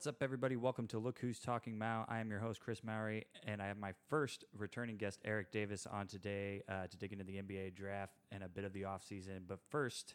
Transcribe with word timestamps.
What's 0.00 0.06
up, 0.06 0.22
everybody? 0.22 0.56
Welcome 0.56 0.86
to 0.86 0.98
Look 0.98 1.18
Who's 1.18 1.38
Talking 1.38 1.76
Mao. 1.76 2.06
I 2.08 2.20
am 2.20 2.30
your 2.30 2.38
host, 2.38 2.60
Chris 2.60 2.82
Mowry, 2.82 3.26
and 3.46 3.60
I 3.60 3.66
have 3.66 3.76
my 3.76 3.92
first 4.08 4.46
returning 4.56 4.96
guest, 4.96 5.20
Eric 5.26 5.52
Davis, 5.52 5.86
on 5.86 6.06
today 6.06 6.62
uh, 6.70 6.86
to 6.86 6.96
dig 6.96 7.12
into 7.12 7.22
the 7.22 7.34
NBA 7.34 7.74
draft 7.74 8.14
and 8.32 8.42
a 8.42 8.48
bit 8.48 8.64
of 8.64 8.72
the 8.72 8.84
offseason. 8.84 9.40
But 9.46 9.58
first, 9.68 10.14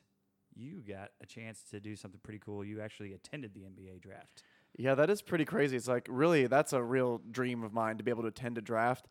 you 0.56 0.82
got 0.82 1.12
a 1.22 1.28
chance 1.28 1.62
to 1.70 1.80
do 1.80 1.96
something 1.96 2.20
pretty 2.24 2.40
cool. 2.44 2.66
You 2.66 2.82
actually 2.82 3.14
attended 3.14 3.54
the 3.54 3.60
NBA 3.60 4.02
draft. 4.02 4.42
Yeah, 4.76 4.96
that 4.96 5.12
is 5.12 5.22
pretty 5.22 5.46
crazy. 5.46 5.78
It's 5.78 5.88
like 5.88 6.08
really 6.10 6.48
that's 6.48 6.74
a 6.74 6.82
real 6.82 7.22
dream 7.30 7.62
of 7.62 7.72
mine 7.72 8.00
to 8.00 8.04
be 8.04 8.10
able 8.10 8.24
to 8.24 8.30
attend 8.30 8.58
a 8.58 8.62
draft. 8.62 9.08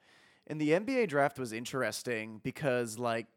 And 0.49 0.61
the 0.61 0.71
NBA 0.71 1.07
draft 1.07 1.39
was 1.39 1.53
interesting 1.53 2.41
because 2.43 2.99
like 2.99 3.29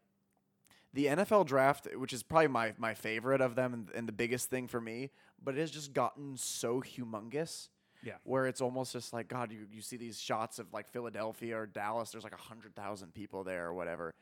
the 0.98 1.06
NFL 1.06 1.46
draft, 1.46 1.86
which 1.94 2.12
is 2.12 2.24
probably 2.24 2.48
my 2.48 2.74
my 2.76 2.92
favorite 2.92 3.40
of 3.40 3.54
them 3.54 3.72
and, 3.72 3.88
and 3.94 4.08
the 4.08 4.12
biggest 4.12 4.50
thing 4.50 4.66
for 4.66 4.80
me, 4.80 5.10
but 5.40 5.56
it 5.56 5.60
has 5.60 5.70
just 5.70 5.92
gotten 5.92 6.36
so 6.36 6.80
humongous. 6.80 7.68
Yeah. 8.02 8.14
Where 8.24 8.46
it's 8.46 8.60
almost 8.60 8.92
just 8.92 9.12
like 9.12 9.28
God, 9.28 9.52
you, 9.52 9.66
you 9.72 9.80
see 9.80 9.96
these 9.96 10.20
shots 10.20 10.58
of 10.58 10.72
like 10.72 10.88
Philadelphia 10.88 11.56
or 11.56 11.66
Dallas. 11.66 12.10
There's 12.10 12.24
like 12.24 12.34
a 12.34 12.42
hundred 12.42 12.74
thousand 12.74 13.14
people 13.14 13.44
there 13.44 13.66
or 13.66 13.74
whatever. 13.74 14.14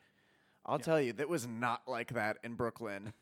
I'll 0.67 0.77
tell 0.77 1.01
you, 1.01 1.13
that 1.13 1.29
was 1.29 1.47
not 1.47 1.81
like 1.87 2.13
that 2.13 2.37
in 2.43 2.53
Brooklyn. 2.53 3.13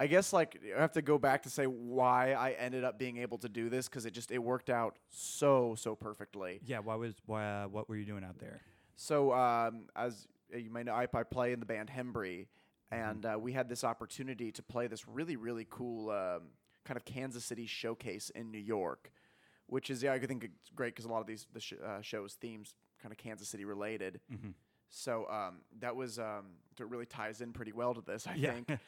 I 0.00 0.06
guess 0.06 0.32
like 0.32 0.58
I 0.74 0.80
have 0.80 0.92
to 0.92 1.02
go 1.02 1.18
back 1.18 1.42
to 1.42 1.50
say 1.50 1.64
why 1.64 2.32
I 2.32 2.52
ended 2.52 2.84
up 2.84 2.98
being 2.98 3.18
able 3.18 3.36
to 3.38 3.48
do 3.50 3.68
this 3.68 3.88
because 3.88 4.06
it 4.06 4.12
just 4.14 4.30
it 4.30 4.38
worked 4.38 4.70
out 4.70 4.96
so 5.10 5.74
so 5.76 5.94
perfectly. 5.94 6.60
Yeah. 6.64 6.78
Why 6.78 6.94
was 6.94 7.12
why? 7.26 7.44
Uh, 7.44 7.68
what 7.68 7.90
were 7.90 7.96
you 7.96 8.06
doing 8.06 8.24
out 8.24 8.38
there? 8.38 8.62
So 8.96 9.34
um, 9.34 9.88
as 9.94 10.26
you 10.54 10.70
may 10.70 10.82
know, 10.82 10.94
I, 10.94 11.06
I 11.12 11.22
play 11.24 11.52
in 11.52 11.60
the 11.60 11.66
band 11.66 11.90
Hembree, 11.90 12.46
and 12.90 13.24
uh, 13.26 13.36
we 13.40 13.52
had 13.52 13.68
this 13.68 13.84
opportunity 13.84 14.50
to 14.52 14.62
play 14.62 14.86
this 14.86 15.06
really 15.08 15.36
really 15.36 15.66
cool 15.70 16.10
um, 16.10 16.42
kind 16.84 16.96
of 16.96 17.04
Kansas 17.04 17.44
City 17.44 17.66
showcase 17.66 18.30
in 18.30 18.50
New 18.50 18.58
York, 18.58 19.10
which 19.66 19.90
is 19.90 20.02
yeah 20.02 20.12
I 20.12 20.18
think 20.18 20.44
it's 20.44 20.70
great 20.74 20.94
because 20.94 21.04
a 21.04 21.08
lot 21.08 21.20
of 21.20 21.26
these 21.26 21.46
the 21.52 21.60
sh- 21.60 21.74
uh, 21.84 22.00
shows 22.00 22.34
themes 22.34 22.74
kind 23.02 23.12
of 23.12 23.18
Kansas 23.18 23.48
City 23.48 23.64
related. 23.64 24.20
So 24.90 25.26
um, 25.30 25.58
that 25.80 25.94
was 25.94 26.18
um, 26.18 26.46
it 26.78 26.88
really 26.88 27.06
ties 27.06 27.40
in 27.40 27.52
pretty 27.52 27.72
well 27.72 27.94
to 27.94 28.00
this 28.00 28.26
I 28.26 28.34
Yeah. 28.34 28.52
think. 28.54 28.68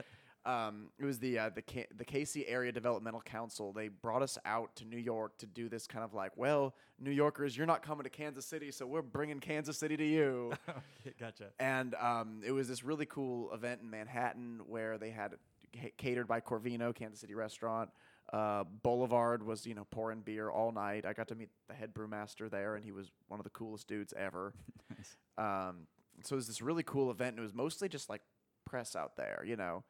um, 0.44 0.88
it 0.98 1.04
was 1.04 1.18
the 1.18 1.38
uh, 1.38 1.50
the 1.54 1.62
K- 1.62 1.86
the 1.96 2.04
KC 2.04 2.44
Area 2.48 2.72
Developmental 2.72 3.20
Council. 3.20 3.72
They 3.72 3.88
brought 3.88 4.22
us 4.22 4.38
out 4.44 4.74
to 4.76 4.84
New 4.84 4.98
York 4.98 5.38
to 5.38 5.46
do 5.46 5.68
this 5.68 5.86
kind 5.86 6.04
of 6.04 6.14
like, 6.14 6.32
well, 6.36 6.74
New 6.98 7.10
Yorkers, 7.12 7.56
you're 7.56 7.66
not 7.66 7.82
coming 7.82 8.04
to 8.04 8.10
Kansas 8.10 8.44
City, 8.46 8.70
so 8.72 8.86
we're 8.86 9.02
bringing 9.02 9.38
Kansas 9.40 9.78
City 9.78 9.96
to 9.96 10.04
you. 10.04 10.52
gotcha. 11.20 11.46
and 11.60 11.94
um, 11.94 12.42
it 12.44 12.52
was 12.52 12.68
this 12.68 12.82
really 12.82 13.06
cool 13.06 13.52
event 13.52 13.80
in 13.82 13.90
Manhattan 13.90 14.60
where 14.66 14.98
they 14.98 15.10
had 15.10 15.34
ca- 15.80 15.92
catered 15.96 16.26
by 16.26 16.40
Corvino, 16.40 16.94
Kansas 16.94 17.20
City 17.20 17.34
restaurant. 17.34 17.90
Uh, 18.32 18.64
Boulevard 18.82 19.44
was 19.44 19.66
you 19.66 19.74
know 19.74 19.86
pouring 19.90 20.20
beer 20.20 20.48
all 20.48 20.72
night. 20.72 21.04
I 21.06 21.12
got 21.12 21.28
to 21.28 21.34
meet 21.34 21.50
the 21.68 21.74
head 21.74 21.92
brewmaster 21.94 22.50
there, 22.50 22.74
and 22.76 22.84
he 22.84 22.90
was 22.92 23.10
one 23.28 23.38
of 23.38 23.44
the 23.44 23.50
coolest 23.50 23.86
dudes 23.88 24.12
ever. 24.16 24.54
Nice. 24.90 25.16
Um, 25.38 25.86
so 26.24 26.34
it 26.34 26.36
was 26.36 26.46
this 26.46 26.60
really 26.60 26.82
cool 26.82 27.10
event, 27.10 27.30
and 27.30 27.38
it 27.38 27.42
was 27.42 27.54
mostly 27.54 27.88
just 27.88 28.10
like 28.10 28.20
press 28.66 28.94
out 28.94 29.16
there, 29.16 29.42
you 29.46 29.56
know, 29.56 29.82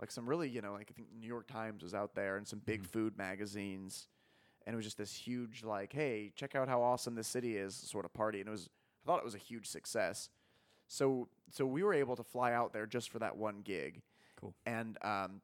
like 0.00 0.10
some 0.10 0.28
really, 0.28 0.48
you 0.48 0.62
know, 0.62 0.72
like 0.72 0.88
I 0.90 0.94
think 0.94 1.08
New 1.18 1.26
York 1.26 1.46
Times 1.46 1.82
was 1.82 1.94
out 1.94 2.14
there 2.14 2.36
and 2.36 2.46
some 2.48 2.60
big 2.64 2.84
food 2.86 3.16
magazines, 3.18 4.08
and 4.66 4.74
it 4.74 4.76
was 4.76 4.84
just 4.84 4.98
this 4.98 5.12
huge, 5.14 5.62
like, 5.62 5.92
hey, 5.92 6.32
check 6.34 6.54
out 6.54 6.68
how 6.68 6.82
awesome 6.82 7.14
this 7.14 7.28
city 7.28 7.56
is, 7.56 7.74
sort 7.74 8.04
of 8.04 8.12
party, 8.14 8.40
and 8.40 8.48
it 8.48 8.52
was, 8.52 8.68
I 9.04 9.06
thought 9.06 9.18
it 9.18 9.24
was 9.24 9.34
a 9.34 9.38
huge 9.38 9.66
success. 9.66 10.30
So, 10.88 11.28
so 11.50 11.66
we 11.66 11.82
were 11.82 11.94
able 11.94 12.16
to 12.16 12.22
fly 12.24 12.52
out 12.52 12.72
there 12.72 12.86
just 12.86 13.10
for 13.10 13.18
that 13.20 13.36
one 13.36 13.60
gig, 13.62 14.02
Cool. 14.40 14.54
and 14.66 14.96
um, 15.02 15.40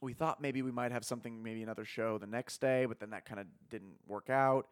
we 0.00 0.12
thought 0.14 0.40
maybe 0.40 0.62
we 0.62 0.72
might 0.72 0.90
have 0.90 1.04
something, 1.04 1.42
maybe 1.42 1.62
another 1.62 1.84
show 1.84 2.18
the 2.18 2.26
next 2.26 2.60
day, 2.60 2.86
but 2.86 2.98
then 2.98 3.10
that 3.10 3.24
kind 3.26 3.40
of 3.40 3.46
didn't 3.70 3.94
work 4.08 4.30
out. 4.30 4.68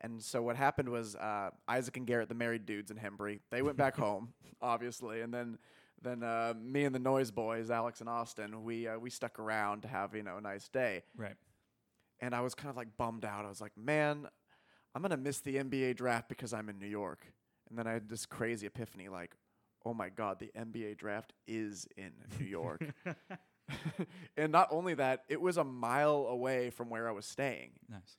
And 0.00 0.22
so 0.22 0.42
what 0.42 0.54
happened 0.56 0.90
was 0.90 1.16
uh, 1.16 1.50
Isaac 1.66 1.96
and 1.96 2.06
Garrett, 2.06 2.28
the 2.28 2.34
married 2.36 2.66
dudes 2.66 2.90
in 2.92 2.98
Hembree, 2.98 3.40
they 3.50 3.62
went 3.62 3.76
back 3.76 3.96
home, 4.06 4.32
obviously, 4.62 5.22
and 5.22 5.34
then 5.34 5.58
then 6.02 6.22
uh, 6.22 6.54
me 6.60 6.84
and 6.84 6.94
the 6.94 7.00
Noise 7.00 7.30
Boys, 7.30 7.70
Alex 7.70 8.00
and 8.00 8.08
Austin, 8.08 8.64
we 8.64 8.86
uh, 8.86 8.98
we 8.98 9.10
stuck 9.10 9.38
around 9.38 9.82
to 9.82 9.88
have 9.88 10.14
you 10.14 10.22
know 10.22 10.36
a 10.36 10.40
nice 10.40 10.68
day. 10.68 11.02
Right. 11.16 11.36
And 12.20 12.34
I 12.34 12.40
was 12.40 12.54
kind 12.54 12.70
of 12.70 12.76
like 12.76 12.96
bummed 12.96 13.24
out. 13.24 13.44
I 13.44 13.48
was 13.48 13.60
like, 13.60 13.76
man, 13.76 14.28
I'm 14.94 15.02
gonna 15.02 15.16
miss 15.16 15.40
the 15.40 15.56
NBA 15.56 15.96
draft 15.96 16.28
because 16.28 16.52
I'm 16.52 16.68
in 16.68 16.78
New 16.78 16.88
York. 16.88 17.20
And 17.68 17.78
then 17.78 17.86
I 17.86 17.92
had 17.92 18.08
this 18.08 18.26
crazy 18.26 18.66
epiphany, 18.66 19.08
like, 19.08 19.34
oh 19.84 19.94
my 19.94 20.08
god, 20.08 20.38
the 20.38 20.50
NBA 20.58 20.96
draft 20.96 21.32
is 21.46 21.86
in 21.96 22.12
New 22.38 22.46
York. 22.46 22.82
and 24.36 24.50
not 24.52 24.68
only 24.70 24.94
that, 24.94 25.24
it 25.28 25.40
was 25.40 25.56
a 25.56 25.64
mile 25.64 26.26
away 26.28 26.70
from 26.70 26.90
where 26.90 27.08
I 27.08 27.12
was 27.12 27.26
staying. 27.26 27.72
Nice. 27.88 28.16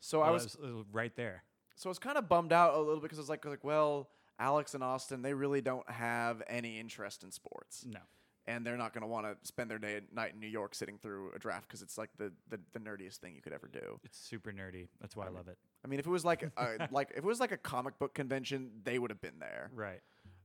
So 0.00 0.22
I 0.22 0.30
was 0.30 0.56
it 0.62 0.74
was 0.74 0.84
right 0.92 1.14
there. 1.16 1.42
so 1.74 1.88
I 1.88 1.90
was 1.90 1.98
kind 1.98 2.18
of 2.18 2.28
bummed 2.28 2.52
out 2.52 2.74
a 2.74 2.78
little 2.78 2.96
bit 2.96 3.02
because 3.02 3.18
I 3.18 3.22
was 3.22 3.28
like, 3.28 3.44
like, 3.44 3.64
well, 3.64 4.10
Alex 4.38 4.74
and 4.74 4.84
Austin, 4.84 5.22
they 5.22 5.34
really 5.34 5.60
don't 5.60 5.88
have 5.90 6.42
any 6.48 6.78
interest 6.78 7.22
in 7.24 7.30
sports, 7.32 7.84
No. 7.88 8.00
and 8.46 8.66
they're 8.66 8.76
not 8.76 8.92
going 8.92 9.02
to 9.02 9.08
want 9.08 9.26
to 9.26 9.36
spend 9.48 9.70
their 9.70 9.78
day 9.78 10.00
night 10.12 10.34
in 10.34 10.40
New 10.40 10.46
York 10.46 10.74
sitting 10.74 10.98
through 10.98 11.32
a 11.34 11.38
draft 11.38 11.66
because 11.68 11.80
it's 11.82 11.96
like 11.96 12.10
the, 12.18 12.32
the 12.50 12.60
the 12.72 12.78
nerdiest 12.80 13.16
thing 13.16 13.34
you 13.34 13.40
could 13.42 13.52
ever 13.54 13.68
do. 13.68 13.98
It's 14.04 14.18
super 14.18 14.52
nerdy. 14.52 14.88
That's 15.00 15.16
why 15.16 15.26
I 15.26 15.30
love 15.30 15.48
it. 15.48 15.56
I 15.84 15.88
mean, 15.88 15.98
if 15.98 16.06
it 16.06 16.10
was 16.10 16.24
like 16.24 16.42
a, 16.56 16.88
like 16.90 17.10
if 17.12 17.18
it 17.18 17.24
was 17.24 17.40
like 17.40 17.52
a 17.52 17.56
comic 17.56 17.98
book 17.98 18.14
convention, 18.14 18.70
they 18.84 18.98
would 18.98 19.10
have 19.10 19.20
been 19.20 19.38
there. 19.40 19.70
Right. 19.74 20.00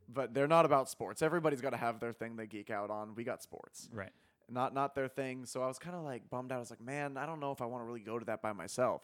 But 0.07 0.34
they're 0.34 0.47
not 0.47 0.66
about 0.66 0.90
sports. 0.90 1.22
Everybody's 1.22 1.62
got 1.62 1.69
to 1.72 1.78
have 1.78 2.00
their 2.00 2.12
thing 2.13 2.35
they 2.35 2.47
geek 2.47 2.69
out 2.69 2.90
on. 2.90 3.16
We 3.16 3.24
got 3.24 3.41
sports, 3.44 3.90
Right. 3.94 4.12
not 4.50 4.74
not 4.74 4.96
their 4.96 5.07
thing. 5.07 5.46
So 5.46 5.62
I 5.63 5.68
was 5.68 5.80
kind 5.80 5.96
of 5.96 6.03
like 6.03 6.30
bummed 6.30 6.51
out. 6.51 6.57
I 6.57 6.59
was 6.59 6.69
like, 6.69 6.81
man, 6.81 7.18
I 7.18 7.25
don't 7.25 7.40
know 7.40 7.51
if 7.51 7.62
I 7.62 7.66
want 7.66 7.81
to 7.81 7.85
really 7.85 8.00
go 8.01 8.19
to 8.19 8.25
that 8.25 8.41
by 8.41 8.51
myself. 8.53 9.01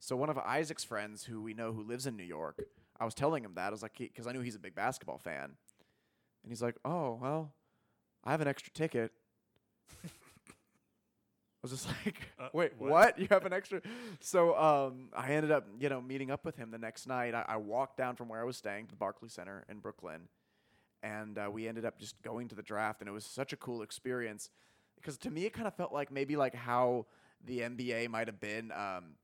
So 0.00 0.16
one 0.16 0.30
of 0.30 0.38
Isaac's 0.38 0.84
friends, 0.84 1.24
who 1.24 1.42
we 1.42 1.54
know 1.54 1.72
who 1.72 1.82
lives 1.82 2.06
in 2.06 2.16
New 2.16 2.22
York, 2.24 2.60
I 3.00 3.04
was 3.04 3.14
telling 3.14 3.44
him 3.44 3.52
that 3.54 3.68
I 3.68 3.70
was 3.70 3.82
like, 3.82 3.96
because 3.96 4.26
I 4.26 4.32
knew 4.32 4.40
he's 4.40 4.56
a 4.56 4.60
big 4.60 4.74
basketball 4.74 5.18
fan, 5.18 5.44
and 5.44 6.50
he's 6.50 6.62
like, 6.62 6.76
oh 6.84 7.18
well, 7.20 7.52
I 8.24 8.30
have 8.32 8.40
an 8.40 8.48
extra 8.48 8.72
ticket. 8.72 9.12
I 10.04 10.08
was 11.62 11.70
just 11.72 11.86
like, 12.04 12.16
Uh, 12.38 12.48
wait, 12.52 12.72
what? 12.78 12.90
what? 12.90 13.18
You 13.18 13.26
have 13.30 13.44
an 13.44 13.52
extra? 13.52 13.80
So 14.20 14.56
um, 14.58 15.08
I 15.16 15.32
ended 15.32 15.50
up, 15.50 15.66
you 15.80 15.88
know, 15.88 16.00
meeting 16.00 16.30
up 16.30 16.44
with 16.44 16.56
him 16.56 16.70
the 16.70 16.78
next 16.78 17.06
night. 17.06 17.34
I, 17.34 17.44
I 17.48 17.56
walked 17.56 17.96
down 17.96 18.16
from 18.16 18.28
where 18.28 18.40
I 18.40 18.44
was 18.44 18.56
staying 18.56 18.86
to 18.86 18.90
the 18.92 18.96
Barclays 18.96 19.32
Center 19.32 19.64
in 19.68 19.78
Brooklyn, 19.78 20.28
and 21.02 21.38
uh, 21.38 21.48
we 21.52 21.66
ended 21.68 21.84
up 21.84 21.98
just 21.98 22.20
going 22.22 22.48
to 22.48 22.54
the 22.54 22.62
draft, 22.62 23.00
and 23.00 23.08
it 23.08 23.12
was 23.12 23.24
such 23.24 23.52
a 23.52 23.56
cool 23.56 23.82
experience 23.82 24.50
because 24.96 25.16
to 25.18 25.30
me 25.30 25.44
it 25.46 25.52
kind 25.52 25.66
of 25.68 25.74
felt 25.74 25.92
like 25.92 26.10
maybe 26.10 26.36
like 26.36 26.54
how 26.54 27.06
the 27.44 27.60
NBA 27.60 28.08
might 28.08 28.26
have 28.26 28.40
been, 28.40 28.72
um, 28.72 29.14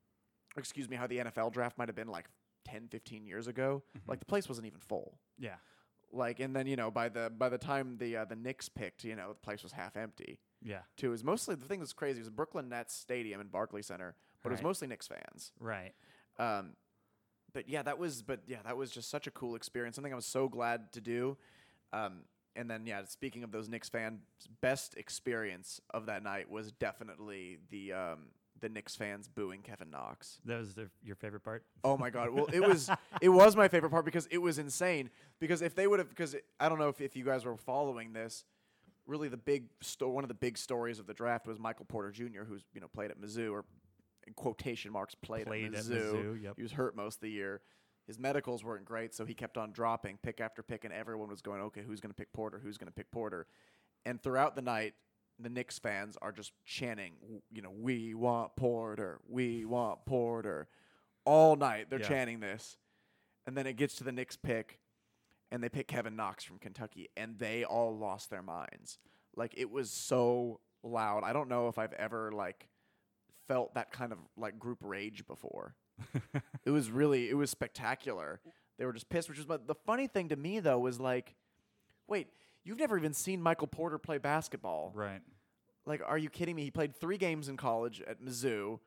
excuse 0.56 0.88
me, 0.88 0.96
how 0.96 1.06
the 1.08 1.18
NFL 1.18 1.52
draft 1.52 1.76
might 1.76 1.88
have 1.88 1.96
been 1.96 2.08
like 2.08 2.26
10, 2.64 2.88
15 2.88 3.26
years 3.26 3.46
ago. 3.46 3.82
Like 4.06 4.18
the 4.20 4.26
place 4.26 4.48
wasn't 4.48 4.66
even 4.66 4.80
full. 4.80 5.18
Yeah. 5.38 5.56
Like, 6.12 6.38
and 6.40 6.54
then 6.54 6.66
you 6.66 6.76
know 6.76 6.90
by 6.90 7.08
the 7.08 7.30
by 7.36 7.48
the 7.48 7.58
time 7.58 7.96
the 7.98 8.16
uh, 8.18 8.24
the 8.24 8.36
Knicks 8.36 8.68
picked, 8.68 9.04
you 9.04 9.16
know 9.16 9.28
the 9.28 9.34
place 9.34 9.62
was 9.62 9.72
half 9.72 9.96
empty 9.96 10.38
Yeah. 10.62 10.80
too. 10.96 11.08
It 11.08 11.10
was 11.10 11.24
mostly 11.24 11.54
the 11.56 11.66
thing 11.66 11.80
that's 11.80 11.92
crazy 11.92 12.20
was 12.20 12.30
Brooklyn 12.30 12.68
Nets 12.68 12.94
Stadium 12.94 13.40
and 13.40 13.50
Barclays 13.50 13.86
Center, 13.86 14.14
but 14.42 14.50
it 14.50 14.52
was 14.54 14.62
mostly 14.62 14.86
Knicks 14.88 15.08
fans. 15.08 15.52
Right. 15.58 15.92
Um, 16.38 16.74
but 17.52 17.68
yeah, 17.68 17.82
that 17.82 17.98
was 17.98 18.22
but 18.22 18.40
yeah, 18.46 18.58
that 18.64 18.76
was 18.76 18.90
just 18.90 19.10
such 19.10 19.26
a 19.26 19.30
cool 19.32 19.56
experience. 19.56 19.96
Something 19.96 20.12
I 20.12 20.16
was 20.16 20.26
so 20.26 20.48
glad 20.48 20.92
to 20.92 21.00
do. 21.00 21.36
Um, 21.92 22.22
and 22.56 22.70
then 22.70 22.86
yeah, 22.86 23.02
speaking 23.06 23.42
of 23.42 23.50
those 23.50 23.68
Knicks 23.68 23.88
fans, 23.88 24.20
best 24.60 24.94
experience 24.96 25.80
of 25.90 26.06
that 26.06 26.22
night 26.22 26.48
was 26.48 26.70
definitely 26.70 27.58
the 27.70 27.92
um, 27.92 28.18
the 28.64 28.70
Knicks 28.70 28.96
fans 28.96 29.28
booing 29.28 29.60
Kevin 29.60 29.90
Knox. 29.90 30.40
That 30.46 30.58
was 30.58 30.74
the, 30.74 30.88
your 31.02 31.16
favorite 31.16 31.44
part. 31.44 31.64
Oh 31.84 31.98
my 31.98 32.08
god! 32.08 32.30
Well, 32.30 32.46
it 32.50 32.60
was 32.66 32.88
it 33.20 33.28
was 33.28 33.54
my 33.56 33.68
favorite 33.68 33.90
part 33.90 34.06
because 34.06 34.26
it 34.30 34.38
was 34.38 34.58
insane. 34.58 35.10
Because 35.38 35.60
if 35.60 35.74
they 35.74 35.86
would 35.86 35.98
have, 35.98 36.08
because 36.08 36.34
I 36.58 36.70
don't 36.70 36.78
know 36.78 36.88
if, 36.88 37.02
if 37.02 37.14
you 37.14 37.24
guys 37.24 37.44
were 37.44 37.58
following 37.58 38.14
this, 38.14 38.44
really 39.06 39.28
the 39.28 39.36
big 39.36 39.66
sto- 39.82 40.08
one 40.08 40.24
of 40.24 40.28
the 40.28 40.34
big 40.34 40.56
stories 40.56 40.98
of 40.98 41.06
the 41.06 41.12
draft 41.12 41.46
was 41.46 41.58
Michael 41.58 41.84
Porter 41.84 42.10
Jr., 42.10 42.44
who's 42.48 42.64
you 42.72 42.80
know 42.80 42.88
played 42.88 43.10
at 43.10 43.20
Mizzou 43.20 43.52
or 43.52 43.66
in 44.26 44.32
quotation 44.32 44.90
marks 44.90 45.14
played, 45.14 45.46
Played 45.46 45.74
at 45.74 45.80
at 45.80 45.84
Mizzou. 45.84 46.14
Mizzou, 46.14 46.42
yep. 46.42 46.54
He 46.56 46.62
was 46.62 46.72
hurt 46.72 46.96
most 46.96 47.16
of 47.16 47.20
the 47.20 47.30
year. 47.30 47.60
His 48.06 48.18
medicals 48.18 48.64
weren't 48.64 48.86
great, 48.86 49.14
so 49.14 49.26
he 49.26 49.34
kept 49.34 49.58
on 49.58 49.72
dropping 49.72 50.18
pick 50.22 50.40
after 50.40 50.62
pick, 50.62 50.84
and 50.84 50.92
everyone 50.92 51.28
was 51.28 51.42
going, 51.42 51.60
okay, 51.62 51.82
who's 51.86 52.00
going 52.00 52.10
to 52.10 52.16
pick 52.16 52.32
Porter? 52.32 52.60
Who's 52.62 52.76
going 52.78 52.88
to 52.88 52.92
pick 52.94 53.10
Porter? 53.10 53.46
And 54.04 54.22
throughout 54.22 54.56
the 54.56 54.62
night, 54.62 54.94
the 55.38 55.48
Knicks 55.48 55.78
fans 55.78 56.16
are 56.22 56.32
just 56.32 56.52
chanting, 56.64 57.14
you 57.52 57.60
know, 57.62 57.70
we 57.70 58.14
want 58.14 58.54
Porter, 58.56 59.20
we 59.28 59.64
want 59.64 60.04
Porter. 60.06 60.68
All 61.24 61.56
night 61.56 61.90
they're 61.90 62.00
Yeah. 62.00 62.08
chanting 62.08 62.40
this. 62.40 62.76
And 63.46 63.56
then 63.56 63.66
it 63.66 63.74
gets 63.74 63.96
to 63.96 64.04
the 64.04 64.12
Knicks 64.12 64.36
pick, 64.36 64.78
and 65.50 65.62
they 65.62 65.68
pick 65.68 65.86
Kevin 65.88 66.16
Knox 66.16 66.44
from 66.44 66.58
Kentucky, 66.58 67.08
and 67.16 67.38
they 67.38 67.64
all 67.64 67.96
lost 67.96 68.30
their 68.30 68.42
minds. 68.42 68.98
Like 69.36 69.52
it 69.56 69.70
was 69.70 69.90
so 69.90 70.60
loud. 70.82 71.24
I 71.24 71.32
don't 71.32 71.48
know 71.48 71.68
if 71.68 71.78
I've 71.78 71.92
ever 71.94 72.32
like 72.32 72.68
felt 73.46 73.74
that 73.74 73.90
kind 73.92 74.12
of 74.12 74.18
like 74.36 74.58
group 74.58 74.78
rage 74.82 75.26
before. 75.26 75.74
it 76.64 76.70
was 76.70 76.90
really 76.90 77.28
it 77.28 77.34
was 77.34 77.50
spectacular. 77.50 78.40
They 78.78 78.86
were 78.86 78.92
just 78.92 79.08
pissed, 79.08 79.28
which 79.28 79.38
was 79.38 79.46
but 79.46 79.66
the 79.66 79.74
funny 79.74 80.06
thing 80.06 80.28
to 80.30 80.36
me 80.36 80.60
though 80.60 80.78
was 80.78 80.98
like, 81.00 81.34
wait, 82.08 82.28
you've 82.64 82.78
never 82.78 82.96
even 82.98 83.12
seen 83.12 83.40
Michael 83.42 83.66
Porter 83.68 83.98
play 83.98 84.18
basketball. 84.18 84.92
Right. 84.94 85.20
Like, 85.86 86.00
are 86.04 86.18
you 86.18 86.30
kidding 86.30 86.56
me? 86.56 86.64
He 86.64 86.70
played 86.70 86.96
three 86.96 87.18
games 87.18 87.48
in 87.48 87.56
college 87.56 88.02
at 88.06 88.20
Mizzou. 88.22 88.80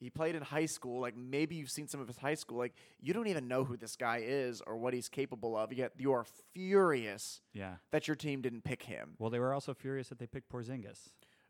He 0.00 0.10
played 0.10 0.34
in 0.36 0.42
high 0.42 0.66
school. 0.66 1.00
Like 1.00 1.16
maybe 1.16 1.56
you've 1.56 1.70
seen 1.70 1.88
some 1.88 2.00
of 2.00 2.06
his 2.06 2.16
high 2.16 2.34
school. 2.36 2.56
Like 2.58 2.74
you 3.00 3.12
don't 3.12 3.26
even 3.26 3.48
know 3.48 3.64
who 3.64 3.76
this 3.76 3.96
guy 3.96 4.22
is 4.24 4.62
or 4.66 4.76
what 4.76 4.94
he's 4.94 5.08
capable 5.08 5.56
of. 5.56 5.72
Yet 5.72 5.92
you 5.98 6.12
are 6.12 6.24
furious 6.54 7.40
Yeah. 7.52 7.74
that 7.90 8.06
your 8.06 8.14
team 8.14 8.40
didn't 8.40 8.62
pick 8.62 8.84
him. 8.84 9.14
Well, 9.18 9.28
they 9.30 9.40
were 9.40 9.52
also 9.52 9.74
furious 9.74 10.08
that 10.10 10.18
they 10.20 10.26
picked 10.28 10.50
Porzingis, 10.50 11.08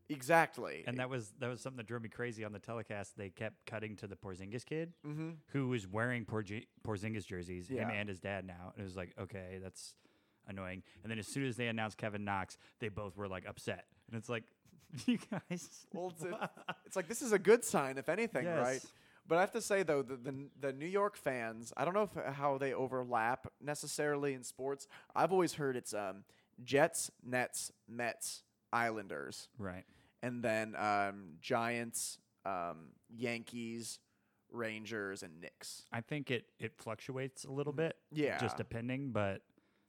Exactly. 0.08 0.82
and 0.86 0.96
that 0.98 1.10
was 1.10 1.32
that 1.40 1.48
was 1.50 1.60
something 1.60 1.76
that 1.76 1.86
drove 1.86 2.00
me 2.02 2.08
crazy 2.08 2.42
on 2.44 2.52
the 2.52 2.58
telecast. 2.58 3.16
They 3.18 3.28
kept 3.28 3.66
cutting 3.66 3.96
to 3.96 4.06
the 4.06 4.16
Porzingis 4.16 4.64
kid, 4.64 4.94
mm-hmm. 5.06 5.30
who 5.48 5.68
was 5.68 5.86
wearing 5.86 6.24
Porzi- 6.24 6.66
Porzingis 6.86 7.26
jerseys, 7.26 7.68
him 7.68 7.90
and 7.90 8.08
his 8.08 8.18
dad 8.18 8.46
now. 8.46 8.72
And 8.74 8.80
it 8.80 8.84
was 8.84 8.96
like, 8.96 9.12
okay, 9.20 9.58
that's 9.62 9.94
annoying. 10.48 10.82
And 11.02 11.10
then 11.10 11.18
as 11.18 11.26
soon 11.26 11.46
as 11.46 11.56
they 11.56 11.68
announced 11.68 11.96
Kevin 11.98 12.24
Knox, 12.24 12.56
they 12.80 12.88
both 12.88 13.16
were 13.16 13.28
like 13.28 13.46
upset. 13.46 13.84
And 14.10 14.18
it's 14.18 14.28
like, 14.28 14.44
you 15.06 15.18
guys. 15.30 15.86
Well, 15.94 16.12
it's, 16.14 16.24
a- 16.24 16.50
it's 16.86 16.96
like 16.96 17.08
this 17.08 17.22
is 17.22 17.32
a 17.32 17.38
good 17.38 17.64
sign, 17.64 17.98
if 17.98 18.08
anything, 18.08 18.46
right? 18.46 18.80
But 19.26 19.36
I 19.36 19.40
have 19.42 19.52
to 19.52 19.60
say 19.60 19.82
though, 19.82 20.00
the, 20.02 20.16
the 20.16 20.34
the 20.60 20.72
New 20.72 20.86
York 20.86 21.14
fans, 21.16 21.72
I 21.76 21.84
don't 21.84 21.92
know 21.92 22.08
if 22.14 22.34
how 22.34 22.56
they 22.56 22.72
overlap 22.72 23.46
necessarily 23.60 24.32
in 24.32 24.42
sports. 24.42 24.88
I've 25.14 25.32
always 25.32 25.52
heard 25.54 25.76
it's 25.76 25.92
um, 25.92 26.24
Jets, 26.64 27.10
Nets, 27.22 27.70
Mets, 27.86 28.42
Islanders, 28.72 29.48
Right. 29.58 29.84
and 30.22 30.42
then 30.42 30.74
um, 30.76 31.32
Giants, 31.42 32.18
um, 32.46 32.88
Yankees, 33.14 33.98
Rangers, 34.50 35.22
and 35.22 35.40
Knicks. 35.42 35.84
I 35.92 36.00
think 36.00 36.30
it, 36.30 36.46
it 36.58 36.72
fluctuates 36.78 37.44
a 37.44 37.50
little 37.50 37.72
bit. 37.74 37.96
Yeah. 38.10 38.38
Just 38.38 38.56
depending, 38.56 39.10
but 39.12 39.42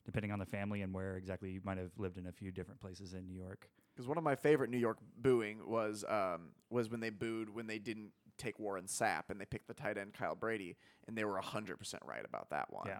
depending 0.09 0.31
on 0.31 0.39
the 0.39 0.45
family 0.45 0.81
and 0.81 0.93
where 0.93 1.15
exactly 1.15 1.51
you 1.51 1.61
might 1.63 1.77
have 1.77 1.91
lived 1.97 2.17
in 2.17 2.25
a 2.27 2.31
few 2.31 2.51
different 2.51 2.79
places 2.81 3.13
in 3.13 3.27
New 3.27 3.35
York. 3.35 3.69
Because 3.95 4.07
one 4.07 4.17
of 4.17 4.23
my 4.23 4.35
favorite 4.35 4.69
New 4.69 4.77
York 4.77 4.97
booing 5.17 5.59
was 5.67 6.03
um, 6.07 6.49
was 6.69 6.89
when 6.89 6.99
they 6.99 7.09
booed 7.11 7.49
when 7.53 7.67
they 7.67 7.79
didn't 7.79 8.11
take 8.37 8.57
Warren 8.57 8.85
Sapp 8.85 9.23
and 9.29 9.39
they 9.39 9.45
picked 9.45 9.67
the 9.67 9.73
tight 9.73 9.97
end 9.97 10.13
Kyle 10.13 10.35
Brady, 10.35 10.77
and 11.07 11.17
they 11.17 11.25
were 11.25 11.37
hundred 11.39 11.77
percent 11.77 12.01
right 12.05 12.25
about 12.25 12.49
that 12.49 12.71
one. 12.73 12.85
Yeah. 12.87 12.99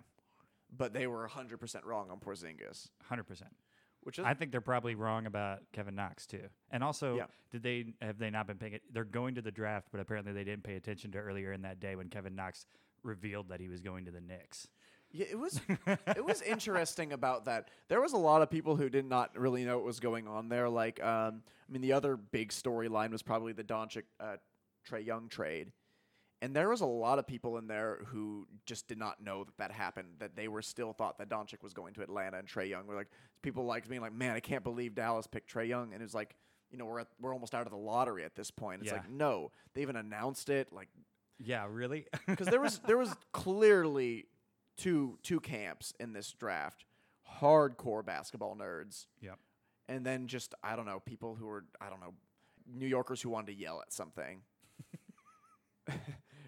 but 0.76 0.94
they 0.94 1.08
were 1.08 1.28
hundred 1.28 1.60
percent 1.60 1.86
wrong 1.86 2.12
on 2.12 2.20
Porzingis, 2.20 2.90
100%. 3.10 3.42
which 4.02 4.20
is 4.20 4.26
I 4.26 4.34
think 4.36 4.52
they're 4.52 4.62
probably 4.62 4.96
wrong 4.96 5.26
about 5.26 5.60
Kevin 5.72 5.96
Knox 5.96 6.28
too. 6.28 6.44
And 6.70 6.84
also, 6.84 7.16
Yeah. 7.16 7.26
did 7.52 7.64
they 7.64 7.86
have 8.02 8.20
they 8.20 8.30
not 8.30 8.46
been 8.48 8.58
paying 8.58 8.74
it? 8.74 8.84
They're 8.92 9.04
going 9.06 9.36
to 9.36 9.42
the 9.42 9.52
draft, 9.52 9.88
but 9.92 10.00
apparently 10.02 10.34
they 10.34 10.44
didn't 10.44 10.64
pay 10.64 10.76
attention 10.76 11.12
to 11.14 11.18
earlier 11.18 11.54
in 11.54 11.62
that 11.64 11.80
day 11.80 11.96
when 11.96 12.10
Kevin 12.10 12.36
Knox 12.36 12.66
revealed 13.04 13.48
that 13.50 13.62
he 13.62 13.70
was 13.70 13.80
going 13.82 14.04
to 14.06 14.12
the 14.12 14.20
Knicks. 14.22 14.68
Yeah, 15.12 15.26
it 15.32 15.40
was 15.40 15.60
it 16.08 16.24
was 16.24 16.42
interesting 16.42 17.14
about 17.14 17.46
that. 17.46 17.70
There 17.88 18.00
was 18.02 18.14
a 18.14 18.18
lot 18.18 18.42
of 18.42 18.50
people 18.50 18.76
who 18.76 18.90
did 18.90 19.06
not 19.06 19.38
really 19.38 19.64
know 19.66 19.78
what 19.78 19.86
was 19.86 20.00
going 20.00 20.28
on 20.28 20.50
there. 20.50 20.70
Like, 20.70 21.04
um, 21.04 21.42
I 21.68 21.72
mean, 21.72 21.82
the 21.82 21.94
other 21.94 22.16
big 22.16 22.50
storyline 22.50 23.12
was 23.12 23.22
probably 23.24 23.54
the 23.54 23.64
Doncic 23.64 24.04
uh, 24.20 24.38
Trae 24.88 25.06
Young 25.06 25.28
trade. 25.30 25.72
And 26.42 26.56
there 26.56 26.70
was 26.70 26.80
a 26.80 26.86
lot 26.86 27.20
of 27.20 27.28
people 27.28 27.58
in 27.58 27.68
there 27.68 28.00
who 28.06 28.48
just 28.66 28.88
did 28.88 28.98
not 28.98 29.22
know 29.22 29.44
that 29.44 29.58
that 29.58 29.72
happened. 29.72 30.08
That 30.20 30.36
they 30.38 30.48
were 30.48 30.62
still 30.62 30.94
thought 30.94 31.18
that 31.18 31.28
Doncic 31.30 31.62
was 31.64 31.74
going 31.74 31.94
to 31.96 32.02
Atlanta 32.02 32.38
and 32.38 32.48
Trae 32.48 32.70
Young 32.70 32.88
were 32.88 32.96
like 32.96 33.10
people 33.42 33.66
like 33.66 33.90
being 33.90 34.02
like, 34.02 34.14
man, 34.14 34.36
I 34.36 34.40
can't 34.40 34.64
believe 34.64 34.96
Dallas 34.96 35.28
picked 35.28 35.54
Trae 35.54 35.68
Young. 35.68 35.92
And 35.94 36.02
it 36.02 36.06
was 36.06 36.14
like, 36.14 36.36
you 36.72 36.78
know, 36.78 36.86
we're 36.86 37.00
at, 37.00 37.08
we're 37.20 37.34
almost 37.34 37.54
out 37.56 37.66
of 37.66 37.72
the 37.72 37.78
lottery 37.78 38.24
at 38.24 38.36
this 38.36 38.52
point. 38.52 38.82
It's 38.84 38.92
Yeah. 38.92 38.98
like, 39.00 39.10
no, 39.10 39.52
they 39.74 39.82
even 39.82 39.96
announced 39.98 40.50
it. 40.50 40.72
Like, 40.72 40.88
Yeah, 41.40 41.66
really? 41.70 42.06
because 42.28 42.48
there 42.48 42.62
was 42.62 42.80
there 42.88 42.98
was 42.98 43.14
clearly 43.34 44.28
two 44.80 45.20
two 45.22 45.40
camps 45.40 45.94
in 46.00 46.14
this 46.14 46.32
draft, 46.32 46.86
hardcore 47.42 48.06
basketball 48.06 48.56
nerds, 48.56 49.06
yep. 49.22 49.38
and 49.88 50.06
then 50.06 50.28
just 50.28 50.56
I 50.64 50.76
don't 50.76 50.86
know 50.86 51.02
people 51.06 51.36
who 51.36 51.46
were 51.46 51.66
I 51.80 51.90
don't 51.90 52.00
know 52.00 52.14
New 52.72 52.88
Yorkers 52.88 53.22
who 53.22 53.30
wanted 53.30 53.48
to 53.48 53.54
yell 53.54 53.82
at 53.82 53.94
something. 53.94 54.42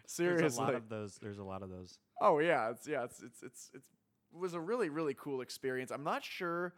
Seriously. 0.06 0.38
There's 0.39 0.57
a 0.57 0.62
lot 0.62 0.75
of 0.75 0.89
those. 0.89 1.19
There's 1.22 1.39
a 1.39 1.44
lot 1.44 1.62
of 1.62 1.69
those. 1.69 2.00
oh 2.22 2.39
yeah, 2.39 2.72
it's 2.72 2.88
yeah, 2.88 3.04
it's 3.04 3.22
it's 3.22 3.44
it's 3.44 3.69
it's 3.74 3.88
it 4.34 4.39
was 4.39 4.54
a 4.54 4.60
really 4.60 4.89
really 4.89 5.13
cool 5.13 5.42
experience. 5.42 5.92
I'm 5.92 6.04
not 6.04 6.24
sure 6.24 6.74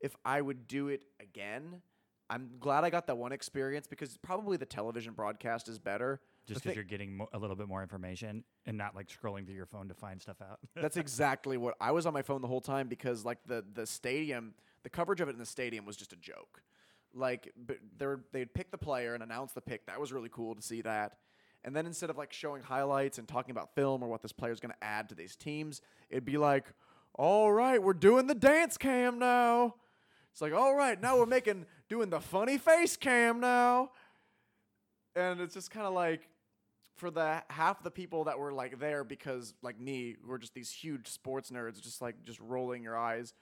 if 0.00 0.16
I 0.24 0.40
would 0.40 0.66
do 0.66 0.88
it 0.88 1.02
again. 1.20 1.82
I'm 2.30 2.50
glad 2.60 2.84
I 2.84 2.90
got 2.90 3.06
that 3.06 3.16
one 3.16 3.32
experience 3.32 3.86
because 3.86 4.18
probably 4.18 4.58
the 4.58 4.66
television 4.66 5.14
broadcast 5.14 5.68
is 5.68 5.78
better. 5.78 6.20
Just 6.48 6.62
because 6.62 6.74
you're 6.74 6.84
getting 6.84 7.16
mo- 7.18 7.28
a 7.32 7.38
little 7.38 7.56
bit 7.56 7.68
more 7.68 7.82
information 7.82 8.44
and 8.66 8.76
not 8.76 8.94
like 8.96 9.08
scrolling 9.08 9.46
through 9.46 9.54
your 9.54 9.66
phone 9.66 9.88
to 9.88 9.94
find 9.94 10.20
stuff 10.20 10.40
out. 10.42 10.58
That's 10.74 10.96
exactly 10.96 11.56
what 11.56 11.74
I 11.80 11.92
was 11.92 12.06
on 12.06 12.12
my 12.12 12.22
phone 12.22 12.42
the 12.42 12.48
whole 12.48 12.60
time 12.60 12.88
because 12.88 13.24
like 13.24 13.38
the 13.46 13.64
the 13.74 13.86
stadium, 13.86 14.54
the 14.82 14.90
coverage 14.90 15.20
of 15.20 15.28
it 15.28 15.32
in 15.32 15.38
the 15.38 15.46
stadium 15.46 15.84
was 15.84 15.96
just 15.96 16.12
a 16.12 16.16
joke. 16.16 16.62
Like 17.14 17.52
they're 17.96 18.20
they'd 18.32 18.52
pick 18.52 18.70
the 18.70 18.78
player 18.78 19.14
and 19.14 19.22
announce 19.22 19.52
the 19.52 19.60
pick. 19.60 19.86
That 19.86 20.00
was 20.00 20.12
really 20.12 20.28
cool 20.30 20.54
to 20.54 20.62
see 20.62 20.82
that. 20.82 21.18
And 21.64 21.74
then 21.74 21.86
instead 21.86 22.10
of 22.10 22.16
like 22.16 22.32
showing 22.32 22.62
highlights 22.62 23.18
and 23.18 23.26
talking 23.26 23.50
about 23.50 23.74
film 23.74 24.02
or 24.02 24.08
what 24.08 24.22
this 24.22 24.32
player 24.32 24.52
is 24.52 24.60
going 24.60 24.72
to 24.72 24.84
add 24.84 25.08
to 25.08 25.14
these 25.14 25.36
teams, 25.36 25.82
it'd 26.08 26.24
be 26.24 26.38
like, 26.38 26.72
"All 27.14 27.52
right, 27.52 27.82
we're 27.82 27.94
doing 27.94 28.26
the 28.26 28.34
dance 28.34 28.76
cam 28.78 29.18
now." 29.18 29.74
It's 30.32 30.40
like, 30.40 30.52
"All 30.52 30.74
right, 30.74 31.00
now 31.00 31.18
we're 31.18 31.26
making 31.26 31.66
doing 31.88 32.10
the 32.10 32.20
funny 32.20 32.58
face 32.58 32.96
cam 32.96 33.40
now." 33.40 33.90
And 35.16 35.40
it's 35.40 35.54
just 35.54 35.70
kind 35.70 35.86
of 35.86 35.94
like 35.94 36.28
for 36.98 37.10
the 37.10 37.42
half 37.48 37.82
the 37.82 37.90
people 37.90 38.24
that 38.24 38.38
were 38.38 38.52
like 38.52 38.78
there 38.78 39.04
because 39.04 39.54
like 39.62 39.78
me 39.80 40.16
were 40.26 40.38
just 40.38 40.54
these 40.54 40.70
huge 40.70 41.06
sports 41.08 41.50
nerds 41.50 41.80
just 41.80 42.02
like 42.02 42.22
just 42.24 42.40
rolling 42.40 42.82
your 42.82 42.96
eyes 42.96 43.32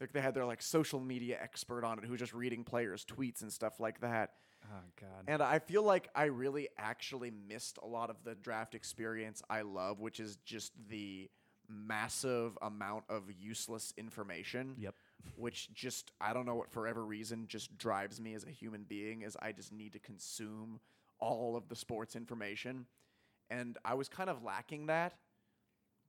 like 0.00 0.12
they 0.12 0.20
had 0.20 0.34
their 0.34 0.44
like 0.44 0.60
social 0.60 1.00
media 1.00 1.38
expert 1.40 1.84
on 1.84 1.98
it 1.98 2.04
who 2.04 2.10
was 2.10 2.20
just 2.20 2.34
reading 2.34 2.64
players 2.64 3.04
tweets 3.04 3.42
and 3.42 3.52
stuff 3.52 3.80
like 3.80 4.00
that 4.00 4.32
oh 4.64 4.80
God. 5.00 5.24
and 5.26 5.40
i 5.42 5.58
feel 5.58 5.82
like 5.82 6.08
i 6.14 6.24
really 6.24 6.68
actually 6.76 7.30
missed 7.48 7.78
a 7.82 7.86
lot 7.86 8.10
of 8.10 8.16
the 8.24 8.34
draft 8.34 8.74
experience 8.74 9.42
i 9.48 9.62
love 9.62 10.00
which 10.00 10.20
is 10.20 10.36
just 10.44 10.72
the 10.88 11.30
massive 11.68 12.56
amount 12.62 13.04
of 13.08 13.24
useless 13.40 13.92
information 13.96 14.74
Yep. 14.78 14.94
which 15.36 15.72
just 15.74 16.12
I 16.20 16.32
don't 16.32 16.46
know 16.46 16.54
what 16.54 16.70
for 16.70 16.82
whatever 16.82 17.04
reason 17.04 17.46
just 17.48 17.76
drives 17.76 18.20
me 18.20 18.34
as 18.34 18.44
a 18.44 18.50
human 18.50 18.84
being 18.84 19.22
is 19.22 19.36
I 19.42 19.50
just 19.52 19.72
need 19.72 19.92
to 19.94 19.98
consume 19.98 20.78
all 21.18 21.56
of 21.56 21.68
the 21.68 21.74
sports 21.74 22.14
information, 22.14 22.86
and 23.50 23.78
I 23.84 23.94
was 23.94 24.08
kind 24.08 24.28
of 24.30 24.42
lacking 24.42 24.86
that. 24.86 25.14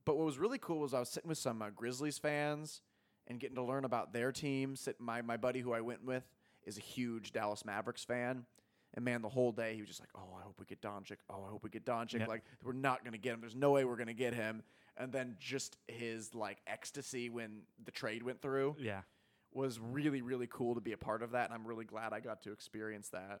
But 0.04 0.16
what 0.16 0.24
was 0.26 0.38
really 0.38 0.58
cool 0.58 0.80
was 0.80 0.94
I 0.94 1.00
was 1.00 1.08
sitting 1.10 1.28
with 1.28 1.38
some 1.38 1.60
uh, 1.62 1.70
Grizzlies 1.74 2.18
fans 2.18 2.80
and 3.26 3.38
getting 3.38 3.56
to 3.56 3.62
learn 3.62 3.84
about 3.84 4.12
their 4.12 4.32
team. 4.32 4.74
Sit, 4.76 5.00
my 5.00 5.22
my 5.22 5.36
buddy 5.36 5.60
who 5.60 5.72
I 5.72 5.80
went 5.80 6.04
with 6.04 6.24
is 6.64 6.78
a 6.78 6.80
huge 6.80 7.32
Dallas 7.32 7.64
Mavericks 7.64 8.04
fan. 8.04 8.44
And 8.94 9.04
man, 9.04 9.20
the 9.20 9.28
whole 9.28 9.52
day 9.52 9.74
he 9.74 9.80
was 9.82 9.88
just 9.88 10.00
like, 10.00 10.08
"Oh, 10.16 10.34
I 10.38 10.42
hope 10.42 10.58
we 10.58 10.64
get 10.64 10.80
Doncic. 10.80 11.18
Oh, 11.28 11.44
I 11.46 11.50
hope 11.50 11.62
we 11.62 11.68
get 11.70 11.84
Doncic. 11.84 12.20
Yeah. 12.20 12.26
Like, 12.26 12.42
we're 12.64 12.72
not 12.72 13.04
gonna 13.04 13.18
get 13.18 13.34
him. 13.34 13.40
There's 13.40 13.54
no 13.54 13.72
way 13.72 13.84
we're 13.84 13.96
gonna 13.96 14.14
get 14.14 14.32
him." 14.34 14.62
And 14.96 15.12
then 15.12 15.36
just 15.38 15.76
his 15.86 16.34
like 16.34 16.58
ecstasy 16.66 17.28
when 17.28 17.60
the 17.84 17.90
trade 17.92 18.22
went 18.22 18.40
through 18.40 18.76
Yeah. 18.80 19.02
was 19.52 19.78
really 19.78 20.22
really 20.22 20.48
cool 20.50 20.74
to 20.74 20.80
be 20.80 20.92
a 20.92 20.96
part 20.98 21.22
of 21.22 21.30
that 21.32 21.44
and 21.46 21.54
i'm 21.54 21.66
really 21.66 21.84
glad 21.84 22.12
i 22.12 22.18
got 22.20 22.42
to 22.42 22.52
experience 22.52 23.08
that 23.10 23.40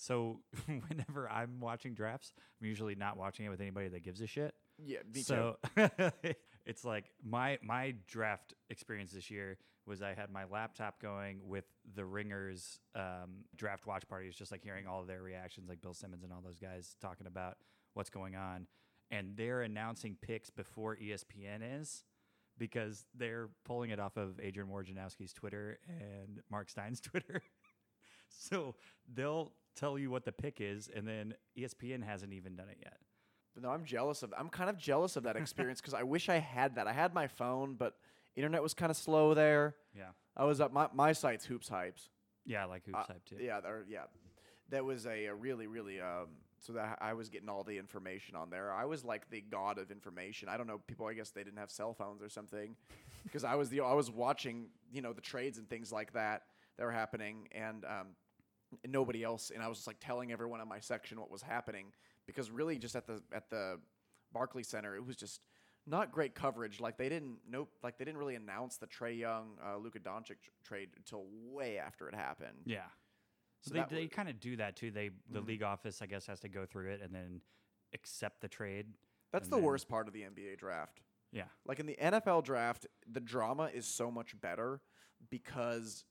So 0.00 0.40
whenever 0.88 1.28
I'm 1.30 1.60
watching 1.60 1.94
drafts, 1.94 2.32
I'm 2.60 2.66
usually 2.66 2.94
not 2.94 3.16
watching 3.16 3.46
it 3.46 3.48
with 3.50 3.60
anybody 3.60 3.88
that 3.88 4.02
gives 4.02 4.20
a 4.20 4.26
shit. 4.26 4.54
yeah 4.78 4.98
me 5.12 5.22
too 5.22 5.22
so 5.24 5.56
it's 6.66 6.84
like 6.84 7.10
my 7.24 7.58
my 7.62 7.94
draft 8.06 8.54
experience 8.70 9.12
this 9.12 9.30
year 9.30 9.58
was 9.86 10.02
I 10.02 10.14
had 10.14 10.30
my 10.30 10.44
laptop 10.44 11.00
going 11.00 11.40
with 11.48 11.64
the 11.94 12.04
Ringers 12.04 12.78
um, 12.94 13.44
draft 13.56 13.86
watch 13.86 14.06
party. 14.06 14.26
parties, 14.26 14.36
just 14.36 14.52
like 14.52 14.62
hearing 14.62 14.86
all 14.86 15.00
of 15.00 15.06
their 15.06 15.22
reactions, 15.22 15.68
like 15.68 15.80
Bill 15.80 15.94
Simmons 15.94 16.22
and 16.22 16.32
all 16.32 16.42
those 16.44 16.58
guys 16.58 16.94
talking 17.00 17.26
about 17.26 17.56
what's 17.94 18.10
going 18.10 18.36
on, 18.36 18.66
and 19.10 19.34
they're 19.34 19.62
announcing 19.62 20.16
picks 20.20 20.50
before 20.50 20.96
ESPN 20.96 21.80
is. 21.80 22.04
Because 22.58 23.06
they're 23.14 23.50
pulling 23.64 23.90
it 23.90 24.00
off 24.00 24.16
of 24.16 24.40
Adrian 24.40 24.68
Wojnarowski's 24.68 25.32
Twitter 25.32 25.78
and 25.88 26.40
Mark 26.50 26.68
Stein's 26.68 27.00
Twitter. 27.08 27.40
so 28.28 28.74
they'll 29.14 29.52
tell 29.78 29.98
you 29.98 30.10
what 30.10 30.24
the 30.24 30.32
pick 30.32 30.60
is, 30.60 30.90
and 30.94 31.06
then 31.06 31.34
ESPN 31.58 32.02
hasn't 32.04 32.32
even 32.32 32.56
done 32.56 32.68
it 32.68 32.78
yet. 32.82 32.96
no 33.60 33.70
i'm 33.70 33.84
jealous 33.84 34.22
of 34.22 34.32
i'm 34.38 34.48
kind 34.48 34.70
of 34.70 34.76
jealous 34.78 35.16
of 35.16 35.22
that 35.24 35.36
experience 35.42 35.80
because 35.80 35.94
i 35.94 36.02
wish 36.02 36.28
i 36.28 36.38
had 36.38 36.74
that. 36.76 36.86
I 36.86 36.92
had 36.92 37.12
my 37.14 37.26
phone 37.26 37.74
but 37.74 37.94
internet 38.36 38.62
was 38.62 38.74
kind 38.74 38.90
of 38.90 38.96
slow 38.96 39.34
there. 39.34 39.74
Yeah. 39.96 40.10
i 40.36 40.44
was 40.44 40.60
up 40.60 40.72
my, 40.72 40.86
my 40.94 41.12
site's 41.12 41.44
hoops 41.44 41.68
hypes. 41.68 42.08
Yeah, 42.46 42.62
I 42.62 42.66
like 42.66 42.84
hoops 42.86 42.98
Uh, 43.02 43.12
type 43.12 43.24
too. 43.24 43.36
yeah 43.40 43.60
there, 43.60 43.84
yeah. 43.88 44.04
That 44.70 44.84
was 44.84 45.06
a, 45.06 45.26
a 45.26 45.34
really 45.34 45.66
really 45.66 46.00
um 46.00 46.28
so 46.60 46.72
that 46.74 46.98
i 47.00 47.12
was 47.14 47.28
getting 47.30 47.48
all 47.48 47.64
the 47.64 47.78
information 47.78 48.36
on 48.36 48.50
there. 48.50 48.72
I 48.72 48.84
was 48.84 49.04
like 49.04 49.28
the 49.30 49.40
god 49.58 49.78
of 49.78 49.90
information. 49.90 50.48
I 50.48 50.56
don't 50.56 50.66
know 50.66 50.78
people 50.86 51.06
i 51.06 51.14
guess 51.14 51.30
they 51.30 51.42
didn't 51.44 51.58
have 51.64 51.70
cell 51.70 51.94
phones 51.94 52.22
or 52.22 52.28
something 52.28 52.76
because 53.24 53.44
i 53.44 53.54
was 53.54 53.68
the 53.70 53.80
i 53.80 53.92
was 54.02 54.10
watching 54.10 54.56
you 54.92 55.02
know 55.02 55.12
the 55.12 55.20
trades 55.32 55.56
and 55.58 55.68
things 55.68 55.90
like 55.92 56.12
that 56.12 56.42
that 56.76 56.84
were 56.84 56.92
happening. 56.92 57.48
And 57.66 57.84
um 57.84 58.08
and 58.82 58.92
nobody 58.92 59.22
else 59.22 59.50
and 59.54 59.62
i 59.62 59.68
was 59.68 59.78
just 59.78 59.86
like 59.86 59.96
telling 60.00 60.30
everyone 60.32 60.60
in 60.60 60.68
my 60.68 60.80
section 60.80 61.18
what 61.20 61.30
was 61.30 61.42
happening 61.42 61.86
because 62.26 62.50
really 62.50 62.78
just 62.78 62.94
at 62.96 63.06
the 63.06 63.22
at 63.32 63.48
the 63.50 63.78
barclay 64.32 64.62
center 64.62 64.94
it 64.96 65.04
was 65.06 65.16
just 65.16 65.40
not 65.86 66.12
great 66.12 66.34
coverage 66.34 66.80
like 66.80 66.98
they 66.98 67.08
didn't 67.08 67.38
nope 67.48 67.70
like 67.82 67.96
they 67.98 68.04
didn't 68.04 68.18
really 68.18 68.34
announce 68.34 68.76
the 68.76 68.86
Trae 68.86 69.18
young 69.18 69.56
uh, 69.66 69.76
luka 69.78 69.98
doncic 69.98 70.36
tr- 70.42 70.50
trade 70.64 70.90
until 70.96 71.24
way 71.50 71.78
after 71.78 72.08
it 72.08 72.14
happened 72.14 72.58
Yeah. 72.66 72.82
So 73.62 73.74
they, 73.74 73.84
they 73.90 74.06
kind 74.06 74.28
of 74.28 74.38
do 74.38 74.54
that 74.56 74.76
too. 74.76 74.92
They 74.92 75.10
the 75.28 75.40
Mhm. 75.40 75.46
league 75.48 75.62
office, 75.64 76.00
I 76.00 76.06
guess, 76.06 76.26
has 76.26 76.38
to 76.40 76.48
go 76.48 76.64
through 76.64 76.90
it 76.92 77.00
and 77.02 77.12
then 77.12 77.40
accept 77.92 78.40
the 78.40 78.46
trade. 78.46 78.86
That's 79.32 79.48
the 79.48 79.56
then- 79.56 79.64
worst 79.64 79.88
part 79.88 80.06
of 80.06 80.14
the 80.14 80.22
NBA 80.22 80.56
draft. 80.58 81.00
Yeah. 81.32 81.48
Like 81.66 81.80
in 81.80 81.86
the 81.86 81.96
NFL 82.00 82.44
draft, 82.44 82.86
the 83.10 83.18
drama 83.20 83.64
is 83.74 83.84
so 83.84 84.12
much 84.12 84.40
better 84.40 84.80
because 85.28 86.04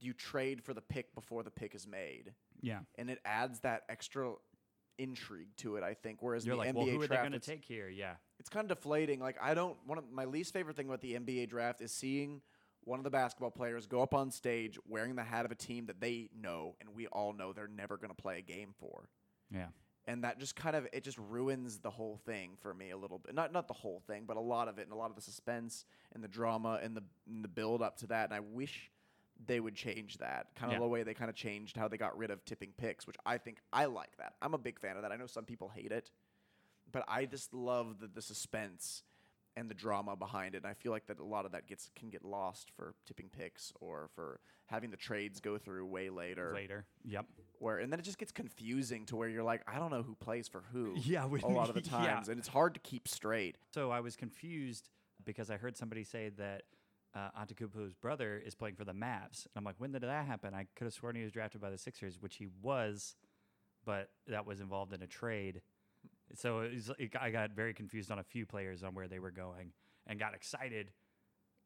you 0.00 0.12
trade 0.12 0.62
for 0.62 0.74
the 0.74 0.80
pick 0.80 1.14
before 1.14 1.42
the 1.42 1.50
pick 1.50 1.74
is 1.74 1.86
made, 1.86 2.32
Yeah. 2.60 2.80
and 2.96 3.10
it 3.10 3.20
adds 3.24 3.60
that 3.60 3.82
extra 3.88 4.34
intrigue 4.98 5.48
to 5.58 5.76
it. 5.76 5.82
I 5.82 5.94
think. 5.94 6.18
Whereas 6.22 6.46
You're 6.46 6.56
the 6.56 6.60
like, 6.60 6.70
NBA 6.70 6.74
well, 6.74 6.86
who 6.86 6.96
are 6.98 7.00
they 7.02 7.06
draft, 7.08 7.22
going 7.30 7.32
to 7.40 7.46
take 7.46 7.64
here? 7.64 7.88
Yeah. 7.88 8.14
it's 8.38 8.48
kind 8.48 8.70
of 8.70 8.76
deflating. 8.78 9.20
Like 9.20 9.36
I 9.40 9.54
don't. 9.54 9.76
One 9.86 9.98
of 9.98 10.04
my 10.10 10.24
least 10.24 10.52
favorite 10.52 10.76
thing 10.76 10.86
about 10.86 11.00
the 11.00 11.14
NBA 11.14 11.48
draft 11.48 11.80
is 11.80 11.92
seeing 11.92 12.40
one 12.84 12.98
of 13.00 13.04
the 13.04 13.10
basketball 13.10 13.50
players 13.50 13.86
go 13.86 14.00
up 14.00 14.14
on 14.14 14.30
stage 14.30 14.78
wearing 14.88 15.16
the 15.16 15.24
hat 15.24 15.44
of 15.44 15.50
a 15.50 15.56
team 15.56 15.86
that 15.86 16.00
they 16.00 16.30
know 16.40 16.76
and 16.80 16.88
we 16.94 17.08
all 17.08 17.32
know 17.32 17.52
they're 17.52 17.66
never 17.66 17.96
going 17.96 18.10
to 18.14 18.22
play 18.22 18.38
a 18.38 18.42
game 18.42 18.72
for 18.78 19.08
Yeah. 19.52 19.66
and 20.06 20.22
that 20.22 20.38
just 20.38 20.54
kind 20.54 20.76
of 20.76 20.86
it 20.92 21.02
just 21.02 21.18
ruins 21.18 21.78
the 21.80 21.90
whole 21.90 22.16
thing 22.24 22.50
for 22.62 22.72
me 22.72 22.90
a 22.90 22.96
little 22.96 23.18
bit. 23.18 23.34
Not 23.34 23.52
not 23.52 23.66
the 23.66 23.74
whole 23.74 24.00
thing, 24.06 24.22
but 24.24 24.36
a 24.36 24.40
lot 24.40 24.68
of 24.68 24.78
it, 24.78 24.82
and 24.82 24.92
a 24.92 24.96
lot 24.96 25.10
of 25.10 25.16
the 25.16 25.22
suspense 25.22 25.84
and 26.14 26.22
the 26.22 26.28
drama 26.28 26.78
and 26.80 26.96
the 26.96 27.02
and 27.28 27.42
the 27.42 27.48
build 27.48 27.82
up 27.82 27.96
to 27.98 28.06
that. 28.06 28.26
And 28.26 28.34
I 28.34 28.40
wish 28.40 28.90
they 29.44 29.60
would 29.60 29.74
change 29.74 30.18
that 30.18 30.48
kind 30.54 30.72
of 30.72 30.76
Yeah. 30.76 30.80
the 30.84 30.88
way 30.88 31.02
they 31.02 31.14
kind 31.14 31.28
of 31.28 31.36
changed 31.36 31.76
how 31.76 31.88
they 31.88 31.96
got 31.98 32.16
rid 32.16 32.30
of 32.30 32.44
tipping 32.44 32.72
picks, 32.76 33.06
which 33.06 33.16
I 33.26 33.38
think 33.38 33.58
I 33.72 33.84
like 33.86 34.16
that. 34.18 34.34
I'm 34.40 34.54
a 34.54 34.58
big 34.58 34.78
fan 34.80 34.96
of 34.96 35.02
that. 35.02 35.12
I 35.12 35.16
know 35.16 35.26
some 35.26 35.44
people 35.44 35.68
hate 35.68 35.92
it, 35.92 36.10
but 36.90 37.04
I 37.08 37.26
just 37.26 37.52
love 37.52 37.98
the, 38.00 38.06
the 38.08 38.22
suspense 38.22 39.02
and 39.56 39.70
the 39.70 39.74
drama 39.74 40.16
behind 40.16 40.54
it. 40.54 40.58
And 40.58 40.66
I 40.66 40.74
feel 40.74 40.92
like 40.92 41.06
that 41.06 41.18
a 41.18 41.24
lot 41.24 41.44
of 41.46 41.52
that 41.52 41.66
gets 41.66 41.90
can 41.96 42.10
get 42.10 42.24
lost 42.24 42.70
for 42.76 42.94
tipping 43.06 43.28
picks 43.28 43.72
or 43.80 44.08
for 44.14 44.40
having 44.66 44.90
the 44.90 44.96
trades 44.96 45.38
go 45.40 45.58
through 45.58 45.86
way 45.86 46.10
later 46.10 46.52
Later. 46.52 46.84
Yep. 47.04 47.26
where 47.60 47.78
and 47.78 47.92
then 47.92 48.00
it 48.00 48.02
just 48.02 48.18
gets 48.18 48.32
confusing 48.32 49.06
to 49.06 49.16
where 49.16 49.28
you're 49.28 49.44
like, 49.44 49.62
I 49.72 49.78
don't 49.78 49.90
know 49.90 50.02
who 50.02 50.14
plays 50.16 50.48
for 50.48 50.64
who. 50.72 50.94
Yeah, 51.04 51.26
we- 51.26 51.40
a 51.42 51.46
lot 51.46 51.68
of 51.68 51.74
the 51.74 51.82
yeah. 51.84 51.90
times, 52.14 52.28
and 52.28 52.38
it's 52.38 52.48
hard 52.48 52.74
to 52.74 52.80
keep 52.80 53.06
straight. 53.06 53.56
So 53.72 53.90
I 53.90 54.00
was 54.00 54.16
confused 54.16 54.88
because 55.24 55.50
I 55.50 55.56
heard 55.56 55.76
somebody 55.76 56.04
say 56.04 56.30
that 56.38 56.62
uh, 57.16 57.30
Antetokounmpo's 57.40 57.94
brother 57.94 58.40
is 58.44 58.54
playing 58.54 58.76
for 58.76 58.84
the 58.84 58.92
Mavs. 58.92 59.46
And 59.46 59.56
I'm 59.56 59.64
like, 59.64 59.76
when 59.78 59.92
did 59.92 60.02
that 60.02 60.26
happen? 60.26 60.52
I 60.54 60.66
could 60.76 60.84
have 60.84 60.92
sworn 60.92 61.16
he 61.16 61.22
was 61.22 61.32
drafted 61.32 61.60
by 61.60 61.70
the 61.70 61.78
Sixers, 61.78 62.20
which 62.20 62.36
he 62.36 62.48
was, 62.62 63.16
but 63.84 64.10
that 64.28 64.46
was 64.46 64.60
involved 64.60 64.92
in 64.92 65.02
a 65.02 65.06
trade. 65.06 65.62
So 66.34 66.60
it 66.60 66.74
was, 66.74 66.90
it, 66.98 67.10
I 67.18 67.30
got 67.30 67.52
very 67.52 67.72
confused 67.72 68.10
on 68.10 68.18
a 68.18 68.24
few 68.24 68.44
players 68.44 68.82
on 68.82 68.94
where 68.94 69.08
they 69.08 69.18
were 69.18 69.30
going 69.30 69.72
and 70.06 70.18
got 70.18 70.34
excited 70.34 70.90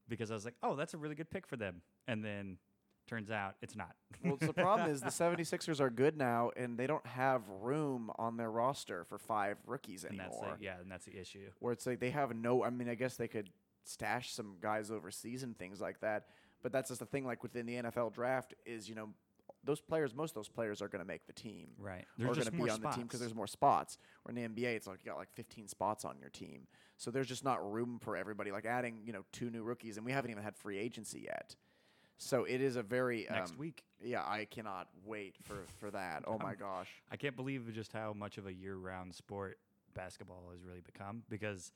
because 0.08 0.30
I 0.30 0.34
was 0.34 0.44
like, 0.44 0.54
oh, 0.62 0.76
that's 0.76 0.94
a 0.94 0.98
really 0.98 1.14
good 1.14 1.30
pick 1.30 1.46
for 1.46 1.56
them. 1.56 1.82
And 2.06 2.24
then 2.24 2.58
turns 3.08 3.30
out 3.30 3.56
it's 3.60 3.74
not. 3.74 3.96
Well, 4.22 4.36
the 4.36 4.52
problem 4.52 4.88
is 4.88 5.00
the 5.00 5.06
76ers 5.10 5.80
are 5.80 5.90
good 5.90 6.16
now, 6.16 6.50
and 6.56 6.78
they 6.78 6.86
don't 6.86 7.06
have 7.06 7.42
room 7.48 8.10
on 8.16 8.36
their 8.36 8.50
roster 8.50 9.04
for 9.04 9.18
five 9.18 9.56
rookies 9.66 10.04
and 10.04 10.20
anymore. 10.20 10.40
that's 10.42 10.58
the, 10.58 10.64
yeah, 10.64 10.74
and 10.80 10.90
that's 10.90 11.06
the 11.06 11.18
issue. 11.18 11.50
Where 11.58 11.72
it's 11.72 11.86
like 11.86 11.98
they 11.98 12.10
have 12.10 12.34
no. 12.36 12.62
I 12.62 12.70
mean, 12.70 12.88
I 12.88 12.94
guess 12.94 13.16
they 13.16 13.28
could 13.28 13.50
stash 13.84 14.32
some 14.32 14.56
guys 14.60 14.90
overseas 14.90 15.42
and 15.42 15.56
things 15.58 15.80
like 15.80 16.00
that. 16.00 16.26
But 16.62 16.72
that's 16.72 16.88
just 16.88 17.00
the 17.00 17.06
thing. 17.06 17.24
Like 17.24 17.42
within 17.42 17.66
the 17.66 17.74
NFL 17.74 18.12
draft, 18.12 18.54
is 18.66 18.88
you 18.88 18.94
know 18.94 19.10
those 19.64 19.80
players. 19.80 20.14
Most 20.14 20.30
of 20.30 20.34
those 20.36 20.48
players 20.48 20.82
are 20.82 20.88
going 20.88 21.02
to 21.02 21.06
make 21.06 21.26
the 21.26 21.32
team. 21.32 21.68
Right. 21.78 22.04
They're 22.16 22.26
going 22.26 22.36
just 22.36 22.50
to 22.50 22.52
be 22.52 22.70
on 22.70 22.80
the 22.80 22.90
team 22.90 23.04
because 23.04 23.20
there's 23.20 23.34
more 23.34 23.46
spots. 23.46 23.98
Where 24.22 24.34
in 24.34 24.54
the 24.54 24.62
NBA, 24.62 24.76
it's 24.76 24.86
like 24.86 24.98
you 25.04 25.10
got 25.10 25.18
like 25.18 25.32
15 25.34 25.68
spots 25.68 26.04
on 26.04 26.16
your 26.20 26.30
team, 26.30 26.66
so 26.96 27.10
there's 27.10 27.28
just 27.28 27.44
not 27.44 27.72
room 27.72 27.98
for 28.02 28.16
everybody. 28.16 28.50
Like 28.50 28.66
adding, 28.66 29.00
you 29.04 29.12
know, 29.12 29.24
two 29.32 29.50
new 29.50 29.62
rookies, 29.62 29.96
and 29.96 30.04
we 30.04 30.12
haven't 30.12 30.30
even 30.30 30.42
had 30.42 30.56
free 30.56 30.78
agency 30.78 31.20
yet. 31.26 31.54
So 32.18 32.44
it 32.44 32.60
is 32.60 32.76
a 32.76 32.82
very 32.82 33.26
next 33.30 33.52
um, 33.52 33.58
week. 33.58 33.82
Yeah, 34.02 34.20
I 34.20 34.44
cannot 34.44 34.88
wait 35.06 35.36
for 35.42 35.64
for 35.78 35.90
that. 35.90 36.24
Oh 36.26 36.38
my 36.38 36.54
gosh. 36.54 36.88
I 37.10 37.16
can't 37.16 37.34
believe 37.34 37.72
just 37.72 37.92
how 37.92 38.12
much 38.12 38.36
of 38.36 38.46
a 38.46 38.52
year-round 38.52 39.14
sport 39.14 39.58
basketball 39.94 40.50
has 40.52 40.62
really 40.62 40.82
become 40.82 41.22
because 41.30 41.72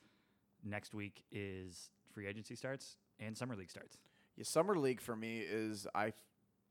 next 0.65 0.95
week 0.95 1.25
is 1.31 1.91
free 2.13 2.27
agency 2.27 2.55
starts 2.57 2.97
and 3.21 3.37
summer 3.37 3.55
league 3.57 3.71
starts. 3.71 3.99
Yeah, 4.37 4.45
summer 4.45 4.77
league 4.77 5.01
for 5.01 5.15
me 5.15 5.41
is 5.41 5.87
I 5.95 6.09
f- 6.09 6.15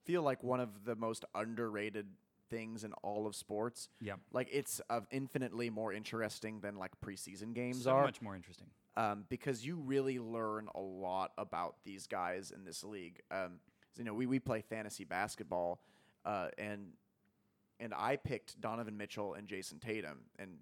feel 0.05 0.21
like 0.21 0.43
one 0.43 0.59
of 0.59 0.85
the 0.85 0.95
most 0.95 1.23
underrated 1.35 2.07
things 2.49 2.83
in 2.83 2.93
all 3.03 3.25
of 3.25 3.35
sports. 3.35 3.89
Yep. 4.01 4.19
Like 4.31 4.49
it's 4.51 4.79
of 4.89 5.07
infinitely 5.11 5.69
more 5.69 5.93
interesting 5.93 6.59
than 6.59 6.75
like 6.75 6.91
preseason 7.05 7.53
games 7.53 7.83
so 7.83 7.91
are. 7.91 8.03
much 8.03 8.21
more 8.21 8.35
interesting. 8.35 8.67
um, 8.97 9.25
because 9.29 9.65
you 9.65 9.75
really 9.77 10.19
learn 10.19 10.67
a 10.75 10.79
lot 10.81 11.31
about 11.37 11.77
these 11.85 12.05
guys 12.07 12.51
in 12.51 12.63
this 12.65 12.83
league. 12.83 13.21
Um, 13.31 13.59
so, 13.93 13.99
you 13.99 14.03
know, 14.05 14.13
we, 14.13 14.25
we 14.25 14.39
play 14.39 14.61
fantasy 14.61 15.03
basketball, 15.03 15.79
uh, 16.25 16.47
and 16.57 16.87
and 17.79 17.93
I 17.93 18.17
picked 18.17 18.59
Donovan 18.61 18.97
Mitchell 18.97 19.33
and 19.33 19.47
Jayson 19.47 19.79
Tatum 19.79 20.19
and 20.37 20.57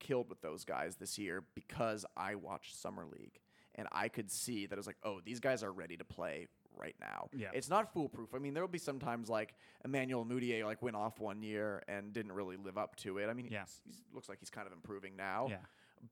killed 0.00 0.28
with 0.28 0.40
those 0.42 0.64
guys 0.64 0.96
this 0.96 1.18
year 1.18 1.44
because 1.54 2.04
I 2.16 2.34
watched 2.34 2.80
summer 2.80 3.04
league 3.06 3.38
and 3.76 3.86
I 3.92 4.08
could 4.08 4.30
see 4.30 4.66
that 4.66 4.74
it 4.74 4.78
was 4.78 4.86
like, 4.88 4.96
oh, 5.04 5.20
these 5.24 5.38
guys 5.38 5.62
are 5.62 5.70
ready 5.72 5.96
to 5.96 6.04
play 6.04 6.48
right 6.76 6.96
now. 7.00 7.28
Yeah. 7.32 7.50
It's 7.52 7.68
not 7.68 7.92
foolproof. 7.92 8.34
I 8.34 8.38
mean, 8.38 8.54
there 8.54 8.62
will 8.62 8.68
be 8.68 8.78
sometimes 8.78 9.28
like 9.28 9.54
Emmanuel 9.84 10.24
Mudiay 10.24 10.64
like 10.64 10.82
went 10.82 10.96
off 10.96 11.20
one 11.20 11.42
year 11.42 11.82
and 11.86 12.12
didn't 12.12 12.32
really 12.32 12.56
live 12.56 12.76
up 12.78 12.96
to 12.96 13.18
it. 13.18 13.28
I 13.28 13.34
mean, 13.34 13.48
Yeah. 13.50 13.64
he's 13.86 14.02
looks 14.12 14.28
like 14.28 14.40
he's 14.40 14.50
kind 14.50 14.66
of 14.66 14.72
improving 14.72 15.14
now. 15.16 15.46
Yeah. 15.50 15.58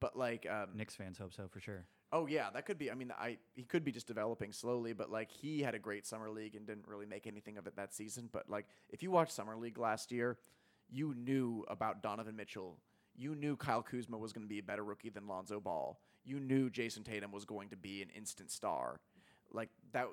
But 0.00 0.16
like, 0.16 0.46
um, 0.48 0.76
Knicks 0.76 0.94
fans 0.94 1.16
hope 1.18 1.32
so 1.32 1.48
for 1.48 1.60
sure. 1.60 1.86
Oh 2.12 2.26
yeah, 2.26 2.48
that 2.54 2.64
could 2.66 2.78
be. 2.78 2.90
I 2.90 2.94
mean, 2.94 3.12
I 3.18 3.38
he 3.54 3.64
could 3.64 3.84
be 3.84 3.92
just 3.92 4.06
developing 4.06 4.52
slowly, 4.52 4.92
but 4.94 5.10
like 5.10 5.30
he 5.30 5.60
had 5.62 5.74
a 5.74 5.78
great 5.78 6.06
summer 6.06 6.30
league 6.30 6.54
and 6.56 6.66
didn't 6.66 6.86
really 6.88 7.06
make 7.06 7.26
anything 7.26 7.58
of 7.58 7.66
it 7.66 7.76
that 7.76 7.94
season. 7.94 8.28
But 8.32 8.48
like, 8.48 8.66
if 8.90 9.02
you 9.02 9.10
watched 9.10 9.32
summer 9.32 9.56
league 9.56 9.78
last 9.78 10.10
year, 10.12 10.38
you 10.90 11.14
knew 11.14 11.64
about 11.68 12.02
Donovan 12.02 12.34
Mitchell. 12.36 12.78
You 13.18 13.34
knew 13.34 13.56
Kyle 13.56 13.82
Kuzma 13.82 14.16
was 14.16 14.32
going 14.32 14.44
to 14.44 14.48
be 14.48 14.60
a 14.60 14.62
better 14.62 14.84
rookie 14.84 15.10
than 15.10 15.26
Lonzo 15.26 15.58
Ball. 15.60 15.98
You 16.24 16.38
knew 16.38 16.70
Jayson 16.70 17.04
Tatum 17.04 17.32
was 17.32 17.44
going 17.44 17.70
to 17.70 17.76
be 17.76 18.00
an 18.00 18.10
instant 18.16 18.52
star. 18.52 19.00
Like 19.52 19.70
that, 19.92 20.06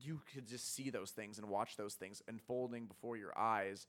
you 0.00 0.20
could 0.34 0.46
just 0.46 0.74
see 0.74 0.90
those 0.90 1.12
things 1.12 1.38
and 1.38 1.48
watch 1.48 1.76
those 1.76 1.94
things 1.94 2.20
unfolding 2.26 2.86
before 2.86 3.16
your 3.16 3.38
eyes. 3.38 3.86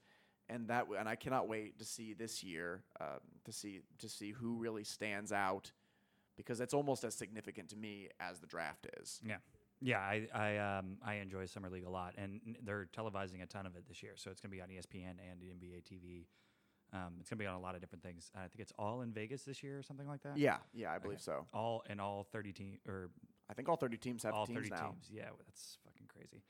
And 0.49 0.67
that, 0.67 0.85
and 0.97 1.09
I 1.09 1.15
cannot 1.15 1.47
wait 1.47 1.79
to 1.79 1.85
see 1.85 2.13
this 2.13 2.43
year, 2.43 2.83
um, 3.01 3.19
to 3.45 3.51
see 3.51 3.81
to 3.99 4.09
see 4.09 4.31
who 4.31 4.55
really 4.55 4.83
stands 4.83 5.31
out 5.31 5.71
because 6.37 6.59
it's 6.59 6.73
almost 6.73 7.03
as 7.03 7.15
significant 7.15 7.69
to 7.69 7.75
me 7.75 8.07
as 8.19 8.39
the 8.39 8.47
draft 8.47 8.87
is. 9.01 9.19
Yeah. 9.25 9.37
Yeah, 9.81 9.99
I 9.99 10.27
I 10.33 10.57
um 10.57 10.97
I 11.05 11.15
enjoy 11.15 11.45
summer 11.45 11.69
league 11.69 11.85
a 11.85 11.89
lot, 11.89 12.13
and 12.17 12.57
they're 12.63 12.89
televising 12.97 13.41
a 13.41 13.45
ton 13.45 13.65
of 13.65 13.75
it 13.77 13.87
this 13.87 14.03
year. 14.03 14.13
So 14.15 14.29
it's 14.29 14.41
gonna 14.41 14.51
be 14.51 14.61
on 14.61 14.67
ESPN 14.67 15.15
and 15.19 15.41
NBA 15.41 15.83
TV. 15.83 16.25
Um, 16.91 17.15
it's 17.19 17.29
gonna 17.29 17.39
be 17.39 17.45
on 17.45 17.55
a 17.55 17.59
lot 17.59 17.75
of 17.75 17.81
different 17.81 18.03
things. 18.03 18.31
I 18.35 18.41
think 18.41 18.59
it's 18.59 18.73
all 18.79 19.01
in 19.01 19.11
Vegas 19.11 19.43
this 19.43 19.61
year 19.61 19.77
or 19.77 19.83
something 19.83 20.07
like 20.07 20.23
that. 20.23 20.37
Yeah, 20.37 20.57
yeah, 20.73 20.91
I 20.91 20.97
believe 20.97 21.21
so. 21.21 21.45
All 21.53 21.83
and 21.87 22.01
all 22.01 22.23
thirty 22.31 22.51
teams, 22.51 22.79
or 22.87 23.09
I 23.49 23.53
think 23.53 23.69
all 23.69 23.75
30 23.77 23.97
teams 23.97 24.23
have 24.23 24.33
all 24.33 24.45
teams 24.45 24.57
thirty 24.57 24.69
now. 24.69 24.89
teams. 24.91 25.09
Yeah, 25.11 25.29
that's 25.45 25.77
fucking 25.85 26.07
crazy. 26.07 26.43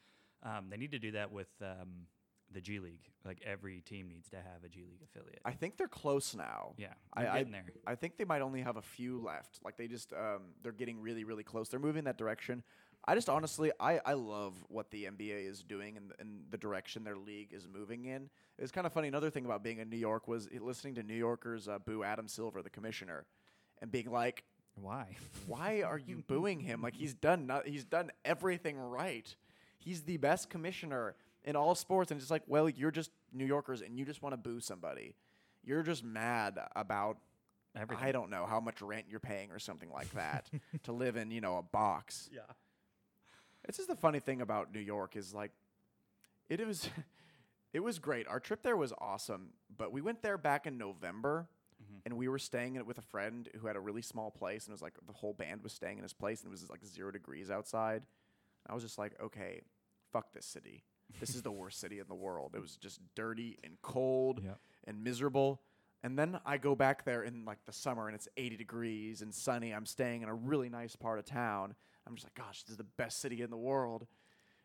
Um, 0.43 0.69
they 0.69 0.77
need 0.77 0.91
to 0.91 0.99
do 0.99 1.11
that 1.11 1.31
with 1.31 1.49
um 1.61 2.07
the 2.51 2.61
G 2.61 2.79
League. 2.79 3.03
Like 3.25 3.41
every 3.45 3.81
team 3.81 4.07
needs 4.07 4.29
to 4.29 4.37
have 4.37 4.63
a 4.65 4.69
G 4.69 4.83
League 4.89 5.01
affiliate. 5.03 5.39
I 5.45 5.51
think 5.51 5.77
they're 5.77 5.87
close 5.87 6.35
now. 6.35 6.73
yeah, 6.77 6.93
I- 7.13 7.23
getting 7.39 7.51
there. 7.51 7.65
I 7.85 7.95
think 7.95 8.17
they 8.17 8.25
might 8.25 8.41
only 8.41 8.61
have 8.61 8.77
a 8.77 8.81
few 8.81 9.21
left. 9.21 9.59
Like 9.63 9.77
they 9.77 9.87
just 9.87 10.13
um, 10.13 10.53
they're 10.63 10.71
getting 10.71 11.01
really 11.01 11.23
really 11.25 11.43
close. 11.43 11.69
They're 11.69 11.79
moving 11.79 12.05
that 12.05 12.17
direction. 12.17 12.63
I 13.05 13.15
just 13.15 13.29
honestly 13.29 13.71
I, 13.79 13.99
I 14.05 14.13
love 14.13 14.53
what 14.67 14.91
the 14.91 15.05
NBA 15.05 15.47
is 15.49 15.63
doing 15.63 15.97
and, 15.97 16.11
and 16.19 16.43
the 16.49 16.57
direction 16.57 17.03
their 17.03 17.17
league 17.17 17.53
is 17.53 17.67
moving 17.67 18.05
in. 18.05 18.29
It's 18.57 18.71
kind 18.71 18.85
of 18.85 18.93
funny. 18.93 19.07
Another 19.07 19.29
thing 19.29 19.45
about 19.45 19.63
being 19.63 19.79
in 19.79 19.89
New 19.89 19.97
York 19.97 20.27
was 20.27 20.49
listening 20.59 20.95
to 20.95 21.03
New 21.03 21.15
Yorkers 21.15 21.67
uh, 21.67 21.79
boo 21.79 22.03
Adam 22.03 22.27
Silver, 22.27 22.61
the 22.61 22.69
commissioner, 22.69 23.25
and 23.81 23.91
being 23.91 24.11
like, 24.11 24.43
Why? 24.75 25.15
why 25.47 25.81
are 25.81 25.97
you 25.97 26.23
booing 26.27 26.59
him? 26.59 26.81
Like 26.81 26.95
he's 26.95 27.13
done 27.13 27.47
not, 27.47 27.67
he's 27.67 27.85
done 27.85 28.11
everything 28.25 28.77
right. 28.77 29.33
He's 29.77 30.01
the 30.01 30.17
best 30.17 30.49
commissioner 30.49 31.15
in 31.45 31.55
all 31.55 31.73
sports, 31.73 32.11
and 32.11 32.17
it's 32.17 32.25
just 32.25 32.31
like, 32.31 32.43
well, 32.47 32.69
you're 32.69 32.91
just 32.91 33.11
New 33.31 33.45
Yorkers, 33.45 33.81
and 33.81 33.97
you 33.97 34.03
just 34.03 34.21
want 34.21 34.33
to 34.33 34.37
boo 34.37 34.59
somebody. 34.59 35.15
You're 35.63 35.83
just 35.83 36.03
mad 36.03 36.59
about 36.75 37.17
Everything. 37.75 38.03
I 38.03 38.11
don't 38.11 38.29
know 38.29 38.45
how 38.45 38.59
much 38.59 38.81
rent 38.81 39.05
you're 39.09 39.19
paying 39.19 39.51
or 39.51 39.59
something 39.59 39.91
like 39.91 40.11
that 40.13 40.49
to 40.83 40.91
live 40.91 41.15
in, 41.15 41.31
you 41.31 41.39
know, 41.39 41.57
a 41.57 41.61
box. 41.61 42.29
Yeah. 42.33 42.41
It's 43.69 43.77
is 43.77 43.85
the 43.85 43.95
funny 43.95 44.19
thing 44.19 44.41
about 44.41 44.73
New 44.73 44.79
York 44.79 45.15
is 45.15 45.31
like, 45.33 45.51
it 46.49 46.65
was, 46.65 46.89
it 47.73 47.81
was 47.81 47.99
great. 47.99 48.27
Our 48.27 48.39
trip 48.39 48.63
there 48.63 48.75
was 48.75 48.91
awesome, 48.99 49.49
but 49.77 49.91
we 49.91 50.01
went 50.01 50.23
there 50.23 50.39
back 50.39 50.65
in 50.65 50.77
November, 50.79 51.47
Mhm. 51.79 52.01
and 52.05 52.17
we 52.17 52.27
were 52.27 52.39
staying 52.39 52.75
in 52.75 52.81
it 52.81 52.87
with 52.87 52.97
a 52.97 53.01
friend 53.03 53.47
who 53.57 53.67
had 53.67 53.75
a 53.75 53.79
really 53.79 54.01
small 54.01 54.31
place, 54.31 54.65
and 54.65 54.71
it 54.71 54.73
was 54.73 54.81
like 54.81 54.95
the 55.05 55.13
whole 55.13 55.33
band 55.33 55.61
was 55.61 55.71
staying 55.71 55.97
in 55.97 56.03
his 56.03 56.13
place, 56.13 56.41
and 56.41 56.47
it 56.49 56.51
was 56.51 56.67
like 56.69 56.83
zero 56.83 57.11
degrees 57.11 57.49
outside. 57.51 58.03
I 58.67 58.73
was 58.73 58.81
just 58.83 58.97
like, 58.97 59.13
okay, 59.21 59.61
fuck 60.11 60.33
this 60.33 60.45
city. 60.47 60.83
This 61.19 61.35
is 61.35 61.43
the 61.43 61.51
worst 61.51 61.79
city 61.79 61.99
in 61.99 62.07
the 62.07 62.15
world. 62.15 62.55
It 62.55 62.59
was 62.59 62.75
just 62.75 62.99
dirty 63.15 63.59
and 63.63 63.79
cold 63.83 64.41
Yep. 64.43 64.59
and 64.87 65.03
miserable. 65.03 65.61
And 66.03 66.17
then 66.17 66.39
I 66.45 66.57
go 66.57 66.75
back 66.75 67.03
there 67.05 67.23
in 67.23 67.45
like 67.45 67.63
the 67.65 67.71
summer 67.71 68.07
and 68.07 68.15
it's 68.15 68.27
80 68.35 68.57
degrees 68.57 69.21
and 69.21 69.33
sunny. 69.33 69.71
I'm 69.73 69.85
staying 69.85 70.21
in 70.23 70.29
a 70.29 70.33
really 70.35 70.69
nice 70.69 70.95
part 70.95 71.19
of 71.19 71.25
town. 71.25 71.75
I'm 72.09 72.15
just 72.15 72.25
like, 72.25 72.35
gosh, 72.35 72.63
this 72.63 72.71
is 72.71 72.77
the 72.77 72.83
best 72.97 73.19
city 73.21 73.41
in 73.41 73.49
the 73.49 73.57
world. 73.57 74.07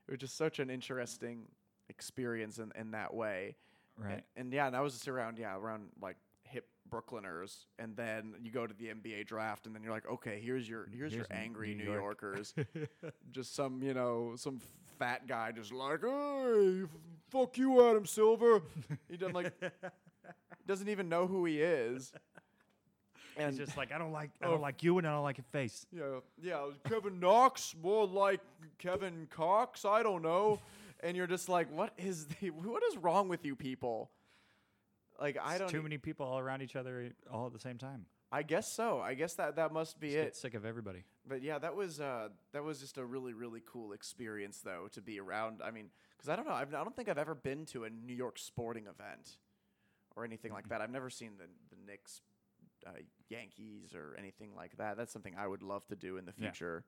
It 0.09 0.11
was 0.11 0.21
just 0.21 0.37
such 0.37 0.59
an 0.59 0.71
interesting 0.71 1.47
experience 1.89 2.59
in, 2.59 2.73
in 2.79 2.93
that 2.93 3.15
way. 3.15 3.57
Right. 3.97 4.25
And, 4.37 4.53
yeah, 4.53 4.67
and 4.67 4.75
I 4.77 4.81
was 4.81 4.95
just 4.95 5.09
around, 5.09 5.39
yeah, 5.39 5.57
around 5.57 5.91
like 6.01 6.17
hip 6.45 6.67
Brooklyners, 6.91 7.67
and 7.79 7.97
then 7.97 8.35
you 8.43 8.51
go 8.51 8.67
to 8.67 8.75
the 8.75 8.87
NBA 8.87 9.27
draft, 9.27 9.67
and 9.67 9.75
then 9.75 9.83
you're 9.83 9.93
like, 9.93 10.09
okay, 10.09 10.41
here's 10.43 10.69
your 10.69 10.89
here's, 10.93 11.13
Here's 11.13 11.15
your 11.15 11.27
angry 11.31 11.75
New 11.75 11.85
New, 11.85 11.93
York. 11.93 12.21
Yorkers, 12.23 12.55
just 13.33 13.55
some 13.55 13.83
you 13.83 13.95
know 13.95 14.33
some 14.37 14.61
fat 14.99 15.27
guy 15.27 15.53
just 15.53 15.73
like, 15.73 16.03
hey, 16.03 16.83
fuck 17.31 17.57
you, 17.59 17.89
Adam 17.89 18.07
Silver. 18.07 18.63
he 19.09 19.17
doesn't 19.17 19.35
like 19.35 19.53
doesn't 20.67 20.89
even 20.89 21.09
know 21.09 21.27
who 21.27 21.45
he 21.45 21.61
is, 21.63 22.13
and 23.37 23.49
It's 23.49 23.59
just 23.59 23.77
like 23.77 23.93
I 23.93 23.99
don't 23.99 24.13
like 24.13 24.31
I 24.43 24.47
Oh. 24.47 24.51
don't 24.53 24.61
like 24.61 24.83
you 24.83 24.99
and 24.99 25.07
I 25.07 25.11
don't 25.13 25.23
like 25.25 25.39
your 25.39 25.45
face. 25.53 25.87
Yeah, 25.93 26.21
yeah. 26.43 26.67
Kevin 26.89 27.19
Knox, 27.21 27.75
more 27.83 28.07
like 28.07 28.41
Kevin 28.79 29.27
Cox. 29.31 29.85
I 29.85 30.03
don't 30.03 30.23
know. 30.23 30.61
And 31.01 31.17
you're 31.17 31.27
just 31.27 31.49
like, 31.49 31.71
what 31.71 31.93
is 31.99 32.27
the, 32.27 32.51
what 32.51 32.83
is 32.91 32.97
wrong 32.97 33.29
with 33.29 33.45
you 33.45 33.55
people? 33.57 34.11
Like 35.21 35.37
I 35.41 35.53
It's 35.53 35.61
don't. 35.61 35.69
too 35.71 35.83
many 35.83 35.99
people 35.99 36.27
all 36.27 36.39
around 36.39 36.63
each 36.63 36.77
other 36.77 37.11
all 37.31 37.47
at 37.47 37.53
the 37.53 37.59
same 37.59 37.79
time. 37.79 38.07
I 38.33 38.43
guess 38.43 38.71
so. 38.73 39.01
I 39.01 39.15
guess 39.15 39.35
that 39.35 39.57
that 39.57 39.73
must 39.73 40.01
be 40.01 40.09
Just 40.09 40.17
get 40.19 40.27
it. 40.29 40.37
sick 40.37 40.55
of 40.55 40.65
everybody. 40.65 41.05
But 41.27 41.41
yeah, 41.43 41.59
that 41.59 41.77
was 41.77 42.01
uh 42.01 42.29
that 42.53 42.65
was 42.65 42.81
just 42.81 42.99
a 42.99 43.05
really 43.05 43.33
really 43.33 43.63
cool 43.65 43.93
experience 43.93 44.61
though 44.65 44.89
to 44.93 45.01
be 45.01 45.21
around. 45.21 45.61
I 45.65 45.71
mean, 45.71 45.91
because 46.17 46.29
I 46.29 46.37
don't 46.37 46.47
know, 46.47 46.53
I've, 46.55 46.75
I 46.75 46.83
don't 46.83 46.97
think 46.97 47.09
I've 47.09 47.19
ever 47.19 47.35
been 47.35 47.65
to 47.67 47.85
a 47.85 47.91
New 47.91 48.15
York 48.15 48.39
sporting 48.39 48.85
event 48.87 49.37
or 50.17 50.25
anything 50.25 50.53
like 50.53 50.69
that. 50.71 50.81
I've 50.81 50.91
never 50.91 51.11
seen 51.11 51.33
the 51.39 51.45
the 51.71 51.81
Knicks, 51.87 52.23
uh, 52.87 52.91
Yankees, 53.29 53.95
or 53.95 54.15
anything 54.19 54.55
like 54.55 54.77
that. 54.77 54.97
That's 54.97 55.13
something 55.13 55.35
I 55.37 55.47
would 55.47 55.63
love 55.63 55.87
to 55.89 55.97
do 55.97 56.17
in 56.19 56.25
the 56.27 56.33
Yeah. 56.37 56.51
future. 56.51 56.85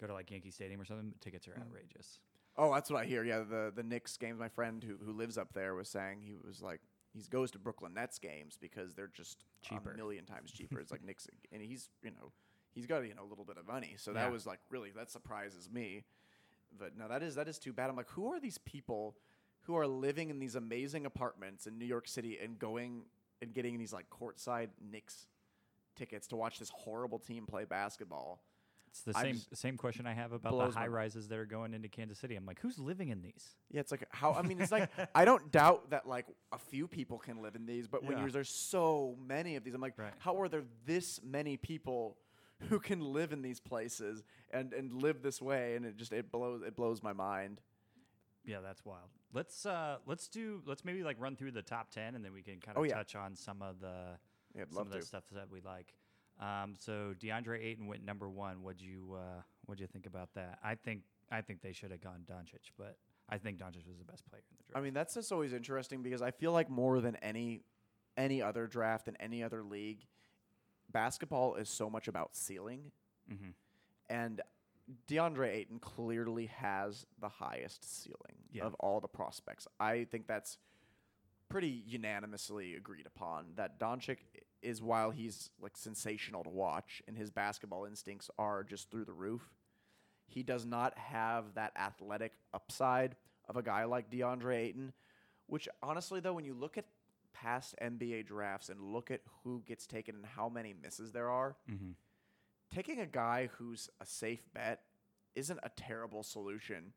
Go 0.00 0.06
to 0.06 0.12
like 0.12 0.30
Yankee 0.30 0.50
Stadium 0.50 0.80
or 0.80 0.84
something. 0.84 1.14
Tickets 1.20 1.46
are 1.48 1.52
Mm. 1.52 1.62
outrageous. 1.62 2.20
Oh, 2.56 2.72
that's 2.72 2.90
what 2.90 3.00
I 3.02 3.04
hear. 3.06 3.24
Yeah, 3.24 3.40
the 3.40 3.72
the 3.74 3.82
Knicks 3.82 4.16
games. 4.16 4.38
My 4.38 4.48
friend 4.48 4.82
who 4.82 4.96
who 4.98 5.12
lives 5.12 5.38
up 5.38 5.52
there 5.52 5.74
was 5.74 5.88
saying 5.88 6.22
he 6.22 6.34
was 6.36 6.62
like 6.62 6.80
he 7.12 7.22
goes 7.30 7.50
to 7.52 7.58
Brooklyn 7.58 7.94
Nets 7.94 8.18
games 8.18 8.56
because 8.56 8.94
they're 8.94 9.06
just 9.08 9.44
Cheaper. 9.62 9.92
a 9.92 9.96
million 9.96 10.24
times 10.26 10.50
cheaper. 10.52 10.80
it's 10.80 10.90
like 10.90 11.02
Knicks, 11.04 11.28
and 11.52 11.62
he's 11.62 11.90
you 12.02 12.10
know 12.10 12.32
he's 12.72 12.86
got 12.86 13.00
you 13.06 13.14
know 13.14 13.22
a 13.22 13.30
little 13.30 13.44
bit 13.44 13.56
of 13.56 13.66
money, 13.66 13.94
so 13.96 14.10
Yeah. 14.12 14.24
that 14.24 14.32
was 14.32 14.46
like 14.46 14.60
really 14.70 14.90
that 14.92 15.10
surprises 15.10 15.70
me. 15.70 16.04
But 16.76 16.96
no, 16.96 17.06
that 17.08 17.22
is 17.22 17.36
that 17.36 17.48
is 17.48 17.58
too 17.58 17.72
bad. 17.72 17.88
I'm 17.88 17.96
like, 17.96 18.10
who 18.10 18.26
are 18.32 18.40
these 18.40 18.58
people 18.58 19.16
who 19.62 19.76
are 19.76 19.86
living 19.86 20.28
in 20.28 20.38
these 20.40 20.56
amazing 20.56 21.06
apartments 21.06 21.66
in 21.66 21.78
New 21.78 21.86
York 21.86 22.06
City 22.08 22.38
and 22.38 22.58
going 22.58 23.06
and 23.42 23.52
getting 23.54 23.78
these 23.78 23.92
like 23.92 24.06
courtside 24.10 24.68
Knicks 24.80 25.26
tickets 25.96 26.26
to 26.28 26.36
watch 26.36 26.58
this 26.58 26.70
horrible 26.70 27.18
team 27.18 27.46
play 27.46 27.64
basketball? 27.64 28.42
It's 28.88 29.00
the 29.02 29.12
I 29.16 29.22
same 29.22 29.34
just- 29.34 29.56
same 29.56 29.76
question 29.76 30.06
I 30.06 30.14
have 30.14 30.32
about 30.32 30.42
the 30.42 30.56
blows 30.56 30.74
my 30.76 30.82
high 30.82 30.86
rises 30.86 31.26
that 31.28 31.38
are 31.38 31.46
going 31.46 31.74
into 31.74 31.88
Kansas 31.88 32.16
City. 32.18 32.36
I'm 32.36 32.46
like, 32.46 32.60
who's 32.60 32.78
living 32.78 33.08
in 33.08 33.22
these? 33.22 33.56
Yeah, 33.70 33.80
it's 33.80 33.90
like 33.90 34.06
how 34.10 34.32
I 34.34 34.42
mean, 34.42 34.60
it's 34.60 34.70
like 34.70 34.88
I 35.14 35.24
don't 35.24 35.50
doubt 35.52 35.90
that 35.90 36.06
like 36.06 36.26
a 36.52 36.58
few 36.58 36.86
people 36.86 37.18
can 37.18 37.42
live 37.42 37.56
in 37.56 37.66
these, 37.66 37.88
but 37.88 38.04
when 38.04 38.12
Yeah. 38.12 38.20
you're, 38.22 38.30
there's 38.30 38.50
so 38.50 39.16
many 39.26 39.56
of 39.56 39.64
these, 39.64 39.74
I'm 39.74 39.80
like, 39.80 39.98
Right. 39.98 40.12
how 40.18 40.40
are 40.40 40.48
there 40.48 40.62
this 40.86 41.20
many 41.24 41.56
people 41.56 42.16
who 42.68 42.78
can 42.78 43.00
live 43.00 43.32
in 43.32 43.42
these 43.42 43.58
places 43.58 44.22
and 44.52 44.72
and 44.72 44.92
live 44.92 45.22
this 45.22 45.42
way? 45.42 45.74
And 45.74 45.84
it 45.84 45.96
just 45.96 46.12
it 46.12 46.30
blows 46.30 46.62
it 46.62 46.76
blows 46.76 47.02
my 47.02 47.12
mind. 47.12 47.60
Yeah, 48.44 48.60
that's 48.62 48.84
wild. 48.84 49.08
Let's 49.32 49.64
uh 49.66 49.96
let's 50.06 50.28
do 50.28 50.62
let's 50.66 50.84
maybe 50.84 51.02
like 51.02 51.16
run 51.18 51.34
through 51.36 51.52
the 51.52 51.62
top 51.62 51.90
ten 51.90 52.14
and 52.14 52.24
then 52.24 52.32
we 52.32 52.42
can 52.42 52.60
kind 52.60 52.76
of 52.76 52.82
Oh, 52.82 52.84
yeah. 52.84 52.94
touch 52.94 53.14
on 53.16 53.34
some 53.36 53.62
of 53.62 53.80
the 53.80 54.18
Yeah, 54.54 54.64
some 54.70 54.82
of 54.86 54.90
the 54.92 54.98
to. 55.00 55.04
stuff 55.04 55.24
that 55.32 55.50
we 55.50 55.60
like. 55.60 55.94
Um, 56.40 56.74
so 56.78 57.14
DeAndre 57.20 57.62
Ayton 57.64 57.86
went 57.86 58.04
number 58.04 58.28
one. 58.28 58.62
What'd 58.62 58.80
you 58.82 59.14
uh, 59.16 59.42
what'd 59.66 59.80
you 59.80 59.86
think 59.86 60.06
about 60.06 60.34
that? 60.34 60.58
I 60.62 60.74
think 60.74 61.02
I 61.30 61.40
think 61.40 61.62
they 61.62 61.72
should 61.72 61.90
have 61.90 62.00
gone 62.02 62.24
Doncic, 62.30 62.70
but 62.76 62.96
I 63.28 63.38
think 63.38 63.58
Doncic 63.58 63.86
was 63.86 63.98
the 63.98 64.04
best 64.04 64.28
player 64.28 64.42
in 64.50 64.56
the 64.58 64.64
draft. 64.64 64.76
I 64.78 64.80
mean, 64.82 64.94
that's 64.94 65.14
just 65.14 65.32
always 65.32 65.52
interesting 65.52 66.02
because 66.02 66.20
I 66.22 66.30
feel 66.32 66.52
like 66.52 66.68
more 66.68 67.00
than 67.00 67.16
any 67.16 67.62
any 68.16 68.42
other 68.42 68.66
draft 68.66 69.08
in 69.08 69.16
any 69.16 69.42
other 69.42 69.62
league, 69.62 70.04
basketball 70.92 71.54
is 71.56 71.68
so 71.68 71.88
much 71.88 72.08
about 72.08 72.36
ceiling. 72.36 72.90
mm-hmm. 73.32 73.50
And 74.10 74.40
DeAndre 75.08 75.48
Ayton 75.48 75.78
clearly 75.78 76.46
has 76.46 77.06
the 77.20 77.28
highest 77.28 77.84
ceiling 78.02 78.36
Yeah. 78.52 78.64
of 78.64 78.74
all 78.74 79.00
the 79.00 79.08
prospects. 79.08 79.66
I 79.80 80.04
think 80.04 80.26
that's 80.26 80.58
pretty 81.48 81.82
unanimously 81.86 82.74
agreed 82.74 83.06
upon 83.06 83.54
that 83.56 83.78
Doncic 83.78 84.18
is 84.62 84.82
while 84.82 85.10
he's 85.10 85.50
like 85.60 85.76
sensational 85.76 86.42
to 86.44 86.50
watch 86.50 87.02
and 87.06 87.16
his 87.16 87.30
basketball 87.30 87.84
instincts 87.84 88.30
are 88.38 88.64
just 88.64 88.90
through 88.90 89.04
the 89.04 89.12
roof. 89.12 89.54
He 90.26 90.42
does 90.42 90.64
not 90.64 90.96
have 90.98 91.54
that 91.54 91.72
athletic 91.76 92.32
upside 92.52 93.14
of 93.48 93.56
a 93.56 93.62
guy 93.62 93.84
like 93.84 94.10
DeAndre 94.10 94.56
Ayton, 94.56 94.92
which 95.46 95.68
honestly 95.82 96.20
though 96.20 96.32
when 96.34 96.44
you 96.46 96.54
look 96.54 96.76
at 96.78 96.86
past 97.34 97.74
NBA 97.80 98.22
drafts 98.26 98.68
and 98.70 98.80
look 98.80 99.10
at 99.10 99.20
who 99.42 99.62
gets 99.66 99.86
taken 99.86 100.14
and 100.16 100.24
how 100.26 100.48
many 100.48 100.72
misses 100.74 101.12
there 101.12 101.28
are, 101.28 101.56
Mm-hmm. 101.70 101.90
Taking 102.74 102.98
a 102.98 103.06
guy 103.06 103.50
who's 103.56 103.88
a 104.00 104.06
safe 104.06 104.42
bet 104.52 104.80
isn't 105.36 105.60
a 105.62 105.70
terrible 105.76 106.24
solution. 106.24 106.92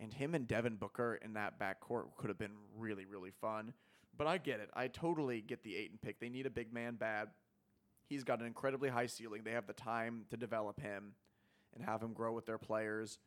And 0.00 0.12
him 0.12 0.34
and 0.34 0.48
Devin 0.48 0.76
Booker 0.76 1.18
in 1.24 1.34
that 1.34 1.60
backcourt 1.60 2.06
could 2.16 2.28
have 2.28 2.38
been 2.38 2.56
really, 2.76 3.04
really 3.04 3.30
fun. 3.30 3.72
But 4.18 4.26
I 4.26 4.38
get 4.38 4.58
it. 4.58 4.68
I 4.74 4.88
totally 4.88 5.42
get 5.42 5.62
the 5.62 5.76
Ayton 5.76 5.98
pick. 6.02 6.18
They 6.18 6.28
need 6.28 6.44
a 6.44 6.50
big 6.50 6.72
man 6.72 6.96
bad. 6.96 7.28
He's 8.08 8.24
got 8.24 8.40
an 8.40 8.46
incredibly 8.46 8.88
high 8.88 9.06
ceiling. 9.06 9.42
They 9.44 9.52
have 9.52 9.68
the 9.68 9.72
time 9.74 10.24
to 10.30 10.36
develop 10.36 10.80
him 10.80 11.12
and 11.72 11.84
have 11.84 12.02
him 12.02 12.12
grow 12.12 12.32
with 12.32 12.46
their 12.46 12.58
players. 12.58 13.18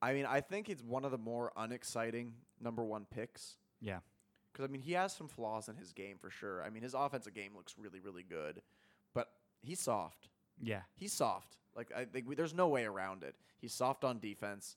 I 0.00 0.14
mean, 0.14 0.26
I 0.26 0.40
think 0.40 0.68
it's 0.68 0.82
one 0.82 1.04
of 1.04 1.12
the 1.12 1.18
more 1.18 1.52
unexciting 1.56 2.32
number 2.60 2.82
one 2.82 3.06
picks. 3.08 3.58
Yeah. 3.80 3.98
Because, 4.52 4.64
I 4.64 4.68
mean, 4.68 4.82
he 4.82 4.92
has 4.94 5.12
some 5.12 5.28
flaws 5.28 5.68
in 5.68 5.76
his 5.76 5.92
game 5.92 6.16
for 6.20 6.30
sure. 6.30 6.64
I 6.64 6.70
mean, 6.70 6.82
his 6.82 6.94
offensive 6.94 7.32
game 7.32 7.52
looks 7.54 7.76
really, 7.78 8.00
really 8.00 8.24
good. 8.24 8.60
But 9.14 9.28
he's 9.62 9.80
soft. 9.80 10.28
Yeah. 10.60 10.82
He's 10.96 11.12
soft. 11.12 11.56
Like 11.76 11.90
I 11.96 12.04
think 12.04 12.28
we, 12.28 12.34
there's 12.34 12.54
no 12.54 12.68
way 12.68 12.84
around 12.84 13.22
it. 13.22 13.34
He's 13.60 13.72
soft 13.72 14.04
on 14.04 14.18
defense. 14.18 14.76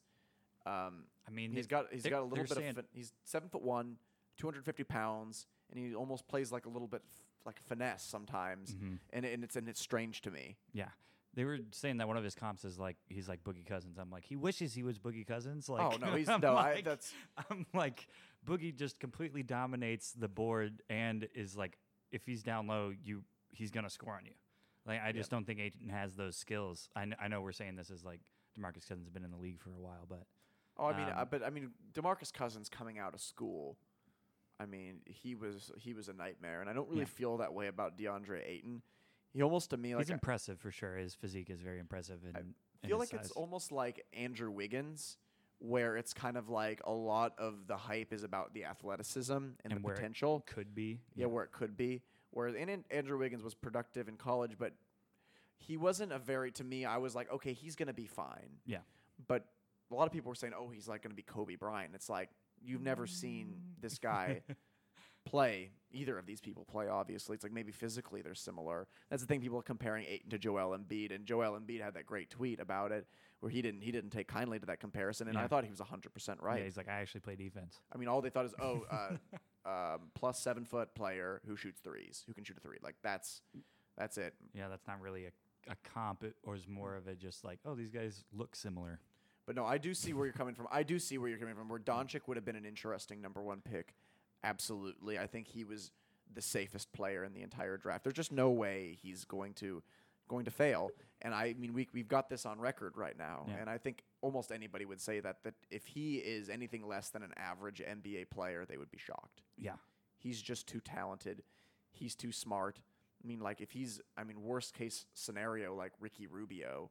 Um, 0.64 1.04
I 1.26 1.30
mean, 1.30 1.52
he's 1.52 1.66
got 1.66 1.86
he's 1.92 2.02
got 2.04 2.20
a 2.20 2.24
little 2.24 2.44
bit 2.44 2.56
of 2.56 2.62
fin- 2.74 2.84
he's 2.92 3.12
seven 3.24 3.48
foot 3.48 3.62
one, 3.62 3.96
250 4.38 4.84
pounds, 4.84 5.46
and 5.70 5.78
he 5.78 5.94
almost 5.94 6.26
plays 6.28 6.50
like 6.50 6.66
a 6.66 6.68
little 6.68 6.88
bit 6.88 7.02
f- 7.06 7.22
like 7.44 7.60
finesse 7.62 8.02
sometimes, 8.02 8.74
Mhm. 8.74 8.98
and 9.12 9.24
and 9.24 9.44
it's 9.44 9.56
and 9.56 9.68
it's 9.68 9.80
strange 9.80 10.22
to 10.22 10.30
me. 10.30 10.56
Yeah. 10.72 10.88
They 11.34 11.44
were 11.44 11.58
saying 11.70 11.98
that 11.98 12.08
one 12.08 12.16
of 12.16 12.24
his 12.24 12.34
comps 12.34 12.64
is 12.64 12.78
like 12.78 12.96
he's 13.08 13.28
like 13.28 13.44
Boogie 13.44 13.66
Cousins. 13.66 13.98
I'm 13.98 14.10
like 14.10 14.24
he 14.24 14.36
wishes 14.36 14.72
he 14.72 14.82
was 14.82 14.98
Boogie 14.98 15.26
Cousins. 15.26 15.68
Like 15.68 15.82
oh 15.94 15.98
no, 15.98 16.16
he's 16.16 16.28
I'm 16.30 16.40
no. 16.40 16.56
I, 16.56 16.80
that's 16.80 17.12
I'm 17.50 17.66
like 17.74 18.08
Boogie 18.46 18.74
just 18.74 18.98
completely 18.98 19.42
dominates 19.42 20.12
the 20.12 20.28
board 20.28 20.82
and 20.88 21.28
is 21.34 21.54
like 21.56 21.78
if 22.10 22.24
he's 22.24 22.42
down 22.42 22.66
low, 22.66 22.92
you 23.04 23.22
he's 23.50 23.70
gonna 23.70 23.90
score 23.90 24.14
on 24.14 24.24
you. 24.24 24.32
Like 24.86 25.00
I 25.02 25.12
just 25.12 25.30
don't 25.30 25.44
think 25.46 25.58
Ayton 25.60 25.88
has 25.88 26.14
those 26.14 26.36
skills. 26.36 26.88
I, 26.94 27.00
kn- 27.00 27.16
I 27.20 27.28
know 27.28 27.40
we're 27.40 27.52
saying 27.52 27.76
this 27.76 27.90
is 27.90 28.04
like 28.04 28.20
Demarcus 28.58 28.86
Cousins 28.88 29.06
has 29.06 29.10
been 29.10 29.24
in 29.24 29.30
the 29.30 29.36
league 29.36 29.60
for 29.60 29.70
a 29.70 29.80
while, 29.80 30.06
but 30.08 30.24
oh 30.78 30.86
I 30.86 30.96
mean 30.96 31.08
uh, 31.08 31.22
Um, 31.22 31.28
but 31.30 31.42
I 31.42 31.50
mean 31.50 31.70
Demarcus 31.92 32.32
Cousins 32.32 32.68
coming 32.68 32.98
out 32.98 33.14
of 33.14 33.20
school. 33.20 33.76
I 34.58 34.64
mean, 34.64 35.00
he 35.04 35.34
was 35.34 35.70
he 35.76 35.92
was 35.92 36.08
a 36.08 36.12
nightmare, 36.14 36.60
and 36.60 36.70
I 36.70 36.72
don't 36.72 36.88
really 36.88 37.00
Yeah. 37.00 37.06
feel 37.06 37.36
that 37.38 37.52
way 37.52 37.66
about 37.66 37.98
DeAndre 37.98 38.42
Ayton. 38.46 38.80
He 39.34 39.42
almost 39.42 39.70
to 39.70 39.76
me 39.76 39.94
like 39.94 40.06
he's 40.06 40.10
impressive 40.10 40.58
for 40.60 40.70
sure. 40.70 40.96
His 40.96 41.14
physique 41.14 41.50
is 41.50 41.60
very 41.60 41.78
impressive. 41.78 42.20
And 42.24 42.54
I 42.82 42.86
feel 42.86 42.98
like 42.98 43.12
it's 43.12 43.32
almost 43.32 43.70
like 43.72 44.06
Andrew 44.14 44.50
Wiggins, 44.50 45.18
where 45.58 45.96
it's 45.98 46.14
kind 46.14 46.38
of 46.38 46.48
like 46.48 46.80
a 46.84 46.92
lot 46.92 47.34
of 47.38 47.66
the 47.66 47.76
hype 47.76 48.14
is 48.14 48.22
about 48.24 48.54
the 48.54 48.64
athleticism 48.64 49.32
and, 49.34 49.54
And 49.64 49.76
the 49.76 49.80
where 49.80 49.92
it 49.94 49.96
potential. 49.96 50.42
could 50.46 50.74
be. 50.74 51.00
Yeah, 51.16 51.26
where 51.26 51.44
it 51.44 51.52
could 51.52 51.76
be. 51.76 52.00
Whereas 52.36 52.54
and, 52.54 52.68
and 52.68 52.84
Andrew 52.90 53.16
Wiggins 53.16 53.42
was 53.42 53.54
productive 53.54 54.08
in 54.08 54.16
college, 54.16 54.56
but 54.58 54.74
he 55.56 55.78
wasn't 55.78 56.12
a 56.12 56.18
very 56.18 56.52
to 56.52 56.64
me. 56.64 56.84
I 56.84 56.98
was 56.98 57.14
like, 57.14 57.32
okay, 57.32 57.54
he's 57.54 57.76
gonna 57.76 57.94
be 57.94 58.06
fine. 58.06 58.58
Yeah. 58.66 58.80
But 59.26 59.46
a 59.90 59.94
lot 59.94 60.06
of 60.06 60.12
people 60.12 60.28
were 60.28 60.34
saying, 60.34 60.52
oh, 60.54 60.68
he's 60.68 60.86
like 60.86 61.02
gonna 61.02 61.14
be 61.14 61.22
Kobe 61.22 61.54
Bryant. 61.54 61.94
It's 61.94 62.10
like 62.10 62.28
you've 62.62 62.82
never 62.82 63.06
seen 63.06 63.54
this 63.80 63.98
guy 63.98 64.42
play. 65.24 65.70
Either 65.92 66.18
of 66.18 66.26
these 66.26 66.42
people 66.42 66.66
play. 66.66 66.88
Obviously, 66.88 67.32
it's 67.36 67.42
like 67.42 67.54
maybe 67.54 67.72
physically 67.72 68.20
they're 68.20 68.34
similar. 68.34 68.86
That's 69.08 69.22
the 69.22 69.26
thing. 69.26 69.40
People 69.40 69.58
are 69.60 69.62
comparing 69.62 70.04
Ayton 70.06 70.28
to 70.28 70.38
Joel 70.38 70.76
Embiid, 70.76 71.14
and 71.14 71.24
Joel 71.24 71.58
Embiid 71.58 71.80
had 71.80 71.94
that 71.94 72.04
great 72.04 72.28
tweet 72.28 72.60
about 72.60 72.92
it, 72.92 73.06
where 73.40 73.48
he 73.48 73.62
didn't 73.62 73.80
he 73.80 73.92
didn't 73.92 74.10
take 74.10 74.28
kindly 74.28 74.58
to 74.58 74.66
that 74.66 74.78
comparison, 74.78 75.26
and 75.28 75.38
I 75.38 75.46
thought 75.46 75.64
he 75.64 75.70
was 75.70 75.80
hundred 75.80 76.12
percent 76.12 76.42
right. 76.42 76.58
Yeah, 76.58 76.64
he's 76.64 76.76
like 76.76 76.88
I 76.90 77.00
actually 77.00 77.20
play 77.20 77.34
defense. 77.34 77.80
I 77.90 77.96
mean, 77.96 78.08
all 78.08 78.20
they 78.20 78.28
thought 78.28 78.44
is, 78.44 78.54
oh, 78.60 78.84
uh, 78.90 79.16
um, 79.66 80.00
plus 80.14 80.38
seven 80.38 80.64
foot 80.64 80.94
player 80.94 81.40
who 81.46 81.56
shoots 81.56 81.80
threes, 81.80 82.22
who 82.26 82.32
can 82.34 82.44
shoot 82.44 82.56
a 82.56 82.60
three. 82.60 82.78
Like 82.82 82.96
that's 83.02 83.42
that's 83.98 84.16
it. 84.18 84.34
Yeah, 84.54 84.68
that's 84.68 84.86
not 84.86 85.00
really 85.00 85.24
a, 85.26 85.72
a 85.72 85.76
comp, 85.92 86.22
it, 86.22 86.36
or 86.44 86.54
is 86.54 86.68
more 86.68 86.94
of 86.96 87.08
a 87.08 87.14
just 87.14 87.44
like 87.44 87.58
oh 87.66 87.74
these 87.74 87.90
guys 87.90 88.24
look 88.32 88.54
similar. 88.54 89.00
But 89.46 89.54
no, 89.56 89.64
I 89.64 89.78
do 89.78 89.94
see 89.94 90.12
where 90.12 90.26
you're 90.26 90.32
coming 90.32 90.54
from. 90.54 90.66
I 90.72 90.82
do 90.82 90.98
see 90.98 91.18
where 91.18 91.28
you're 91.28 91.38
coming 91.38 91.54
from. 91.54 91.68
Where 91.68 91.78
Doncic 91.78 92.22
would 92.26 92.36
have 92.36 92.44
been 92.44 92.56
an 92.56 92.64
interesting 92.66 93.20
number 93.20 93.42
one 93.42 93.60
pick. 93.60 93.94
Absolutely, 94.44 95.18
I 95.18 95.26
think 95.26 95.46
he 95.48 95.64
was 95.64 95.90
the 96.34 96.42
safest 96.42 96.92
player 96.92 97.24
in 97.24 97.32
the 97.32 97.42
entire 97.42 97.76
draft. 97.76 98.04
There's 98.04 98.14
just 98.14 98.32
no 98.32 98.50
way 98.50 98.98
he's 99.00 99.24
going 99.24 99.54
to 99.54 99.82
going 100.28 100.44
to 100.44 100.50
fail. 100.50 100.90
And 101.22 101.32
I 101.34 101.54
mean, 101.58 101.72
we 101.72 101.88
we've 101.92 102.08
got 102.08 102.28
this 102.28 102.44
on 102.46 102.60
record 102.60 102.96
right 102.96 103.16
now, 103.16 103.46
Yeah. 103.48 103.54
and 103.60 103.70
I 103.70 103.78
think 103.78 104.02
almost 104.26 104.50
anybody 104.50 104.84
would 104.84 105.00
say 105.00 105.20
that 105.20 105.42
that 105.44 105.54
if 105.70 105.86
he 105.86 106.16
is 106.16 106.48
anything 106.50 106.86
less 106.86 107.10
than 107.10 107.22
an 107.22 107.32
average 107.36 107.80
NBA 107.80 108.28
player, 108.30 108.64
they 108.68 108.76
would 108.76 108.90
be 108.90 108.98
shocked. 108.98 109.42
Yeah, 109.56 109.76
He's 110.18 110.42
just 110.42 110.66
too 110.66 110.80
talented. 110.80 111.42
he's 111.92 112.14
too 112.14 112.32
smart. 112.32 112.80
I 113.22 113.26
mean, 113.26 113.40
like 113.40 113.60
if 113.60 113.70
he's, 113.70 114.00
I 114.18 114.24
mean, 114.24 114.42
worst 114.42 114.74
case 114.74 115.06
scenario, 115.14 115.74
like 115.74 115.92
Ricky 116.00 116.26
Rubio, 116.26 116.90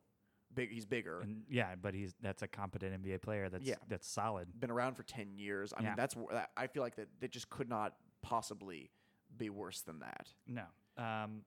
big, 0.54 0.72
he's 0.72 0.86
bigger, 0.86 1.20
And 1.22 1.44
yeah, 1.50 1.76
but 1.80 1.94
he's 1.94 2.16
that's 2.22 2.42
a 2.42 2.48
competent 2.48 3.04
NBA 3.04 3.22
player. 3.22 3.50
That's 3.50 3.64
Yeah. 3.68 3.76
that's 3.90 4.08
solid. 4.08 4.48
been 4.60 4.72
around 4.72 4.96
for 4.96 5.04
ten 5.04 5.34
years. 5.36 5.74
I 5.74 5.82
Yeah. 5.82 5.88
mean, 5.90 5.96
that's 5.98 6.16
I 6.58 6.68
feel 6.68 6.82
like 6.84 6.96
that 6.96 7.10
that 7.20 7.32
just 7.32 7.50
could 7.50 7.70
not 7.70 7.96
possibly 8.22 8.90
be 9.38 9.50
worse 9.50 9.82
than 9.82 10.00
that. 10.00 10.34
No. 10.48 10.66
Um, 10.98 11.44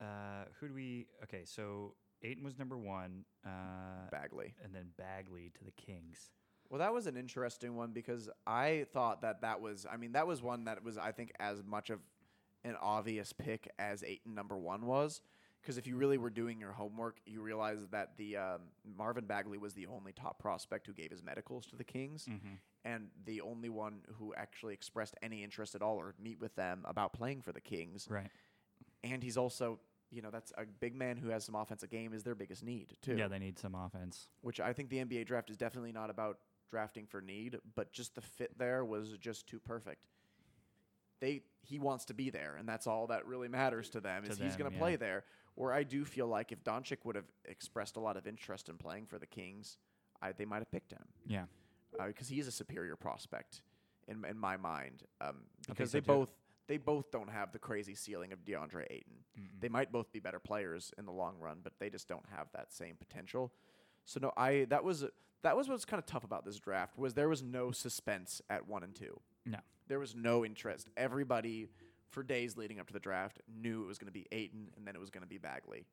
uh, 0.00 0.44
who 0.58 0.68
do 0.68 0.74
we? 0.74 1.06
Okay, 1.22 1.44
so 1.44 1.94
Ayton 2.26 2.44
was 2.44 2.58
number 2.58 2.76
one, 2.76 3.24
uh, 3.44 4.08
Bagley. 4.10 4.54
and 4.64 4.74
then 4.74 4.88
Bagley 4.98 5.50
to 5.58 5.64
the 5.64 5.70
Kings. 5.72 6.30
Well, 6.68 6.80
that 6.80 6.92
was 6.92 7.06
an 7.06 7.16
interesting 7.16 7.76
one 7.76 7.92
because 7.92 8.28
I 8.46 8.86
thought 8.92 9.22
that 9.22 9.42
that 9.42 9.60
was, 9.60 9.86
I 9.90 9.96
mean, 9.96 10.12
that 10.12 10.26
was 10.26 10.42
one 10.42 10.64
that 10.64 10.82
was, 10.82 10.98
I 10.98 11.12
think, 11.12 11.30
as 11.38 11.62
much 11.64 11.90
of 11.90 12.00
an 12.64 12.74
obvious 12.82 13.32
pick 13.32 13.70
as 13.78 14.02
Ayton 14.02 14.34
number 14.34 14.56
one 14.58 14.84
was. 14.86 15.20
Because 15.62 15.78
if 15.78 15.86
you 15.86 15.96
really 15.96 16.18
were 16.18 16.30
doing 16.30 16.60
your 16.60 16.70
homework, 16.72 17.18
you 17.26 17.40
realize 17.42 17.86
that 17.90 18.16
the 18.16 18.36
um, 18.36 18.60
Marvin 18.96 19.24
Bagley 19.26 19.58
was 19.58 19.74
the 19.74 19.86
only 19.86 20.12
top 20.12 20.38
prospect 20.38 20.86
who 20.86 20.92
gave 20.92 21.10
his 21.10 21.22
medicals 21.24 21.66
to 21.66 21.76
the 21.76 21.82
Kings, 21.84 22.26
Mm-hmm. 22.30 22.54
and 22.84 23.08
the 23.24 23.40
only 23.40 23.68
one 23.68 24.00
who 24.18 24.32
actually 24.36 24.74
expressed 24.74 25.14
any 25.22 25.42
interest 25.42 25.74
at 25.74 25.82
all 25.82 25.96
or 25.96 26.14
meet 26.22 26.40
with 26.40 26.54
them 26.54 26.82
about 26.84 27.12
playing 27.12 27.42
for 27.42 27.50
the 27.52 27.60
Kings. 27.60 28.06
Right. 28.08 28.30
And 29.02 29.22
he's 29.24 29.36
also, 29.36 29.80
you 30.10 30.22
know, 30.22 30.30
that's 30.30 30.52
a 30.56 30.64
big 30.80 30.94
man 30.94 31.16
who 31.16 31.28
has 31.30 31.44
some 31.44 31.54
offensive 31.54 31.90
game 31.90 32.12
is 32.14 32.22
their 32.22 32.34
biggest 32.34 32.62
need 32.64 32.96
too. 33.02 33.16
Yeah, 33.16 33.28
they 33.28 33.38
need 33.38 33.58
some 33.58 33.74
offense. 33.74 34.28
which 34.42 34.60
I 34.60 34.72
think 34.72 34.88
the 34.88 34.98
NBA 35.04 35.26
draft 35.26 35.50
is 35.50 35.56
definitely 35.56 35.92
not 35.92 36.10
about 36.10 36.38
drafting 36.70 37.06
for 37.06 37.20
need, 37.20 37.58
but 37.74 37.92
just 37.92 38.14
the 38.14 38.20
fit 38.20 38.56
there 38.58 38.84
was 38.84 39.16
just 39.18 39.46
too 39.46 39.58
perfect. 39.60 40.04
They 41.20 41.42
he 41.62 41.78
wants 41.78 42.04
to 42.06 42.14
be 42.14 42.30
there, 42.30 42.56
and 42.58 42.68
that's 42.68 42.86
all 42.86 43.06
that 43.08 43.26
really 43.26 43.48
matters 43.48 43.88
to 43.90 44.00
them 44.00 44.24
To 44.24 44.30
is 44.30 44.38
he's 44.38 44.56
going 44.56 44.70
to 44.70 44.74
yeah. 44.76 44.80
play 44.82 44.96
there. 44.96 45.24
Where 45.54 45.72
I 45.72 45.82
do 45.84 46.04
feel 46.04 46.26
like 46.26 46.52
if 46.52 46.62
Doncic 46.62 46.98
would 47.04 47.16
have 47.16 47.30
expressed 47.46 47.96
a 47.96 48.00
lot 48.00 48.18
of 48.18 48.26
interest 48.26 48.68
in 48.68 48.76
playing 48.76 49.06
for 49.06 49.18
the 49.18 49.26
Kings, 49.26 49.78
I, 50.20 50.32
they 50.32 50.44
might 50.44 50.58
have 50.58 50.70
picked 50.70 50.92
him 50.92 51.04
Yeah. 51.26 51.44
because 52.06 52.28
he 52.28 52.38
is 52.38 52.46
a 52.46 52.52
superior 52.52 52.94
prospect 52.96 53.62
in 54.06 54.22
in 54.26 54.38
my 54.38 54.58
mind. 54.58 55.04
Um, 55.22 55.36
because 55.66 55.90
so 55.92 55.96
they 55.96 56.00
too. 56.02 56.06
both 56.06 56.30
they 56.68 56.76
both 56.76 57.10
don't 57.10 57.30
have 57.30 57.52
the 57.52 57.58
crazy 57.58 57.94
ceiling 57.94 58.32
of 58.32 58.44
DeAndre 58.44 58.86
Ayton. 58.90 59.24
Mm-mm. 59.38 59.60
They 59.60 59.68
might 59.68 59.92
both 59.92 60.12
be 60.12 60.20
better 60.20 60.38
players 60.38 60.92
in 60.98 61.06
the 61.06 61.12
long 61.12 61.36
run, 61.38 61.58
but 61.62 61.74
they 61.78 61.90
just 61.90 62.08
don't 62.08 62.24
have 62.34 62.48
that 62.54 62.72
same 62.72 62.96
potential. 62.96 63.52
So 64.04 64.20
no, 64.20 64.32
I 64.36 64.66
that 64.70 64.84
was 64.84 65.04
that 65.42 65.56
was 65.56 65.68
what's 65.68 65.84
kind 65.84 65.98
of 65.98 66.06
tough 66.06 66.24
about 66.24 66.44
this 66.44 66.58
draft 66.58 66.98
was 66.98 67.14
there 67.14 67.28
was 67.28 67.42
no 67.42 67.70
suspense 67.70 68.40
at 68.50 68.66
one 68.66 68.82
and 68.82 68.94
two. 68.94 69.20
No. 69.44 69.58
There 69.88 69.98
was 69.98 70.14
no 70.14 70.44
interest. 70.44 70.88
Everybody 70.96 71.68
for 72.10 72.22
days 72.22 72.56
leading 72.56 72.80
up 72.80 72.86
to 72.88 72.92
the 72.92 73.00
draft 73.00 73.40
knew 73.48 73.82
it 73.82 73.86
was 73.86 73.98
going 73.98 74.08
to 74.08 74.12
be 74.12 74.26
Ayton, 74.32 74.70
and 74.76 74.86
then 74.86 74.96
it 74.96 75.00
was 75.00 75.10
going 75.10 75.22
to 75.22 75.28
be 75.28 75.38
Bagley. 75.38 75.86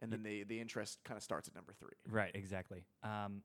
And 0.00 0.12
then 0.12 0.22
the 0.22 0.42
the 0.44 0.60
interest 0.60 0.98
kind 1.04 1.16
of 1.16 1.22
starts 1.22 1.48
at 1.48 1.54
number 1.54 1.72
three. 1.72 1.94
Right, 2.10 2.32
exactly. 2.34 2.84
Um, 3.04 3.42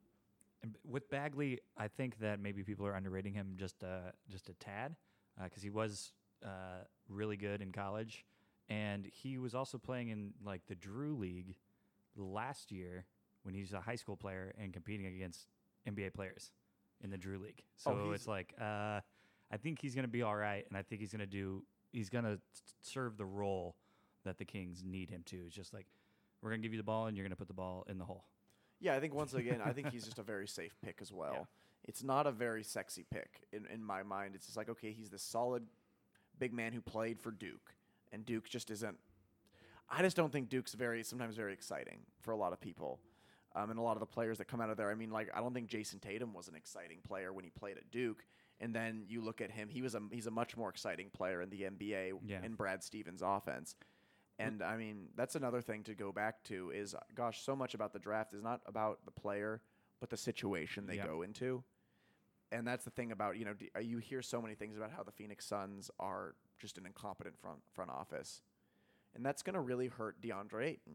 with 0.84 1.10
Bagley, 1.10 1.60
I 1.78 1.88
think 1.88 2.20
that 2.20 2.40
maybe 2.40 2.63
people 2.63 2.88
are 2.88 2.96
underrating 2.96 3.34
him 3.34 3.54
just 3.58 3.84
uh, 3.84 4.12
just 4.30 4.50
a 4.50 4.54
tad 4.54 4.96
because 5.44 5.62
he 5.62 5.70
was 5.70 6.13
uh, 6.43 6.84
really 7.10 7.38
good 7.38 7.62
in 7.62 7.71
college, 7.71 8.26
and 8.69 9.06
he 9.06 9.38
was 9.38 9.56
also 9.56 9.78
playing 9.78 10.10
in 10.10 10.34
like 10.43 10.62
the 10.67 10.76
Drew 10.76 11.15
League 11.15 11.56
last 12.15 12.71
year 12.71 13.06
when 13.43 13.54
he 13.54 13.62
was 13.62 13.73
a 13.73 13.82
high 13.82 13.95
school 13.95 14.17
player 14.17 14.54
and 14.60 14.73
competing 14.73 15.06
against 15.06 15.47
NBA 15.88 16.13
players 16.13 16.52
in 17.04 17.10
the 17.10 17.17
Drew 17.17 17.38
League. 17.39 17.63
So 17.76 17.97
Oh, 18.08 18.12
it's 18.12 18.28
like 18.28 18.54
uh, 18.60 19.02
I 19.52 19.58
think 19.62 19.80
he's 19.82 19.95
going 19.95 20.06
to 20.06 20.12
be 20.12 20.21
all 20.21 20.36
right, 20.36 20.65
and 20.67 20.78
I 20.78 20.82
think 20.82 21.02
he's 21.02 21.12
going 21.12 21.19
to 21.19 21.26
do. 21.26 21.63
He's 21.91 22.10
going 22.10 22.26
to 22.26 22.39
serve 22.82 23.17
the 23.17 23.26
role 23.26 23.76
that 24.26 24.38
the 24.38 24.45
Kings 24.45 24.84
need 24.86 25.10
him 25.10 25.23
to. 25.28 25.38
It's 25.45 25.56
just 25.56 25.73
like 25.73 25.88
we're 26.41 26.50
going 26.50 26.62
to 26.62 26.65
give 26.65 26.73
you 26.73 26.80
the 26.80 26.84
ball, 26.84 27.08
and 27.08 27.15
you're 27.15 27.23
going 27.23 27.32
to 27.32 27.38
put 27.38 27.47
the 27.47 27.54
ball 27.54 27.86
in 27.89 27.97
the 27.97 28.06
hole. 28.06 28.26
Yeah, 28.80 28.95
I 28.95 29.00
think 29.00 29.13
once 29.13 29.34
again, 29.34 29.62
I 29.63 29.71
think 29.71 29.91
he's 29.91 30.06
just 30.06 30.19
a 30.19 30.23
very 30.23 30.47
safe 30.47 30.76
pick 30.84 31.00
as 31.02 31.12
well. 31.12 31.34
Yeah. 31.34 31.43
It's 31.86 32.04
not 32.04 32.28
a 32.28 32.32
very 32.32 32.63
sexy 32.63 33.06
pick 33.10 33.43
in, 33.54 33.65
in 33.73 33.82
my 33.82 34.04
mind. 34.04 34.36
It's 34.36 34.45
just 34.45 34.58
like, 34.58 34.67
okay, 34.67 34.91
he's 34.91 35.10
this 35.10 35.23
solid 35.23 35.63
big 36.39 36.54
man 36.54 36.73
who 36.73 36.82
played 36.82 37.19
for 37.19 37.32
Duke, 37.32 37.73
and 38.12 38.26
Duke 38.26 38.50
just 38.50 38.69
isn't. 38.71 38.97
I 39.89 40.02
just 40.02 40.17
don't 40.17 40.32
think 40.32 40.50
Duke's 40.50 40.73
very 40.73 41.04
sometimes 41.04 41.36
very 41.36 41.54
exciting 41.54 42.00
for 42.21 42.32
a 42.32 42.36
lot 42.38 42.52
of 42.54 42.60
people, 42.60 43.00
um, 43.56 43.69
and 43.69 43.80
a 43.80 43.82
lot 43.82 43.93
of 43.93 44.00
the 44.02 44.06
players 44.06 44.38
that 44.39 44.45
come 44.45 44.60
out 44.62 44.69
of 44.69 44.78
there. 44.78 44.91
I 44.91 44.95
mean, 44.95 45.12
like 45.12 45.30
I 45.34 45.39
don't 45.39 45.54
think 45.54 45.69
Jayson 45.69 46.00
Tatum 46.02 46.34
was 46.34 46.47
an 46.47 46.56
exciting 46.56 47.00
player 47.08 47.32
when 47.32 47.43
he 47.45 47.50
played 47.52 47.78
at 47.78 47.89
Duke, 47.91 48.26
and 48.60 48.73
then 48.76 49.06
you 49.08 49.21
look 49.21 49.39
at 49.41 49.52
him, 49.52 49.69
he 49.69 49.82
was 49.82 49.95
a 49.95 50.02
he's 50.12 50.28
a 50.28 50.32
much 50.32 50.58
more 50.58 50.69
exciting 50.69 51.10
player 51.12 51.41
in 51.41 51.50
the 51.50 51.62
NBA 51.63 52.13
Yeah. 52.26 52.43
in 52.43 52.54
Brad 52.56 52.84
Stevens' 52.84 53.21
offense. 53.23 53.76
And 54.39 54.62
I 54.62 54.78
mean, 54.78 55.08
that's 55.15 55.36
another 55.36 55.62
thing 55.62 55.84
to 55.86 55.95
go 55.95 56.12
back 56.12 56.43
to 56.43 56.69
is, 56.69 56.93
gosh, 57.15 57.41
so 57.41 57.56
much 57.56 57.73
about 57.73 57.91
the 57.93 57.97
draft 58.00 58.36
is 58.36 58.43
not 58.43 58.62
about 58.67 59.00
the 59.06 59.12
player, 59.12 59.62
but 60.00 60.12
the 60.12 60.17
situation 60.17 60.86
they 60.86 60.97
Yeah. 60.97 61.08
go 61.08 61.23
into. 61.23 61.63
And 62.51 62.65
that's 62.65 62.86
the 62.86 62.91
thing 62.91 63.12
about 63.12 63.38
you 63.38 63.45
know 63.45 63.53
d- 63.53 63.69
uh, 63.75 63.79
you 63.79 63.97
hear 63.97 64.21
so 64.21 64.41
many 64.41 64.55
things 64.55 64.77
about 64.77 64.91
how 64.91 65.03
the 65.03 65.12
Phoenix 65.12 65.45
Suns 65.45 65.91
are 65.99 66.36
just 66.60 66.77
an 66.77 66.86
incompetent 66.86 67.38
front 67.39 67.60
front 67.73 67.91
office, 67.91 68.41
and 69.15 69.25
that's 69.25 69.41
going 69.43 69.55
to 69.55 69.60
really 69.60 69.88
hurt 69.88 70.21
DeAndre 70.21 70.63
Ayton, 70.65 70.93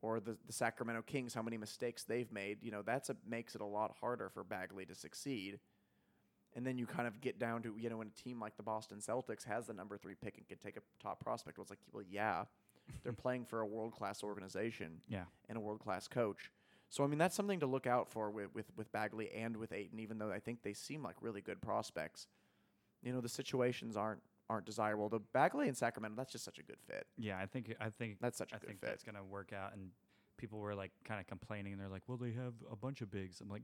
or 0.00 0.20
the 0.20 0.36
the 0.46 0.52
Sacramento 0.52 1.02
Kings. 1.02 1.34
How 1.34 1.42
many 1.42 1.58
mistakes 1.58 2.04
they've 2.04 2.30
made, 2.30 2.58
you 2.62 2.70
know, 2.70 2.82
that's 2.82 3.10
a 3.10 3.16
makes 3.28 3.54
it 3.56 3.60
a 3.60 3.66
lot 3.66 3.94
harder 4.00 4.28
for 4.28 4.44
Bagley 4.44 4.86
to 4.86 4.94
succeed. 4.94 5.58
And 6.54 6.64
then 6.66 6.78
you 6.78 6.86
kind 6.86 7.06
of 7.06 7.20
get 7.20 7.38
down 7.38 7.62
to 7.64 7.74
you 7.78 7.90
know 7.90 7.96
when 7.98 8.06
a 8.16 8.22
team 8.22 8.38
like 8.40 8.56
the 8.56 8.62
Boston 8.62 8.98
Celtics 8.98 9.44
has 9.44 9.66
the 9.66 9.74
number 9.74 9.98
three 9.98 10.14
pick 10.14 10.38
and 10.38 10.46
can 10.48 10.58
take 10.58 10.76
a 10.76 10.80
top 11.02 11.18
prospect. 11.22 11.58
Well, 11.58 11.62
it's 11.64 11.70
like 11.70 11.80
well, 11.92 12.04
yeah, 12.08 12.44
they're 13.02 13.12
playing 13.24 13.44
for 13.44 13.60
a 13.60 13.66
world 13.66 13.92
class 13.92 14.22
organization 14.22 15.00
Yeah. 15.08 15.24
and 15.48 15.58
a 15.58 15.60
world 15.60 15.80
class 15.80 16.06
coach. 16.08 16.52
So 16.88 17.04
I 17.04 17.06
mean 17.06 17.18
that's 17.18 17.34
something 17.34 17.60
to 17.60 17.66
look 17.66 17.86
out 17.86 18.08
for 18.10 18.30
with, 18.30 18.54
with 18.54 18.66
with 18.76 18.90
Bagley 18.92 19.30
and 19.30 19.56
with 19.56 19.72
Ayton, 19.72 19.98
even 20.00 20.18
though 20.18 20.30
I 20.30 20.38
think 20.38 20.62
they 20.62 20.72
seem 20.72 21.02
like 21.02 21.16
really 21.20 21.40
good 21.40 21.60
prospects. 21.60 22.26
You 23.02 23.12
know 23.12 23.20
the 23.20 23.28
situations 23.28 23.96
aren't 23.96 24.22
aren't 24.48 24.66
desirable. 24.66 25.08
The 25.08 25.18
Bagley 25.32 25.66
and 25.68 25.76
Sacramento, 25.76 26.16
that's 26.16 26.30
just 26.32 26.44
such 26.44 26.58
a 26.58 26.62
good 26.62 26.80
fit. 26.86 27.06
Yeah, 27.18 27.38
I 27.38 27.46
think 27.46 27.74
I 27.80 27.90
think 27.90 28.18
That's 28.20 28.38
such 28.38 28.52
a 28.52 28.56
I 28.56 28.58
good 28.58 28.66
think 28.68 28.80
fit. 28.80 28.86
that's 28.90 29.02
gonna 29.04 29.24
work 29.24 29.52
out. 29.52 29.72
And 29.74 29.90
people 30.36 30.58
were 30.60 30.74
like 30.74 30.92
kind 31.04 31.20
of 31.20 31.26
complaining, 31.26 31.72
and 31.72 31.80
they're 31.80 31.88
like, 31.88 32.02
"Well, 32.06 32.16
they 32.18 32.32
have 32.32 32.54
a 32.70 32.76
bunch 32.76 33.00
of 33.00 33.10
bigs." 33.10 33.40
I'm 33.40 33.48
like, 33.48 33.62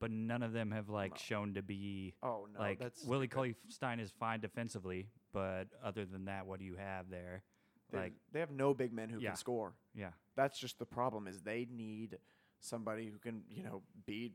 but 0.00 0.10
none 0.10 0.42
of 0.42 0.52
them 0.52 0.70
have 0.70 0.88
like 0.88 1.12
No. 1.12 1.16
shown 1.18 1.54
to 1.54 1.62
be 1.62 2.14
Oh 2.22 2.48
no, 2.52 2.58
like 2.60 2.78
that's 2.78 3.04
Willie. 3.04 3.28
Cauley 3.28 3.54
Stein 3.68 4.00
is 4.00 4.10
fine 4.10 4.40
defensively, 4.40 5.08
but 5.32 5.68
other 5.82 6.04
than 6.06 6.24
that, 6.24 6.46
what 6.46 6.58
do 6.58 6.64
you 6.64 6.76
have 6.76 7.10
there? 7.10 7.42
They, 7.90 7.98
like- 7.98 8.12
they 8.32 8.40
have 8.40 8.50
no 8.50 8.72
big 8.74 8.92
men 8.92 9.10
who 9.10 9.18
Yeah. 9.20 9.30
can 9.30 9.36
score. 9.36 9.74
Yeah, 9.94 10.12
That's 10.36 10.58
just 10.58 10.78
the 10.78 10.86
problem 10.86 11.26
is 11.28 11.42
they 11.42 11.66
need 11.70 12.18
somebody 12.64 13.06
who 13.06 13.18
can 13.18 13.42
you 13.50 13.62
know 13.62 13.82
be 14.06 14.32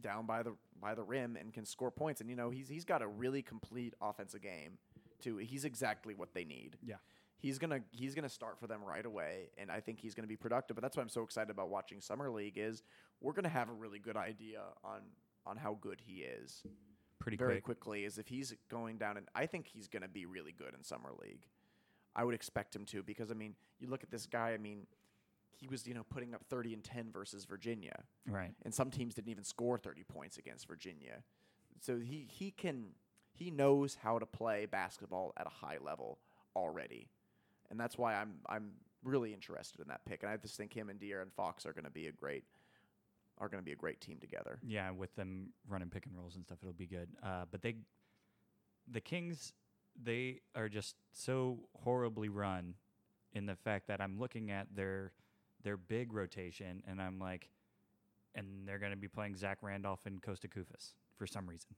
down 0.00 0.26
by 0.26 0.42
the 0.42 0.54
by 0.80 0.94
the 0.94 1.02
rim 1.02 1.36
and 1.36 1.52
can 1.52 1.64
score 1.64 1.90
points. 1.90 2.20
And 2.20 2.28
you 2.28 2.36
know 2.36 2.50
he's 2.50 2.68
he's 2.68 2.84
got 2.84 3.02
a 3.02 3.06
really 3.06 3.42
complete 3.42 3.94
offensive 4.00 4.42
game. 4.42 4.78
Too. 5.20 5.36
He's 5.36 5.64
exactly 5.64 6.14
what 6.14 6.34
they 6.34 6.44
need. 6.44 6.76
Yeah. 6.84 6.96
He's 7.38 7.58
gonna 7.58 7.80
he's 7.90 8.14
gonna 8.14 8.28
start 8.28 8.58
for 8.58 8.66
them 8.66 8.80
right 8.84 9.04
away, 9.04 9.50
and 9.58 9.70
I 9.70 9.80
think 9.80 10.00
he's 10.00 10.14
gonna 10.14 10.28
be 10.28 10.36
productive. 10.36 10.76
But 10.76 10.82
that's 10.82 10.96
why 10.96 11.02
I'm 11.02 11.08
so 11.08 11.22
excited 11.22 11.50
about 11.50 11.70
watching 11.70 12.00
summer 12.00 12.30
league. 12.30 12.56
Is 12.56 12.82
we're 13.20 13.32
gonna 13.32 13.48
have 13.48 13.68
a 13.68 13.72
really 13.72 13.98
good 13.98 14.16
idea 14.16 14.62
on 14.84 15.00
on 15.46 15.56
how 15.56 15.76
good 15.80 16.00
he 16.04 16.22
is 16.22 16.62
pretty 17.18 17.36
very 17.36 17.54
quick. 17.60 17.80
quickly. 17.80 18.04
Is 18.04 18.18
if 18.18 18.28
he's 18.28 18.54
going 18.68 18.98
down, 18.98 19.16
and 19.16 19.28
I 19.34 19.46
think 19.46 19.66
he's 19.66 19.88
gonna 19.88 20.08
be 20.08 20.26
really 20.26 20.52
good 20.52 20.74
in 20.76 20.82
summer 20.84 21.10
league. 21.20 21.46
I 22.14 22.24
would 22.24 22.34
expect 22.34 22.76
him 22.76 22.84
to 22.86 23.02
because 23.02 23.30
I 23.30 23.34
mean, 23.34 23.54
you 23.80 23.88
look 23.88 24.02
at 24.02 24.10
this 24.10 24.26
guy. 24.26 24.52
I 24.52 24.58
mean, 24.58 24.86
he 25.62 25.68
was 25.68 25.86
you 25.86 25.94
know 25.94 26.02
putting 26.10 26.34
up 26.34 26.42
30 26.50 26.74
and 26.74 26.82
10 26.84 27.10
versus 27.12 27.44
Virginia, 27.44 28.02
Right. 28.28 28.52
and 28.64 28.74
some 28.74 28.90
teams 28.90 29.14
didn't 29.14 29.30
even 29.30 29.44
score 29.44 29.78
30 29.78 30.02
points 30.02 30.36
against 30.36 30.66
Virginia. 30.66 31.22
So 31.80 31.98
he 32.00 32.26
he 32.30 32.50
can 32.50 32.86
he 33.32 33.50
knows 33.50 33.96
how 34.02 34.18
to 34.18 34.26
play 34.26 34.66
basketball 34.66 35.32
at 35.36 35.46
a 35.46 35.50
high 35.50 35.78
level 35.80 36.18
already, 36.56 37.08
and 37.70 37.78
that's 37.78 37.96
why 37.96 38.14
I'm 38.14 38.34
I'm 38.48 38.72
really 39.04 39.32
interested 39.32 39.80
in 39.80 39.88
that 39.88 40.04
pick. 40.04 40.22
And 40.22 40.30
I 40.32 40.36
just 40.36 40.56
think 40.56 40.72
him 40.72 40.88
and 40.90 40.98
De'Aaron 41.00 41.32
Fox 41.32 41.64
are 41.66 41.72
going 41.72 41.84
to 41.84 41.90
be 41.90 42.06
a 42.08 42.12
great 42.12 42.44
are 43.38 43.48
going 43.48 43.60
to 43.60 43.64
be 43.64 43.72
a 43.72 43.76
great 43.76 44.00
team 44.00 44.18
together. 44.20 44.58
Yeah, 44.66 44.90
with 44.90 45.14
them 45.16 45.48
running 45.68 45.88
pick 45.90 46.06
and 46.06 46.16
rolls 46.16 46.34
and 46.36 46.44
stuff, 46.44 46.58
it'll 46.62 46.72
be 46.74 46.86
good. 46.86 47.08
Uh, 47.24 47.44
but 47.50 47.62
they, 47.62 47.76
the 48.86 49.00
Kings, 49.00 49.52
they 50.00 50.40
are 50.54 50.68
just 50.68 50.94
so 51.12 51.58
horribly 51.82 52.28
run 52.28 52.74
in 53.32 53.46
the 53.46 53.56
fact 53.56 53.88
that 53.88 54.00
I'm 54.00 54.18
looking 54.20 54.50
at 54.50 54.68
their 54.76 55.12
their 55.62 55.76
big 55.76 56.12
rotation 56.12 56.82
and 56.86 57.00
I'm 57.00 57.18
like, 57.18 57.48
and 58.34 58.66
they're 58.66 58.78
going 58.78 58.92
to 58.92 58.96
be 58.96 59.08
playing 59.08 59.36
Zach 59.36 59.58
Randolph 59.62 60.00
and 60.06 60.20
Kosta 60.22 60.46
Koufos 60.48 60.94
for 61.16 61.26
some 61.26 61.46
reason. 61.48 61.70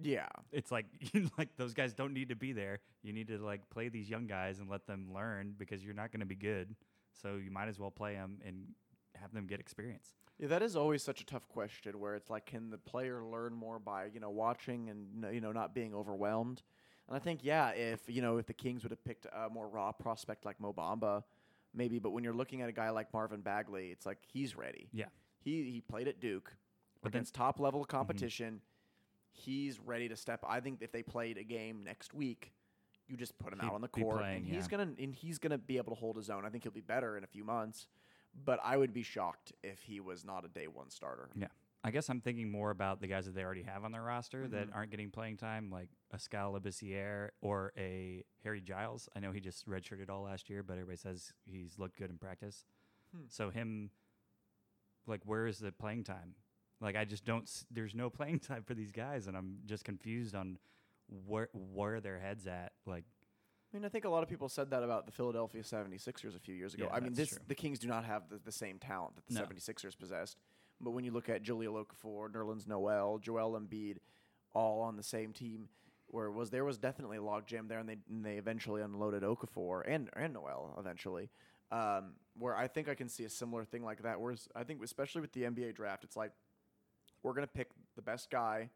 Yeah, 0.00 0.26
It's 0.52 0.72
like 0.72 0.86
like 1.38 1.54
those 1.56 1.74
guys 1.74 1.92
don't 1.92 2.14
need 2.14 2.30
to 2.30 2.36
be 2.36 2.52
there. 2.52 2.80
You 3.02 3.12
need 3.12 3.28
to 3.28 3.38
like 3.38 3.68
play 3.70 3.88
these 3.88 4.08
young 4.08 4.26
guys 4.26 4.58
and 4.58 4.68
let 4.70 4.86
them 4.86 5.12
learn 5.14 5.54
because 5.58 5.84
you're 5.84 5.94
not 5.94 6.10
going 6.10 6.20
to 6.20 6.26
be 6.26 6.34
good. 6.34 6.74
So 7.20 7.36
you 7.36 7.50
might 7.50 7.68
as 7.68 7.78
well 7.78 7.90
play 7.90 8.14
them 8.14 8.38
and 8.44 8.68
have 9.20 9.32
them 9.34 9.46
get 9.46 9.60
experience. 9.60 10.14
Yeah, 10.38 10.48
that 10.48 10.62
is 10.62 10.74
always 10.76 11.02
such 11.02 11.20
a 11.20 11.26
tough 11.26 11.46
question 11.46 12.00
where 12.00 12.14
it's 12.14 12.30
like, 12.30 12.46
can 12.46 12.70
the 12.70 12.78
player 12.78 13.22
learn 13.22 13.52
more 13.52 13.78
by, 13.78 14.06
you 14.06 14.18
know, 14.18 14.30
watching 14.30 14.88
and, 14.88 15.06
you 15.14 15.20
know- 15.20 15.30
you 15.30 15.40
know, 15.42 15.52
not 15.52 15.74
being 15.74 15.94
overwhelmed? 15.94 16.62
And 17.06 17.14
I 17.16 17.20
think 17.20 17.40
yeah, 17.42 17.68
if 17.70 18.00
you 18.08 18.22
know 18.22 18.38
if 18.38 18.46
the 18.46 18.54
Kings 18.54 18.82
would 18.84 18.92
have 18.92 19.04
picked 19.04 19.26
a 19.26 19.50
more 19.50 19.68
raw 19.68 19.92
prospect 19.92 20.44
like 20.46 20.58
Mobamba, 20.58 21.22
maybe. 21.74 21.98
But 21.98 22.10
when 22.10 22.24
you're 22.24 22.34
looking 22.34 22.62
at 22.62 22.68
a 22.68 22.72
guy 22.72 22.90
like 22.90 23.12
Marvin 23.12 23.40
Bagley, 23.40 23.88
it's 23.88 24.06
like 24.06 24.18
he's 24.32 24.56
ready. 24.56 24.88
Yeah. 24.92 25.06
He 25.40 25.70
he 25.70 25.80
played 25.80 26.08
at 26.08 26.20
Duke 26.20 26.54
But 27.02 27.08
against 27.08 27.34
top 27.34 27.60
level 27.60 27.80
mm-hmm. 27.80 27.96
competition. 27.96 28.60
He's 29.32 29.80
ready 29.80 30.08
to 30.08 30.16
step. 30.16 30.44
I 30.46 30.60
think 30.60 30.82
if 30.82 30.92
they 30.92 31.02
played 31.02 31.38
a 31.38 31.42
game 31.42 31.82
next 31.84 32.12
week, 32.12 32.52
you 33.08 33.16
just 33.16 33.38
put 33.38 33.52
him 33.52 33.60
He'd 33.60 33.66
out 33.66 33.74
on 33.74 33.80
the 33.80 33.88
court, 33.88 34.18
playing, 34.18 34.36
and 34.38 34.46
he's 34.46 34.64
yeah. 34.64 34.78
gonna 34.78 34.90
and 34.98 35.14
he's 35.14 35.38
gonna 35.38 35.58
be 35.58 35.78
able 35.78 35.94
to 35.94 35.98
hold 35.98 36.16
his 36.16 36.30
own. 36.30 36.44
I 36.44 36.50
think 36.50 36.64
he'll 36.64 36.72
be 36.72 36.80
better 36.80 37.16
in 37.16 37.24
a 37.24 37.26
few 37.26 37.44
months, 37.44 37.86
but 38.44 38.60
I 38.62 38.76
would 38.76 38.92
be 38.92 39.02
shocked 39.02 39.52
if 39.62 39.82
he 39.82 40.00
was 40.00 40.24
not 40.24 40.44
a 40.44 40.48
day 40.48 40.66
one 40.66 40.90
starter. 40.90 41.30
Yeah. 41.34 41.48
I 41.84 41.90
guess 41.90 42.08
I'm 42.08 42.20
thinking 42.20 42.48
more 42.50 42.70
about 42.70 43.00
the 43.00 43.08
guys 43.08 43.26
that 43.26 43.34
they 43.34 43.42
already 43.42 43.64
have 43.64 43.84
on 43.84 43.90
their 43.90 44.02
roster 44.02 44.46
that 44.48 44.68
Mhm. 44.68 44.74
aren't 44.74 44.90
getting 44.92 45.10
playing 45.10 45.36
time, 45.38 45.68
like 45.70 45.88
a 46.12 46.18
Skal 46.18 46.52
Labissiere 46.52 47.30
or 47.40 47.72
a 47.76 48.24
Harry 48.44 48.60
Giles. 48.60 49.08
I 49.16 49.20
know 49.20 49.32
he 49.32 49.40
just 49.40 49.66
redshirted 49.66 50.08
all 50.08 50.22
last 50.22 50.48
year, 50.48 50.62
but 50.62 50.74
everybody 50.74 50.96
says 50.96 51.32
he's 51.44 51.78
looked 51.78 51.96
good 51.96 52.10
in 52.10 52.18
practice. 52.18 52.64
Hmm. 53.12 53.24
So 53.28 53.50
him, 53.50 53.90
like, 55.06 55.24
where 55.24 55.46
is 55.46 55.58
the 55.58 55.72
playing 55.72 56.04
time? 56.04 56.36
Like, 56.80 56.96
I 56.96 57.04
just 57.04 57.24
don't. 57.24 57.42
s- 57.44 57.66
There's 57.70 57.94
no 57.94 58.10
playing 58.10 58.40
time 58.40 58.62
for 58.62 58.74
these 58.74 58.92
guys, 58.92 59.26
and 59.26 59.36
I'm 59.36 59.60
just 59.66 59.84
confused 59.84 60.34
on 60.34 60.58
where 61.08 61.48
where 61.52 62.00
their 62.00 62.18
heads 62.20 62.46
at. 62.46 62.72
Like, 62.86 63.04
I 63.72 63.76
mean, 63.76 63.84
I 63.84 63.88
think 63.88 64.04
a 64.04 64.08
lot 64.08 64.22
of 64.22 64.28
people 64.28 64.48
said 64.48 64.70
that 64.70 64.82
about 64.82 65.06
the 65.06 65.12
Philadelphia 65.12 65.62
76ers 65.62 66.36
a 66.36 66.40
few 66.40 66.54
years 66.54 66.74
ago. 66.74 66.84
Yeah, 66.84 66.94
I 66.94 67.00
mean, 67.00 67.14
this 67.14 67.38
the 67.48 67.54
Kings 67.54 67.78
do 67.80 67.88
not 67.88 68.04
have 68.04 68.28
the, 68.28 68.38
the 68.38 68.52
same 68.52 68.78
talent 68.78 69.16
that 69.16 69.26
the 69.26 69.34
No. 69.34 69.42
76ers 69.46 69.96
possessed. 69.98 70.38
But 70.82 70.90
when 70.90 71.04
you 71.04 71.12
look 71.12 71.28
at 71.28 71.46
Julio 71.46 71.84
Okafor, 71.84 72.30
Nerlens 72.30 72.66
Noel, 72.66 73.18
Joel 73.18 73.58
Embiid, 73.58 73.98
all 74.52 74.80
on 74.80 74.96
the 74.96 75.02
same 75.02 75.32
team, 75.32 75.68
where 76.08 76.30
was 76.30 76.50
there 76.50 76.64
was 76.64 76.78
definitely 76.78 77.16
a 77.16 77.22
logjam 77.22 77.68
there, 77.68 77.78
and 77.78 77.88
they 77.88 77.96
and 78.10 78.24
they 78.24 78.36
eventually 78.36 78.82
unloaded 78.82 79.22
Okafor 79.22 79.82
and 79.86 80.10
and 80.14 80.34
Noel 80.34 80.74
eventually. 80.78 81.30
Um, 81.70 82.12
where 82.38 82.54
I 82.54 82.68
think 82.68 82.88
I 82.88 82.94
can 82.94 83.08
see 83.08 83.24
a 83.24 83.30
similar 83.30 83.64
thing 83.64 83.82
like 83.82 84.02
that. 84.02 84.20
Whereas 84.20 84.46
I 84.54 84.64
think, 84.64 84.82
especially 84.82 85.22
with 85.22 85.32
the 85.32 85.42
NBA 85.44 85.74
draft, 85.74 86.04
it's 86.04 86.16
like 86.16 86.32
we're 87.22 87.32
gonna 87.32 87.46
pick 87.46 87.70
the 87.96 88.02
best 88.02 88.30
guy, 88.30 88.68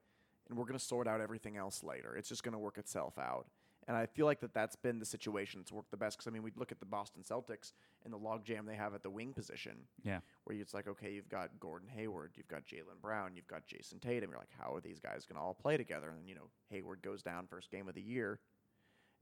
and 0.48 0.58
we're 0.58 0.64
gonna 0.64 0.78
sort 0.78 1.06
out 1.06 1.20
everything 1.20 1.56
else 1.56 1.82
later. 1.82 2.16
It's 2.16 2.28
just 2.28 2.42
gonna 2.42 2.58
work 2.58 2.78
itself 2.78 3.18
out. 3.18 3.46
And 3.88 3.96
I 3.96 4.06
feel 4.06 4.26
like 4.26 4.40
that 4.40 4.52
that's 4.52 4.74
been 4.74 4.98
the 4.98 5.04
situation 5.04 5.60
that's 5.60 5.70
worked 5.70 5.92
the 5.92 5.96
best. 5.96 6.16
Because 6.18 6.26
I 6.26 6.30
mean, 6.32 6.42
we 6.42 6.52
look 6.56 6.72
at 6.72 6.80
the 6.80 6.86
Boston 6.86 7.22
Celtics 7.22 7.72
and 8.04 8.12
the 8.12 8.18
logjam 8.18 8.66
they 8.66 8.74
have 8.74 8.94
at 8.94 9.02
the 9.02 9.10
wing 9.10 9.32
position, 9.32 9.76
yeah, 10.02 10.18
where 10.44 10.56
it's 10.56 10.74
like, 10.74 10.88
okay, 10.88 11.12
you've 11.12 11.28
got 11.28 11.50
Gordon 11.60 11.88
Hayward, 11.88 12.32
you've 12.34 12.48
got 12.48 12.66
Jaylen 12.66 13.00
Brown, 13.00 13.36
you've 13.36 13.46
got 13.46 13.66
Jayson 13.66 14.00
Tatum. 14.00 14.30
You're 14.30 14.40
like, 14.40 14.48
how 14.58 14.74
are 14.74 14.80
these 14.80 14.98
guys 14.98 15.24
going 15.24 15.36
to 15.36 15.42
all 15.42 15.54
play 15.54 15.76
together? 15.76 16.08
And 16.08 16.18
then, 16.18 16.26
you 16.26 16.34
know, 16.34 16.48
Hayward 16.70 17.00
goes 17.02 17.22
down 17.22 17.46
first 17.46 17.70
game 17.70 17.88
of 17.88 17.94
the 17.94 18.02
year, 18.02 18.40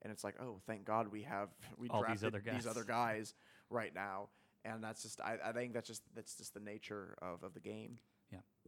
and 0.02 0.10
it's 0.10 0.24
like, 0.24 0.36
oh, 0.40 0.60
thank 0.66 0.84
God 0.86 1.08
we 1.08 1.22
have 1.22 1.50
we 1.76 1.88
All 1.90 2.00
these 2.00 2.20
drafted 2.20 2.28
other 2.28 2.42
these 2.44 2.64
guys. 2.64 2.66
other 2.66 2.84
guys 2.84 3.34
right 3.68 3.94
now. 3.94 4.28
And 4.64 4.82
that's 4.82 5.02
just, 5.02 5.20
I, 5.20 5.36
I 5.44 5.52
think 5.52 5.74
that's 5.74 5.86
just 5.88 6.02
that's 6.14 6.36
just 6.36 6.54
the 6.54 6.60
nature 6.60 7.18
of, 7.20 7.42
of 7.42 7.52
the 7.52 7.60
game. 7.60 7.98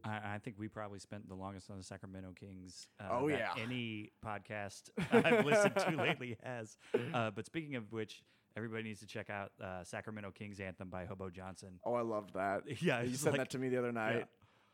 I, 0.04 0.34
I 0.34 0.38
think 0.42 0.56
we 0.58 0.68
probably 0.68 0.98
spent 0.98 1.28
the 1.28 1.34
longest 1.34 1.70
on 1.70 1.78
the 1.78 1.84
Sacramento 1.84 2.32
Kings. 2.38 2.88
Uh, 3.00 3.08
Oh, 3.10 3.28
yeah. 3.28 3.52
any 3.60 4.12
podcast 4.24 4.90
I've 5.12 5.44
listened 5.44 5.76
to 5.76 5.96
lately 5.96 6.36
has. 6.42 6.76
Uh, 7.14 7.30
but 7.30 7.46
speaking 7.46 7.76
of 7.76 7.90
which, 7.92 8.22
everybody 8.56 8.82
needs 8.84 9.00
to 9.00 9.06
check 9.06 9.30
out 9.30 9.52
uh, 9.62 9.82
Sacramento 9.84 10.30
Kings 10.32 10.60
anthem 10.60 10.88
by 10.88 11.04
Hobo 11.06 11.30
Johnson. 11.30 11.80
Oh, 11.84 11.94
I 11.94 12.02
loved 12.02 12.34
that. 12.34 12.62
Yeah, 12.82 13.02
you 13.02 13.16
said 13.16 13.32
like- 13.32 13.40
that 13.40 13.50
to 13.50 13.58
me 13.58 13.68
the 13.68 13.78
other 13.78 13.92
night. 13.92 14.26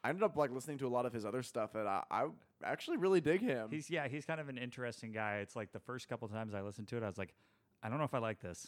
I 0.04 0.08
ended 0.08 0.24
up 0.24 0.36
like 0.36 0.50
listening 0.50 0.78
to 0.78 0.88
a 0.88 0.90
lot 0.90 1.06
of 1.06 1.12
his 1.12 1.24
other 1.24 1.44
stuff, 1.44 1.76
and 1.76 1.86
I, 1.88 2.02
I 2.10 2.26
actually 2.64 2.96
really 2.96 3.20
dig 3.20 3.40
him. 3.40 3.68
He's 3.70 3.88
yeah, 3.88 4.08
he's 4.08 4.24
kind 4.24 4.40
of 4.40 4.48
an 4.48 4.58
interesting 4.58 5.12
guy. 5.12 5.36
It's 5.36 5.54
like 5.54 5.70
the 5.70 5.78
first 5.78 6.08
couple 6.08 6.26
times 6.26 6.54
I 6.54 6.60
listened 6.62 6.88
to 6.88 6.96
it, 6.96 7.04
I 7.04 7.06
was 7.06 7.18
like, 7.18 7.32
I 7.84 7.88
don't 7.88 7.98
know 7.98 8.04
if 8.04 8.12
I 8.14 8.18
like 8.18 8.40
this. 8.40 8.66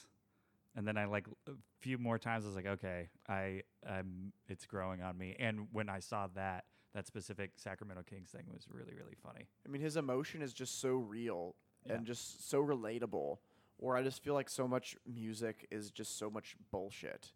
And 0.77 0.87
then 0.87 0.97
I 0.97 1.05
like 1.05 1.27
a 1.47 1.53
few 1.81 1.99
more 1.99 2.19
times, 2.19 2.45
I 2.45 2.49
was 2.49 2.57
like, 2.57 2.67
okay, 2.67 3.09
I, 3.29 3.63
I'm, 3.89 4.33
it's 4.49 4.67
growing 4.67 5.03
on 5.03 5.17
me. 5.17 5.37
And 5.39 5.69
when 5.73 5.89
I 5.89 6.01
saw 6.01 6.27
that, 6.35 6.65
that 6.95 7.07
specific 7.07 7.53
Sacramento 7.57 8.03
Kings 8.09 8.31
thing 8.31 8.45
was 8.53 8.67
really, 8.71 8.95
really 8.95 9.15
funny. 9.23 9.47
I 9.67 9.69
mean, 9.71 9.83
his 9.83 9.97
emotion 9.97 10.43
is 10.43 10.53
just 10.53 10.81
so 10.81 10.95
real 10.95 11.55
Yeah. 11.87 11.95
and 11.95 12.07
just 12.07 12.49
so 12.49 12.63
relatable. 12.63 13.39
Or 13.79 13.97
I 13.97 14.03
just 14.03 14.23
feel 14.23 14.35
like 14.35 14.49
so 14.49 14.67
much 14.69 14.97
music 15.07 15.67
is 15.71 15.91
just 15.91 16.17
so 16.17 16.31
much 16.31 16.57
bullshit, 16.71 17.33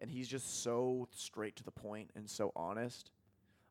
and 0.00 0.10
he's 0.10 0.28
just 0.28 0.62
so 0.62 1.08
straight 1.12 1.56
to 1.56 1.64
the 1.64 1.70
point 1.70 2.10
and 2.14 2.28
so 2.28 2.52
honest. 2.54 3.10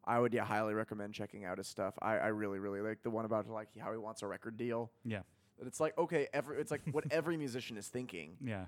I 0.04 0.20
would 0.20 0.34
yeah 0.34 0.46
highly 0.46 0.74
recommend 0.74 1.14
checking 1.14 1.46
out 1.46 1.60
his 1.60 1.68
stuff. 1.68 1.94
I, 2.02 2.18
I 2.18 2.28
really 2.28 2.58
really 2.58 2.82
like 2.82 3.04
the 3.04 3.12
one 3.12 3.24
about 3.26 3.48
like 3.48 3.70
how 3.80 3.92
he 3.92 3.98
wants 4.00 4.24
a 4.24 4.28
record 4.28 4.58
deal. 4.58 4.92
Yeah. 5.04 5.22
And 5.60 5.68
it's 5.68 5.80
like 5.80 5.98
okay, 5.98 6.28
every 6.34 6.58
it's 6.60 6.72
like 6.72 6.82
what 6.92 7.06
every 7.12 7.38
musician 7.46 7.78
is 7.78 7.88
thinking, 7.88 8.38
Yeah. 8.44 8.66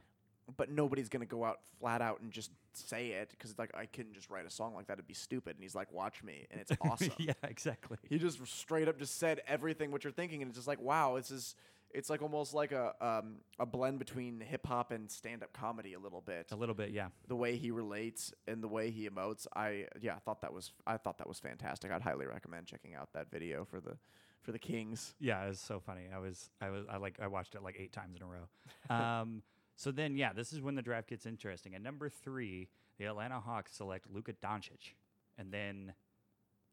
but 0.55 0.69
nobody's 0.71 1.09
gonna 1.09 1.25
go 1.25 1.43
out 1.43 1.59
flat 1.79 2.01
out 2.01 2.21
and 2.21 2.31
just 2.31 2.51
say 2.73 3.09
it 3.09 3.29
because 3.31 3.49
it's 3.51 3.59
like 3.59 3.75
I 3.75 3.85
couldn't 3.85 4.13
just 4.13 4.29
write 4.29 4.45
a 4.45 4.49
song 4.49 4.73
like 4.75 4.87
that; 4.87 4.93
it'd 4.93 5.07
be 5.07 5.13
stupid. 5.13 5.55
And 5.55 5.63
he's 5.63 5.75
like, 5.75 5.91
"Watch 5.91 6.23
me," 6.23 6.47
and 6.51 6.61
it's 6.61 6.71
awesome. 6.81 7.11
yeah, 7.17 7.33
exactly. 7.43 7.97
He 8.09 8.17
just 8.17 8.45
straight 8.47 8.87
up 8.87 8.97
just 8.97 9.17
said 9.19 9.41
everything 9.47 9.91
what 9.91 10.03
you're 10.03 10.13
thinking, 10.13 10.41
and 10.41 10.49
it's 10.49 10.57
just 10.57 10.67
like, 10.67 10.81
wow, 10.81 11.15
this 11.17 11.31
is. 11.31 11.55
It's 11.91 12.09
like 12.09 12.21
almost 12.21 12.53
like 12.53 12.73
a 12.73 12.93
um, 12.99 13.35
a 13.59 13.65
blend 13.65 13.97
between 13.97 14.41
hip 14.41 14.67
hop 14.67 14.91
and 14.91 15.09
stand 15.09 15.41
up 15.41 15.53
comedy 15.53 15.93
a 15.93 15.99
little 15.99 16.19
bit. 16.19 16.47
A 16.51 16.55
little 16.55 16.75
bit, 16.75 16.89
yeah. 16.91 17.07
The 17.29 17.35
way 17.35 17.55
he 17.55 17.71
relates 17.71 18.33
and 18.45 18.61
the 18.61 18.67
way 18.67 18.91
he 18.91 19.09
emotes, 19.09 19.47
I 19.55 19.85
yeah, 20.01 20.15
I 20.15 20.19
thought 20.19 20.41
that 20.41 20.51
was 20.51 20.73
I 20.85 20.97
thought 20.97 21.17
that 21.19 21.27
was 21.29 21.39
fantastic. 21.39 21.89
I'd 21.89 22.01
highly 22.01 22.25
recommend 22.25 22.67
checking 22.67 22.93
out 22.93 23.13
that 23.13 23.31
video 23.31 23.63
for 23.63 23.79
the 23.79 23.97
for 24.41 24.51
the 24.51 24.59
Kings. 24.59 25.13
Yeah, 25.19 25.43
it 25.43 25.49
was 25.49 25.59
so 25.59 25.79
funny. 25.79 26.03
I 26.13 26.19
was, 26.19 26.49
I 26.61 26.69
was, 26.69 26.85
I 26.89 26.97
like, 26.97 27.19
I 27.21 27.27
watched 27.27 27.55
it 27.55 27.63
like 27.63 27.75
eight 27.79 27.91
times 27.91 28.15
in 28.15 28.23
a 28.23 28.25
row. 28.25 28.47
Um, 28.95 29.41
so 29.75 29.91
then, 29.91 30.15
yeah, 30.15 30.33
this 30.33 30.53
is 30.53 30.61
when 30.61 30.75
the 30.75 30.81
draft 30.81 31.09
gets 31.09 31.25
interesting. 31.25 31.75
At 31.75 31.81
number 31.81 32.09
three, 32.09 32.69
the 32.97 33.05
Atlanta 33.05 33.39
Hawks 33.39 33.73
select 33.73 34.07
Luka 34.11 34.33
Doncic, 34.33 34.93
and 35.37 35.51
then 35.51 35.93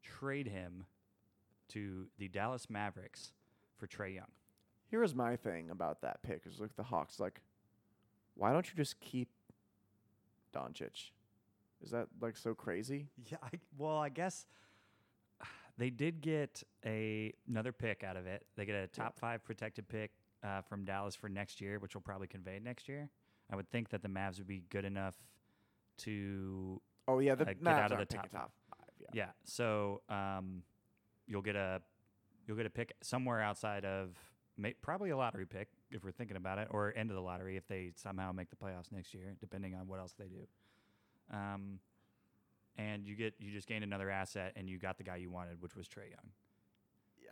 trade 0.03 0.48
him 0.48 0.85
to 1.68 2.07
the 2.18 2.29
Dallas 2.29 2.68
Mavericks 2.70 3.33
for 3.77 3.87
Trae 3.87 4.14
Young. 4.14 4.31
Here 4.90 5.03
is 5.03 5.14
my 5.14 5.37
thing 5.37 5.70
about 5.70 6.03
that 6.03 6.22
pick: 6.22 6.42
is 6.46 6.61
look 6.61 6.77
the 6.77 6.83
Hawks 6.83 7.18
like, 7.18 7.40
why 8.37 8.53
don't 8.53 8.66
you 8.68 8.77
just 8.77 9.00
keep 9.00 9.29
Doncic? 10.55 11.11
Is 11.83 11.90
that 11.90 12.09
like 12.20 12.37
so 12.37 12.55
crazy? 12.55 13.09
Yeah, 13.31 13.38
I, 13.42 13.59
well, 13.77 13.98
I 13.98 14.09
guess 14.09 14.46
they 15.78 15.90
did 15.90 16.20
get 16.20 16.62
a 16.84 17.32
another 17.48 17.72
pick 17.72 18.04
out 18.04 18.16
of 18.16 18.26
it. 18.26 18.46
They 18.56 18.64
get 18.64 18.76
a 18.76 18.87
top 18.87 19.18
five 19.18 19.44
protected 19.44 19.88
pick 19.88 20.12
uh, 20.42 20.60
from 20.62 20.84
Dallas 20.84 21.14
for 21.14 21.28
next 21.28 21.60
year, 21.60 21.78
which 21.78 21.94
will 21.94 22.02
probably 22.02 22.28
convey 22.28 22.58
next 22.62 22.88
year. 22.88 23.10
I 23.50 23.56
would 23.56 23.70
think 23.70 23.90
that 23.90 24.02
the 24.02 24.08
Mavs 24.08 24.38
would 24.38 24.46
be 24.46 24.62
good 24.70 24.84
enough 24.84 25.16
to 25.98 26.80
Oh 27.06 27.18
yeah, 27.18 27.34
the 27.34 27.44
Uh, 27.44 27.46
get 27.48 27.62
Mavs 27.62 27.78
out 27.78 27.92
of 27.92 27.98
the 27.98 28.06
top 28.06 28.30
top 28.30 28.52
five. 28.70 28.88
Yeah. 29.00 29.06
yeah. 29.12 29.30
So 29.44 30.02
um, 30.08 30.62
you'll 31.26 31.42
get 31.42 31.56
a 31.56 31.82
you'll 32.46 32.56
get 32.56 32.66
a 32.66 32.70
pick 32.70 32.94
somewhere 33.02 33.40
outside 33.40 33.84
of 33.84 34.16
probably 34.82 35.10
a 35.10 35.16
lottery 35.16 35.46
pick 35.46 35.68
if 35.90 36.04
we're 36.04 36.12
thinking 36.12 36.37
about 36.37 36.58
it, 36.58 36.68
or 36.70 36.92
end 36.96 37.10
of 37.10 37.16
the 37.16 37.22
lottery 37.22 37.56
if 37.56 37.66
they 37.66 37.92
somehow 37.96 38.32
make 38.32 38.50
the 38.50 38.56
playoffs 38.56 38.92
next 38.92 39.12
year, 39.12 39.34
depending 39.40 39.74
on 39.74 39.88
what 39.88 39.98
else 39.98 40.14
they 40.18 40.26
do. 40.26 40.46
Um, 41.37 41.80
and 42.76 43.06
you 43.06 43.14
get 43.14 43.34
you 43.38 43.50
just 43.52 43.66
gained 43.68 43.84
another 43.84 44.10
asset, 44.10 44.52
and 44.56 44.68
you 44.68 44.78
got 44.78 44.98
the 44.98 45.04
guy 45.04 45.16
you 45.16 45.30
wanted, 45.30 45.60
which 45.60 45.76
was 45.76 45.87
Trae 45.87 46.10
Young. 46.10 46.30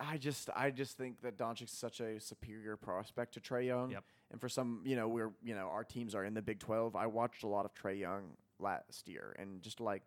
I 0.00 0.16
just 0.16 0.48
I 0.57 0.70
just 0.70 0.96
think 0.96 1.20
that 1.22 1.37
Doncic's 1.37 1.72
such 1.72 2.00
a 2.00 2.18
superior 2.20 2.76
prospect 2.76 3.35
to 3.35 3.40
Trae 3.40 3.66
Young. 3.66 3.90
Yep. 3.90 4.05
And 4.31 4.40
for 4.40 4.48
some, 4.48 4.81
you 4.85 4.96
know, 4.96 5.09
we're 5.09 5.33
you 5.42 5.55
know 5.55 5.68
our 5.68 5.85
teams 5.85 6.14
are 6.14 6.24
in 6.24 6.35
the 6.35 6.42
Big 6.42 6.59
Twelve. 6.61 6.96
I 6.96 7.07
watched 7.07 7.42
a 7.42 7.48
lot 7.48 7.64
of 7.66 7.74
Trae 7.74 7.98
Young 7.98 8.37
last 8.59 9.09
year, 9.09 9.37
and 9.38 9.61
just 9.62 9.81
like 9.81 10.02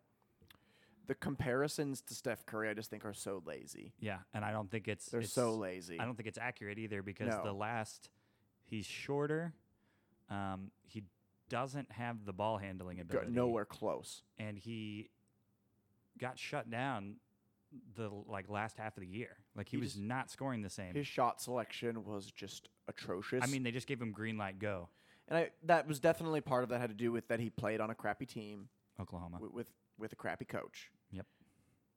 the 1.08 1.14
comparisons 1.14 2.02
to 2.02 2.16
Steph 2.16 2.46
Curry, 2.48 2.68
I 2.68 2.74
just 2.74 2.90
think 2.90 3.06
are 3.06 3.14
so 3.14 3.44
lazy. 3.46 3.94
Yeah, 4.00 4.20
and 4.34 4.44
I 4.44 4.52
don't 4.52 4.72
think 4.72 4.88
it's 4.88 5.06
They're 5.08 5.20
it's- 5.20 5.34
so 5.34 5.54
lazy. 5.54 6.00
I 6.00 6.06
don't 6.06 6.16
think 6.16 6.28
it's 6.28 6.40
accurate 6.40 6.80
either 6.80 7.04
because 7.04 7.30
No. 7.36 7.44
the 7.44 7.54
last 7.54 8.10
he's 8.64 8.88
shorter. 8.88 9.54
Um, 10.32 10.72
he 10.82 11.04
doesn't 11.48 11.92
have 11.92 12.26
the 12.26 12.34
ball 12.34 12.58
handling 12.58 13.00
ability. 13.00 13.32
nowhere 13.32 13.66
close. 13.66 14.24
and 14.40 14.58
he 14.58 15.12
got 16.20 16.38
shut 16.40 16.70
down 16.70 17.16
the 17.96 18.10
like 18.28 18.50
last 18.50 18.78
half 18.78 18.96
of 18.98 19.02
the 19.02 19.08
year. 19.08 19.38
Like 19.56 19.68
he, 19.70 19.78
He 19.78 19.82
was 19.82 19.94
just- 19.94 20.04
not 20.04 20.30
scoring 20.32 20.62
the 20.62 20.70
same. 20.70 20.94
His 20.94 21.08
shot 21.08 21.42
selection 21.42 22.06
was 22.06 22.32
just 22.32 22.70
atrocious. 22.88 23.44
I 23.44 23.48
mean, 23.48 23.64
they 23.64 23.72
just 23.72 23.88
gave 23.88 24.02
him 24.02 24.12
green 24.12 24.38
light 24.38 24.60
go. 24.60 24.90
and 25.28 25.38
I, 25.38 25.50
that 25.64 25.88
was 25.88 26.00
definitely 26.00 26.42
part 26.42 26.64
of 26.64 26.70
that 26.70 26.80
had 26.80 26.90
to 26.90 26.96
do 26.96 27.12
with 27.12 27.28
that 27.30 27.40
he 27.40 27.50
played 27.50 27.82
on 27.82 27.90
a 27.90 27.96
crappy 27.96 28.26
team 28.26 28.70
Oklahoma. 29.00 29.38
with 29.42 29.52
with, 29.52 29.68
with 29.98 30.14
a 30.14 30.16
crappy 30.16 30.46
coach. 30.46 30.90
Yep. 31.12 31.26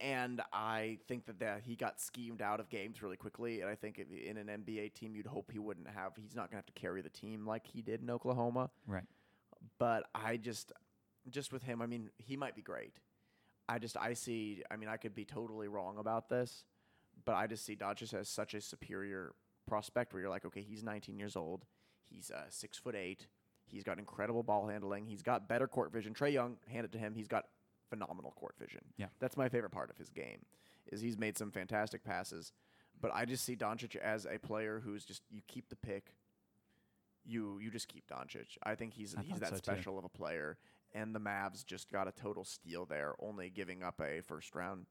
And 0.01 0.41
I 0.53 0.99
think 1.09 1.27
that, 1.27 1.41
that 1.41 1.63
he 1.65 1.75
got 1.75 2.01
schemed 2.01 2.41
out 2.41 2.61
of 2.61 2.69
games 2.69 3.03
really 3.03 3.17
quickly. 3.17 3.61
And 3.63 3.69
I 3.71 3.75
think 3.75 3.99
if, 3.99 4.07
in 4.11 4.37
an 4.37 4.47
NBA 4.47 4.95
team, 4.95 5.15
you'd 5.17 5.27
hope 5.27 5.51
he 5.53 5.59
wouldn't 5.59 5.89
have. 5.89 6.13
He's 6.17 6.37
not 6.37 6.43
going 6.51 6.63
to 6.63 6.67
have 6.67 6.67
to 6.67 6.81
carry 6.81 7.03
the 7.03 7.09
team 7.11 7.45
like 7.47 7.67
he 7.67 7.83
did 7.83 8.01
in 8.01 8.09
Oklahoma. 8.09 8.71
Right. 8.87 9.03
But 9.81 10.05
I 10.15 10.37
just, 10.37 10.73
just 11.31 11.53
with 11.53 11.65
him, 11.65 11.83
I 11.83 11.87
mean, 11.87 12.11
he 12.17 12.37
might 12.37 12.55
be 12.55 12.63
great. 12.63 12.93
I 13.69 13.79
just, 13.79 13.97
I 13.97 14.15
see, 14.15 14.63
I 14.71 14.77
mean, 14.77 14.89
I 14.89 14.97
could 14.97 15.15
be 15.15 15.25
totally 15.25 15.69
wrong 15.69 15.99
about 15.99 16.29
this, 16.29 16.65
but 17.25 17.35
I 17.35 17.47
just 17.47 17.65
see 17.65 17.77
Doncic 17.77 18.15
as 18.15 18.29
such 18.29 18.55
a 18.55 18.61
superior 18.61 19.33
prospect 19.67 20.13
where 20.13 20.23
you're 20.23 20.31
like, 20.31 20.45
okay, 20.47 20.63
he's 20.63 20.83
19 20.83 21.19
years 21.19 21.37
old, 21.37 21.67
he's 22.03 22.31
uh, 22.31 22.45
six 22.49 22.79
foot 22.79 22.95
eight, 22.95 23.27
he's 23.67 23.85
got 23.85 23.99
incredible 23.99 24.43
ball 24.43 24.67
handling, 24.69 25.07
he's 25.07 25.23
got 25.23 25.49
better 25.49 25.67
court 25.67 25.93
vision. 25.93 26.15
Trae 26.15 26.33
Young, 26.33 26.57
hand 26.69 26.85
it 26.85 26.93
to 26.93 26.99
him, 26.99 27.15
he's 27.15 27.29
got 27.29 27.45
phenomenal 27.91 28.33
court 28.33 28.55
vision. 28.59 28.81
Yeah. 28.97 29.07
that's 29.21 29.37
my 29.37 29.49
favorite 29.49 29.73
part 29.73 29.91
of 29.91 29.99
his 29.99 30.09
game, 30.09 30.45
is 30.91 31.01
he's 31.01 31.19
made 31.19 31.37
some 31.37 31.51
fantastic 31.51 32.05
passes. 32.05 32.53
But 33.01 33.13
I 33.15 33.27
just 33.27 33.45
see 33.45 33.55
Doncic 33.57 33.97
as 33.97 34.27
a 34.27 34.39
player 34.39 34.81
who's 34.85 35.05
just 35.05 35.23
you 35.31 35.43
keep 35.47 35.69
the 35.69 35.77
pick, 35.77 36.15
you 37.25 37.59
you 37.61 37.71
just 37.71 37.89
keep 37.89 38.09
Doncic. 38.09 38.57
I 38.63 38.75
think 38.75 38.95
he's 38.95 39.15
I 39.15 39.23
he's 39.23 39.39
that 39.41 39.51
so, 39.51 39.57
too. 39.57 39.63
special 39.63 39.99
of 39.99 40.05
a 40.05 40.09
player, 40.09 40.59
and 40.95 41.15
the 41.15 41.21
Mavs 41.21 41.65
just 41.65 41.91
got 41.91 42.09
a 42.09 42.13
total 42.13 42.45
steal 42.45 42.85
there, 42.87 43.15
only 43.21 43.51
giving 43.51 43.83
up 43.83 44.01
a 44.01 44.21
first 44.23 44.55
round 44.55 44.87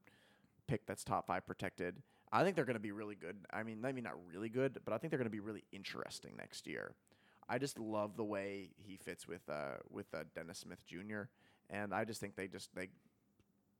pick 0.66 0.86
that's 0.86 1.04
top 1.04 1.26
five 1.26 1.46
protected. 1.46 2.02
I 2.30 2.44
think 2.44 2.56
they're 2.56 2.64
going 2.66 2.74
to 2.76 2.80
be 2.80 2.92
really 2.92 3.14
good. 3.14 3.36
I 3.52 3.62
mean, 3.62 3.82
I 3.84 3.92
mean 3.92 4.04
not 4.04 4.16
really 4.30 4.48
good, 4.50 4.78
but 4.84 4.92
I 4.92 4.98
think 4.98 5.10
they're 5.10 5.18
going 5.18 5.30
to 5.30 5.30
be 5.30 5.40
really 5.40 5.64
interesting 5.72 6.34
next 6.36 6.66
year. 6.66 6.92
I 7.48 7.56
just 7.58 7.78
love 7.78 8.16
the 8.16 8.24
way 8.24 8.70
he 8.76 8.96
fits 8.98 9.26
with 9.26 9.40
uh 9.48 9.76
with 9.90 10.06
uh, 10.14 10.24
Dennis 10.34 10.58
Smith 10.58 10.84
Jr. 10.86 11.22
and 11.70 11.94
I 11.94 12.04
just 12.04 12.20
think 12.20 12.36
they 12.36 12.46
just 12.46 12.74
they 12.74 12.88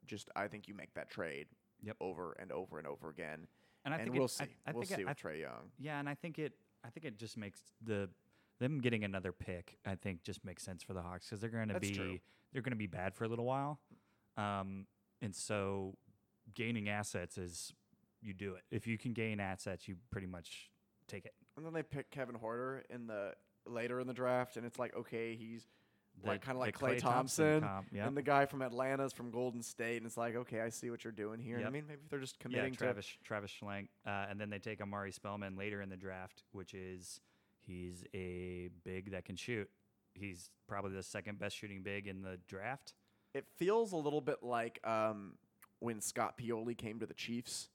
just 0.06 0.30
I 0.34 0.48
think 0.48 0.68
you 0.68 0.74
make 0.74 0.94
that 0.94 1.10
trade 1.10 1.46
Yep. 1.84 1.96
over 2.00 2.32
and 2.40 2.50
over 2.50 2.78
and 2.78 2.86
over 2.88 3.08
again, 3.10 3.46
And 3.84 3.94
I 3.94 3.98
and 3.98 4.06
think 4.06 4.16
we'll 4.16 4.24
it, 4.24 4.30
see. 4.30 4.44
I, 4.66 4.70
I 4.70 4.72
we'll 4.72 4.82
think 4.82 4.96
see 4.96 5.02
it, 5.02 5.06
I, 5.06 5.10
with 5.10 5.18
Trae 5.22 5.40
Young. 5.40 5.70
yeah, 5.78 6.00
and 6.00 6.08
I 6.08 6.14
think 6.14 6.38
it. 6.40 6.54
I 6.84 6.88
think 6.90 7.04
it 7.06 7.18
just 7.18 7.36
makes 7.36 7.60
the 7.84 8.08
them 8.58 8.80
getting 8.80 9.04
another 9.04 9.32
pick. 9.32 9.78
I 9.86 9.94
think 9.94 10.22
just 10.22 10.44
makes 10.44 10.62
sense 10.62 10.82
for 10.82 10.92
the 10.92 11.02
Hawks 11.02 11.26
because 11.26 11.40
they're 11.40 11.50
going 11.50 11.68
to 11.68 11.80
be 11.80 11.94
true. 11.94 12.18
they're 12.52 12.62
going 12.62 12.72
to 12.72 12.76
be 12.76 12.86
bad 12.86 13.14
for 13.14 13.24
a 13.24 13.28
little 13.28 13.44
while, 13.44 13.80
um, 14.36 14.86
and 15.22 15.34
so 15.34 15.96
gaining 16.54 16.88
assets 16.88 17.38
is 17.38 17.72
you 18.20 18.34
do 18.34 18.54
it. 18.54 18.62
If 18.70 18.86
you 18.86 18.98
can 18.98 19.12
gain 19.12 19.40
assets, 19.40 19.88
you 19.88 19.96
pretty 20.10 20.26
much 20.26 20.70
take 21.06 21.24
it. 21.24 21.34
And 21.56 21.64
then 21.64 21.72
they 21.72 21.82
pick 21.82 22.10
Kevin 22.10 22.36
Huerter 22.36 22.82
in 22.90 23.06
the 23.06 23.32
later 23.66 24.00
in 24.00 24.06
the 24.06 24.14
draft, 24.14 24.56
and 24.56 24.66
it's 24.66 24.78
like 24.78 24.94
okay, 24.96 25.34
he's 25.36 25.66
like 26.24 26.42
kind 26.42 26.56
of 26.56 26.60
like 26.60 26.74
Clay 26.74 26.96
Klay 26.96 27.00
Thompson, 27.00 27.60
comp, 27.60 27.86
yep. 27.92 28.06
and 28.06 28.16
the 28.16 28.22
guy 28.22 28.46
from 28.46 28.62
Atlanta's 28.62 29.12
from 29.12 29.30
Golden 29.30 29.62
State, 29.62 29.98
and 29.98 30.06
it's 30.06 30.16
like 30.16 30.36
okay, 30.36 30.60
I 30.60 30.68
see 30.68 30.90
what 30.90 31.04
you're 31.04 31.12
doing 31.12 31.40
here. 31.40 31.58
And 31.58 31.66
I 31.66 31.70
mean, 31.70 31.84
maybe 31.86 32.00
they're 32.10 32.18
just 32.18 32.36
yeah, 32.38 32.42
committing 32.42 32.72
to 32.72 32.78
Travis 32.78 33.06
Travis 33.24 33.52
Schlenk, 33.52 33.88
uh, 34.06 34.26
and 34.28 34.40
then 34.40 34.50
they 34.50 34.58
take 34.58 34.80
Omari 34.80 35.12
Spellman 35.12 35.56
later 35.56 35.80
in 35.80 35.88
the 35.88 35.96
draft, 35.96 36.42
which 36.52 36.74
is 36.74 37.20
he's 37.68 38.02
a 38.14 38.70
big 38.84 39.12
that 39.12 39.24
can 39.24 39.36
shoot. 39.36 39.68
He's 40.14 40.50
probably 40.66 40.92
the 40.92 41.02
second 41.04 41.38
best 41.38 41.56
shooting 41.56 41.82
big 41.82 42.08
in 42.08 42.22
the 42.22 42.38
draft. 42.48 42.94
It 43.34 43.44
feels 43.56 43.92
a 43.92 43.96
little 43.96 44.20
bit 44.20 44.38
like 44.42 44.80
um, 44.84 45.34
when 45.78 46.00
Scott 46.00 46.36
Pioli 46.38 46.76
came 46.76 46.98
to 46.98 47.06
the 47.06 47.14
Chiefs 47.14 47.68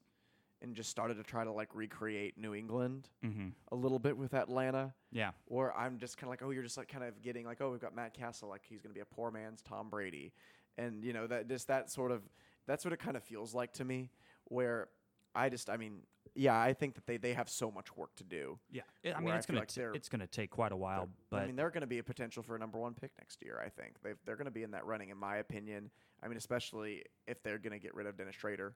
and 0.62 0.75
just 0.75 0.89
started 0.89 1.15
to 1.15 1.23
try 1.23 1.43
to 1.43 1.51
like 1.51 1.69
recreate 1.75 2.38
New 2.38 2.53
England 2.56 3.08
Mm-hmm. 3.23 3.49
a 3.71 3.75
little 3.75 3.99
bit 3.99 4.17
with 4.17 4.34
Atlanta. 4.34 4.93
Yeah, 5.12 5.32
Or 5.47 5.73
I'm 5.77 5.99
just 5.99 6.17
kind 6.17 6.25
of 6.27 6.29
like, 6.32 6.41
oh, 6.41 6.49
you're 6.51 6.63
just 6.63 6.77
like 6.77 6.88
kind 6.89 7.03
of 7.03 7.21
getting 7.21 7.45
like, 7.45 7.62
oh, 7.62 7.71
we've 7.71 7.79
got 7.82 7.95
Matt 7.95 8.13
Cassel, 8.13 8.49
like 8.49 8.63
he's 8.67 8.82
gonna 8.82 8.93
be 8.93 9.01
a 9.01 9.06
poor 9.06 9.29
man's 9.32 9.62
Tom 9.62 9.89
Brady, 9.89 10.34
and 10.77 11.03
you 11.03 11.13
know 11.13 11.27
that 11.27 11.47
just 11.47 11.67
that 11.67 11.91
sort 11.91 12.12
of 12.12 12.21
that's 12.65 12.84
what 12.86 12.93
it 12.93 12.99
kind 12.99 13.15
of 13.15 13.23
feels 13.23 13.53
like 13.53 13.73
to 13.73 13.86
me. 13.86 14.10
Where 14.45 14.88
I 15.36 15.49
just, 15.49 15.69
I 15.69 15.77
mean, 15.77 15.99
yeah, 16.36 16.60
I 16.60 16.74
think 16.74 16.96
that 16.96 17.06
they 17.06 17.17
they 17.17 17.34
have 17.34 17.50
so 17.50 17.69
much 17.69 17.96
work 17.96 18.15
to 18.15 18.24
do. 18.24 18.58
yeah. 18.72 18.82
I 19.06 19.08
mean, 19.15 19.26
Where 19.26 19.34
I 19.36 19.38
it's 19.38 19.46
gonna 19.46 19.60
like 19.60 19.67
t- 19.69 19.82
it's 19.82 20.10
gonna 20.10 20.28
take 20.28 20.50
quite 20.50 20.72
a 20.72 20.76
while, 20.76 21.10
but 21.30 21.43
I 21.43 21.46
mean, 21.48 21.56
they're 21.56 21.69
going 21.69 21.82
to 21.82 21.88
be 21.88 22.00
a 22.00 22.04
potential 22.04 22.41
for 22.43 22.56
a 22.56 22.60
number 22.60 22.80
one 22.80 22.93
pick 22.93 23.12
next 23.19 23.41
year. 23.43 23.62
I 23.63 23.69
think 23.69 24.02
they 24.04 24.13
they're 24.26 24.36
going 24.36 24.46
to 24.46 24.52
be 24.52 24.63
in 24.63 24.72
that 24.72 24.86
running, 24.86 25.10
in 25.10 25.17
my 25.17 25.38
opinion. 25.38 25.91
I 26.24 26.28
mean, 26.28 26.38
especially 26.38 27.04
if 27.28 27.43
they're 27.43 27.58
going 27.60 27.74
to 27.74 27.80
get 27.80 27.93
rid 27.93 28.08
of 28.08 28.17
Dennis 28.17 28.36
Schrader, 28.36 28.74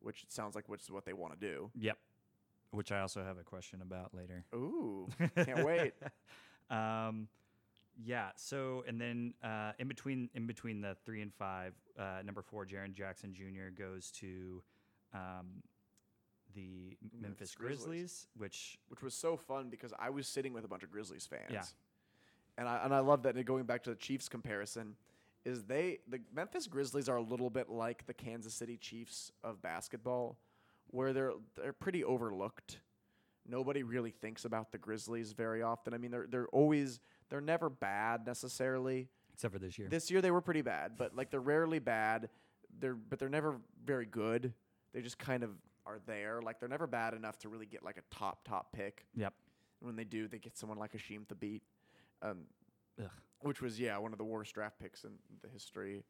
which 0.00 0.22
it 0.22 0.32
sounds 0.32 0.54
like 0.54 0.68
which 0.68 0.82
is 0.82 0.90
what 0.90 1.04
they 1.04 1.12
want 1.12 1.38
to 1.38 1.46
do. 1.46 1.70
yep. 1.78 1.98
Which 2.70 2.90
I 2.90 3.00
also 3.00 3.22
have 3.22 3.38
a 3.38 3.44
question 3.44 3.82
about 3.82 4.14
later. 4.14 4.44
Ooh, 4.54 5.08
can't 5.44 5.64
wait. 5.64 5.92
um, 6.70 7.28
yeah. 8.02 8.30
So 8.36 8.82
and 8.88 9.00
then 9.00 9.34
uh, 9.44 9.72
in 9.78 9.88
between 9.88 10.30
in 10.34 10.46
between 10.46 10.80
the 10.80 10.96
three 11.04 11.22
and 11.22 11.32
five, 11.34 11.74
uh, 11.98 12.22
number 12.24 12.42
four, 12.42 12.66
Jaren 12.66 12.92
Jackson 12.94 13.32
Jr. 13.34 13.70
goes 13.76 14.10
to 14.12 14.62
um, 15.12 15.62
the 16.54 16.96
mm, 17.04 17.20
Memphis, 17.20 17.20
Memphis 17.22 17.54
Grizzlies, 17.54 17.86
Grizzlies. 17.86 18.26
which 18.36 18.78
which 18.88 19.02
was 19.02 19.14
so 19.14 19.36
fun 19.36 19.68
because 19.70 19.92
I 19.98 20.10
was 20.10 20.26
sitting 20.26 20.52
with 20.52 20.64
a 20.64 20.68
bunch 20.68 20.82
of 20.82 20.90
Grizzlies 20.90 21.26
fans. 21.26 21.42
Yeah. 21.50 21.62
And 22.56 22.68
I 22.68 22.80
and 22.84 22.94
I 22.94 23.00
love 23.00 23.22
that. 23.24 23.34
and 23.34 23.44
Going 23.44 23.64
back 23.64 23.82
to 23.84 23.90
the 23.90 23.96
Chiefs 23.96 24.28
comparison, 24.28 24.96
is 25.44 25.64
they 25.64 25.98
the 26.08 26.20
Memphis 26.34 26.66
Grizzlies 26.66 27.08
are 27.08 27.16
a 27.16 27.22
little 27.22 27.50
bit 27.50 27.68
like 27.68 28.06
the 28.06 28.14
Kansas 28.14 28.54
City 28.54 28.76
Chiefs 28.76 29.32
of 29.42 29.60
basketball, 29.60 30.38
where 30.88 31.12
they're 31.12 31.32
they're 31.56 31.72
pretty 31.72 32.04
overlooked. 32.04 32.78
Nobody 33.46 33.82
really 33.82 34.10
thinks 34.10 34.44
about 34.46 34.72
the 34.72 34.78
Grizzlies 34.78 35.32
very 35.32 35.62
often. 35.62 35.92
I 35.92 35.98
mean, 35.98 36.10
they're 36.10 36.26
they're 36.28 36.48
always 36.48 37.00
they're 37.28 37.40
never 37.42 37.68
bad 37.68 38.26
necessarily. 38.26 39.08
except 39.34 39.52
for 39.52 39.58
this 39.58 39.78
year, 39.78 39.88
This 39.88 40.10
year 40.10 40.22
they 40.22 40.30
were 40.30 40.40
pretty 40.40 40.62
bad, 40.62 40.92
but 40.96 41.14
like 41.14 41.30
they're 41.30 41.40
rarely 41.40 41.78
bad. 41.78 42.30
They're 42.78 42.94
but 42.94 43.18
they're 43.18 43.28
never 43.28 43.56
very 43.84 44.06
good. 44.06 44.52
They 44.92 45.02
just 45.02 45.18
kind 45.18 45.42
of 45.42 45.50
are 45.86 45.98
there. 46.06 46.40
Like 46.42 46.60
they're 46.60 46.68
never 46.68 46.86
bad 46.86 47.14
enough 47.14 47.38
to 47.40 47.48
really 47.48 47.66
get 47.66 47.82
like 47.82 47.96
a 47.98 48.14
top 48.14 48.44
top 48.46 48.72
pick. 48.72 49.04
yep. 49.14 49.32
And 49.80 49.86
when 49.88 49.96
they 49.96 50.04
do, 50.04 50.28
they 50.28 50.38
get 50.38 50.56
someone 50.56 50.78
like 50.78 50.92
Hasheem 50.92 51.26
Thabeet, 51.26 51.60
um, 52.22 52.42
Ugh. 53.02 53.10
which 53.40 53.60
was 53.60 53.78
yeah 53.78 53.98
one 53.98 54.12
of 54.12 54.18
the 54.18 54.24
worst 54.24 54.54
draft 54.54 54.78
picks 54.78 55.04
in 55.04 55.12
the 55.42 55.48
history 55.48 56.04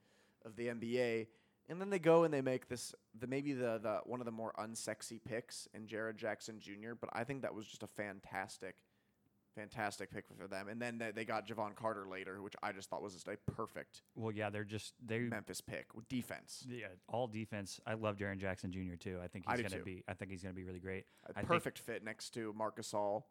of 0.45 0.57
the 0.57 0.69
NBA. 0.69 1.27
And 1.69 1.81
then 1.81 1.89
they 1.89 1.99
go 1.99 2.25
and 2.25 2.33
they 2.35 2.43
make 2.43 2.69
this 2.69 2.95
the 3.19 3.27
maybe 3.27 3.53
the 3.55 3.79
the 3.83 4.01
one 4.05 4.21
of 4.21 4.27
the 4.27 4.33
more 4.33 4.53
unsexy 4.59 5.19
picks 5.25 5.67
in 5.75 5.87
Jared 5.87 6.19
Jackson 6.19 6.61
Jr. 6.61 6.93
But 7.01 7.11
I 7.15 7.25
think 7.25 7.43
that 7.43 7.55
was 7.55 7.67
just 7.67 7.83
a 7.83 7.87
fantastic, 7.87 8.77
fantastic 9.55 10.11
pick 10.11 10.25
for 10.39 10.47
them. 10.47 10.69
And 10.69 10.81
then 10.81 10.99
they, 10.99 11.11
they 11.13 11.25
got 11.25 11.47
Jevon 11.47 11.75
Carter 11.75 12.07
later, 12.11 12.43
which 12.43 12.55
I 12.63 12.73
just 12.73 12.91
thought 12.91 13.03
was 13.03 13.15
just 13.15 13.29
a 13.29 13.37
perfect 13.53 14.03
Well, 14.17 14.33
yeah, 14.33 14.51
they're 14.51 14.65
just 14.65 14.95
they 15.05 15.19
Memphis 15.21 15.61
pick 15.61 15.95
with 15.95 16.09
defense. 16.09 16.65
yeah 16.69 16.87
all 17.09 17.27
defense. 17.27 17.81
I 17.87 17.95
love 17.95 18.17
Jaren 18.17 18.39
Jackson 18.39 18.73
Jr. 18.73 18.97
too. 18.99 19.19
I 19.23 19.29
think 19.29 19.45
he's 19.49 19.63
gonna 19.63 19.77
too. 19.79 19.85
be. 19.85 20.05
I 20.09 20.15
think 20.15 20.31
he's 20.31 20.43
gonna 20.43 20.55
be 20.55 20.65
really 20.65 20.81
great. 20.81 21.05
A 21.27 21.31
I 21.31 21.33
think- 21.35 21.47
perfect 21.49 21.79
fit 21.79 22.03
next 22.05 22.31
to 22.35 22.53
Marc 22.55 22.77
Gasol 22.79 23.25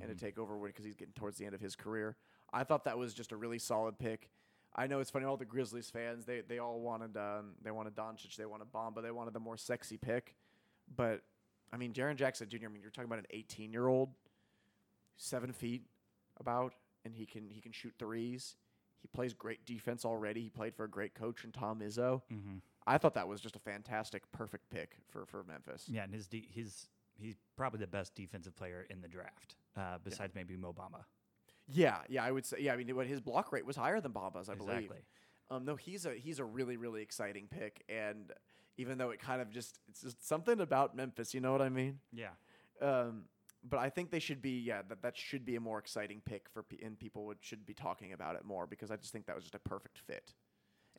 and 0.00 0.10
Mhm. 0.10 0.14
to 0.18 0.24
take 0.24 0.38
over 0.38 0.58
because 0.66 0.84
he's 0.84 0.96
getting 0.96 1.14
towards 1.14 1.38
the 1.38 1.46
end 1.46 1.54
of 1.54 1.60
his 1.60 1.74
career. 1.76 2.16
I 2.52 2.64
thought 2.64 2.84
that 2.84 2.98
was 2.98 3.14
just 3.14 3.32
a 3.32 3.36
really 3.36 3.58
solid 3.58 3.98
pick. 3.98 4.30
I 4.74 4.86
know 4.86 5.00
it's 5.00 5.10
funny. 5.10 5.24
All 5.24 5.36
the 5.36 5.44
Grizzlies 5.46 5.90
fans 5.90 6.24
they 6.26 6.40
they 6.42 6.58
all 6.58 6.80
wanted 6.80 7.16
um, 7.16 7.54
they 7.62 7.70
wanted 7.70 7.94
Doncic, 7.94 8.36
they 8.36 8.44
wanted 8.46 8.70
Bomba, 8.72 9.00
they 9.02 9.10
wanted 9.10 9.34
the 9.34 9.40
more 9.40 9.56
sexy 9.56 9.96
pick. 9.96 10.34
But 10.94 11.22
I 11.72 11.76
mean, 11.76 11.92
Jaren 11.92 12.16
Jackson 12.16 12.48
Jr. 12.48 12.64
I 12.64 12.68
mean, 12.68 12.80
you're 12.82 12.90
talking 12.90 13.08
about 13.08 13.18
an 13.18 13.26
18 13.30 13.72
year 13.72 13.88
old, 13.88 14.10
seven 15.18 15.52
feet 15.52 15.82
about, 16.40 16.74
and 17.04 17.14
he 17.14 17.26
can 17.26 17.50
he 17.50 17.60
can 17.60 17.72
shoot 17.72 17.92
threes. 17.98 18.56
He 19.00 19.08
plays 19.08 19.32
great 19.34 19.64
defense 19.66 20.04
already. 20.04 20.40
He 20.40 20.48
played 20.50 20.74
for 20.74 20.84
a 20.84 20.88
great 20.90 21.14
coach 21.14 21.44
in 21.44 21.52
Tom 21.52 21.80
Izzo. 21.80 22.22
Mhm. 22.32 22.62
I 22.86 22.96
thought 22.98 23.14
that 23.14 23.28
was 23.28 23.40
just 23.40 23.54
a 23.54 23.58
fantastic, 23.60 24.30
perfect 24.32 24.70
pick 24.70 24.96
for 25.10 25.26
for 25.26 25.44
Memphis. 25.44 25.88
Yeah, 25.88 26.04
and 26.04 26.12
his 26.14 26.26
de- 26.26 26.48
his 26.50 26.88
he's 27.16 27.36
probably 27.56 27.80
the 27.80 27.86
best 27.86 28.14
defensive 28.14 28.56
player 28.56 28.86
in 28.88 29.00
the 29.00 29.08
draft, 29.08 29.56
uh, 29.76 29.98
besides 30.02 30.34
maybe 30.34 30.56
Mo 30.56 30.72
Bamba. 30.72 31.04
Yeah, 31.68 31.98
yeah, 32.08 32.24
I 32.24 32.30
would 32.32 32.46
say. 32.46 32.58
Yeah, 32.60 32.72
I 32.72 32.76
mean, 32.76 32.96
what 32.96 33.06
his 33.06 33.20
block 33.20 33.52
rate 33.52 33.66
was 33.66 33.76
higher 33.76 34.00
than 34.00 34.12
Bamba's, 34.12 34.48
I 34.48 34.54
believe. 34.54 34.76
exactly. 34.76 35.02
Um, 35.50 35.64
no, 35.64 35.76
he's 35.76 36.06
a 36.06 36.14
he's 36.14 36.38
a 36.38 36.44
really 36.44 36.76
really 36.76 37.02
exciting 37.02 37.46
pick, 37.48 37.84
and 37.88 38.32
even 38.78 38.96
though 38.98 39.10
it 39.10 39.20
kind 39.20 39.40
of 39.42 39.50
just 39.50 39.78
it's 39.88 40.02
just 40.02 40.26
something 40.26 40.60
about 40.60 40.96
Memphis, 40.96 41.34
you 41.34 41.40
know 41.40 41.52
what 41.52 41.62
I 41.62 41.68
mean? 41.68 42.00
Yeah. 42.12 42.30
Um, 42.80 43.24
but 43.62 43.78
I 43.78 43.88
think 43.90 44.10
they 44.10 44.18
should 44.18 44.40
be 44.42 44.60
yeah 44.60 44.82
that 44.88 45.02
that 45.02 45.16
should 45.16 45.44
be 45.44 45.56
a 45.56 45.60
more 45.60 45.78
exciting 45.78 46.20
pick 46.24 46.48
for 46.52 46.62
pe- 46.62 46.84
and 46.84 46.98
people 46.98 47.26
would 47.26 47.38
should 47.40 47.64
be 47.66 47.74
talking 47.74 48.12
about 48.12 48.36
it 48.36 48.44
more 48.44 48.66
because 48.66 48.90
I 48.90 48.96
just 48.96 49.12
think 49.12 49.26
that 49.26 49.34
was 49.34 49.44
just 49.44 49.54
a 49.54 49.58
perfect 49.60 49.98
fit, 50.06 50.34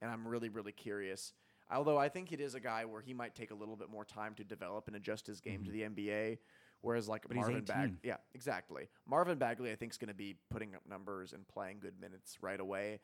and 0.02 0.12
I'm 0.12 0.28
really 0.28 0.50
really 0.50 0.72
curious. 0.72 1.34
Although 1.72 1.98
I 2.00 2.10
think 2.10 2.32
it 2.32 2.42
is 2.42 2.56
a 2.56 2.60
guy 2.60 2.86
where 2.86 3.02
he 3.02 3.14
might 3.14 3.36
take 3.36 3.52
a 3.52 3.56
little 3.56 3.76
bit 3.76 3.92
more 3.92 4.04
time 4.04 4.34
to 4.36 4.44
develop 4.44 4.88
and 4.88 4.96
adjust 4.96 5.28
his 5.28 5.40
game 5.40 5.64
to 5.66 5.72
the 5.72 5.82
NBA, 5.82 6.40
whereas 6.82 7.08
like 7.08 7.22
Mm-hmm. 7.28 7.36
But 7.36 7.36
Marvin 7.42 7.64
Bagley, 7.66 7.84
18. 7.84 7.98
yeah, 8.04 8.18
exactly. 8.34 8.90
Marvin 9.08 9.38
Bagley, 9.38 9.72
I 9.72 9.76
think, 9.76 9.92
is 9.94 9.98
going 10.00 10.08
to 10.08 10.16
be 10.16 10.36
putting 10.50 10.74
up 10.74 10.82
numbers 10.90 11.32
and 11.32 11.48
playing 11.48 11.78
good 11.80 11.94
minutes 12.02 12.38
right 12.42 12.60
away. 12.60 13.02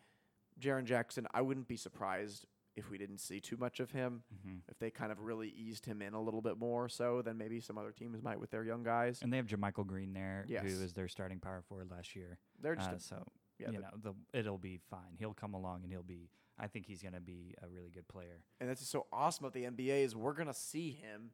Jaren 0.59 0.85
Jackson, 0.85 1.27
I 1.33 1.41
wouldn't 1.41 1.67
be 1.67 1.77
surprised 1.77 2.47
if 2.75 2.89
we 2.89 2.97
didn't 2.97 3.19
see 3.19 3.39
too 3.39 3.57
much 3.57 3.79
of 3.79 3.91
him. 3.91 4.23
hmm 4.43 4.55
If 4.69 4.77
they 4.79 4.89
kind 4.91 5.11
of 5.11 5.19
really 5.19 5.49
eased 5.49 5.85
him 5.85 6.01
in 6.01 6.13
a 6.13 6.21
little 6.21 6.41
bit 6.41 6.57
more, 6.57 6.89
so 6.89 7.21
than 7.21 7.37
maybe 7.37 7.59
some 7.61 7.77
other 7.77 7.91
teams 7.91 8.21
might 8.21 8.39
with 8.39 8.51
their 8.51 8.63
young 8.63 8.83
guys. 8.83 9.21
And 9.21 9.31
they 9.31 9.37
have 9.37 9.47
JaMychal 9.47 9.87
Green 9.87 10.13
there, 10.13 10.45
Yes. 10.47 10.63
who 10.63 10.79
was 10.81 10.93
their 10.93 11.07
starting 11.07 11.39
power 11.39 11.61
forward 11.67 11.89
last 11.91 12.15
year. 12.15 12.37
They're 12.61 12.75
just 12.75 12.89
Uh, 12.91 12.95
a, 12.95 12.99
so 12.99 13.27
yeah, 13.57 13.71
you 13.71 13.79
know, 13.79 13.89
the, 14.01 14.13
it'll 14.37 14.57
be 14.57 14.77
fine. 14.89 15.15
He'll 15.17 15.33
come 15.33 15.53
along 15.53 15.83
and 15.83 15.91
he'll 15.91 16.03
be. 16.03 16.29
I 16.57 16.67
think 16.67 16.85
he's 16.85 17.01
gonna 17.01 17.19
be 17.21 17.53
a 17.61 17.67
really 17.67 17.91
good 17.91 18.07
player. 18.07 18.43
and 18.59 18.69
that's 18.69 18.79
just 18.81 18.91
so 18.91 19.07
awesome 19.11 19.45
about 19.45 19.53
the 19.53 19.63
NBA 19.65 20.03
is 20.03 20.15
we're 20.15 20.33
gonna 20.33 20.53
see 20.53 20.91
him 20.91 21.31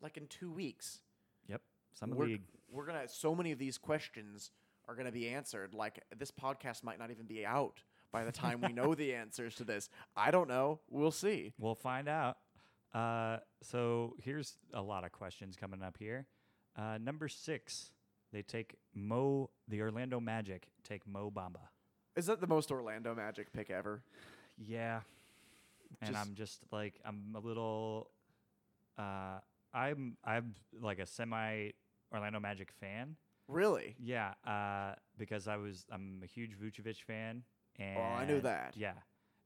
like 0.00 0.16
in 0.16 0.26
two 0.26 0.50
weeks. 0.52 1.00
Yep. 1.48 1.62
Summer 1.94 2.16
we're, 2.16 2.26
league. 2.26 2.42
we're 2.68 2.86
gonna 2.86 3.08
so 3.08 3.34
many 3.34 3.52
of 3.52 3.58
these 3.58 3.78
questions 3.78 4.50
are 4.88 4.94
gonna 4.96 5.12
be 5.12 5.28
answered. 5.28 5.74
Like 5.74 6.02
this 6.16 6.30
podcast 6.30 6.82
might 6.84 6.98
not 6.98 7.10
even 7.10 7.26
be 7.26 7.44
out 7.46 7.82
by 8.12 8.24
the 8.24 8.32
time 8.32 8.60
we 8.60 8.72
know 8.72 8.94
the 8.94 9.14
answers 9.14 9.54
to 9.56 9.64
this. 9.64 9.88
I 10.16 10.30
don't 10.30 10.48
know. 10.48 10.80
We'll 10.90 11.10
see. 11.10 11.52
We'll 11.58 11.74
find 11.74 12.08
out. 12.08 12.36
Uh, 12.94 13.38
so 13.62 14.14
here's 14.22 14.56
a 14.74 14.82
lot 14.82 15.04
of 15.04 15.12
questions 15.12 15.56
coming 15.56 15.82
up 15.82 15.96
here. 15.98 16.26
Uh, 16.76 16.98
number 17.00 17.26
six, 17.28 17.90
they 18.32 18.42
take 18.42 18.76
Mo. 18.94 19.50
The 19.68 19.80
Orlando 19.80 20.20
Magic 20.20 20.68
take 20.84 21.06
Mo 21.06 21.30
Bamba. 21.34 21.68
Is 22.16 22.26
that 22.26 22.40
the 22.40 22.46
most 22.46 22.70
Orlando 22.70 23.14
Magic 23.14 23.52
pick 23.52 23.70
ever? 23.70 24.02
Yeah, 24.58 25.00
and 26.02 26.10
Just- 26.12 26.26
I'm 26.26 26.34
just 26.34 26.60
like 26.70 27.00
I'm 27.04 27.34
a 27.34 27.40
little. 27.40 28.10
Uh, 28.98 29.38
I'm 29.72 30.18
I'm 30.22 30.54
like 30.80 30.98
a 30.98 31.06
semi 31.06 31.70
Orlando 32.12 32.40
Magic 32.40 32.70
fan. 32.78 33.16
Really? 33.48 33.96
Yeah, 33.98 34.34
uh, 34.46 34.94
because 35.18 35.48
I 35.48 35.56
was 35.56 35.86
I'm 35.90 36.20
a 36.22 36.26
huge 36.26 36.52
Vucevic 36.58 37.02
fan, 37.06 37.42
and 37.78 37.98
Oh, 37.98 38.02
I 38.02 38.24
knew 38.24 38.40
that. 38.40 38.74
Yeah, 38.76 38.92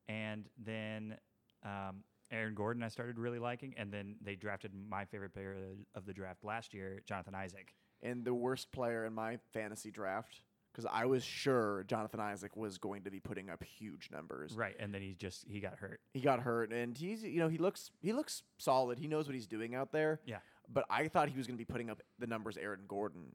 and 0.09 0.49
then 0.59 1.17
um, 1.65 2.03
Aaron 2.31 2.55
Gordon 2.55 2.83
I 2.83 2.89
started 2.89 3.19
really 3.19 3.39
liking, 3.39 3.75
and 3.77 3.93
then 3.93 4.17
they 4.23 4.35
drafted 4.37 4.73
my 4.75 5.05
favorite 5.05 5.33
player 5.33 5.57
of 5.95 6.07
the- 6.07 6.13
draft 6.15 6.45
last 6.45 6.75
year, 6.75 7.01
Jonathan 7.07 7.35
Isaac. 7.35 7.75
And 8.03 8.25
the 8.25 8.35
worst 8.35 8.71
player 8.73 9.05
in 9.07 9.15
my 9.15 9.39
fantasy 9.55 9.91
draft, 9.91 10.43
because 10.71 10.87
I 10.93 11.07
was 11.07 11.25
sure 11.25 11.83
Jonathan 11.89 12.21
Isaac 12.21 12.55
was 12.57 12.77
going 12.77 13.05
to 13.05 13.11
be 13.11 13.21
putting 13.21 13.49
up 13.49 13.63
huge 13.65 14.11
numbers. 14.13 14.53
Right, 14.55 14.77
and 14.79 14.93
then 14.95 15.01
he 15.01 15.15
just 15.15 15.47
he 15.49 15.61
got 15.61 15.77
hurt. 15.79 16.01
He 16.13 16.21
got 16.21 16.41
hurt, 16.41 16.73
and 16.73 16.97
he's 16.97 17.23
you 17.23 17.39
know 17.41 17.49
he 17.49 17.57
looks 17.59 17.91
he 18.03 18.13
looks 18.13 18.43
solid. 18.59 18.99
He 18.99 19.07
knows 19.09 19.27
what 19.27 19.35
he's 19.35 19.47
doing 19.47 19.75
out 19.75 19.93
there. 19.93 20.21
Yeah. 20.27 20.39
But 20.69 20.85
I 20.91 21.09
thought 21.09 21.29
he 21.31 21.39
was 21.39 21.47
going 21.47 21.57
to 21.57 21.65
be 21.65 21.65
putting 21.73 21.89
up 21.91 22.03
the 22.19 22.27
numbers 22.27 22.57
Aaron 22.59 22.81
Gordon 22.89 23.35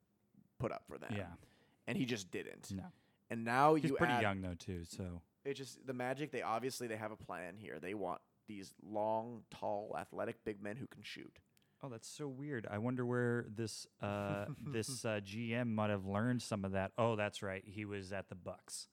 put 0.60 0.72
up 0.72 0.84
for 0.88 0.98
them. 0.98 1.14
Yeah, 1.18 1.28
And 1.88 1.98
he 1.98 2.06
just 2.06 2.30
didn't. 2.30 2.70
no, 2.72 2.84
And 3.32 3.44
now 3.44 3.74
you. 3.76 3.82
he's 3.82 3.92
you 3.92 3.98
pretty 3.98 4.14
add, 4.14 4.22
young 4.22 4.42
though 4.42 4.56
too. 4.60 4.84
So 4.86 5.22
It 5.46 5.56
just 5.56 5.86
the 5.88 5.94
Magic. 5.94 6.32
They 6.32 6.44
obviously 6.44 6.86
they 6.88 6.98
have 6.98 7.12
a 7.12 7.16
plan 7.16 7.56
here. 7.58 7.80
They 7.82 7.96
want 7.96 8.22
these 8.48 8.74
long, 8.84 9.44
tall, 9.50 9.96
athletic 10.00 10.44
big 10.44 10.62
men 10.62 10.76
who 10.76 10.86
can 10.88 11.02
shoot. 11.02 11.40
oh, 11.84 11.90
that's 11.90 12.08
so 12.08 12.28
weird. 12.28 12.68
I 12.70 12.78
wonder 12.78 13.06
where 13.06 13.46
this 13.56 13.88
uh, 14.02 14.46
this 14.64 15.06
uh, 15.06 15.22
GM 15.24 15.68
might 15.68 15.90
have 15.90 16.06
learned 16.06 16.42
some 16.42 16.66
of 16.66 16.74
that. 16.74 16.92
Oh, 16.98 17.16
that's 17.16 17.42
right, 17.42 17.64
he 17.66 17.86
was 17.86 18.12
at 18.12 18.30
the 18.30 18.36
Bucks. 18.36 18.88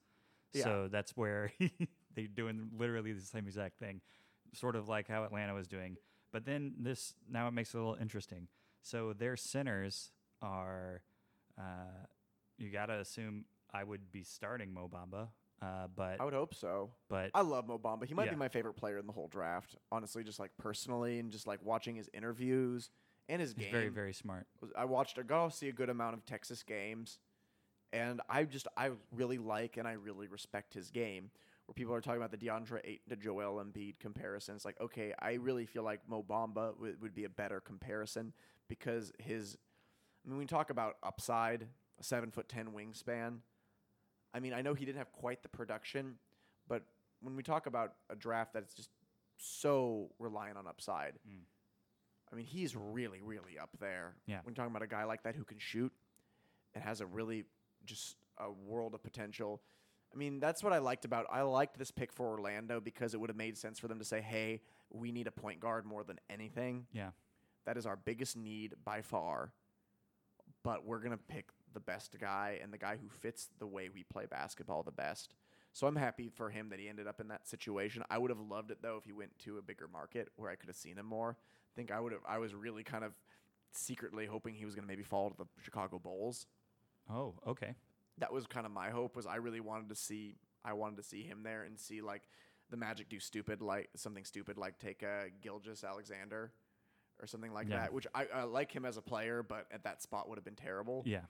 Yeah. 0.53 0.63
So 0.63 0.87
that's 0.91 1.15
where 1.15 1.51
they're 2.15 2.27
doing 2.27 2.69
literally 2.75 3.11
the 3.13 3.21
same 3.21 3.45
exact 3.45 3.77
thing, 3.77 4.01
sort 4.53 4.75
of 4.75 4.87
like 4.87 5.07
how 5.07 5.23
Atlanta 5.23 5.53
was 5.53 5.67
doing. 5.67 5.97
But 6.31 6.45
then 6.45 6.73
this 6.79 7.13
now 7.29 7.47
it 7.47 7.51
makes 7.51 7.73
it 7.73 7.77
a 7.77 7.79
little 7.81 7.97
interesting. 7.99 8.47
So 8.81 9.13
their 9.13 9.35
centers 9.35 10.11
are, 10.41 11.01
uh, 11.57 12.05
you 12.57 12.69
got 12.71 12.85
to 12.87 12.99
assume 12.99 13.45
I 13.73 13.83
would 13.83 14.11
be 14.11 14.23
starting 14.23 14.73
Mo 14.73 14.89
Bamba. 14.91 15.29
Uh, 15.61 15.87
but 15.93 16.21
I 16.21 16.23
would 16.25 16.33
hope 16.33 16.53
so. 16.53 16.91
but 17.09 17.31
I 17.33 17.41
love 17.41 17.67
Mo 17.67 17.77
Bamba. 17.77 18.05
He 18.05 18.13
might 18.13 18.25
Yeah. 18.25 18.31
be 18.31 18.37
my 18.37 18.47
favorite 18.47 18.75
player 18.75 18.97
in 18.97 19.05
the 19.07 19.11
whole 19.13 19.27
draft. 19.27 19.75
Honestly, 19.91 20.23
just 20.23 20.39
like 20.39 20.51
personally, 20.57 21.19
and 21.19 21.31
just 21.31 21.47
like 21.47 21.59
watching 21.63 21.95
his 21.95 22.09
interviews 22.13 22.89
and 23.27 23.41
his 23.41 23.53
game. 23.53 23.63
he's 23.65 23.71
game. 23.71 23.73
very 23.73 23.89
very 23.89 24.13
smart. 24.13 24.47
I 24.77 24.85
watched. 24.85 25.19
I 25.19 25.23
got 25.23 25.51
to 25.51 25.55
see 25.57 25.67
a 25.67 25.73
good 25.73 25.89
amount 25.89 26.15
of 26.15 26.25
Texas 26.25 26.63
games, 26.63 27.19
and 27.91 28.21
I 28.29 28.45
just 28.45 28.67
I 28.77 28.91
really 29.11 29.37
like 29.37 29.75
and 29.77 29.87
I 29.87 29.93
really 29.93 30.27
respect 30.27 30.73
his 30.73 30.91
game. 30.91 31.29
Where 31.65 31.73
people 31.75 31.93
are 31.93 32.01
talking 32.01 32.19
about 32.21 32.31
the 32.31 32.37
DeAndre 32.37 32.79
Ayton 32.83 33.09
to 33.09 33.15
Joel 33.15 33.63
Embiid 33.63 33.99
comparison, 33.99 34.55
it's 34.55 34.65
like 34.65 34.79
okay, 34.79 35.13
I 35.19 35.33
really 35.33 35.65
feel 35.65 35.83
like 35.83 36.07
Mo 36.07 36.23
Bamba 36.27 36.73
w- 36.73 36.95
would 37.01 37.13
be 37.13 37.25
a 37.25 37.29
better 37.29 37.59
comparison 37.59 38.33
because 38.69 39.11
his. 39.19 39.57
I 40.25 40.29
mean, 40.29 40.37
we 40.39 40.45
talk 40.45 40.69
about 40.69 40.95
upside, 41.03 41.67
a 41.99 42.03
seven 42.03 42.31
foot 42.31 42.47
ten 42.49 42.69
wingspan. 42.69 43.39
I 44.33 44.39
mean, 44.39 44.53
I 44.53 44.61
know 44.61 44.73
he 44.73 44.85
didn't 44.85 44.97
have 44.99 45.11
quite 45.11 45.41
the 45.43 45.49
production, 45.49 46.15
but 46.67 46.83
when 47.21 47.35
we 47.35 47.43
talk 47.43 47.65
about 47.65 47.93
a 48.09 48.15
draft 48.15 48.53
that's 48.53 48.73
just 48.73 48.89
so 49.37 50.09
reliant 50.19 50.57
on 50.57 50.67
upside, 50.67 51.13
Mm. 51.27 51.41
I 52.31 52.35
mean, 52.35 52.45
he's 52.45 52.75
really, 52.75 53.21
really 53.23 53.57
up 53.57 53.71
there. 53.79 54.13
Yeah. 54.27 54.41
When 54.43 54.53
talking 54.53 54.69
about 54.69 54.83
a 54.83 54.87
guy 54.87 55.03
like 55.05 55.23
that 55.23 55.35
who 55.35 55.43
can 55.43 55.57
shoot 55.57 55.91
and 56.75 56.83
has 56.83 57.01
a 57.01 57.05
really 57.07 57.45
just 57.85 58.17
a 58.37 58.51
world 58.51 58.93
of 58.93 59.01
potential. 59.01 59.63
I 60.13 60.17
mean, 60.17 60.39
that's 60.39 60.63
what 60.63 60.71
I 60.71 60.77
liked 60.77 61.05
about. 61.05 61.25
I 61.31 61.41
liked 61.41 61.77
this 61.79 61.89
pick 61.89 62.13
for 62.13 62.27
Orlando 62.27 62.79
because 62.79 63.15
it 63.15 63.19
would 63.19 63.31
have 63.31 63.37
made 63.37 63.57
sense 63.57 63.79
for 63.79 63.87
them 63.87 63.97
to 63.97 64.05
say, 64.05 64.21
"Hey, 64.21 64.61
we 64.91 65.11
need 65.11 65.25
a 65.25 65.31
point 65.31 65.59
guard 65.59 65.85
more 65.87 66.03
than 66.03 66.19
anything. 66.29 66.85
Yeah, 66.91 67.11
That 67.65 67.77
is 67.77 67.85
our 67.87 67.95
biggest 67.97 68.35
need 68.37 68.75
by 68.83 69.01
far. 69.01 69.51
But 70.63 70.85
we're 70.85 70.99
gonna 70.99 71.17
pick 71.17 71.51
the 71.73 71.79
best 71.79 72.17
guy 72.19 72.59
and 72.61 72.73
the 72.73 72.77
guy 72.77 72.97
who 72.97 73.09
fits 73.09 73.49
the 73.59 73.67
way 73.67 73.89
we 73.89 74.03
play 74.03 74.25
basketball 74.25 74.83
the 74.83 74.91
best." 74.91 75.35
So 75.71 75.85
I'm 75.85 75.95
happy 75.95 76.29
for 76.29 76.49
him 76.49 76.69
that 76.69 76.79
he 76.79 76.89
ended 76.89 77.05
up 77.07 77.19
in 77.19 77.27
that 77.27 77.47
situation. 77.47 78.03
I 78.09 78.17
would 78.17 78.31
have 78.31 78.39
loved 78.39 78.71
it 78.71 78.81
though 78.81 78.97
if 78.97 79.03
he 79.05 79.11
went 79.11 79.37
to 79.39 79.57
a 79.57 79.61
bigger 79.61 79.87
market 79.87 80.29
where 80.35 80.49
I 80.49 80.55
could 80.55 80.67
have 80.69 80.75
seen 80.75 80.97
him 80.97 81.05
more. 81.05 81.37
I 81.39 81.73
think 81.75 81.91
I 81.91 81.99
would 81.99 82.11
have. 82.11 82.21
I 82.27 82.39
was 82.39 82.55
really 82.55 82.83
kind 82.83 83.03
of 83.03 83.13
secretly 83.71 84.25
hoping 84.25 84.55
he 84.55 84.65
was 84.65 84.73
going 84.73 84.83
to 84.83 84.87
maybe 84.87 85.03
fall 85.03 85.29
to 85.29 85.37
the 85.37 85.45
Chicago 85.61 85.99
Bulls. 85.99 86.47
Oh, 87.09 87.35
okay. 87.45 87.75
That 88.17 88.33
was 88.33 88.47
kind 88.47 88.65
of 88.65 88.71
my 88.71 88.89
hope. 88.89 89.15
Was 89.15 89.27
I 89.27 89.35
really 89.35 89.59
wanted 89.59 89.89
to 89.89 89.95
see? 89.95 90.35
I 90.65 90.73
wanted 90.73 90.97
to 90.97 91.03
see 91.03 91.23
him 91.23 91.43
there 91.43 91.63
and 91.63 91.79
see 91.79 92.01
like 92.01 92.23
the 92.69 92.77
Magic 92.77 93.07
do 93.09 93.19
stupid 93.19 93.61
like 93.61 93.89
something 93.95 94.25
stupid 94.25 94.57
like 94.57 94.77
take 94.79 95.03
a 95.03 95.27
Gilgeous-Alexander 95.41 96.51
or 97.21 97.27
something 97.27 97.53
like 97.53 97.69
Yeah. 97.69 97.77
that. 97.81 97.93
Which 97.93 98.07
I, 98.13 98.25
I 98.33 98.43
like 98.43 98.71
him 98.71 98.85
as 98.85 98.97
a 98.97 99.01
player, 99.01 99.43
but 99.43 99.67
at 99.71 99.83
that 99.83 100.01
spot 100.01 100.27
would 100.27 100.37
have 100.37 100.45
been 100.45 100.55
terrible. 100.55 101.03
Yeah. 101.05 101.21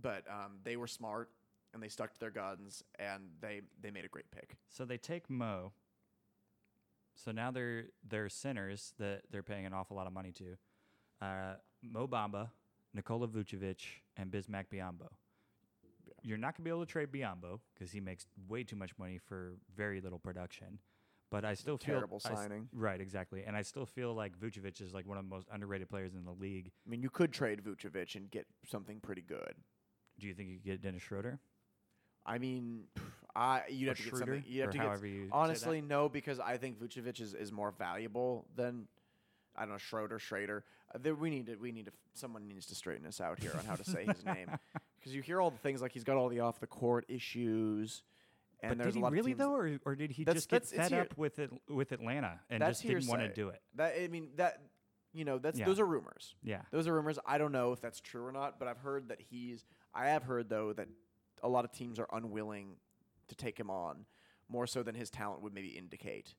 But 0.00 0.24
um, 0.28 0.58
they 0.62 0.76
were 0.76 0.86
smart 0.86 1.30
and 1.72 1.82
they 1.82 1.88
stuck 1.88 2.12
to 2.14 2.20
their 2.20 2.30
guns 2.30 2.82
and 2.98 3.24
they 3.40 3.62
they 3.80 3.90
made 3.90 4.04
a 4.04 4.08
great 4.08 4.30
pick. 4.30 4.56
So 4.68 4.84
they 4.84 4.96
take 4.96 5.28
Mo. 5.28 5.72
So 7.14 7.32
now 7.32 7.50
they're 7.50 7.84
they're 8.08 8.28
centers 8.28 8.94
that 8.98 9.22
they're 9.30 9.42
paying 9.42 9.66
an 9.66 9.72
awful 9.72 9.96
lot 9.96 10.06
of 10.06 10.12
money 10.12 10.32
to. 10.32 10.56
Uh, 11.20 11.54
Mo 11.82 12.06
Bamba, 12.06 12.50
Nikola 12.92 13.28
Vucevic, 13.28 13.82
and 14.16 14.30
Bismack 14.30 14.66
Biyombo. 14.72 15.08
You're 16.22 16.38
not 16.38 16.56
gonna 16.56 16.64
be 16.64 16.70
able 16.70 16.80
to 16.80 16.90
trade 16.90 17.10
Biyombo 17.12 17.60
because 17.74 17.92
he 17.92 18.00
makes 18.00 18.26
way 18.48 18.64
too 18.64 18.76
much 18.76 18.92
money 18.98 19.18
for 19.18 19.54
very 19.76 20.00
little 20.00 20.18
production. 20.18 20.78
But 21.30 21.44
I 21.44 21.54
still 21.54 21.78
feel 21.78 21.96
Terrible 21.96 22.20
I 22.24 22.34
signing. 22.34 22.68
right, 22.72 23.00
exactly, 23.00 23.42
and 23.44 23.56
I 23.56 23.62
still 23.62 23.86
feel 23.86 24.14
like 24.14 24.38
Vucevic 24.38 24.80
is 24.80 24.94
like 24.94 25.06
one 25.06 25.18
of 25.18 25.24
the 25.24 25.30
most 25.30 25.48
underrated 25.52 25.88
players 25.88 26.14
in 26.14 26.24
the 26.24 26.32
league. 26.32 26.70
I 26.86 26.90
mean, 26.90 27.02
you 27.02 27.10
could 27.10 27.32
trade 27.32 27.60
Vucevic 27.62 28.14
and 28.14 28.30
get 28.30 28.46
something 28.64 29.00
pretty 29.00 29.22
good. 29.22 29.54
Do 30.18 30.26
you 30.26 30.34
think 30.34 30.48
you 30.48 30.56
could 30.56 30.64
get 30.64 30.82
Dennis 30.82 31.02
Schroeder? 31.02 31.38
I 32.26 32.38
mean, 32.38 32.84
I 33.34 33.62
you'd 33.68 33.88
Or 33.88 33.90
have 33.90 33.96
to 33.98 34.02
get 34.04 34.16
something. 34.16 34.44
You'd 34.46 34.62
have 34.62 34.70
to 34.70 34.78
get 34.78 35.02
you 35.02 35.28
honestly 35.32 35.80
no 35.80 36.08
because 36.08 36.40
I 36.40 36.56
think 36.56 36.80
Vucevic 36.80 37.20
is, 37.20 37.34
is 37.34 37.52
more 37.52 37.72
valuable 37.76 38.46
than 38.56 38.86
I 39.56 39.62
don't 39.62 39.70
know 39.70 39.78
Schroeder 39.78 40.18
Schrader. 40.18 40.64
Uh, 40.94 40.98
there, 41.02 41.14
we 41.14 41.30
need 41.30 41.46
to 41.46 41.56
we 41.56 41.72
need 41.72 41.86
to 41.86 41.92
someone 42.14 42.48
needs 42.48 42.66
to 42.66 42.74
straighten 42.74 43.06
us 43.06 43.20
out 43.20 43.40
here 43.40 43.52
on 43.58 43.64
how 43.64 43.74
to 43.74 43.84
say 43.84 44.04
his 44.04 44.24
name 44.24 44.48
because 44.98 45.14
you 45.14 45.22
hear 45.22 45.40
all 45.40 45.50
the 45.50 45.58
things 45.58 45.82
like 45.82 45.92
he's 45.92 46.04
got 46.04 46.16
all 46.16 46.28
the 46.28 46.40
off 46.40 46.60
the 46.60 46.66
court 46.66 47.04
issues. 47.08 48.02
And 48.60 48.70
but 48.70 48.78
there's 48.78 48.94
did 48.94 49.02
a 49.02 49.06
he 49.06 49.12
really 49.12 49.32
of 49.32 49.38
though, 49.38 49.54
or, 49.54 49.78
or 49.84 49.94
did 49.94 50.10
he 50.12 50.24
just 50.24 50.48
get 50.48 50.64
fed 50.64 50.92
up 50.92 51.18
with 51.18 51.38
it 51.38 51.50
with 51.68 51.92
Atlanta 51.92 52.40
and 52.48 52.62
just 52.62 52.82
didn't 52.82 53.08
want 53.08 53.20
to 53.20 53.28
do 53.28 53.48
it? 53.48 53.60
That 53.74 53.94
I 54.00 54.08
mean 54.08 54.28
that 54.36 54.62
you 55.12 55.24
know 55.24 55.38
that's 55.38 55.58
Yeah. 55.58 55.66
those 55.66 55.78
are 55.80 55.86
rumors. 55.86 56.34
Yeah. 56.42 56.62
Those 56.70 56.86
are 56.86 56.94
rumors. 56.94 57.18
I 57.26 57.36
don't 57.36 57.52
know 57.52 57.72
if 57.72 57.80
that's 57.82 58.00
true 58.00 58.24
or 58.24 58.32
not, 58.32 58.58
but 58.58 58.68
I've 58.68 58.78
heard 58.78 59.08
that 59.08 59.20
he's. 59.20 59.64
I 59.94 60.08
have 60.08 60.24
heard 60.24 60.48
though 60.48 60.72
that 60.72 60.88
a 61.42 61.48
lot 61.48 61.64
of 61.64 61.72
teams 61.72 61.98
are 61.98 62.08
unwilling 62.12 62.76
to 63.28 63.34
take 63.34 63.58
him 63.58 63.70
on, 63.70 64.06
more 64.48 64.66
so 64.66 64.82
than 64.82 64.94
his 64.94 65.10
talent 65.10 65.42
would 65.42 65.54
maybe 65.54 65.68
indicate. 65.68 66.34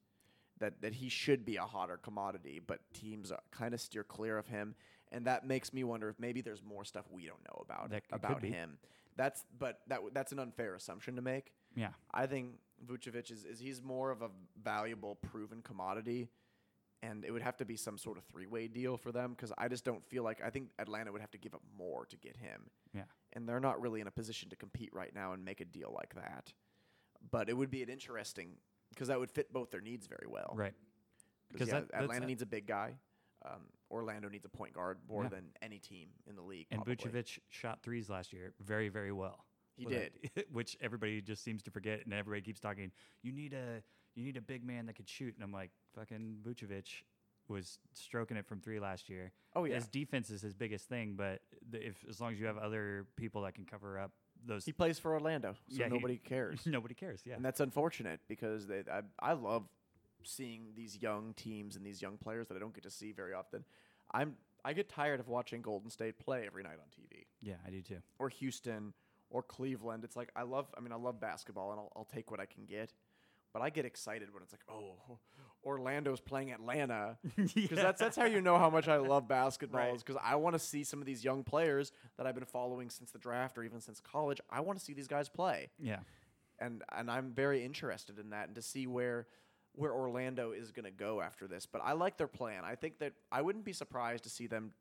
That 0.59 0.81
that 0.81 0.93
he 0.93 1.09
should 1.09 1.45
be 1.45 1.57
a 1.57 1.63
hotter 1.63 1.97
commodity, 1.97 2.61
but 2.65 2.79
teams 2.93 3.31
uh, 3.31 3.37
kind 3.51 3.73
of 3.73 3.81
steer 3.81 4.03
clear 4.03 4.37
of 4.37 4.47
him, 4.47 4.75
and 5.11 5.25
that 5.27 5.45
makes 5.45 5.73
me 5.73 5.83
wonder 5.83 6.07
if 6.09 6.17
maybe 6.17 6.39
there's 6.41 6.63
more 6.63 6.85
stuff 6.85 7.05
we 7.11 7.25
don't 7.25 7.43
know 7.43 7.61
about 7.61 7.89
That 7.89 8.03
about 8.11 8.41
him. 8.41 8.77
That's 9.17 9.43
but 9.59 9.81
that 9.87 9.95
w- 9.95 10.11
that's 10.13 10.31
an 10.31 10.39
unfair 10.39 10.75
assumption 10.75 11.15
to 11.17 11.21
make. 11.21 11.51
Yeah. 11.75 11.89
I 12.13 12.25
think 12.25 12.53
Vucevic 12.85 13.31
is, 13.31 13.43
is 13.43 13.59
he's 13.59 13.81
more 13.81 14.11
of 14.11 14.21
a 14.21 14.29
valuable, 14.63 15.15
proven 15.15 15.61
commodity, 15.61 16.29
and 17.03 17.25
it 17.25 17.31
would 17.31 17.41
have 17.41 17.57
to 17.57 17.65
be 17.65 17.75
some 17.75 17.97
sort 17.97 18.17
of 18.17 18.23
three 18.23 18.45
way 18.47 18.67
deal 18.67 18.95
for 18.97 19.11
them 19.11 19.31
because 19.31 19.51
I 19.57 19.67
just 19.67 19.83
don't 19.83 20.05
feel 20.05 20.23
like 20.23 20.41
I 20.41 20.49
think 20.49 20.69
Atlanta 20.79 21.11
would 21.11 21.21
have 21.21 21.31
to 21.31 21.37
give 21.37 21.53
up 21.53 21.61
more 21.77 22.05
to 22.05 22.17
get 22.17 22.37
him. 22.37 22.69
Yeah. 22.93 23.03
And 23.35 23.47
they're 23.47 23.59
not 23.59 23.79
really 23.81 24.01
in 24.01 24.07
a 24.07 24.11
position 24.11 24.49
to 24.49 24.55
compete 24.55 24.89
right 24.93 25.13
now 25.13 25.33
and 25.33 25.43
make 25.43 25.61
a 25.61 25.65
deal 25.65 25.93
like 25.95 26.15
that. 26.15 26.53
But 27.31 27.49
it 27.49 27.57
would 27.57 27.69
be 27.69 27.83
an 27.83 27.89
interesting 27.89 28.51
because 28.89 29.09
that 29.09 29.19
would 29.19 29.31
fit 29.31 29.51
both 29.51 29.71
their 29.71 29.81
needs 29.81 30.07
very 30.07 30.27
well. 30.27 30.53
Right. 30.55 30.73
Because 31.51 31.67
yeah, 31.67 31.81
that- 31.91 32.03
Atlanta 32.03 32.25
needs 32.25 32.41
a 32.41 32.45
big 32.45 32.65
guy. 32.65 32.95
Um, 33.45 33.61
Orlando 33.91 34.27
needs 34.29 34.45
a 34.45 34.49
point 34.49 34.73
guard 34.73 34.97
more 35.07 35.23
Yeah. 35.23 35.29
than 35.29 35.45
any 35.61 35.77
team 35.77 36.09
in 36.27 36.35
the 36.35 36.41
league. 36.41 36.67
And 36.71 36.83
probably. 36.83 36.95
Vucevic 36.95 37.37
shot 37.49 37.83
threes 37.83 38.09
last 38.09 38.33
year 38.33 38.53
very, 38.59 38.89
very 38.89 39.11
well. 39.11 39.45
he 39.77 39.85
did. 39.85 40.13
that- 40.35 40.49
which 40.51 40.77
everybody 40.81 41.21
just 41.21 41.43
seems 41.43 41.61
to 41.63 41.71
forget, 41.71 42.05
and 42.05 42.13
everybody 42.13 42.41
keeps 42.41 42.59
talking. 42.61 42.91
You 43.21 43.31
need 43.33 43.53
a 43.53 43.83
you 44.15 44.23
need 44.23 44.37
a 44.37 44.41
big 44.41 44.63
man 44.63 44.85
that 44.85 44.95
could 44.95 45.09
shoot, 45.09 45.35
and 45.35 45.43
I'm 45.43 45.51
like, 45.51 45.71
fucking 45.93 46.37
Vucevic 46.41 47.03
was 47.47 47.79
stroking 47.93 48.37
it 48.37 48.45
from 48.45 48.59
three 48.59 48.79
last 48.79 49.09
year. 49.09 49.31
Oh 49.55 49.65
yeah, 49.65 49.75
His 49.75 49.87
defense 49.87 50.29
is 50.29 50.41
his 50.41 50.53
biggest 50.53 50.87
thing, 50.89 51.13
but 51.15 51.41
the, 51.69 51.85
if 51.87 51.95
as 52.09 52.19
long 52.19 52.33
as 52.33 52.39
you 52.39 52.45
have 52.47 52.57
other 52.57 53.05
people 53.15 53.41
that 53.43 53.53
can 53.55 53.65
cover 53.65 53.99
up 53.99 54.11
those, 54.45 54.65
he 54.65 54.71
plays 54.73 54.99
for 54.99 55.13
Orlando, 55.13 55.53
so 55.69 55.77
Yeah, 55.79 55.85
he- 55.85 55.91
nobody 55.93 56.17
cares. 56.23 56.65
nobody 56.65 56.93
cares. 56.93 57.21
Yeah. 57.25 57.35
And 57.35 57.45
that's 57.45 57.59
unfortunate 57.59 58.19
because 58.27 58.67
they, 58.67 58.83
I, 58.91 59.01
I 59.19 59.33
love 59.33 59.63
seeing 60.23 60.67
these 60.75 61.01
young 61.01 61.33
teams 61.35 61.75
and 61.75 61.85
these 61.85 62.01
young 62.01 62.17
players 62.17 62.47
that 62.47 62.55
I 62.55 62.59
don't 62.59 62.73
get 62.73 62.83
to 62.83 62.91
see 62.91 63.11
very 63.11 63.33
often. 63.33 63.63
I'm 64.11 64.35
I 64.63 64.73
get 64.73 64.89
tired 64.89 65.19
of 65.19 65.27
watching 65.27 65.61
Golden 65.61 65.91
State 65.91 66.17
play 66.17 66.45
every 66.47 66.63
night 66.63 66.79
on 66.81 66.87
TV 66.89 67.25
Yeah, 67.41 67.53
I 67.65 67.69
do 67.69 67.81
too. 67.83 67.97
or 68.17 68.29
Houston 68.29 68.93
or 69.29 69.43
Cleveland. 69.43 70.03
It's 70.03 70.15
like 70.15 70.29
I 70.35 70.41
love. 70.43 70.67
I 70.75 70.81
mean, 70.81 70.91
I 70.91 70.95
love 70.95 71.19
basketball, 71.19 71.71
and 71.71 71.79
I'll, 71.79 71.91
I'll 71.95 72.05
take 72.05 72.31
what 72.31 72.39
I 72.39 72.45
can 72.45 72.65
get. 72.65 72.91
But 73.53 73.61
I 73.61 73.69
get 73.69 73.85
excited 73.85 74.33
when 74.33 74.41
it's 74.43 74.51
like, 74.51 74.63
oh, 74.69 75.17
Orlando's 75.65 76.19
playing 76.21 76.51
Atlanta, 76.51 77.17
because 77.35 77.77
that's 77.77 77.99
that's 77.99 78.15
how 78.15 78.25
you 78.25 78.39
know 78.41 78.57
how 78.57 78.69
much 78.69 78.87
I 78.87 78.97
love 78.97 79.27
basketball. 79.27 79.81
Right. 79.81 79.95
Is 79.95 80.03
because 80.03 80.21
I 80.23 80.35
want 80.35 80.53
to 80.55 80.59
see 80.59 80.83
some 80.83 80.99
of 80.99 81.05
these 81.05 81.23
young 81.23 81.43
players 81.43 81.91
that 82.17 82.27
I've 82.27 82.35
been 82.35 82.45
following 82.45 82.89
since 82.89 83.11
the 83.11 83.19
draft 83.19 83.57
or 83.57 83.63
even 83.63 83.81
since 83.81 83.99
college. 83.99 84.39
I 84.49 84.61
want 84.61 84.77
to 84.79 84.85
see 84.85 84.93
these 84.93 85.07
guys 85.07 85.27
play, 85.29 85.69
Yeah. 85.79 85.99
and 86.59 86.83
and 86.95 87.09
I'm 87.09 87.31
very 87.31 87.63
interested 87.65 88.19
in 88.19 88.29
that 88.29 88.47
and 88.47 88.55
to 88.55 88.61
see 88.61 88.85
where 88.87 89.27
where 89.73 89.91
Orlando 89.91 90.51
is 90.51 90.71
going 90.71 90.85
to 90.85 90.91
go 90.91 91.19
after 91.21 91.47
this. 91.47 91.65
But 91.65 91.81
I 91.83 91.93
like 91.93 92.17
their 92.17 92.27
plan. 92.29 92.63
I 92.63 92.75
think 92.75 92.99
that 92.99 93.13
I 93.31 93.41
wouldn't 93.41 93.65
be 93.65 93.73
surprised 93.73 94.23
to 94.23 94.29
see 94.29 94.47
them 94.47 94.71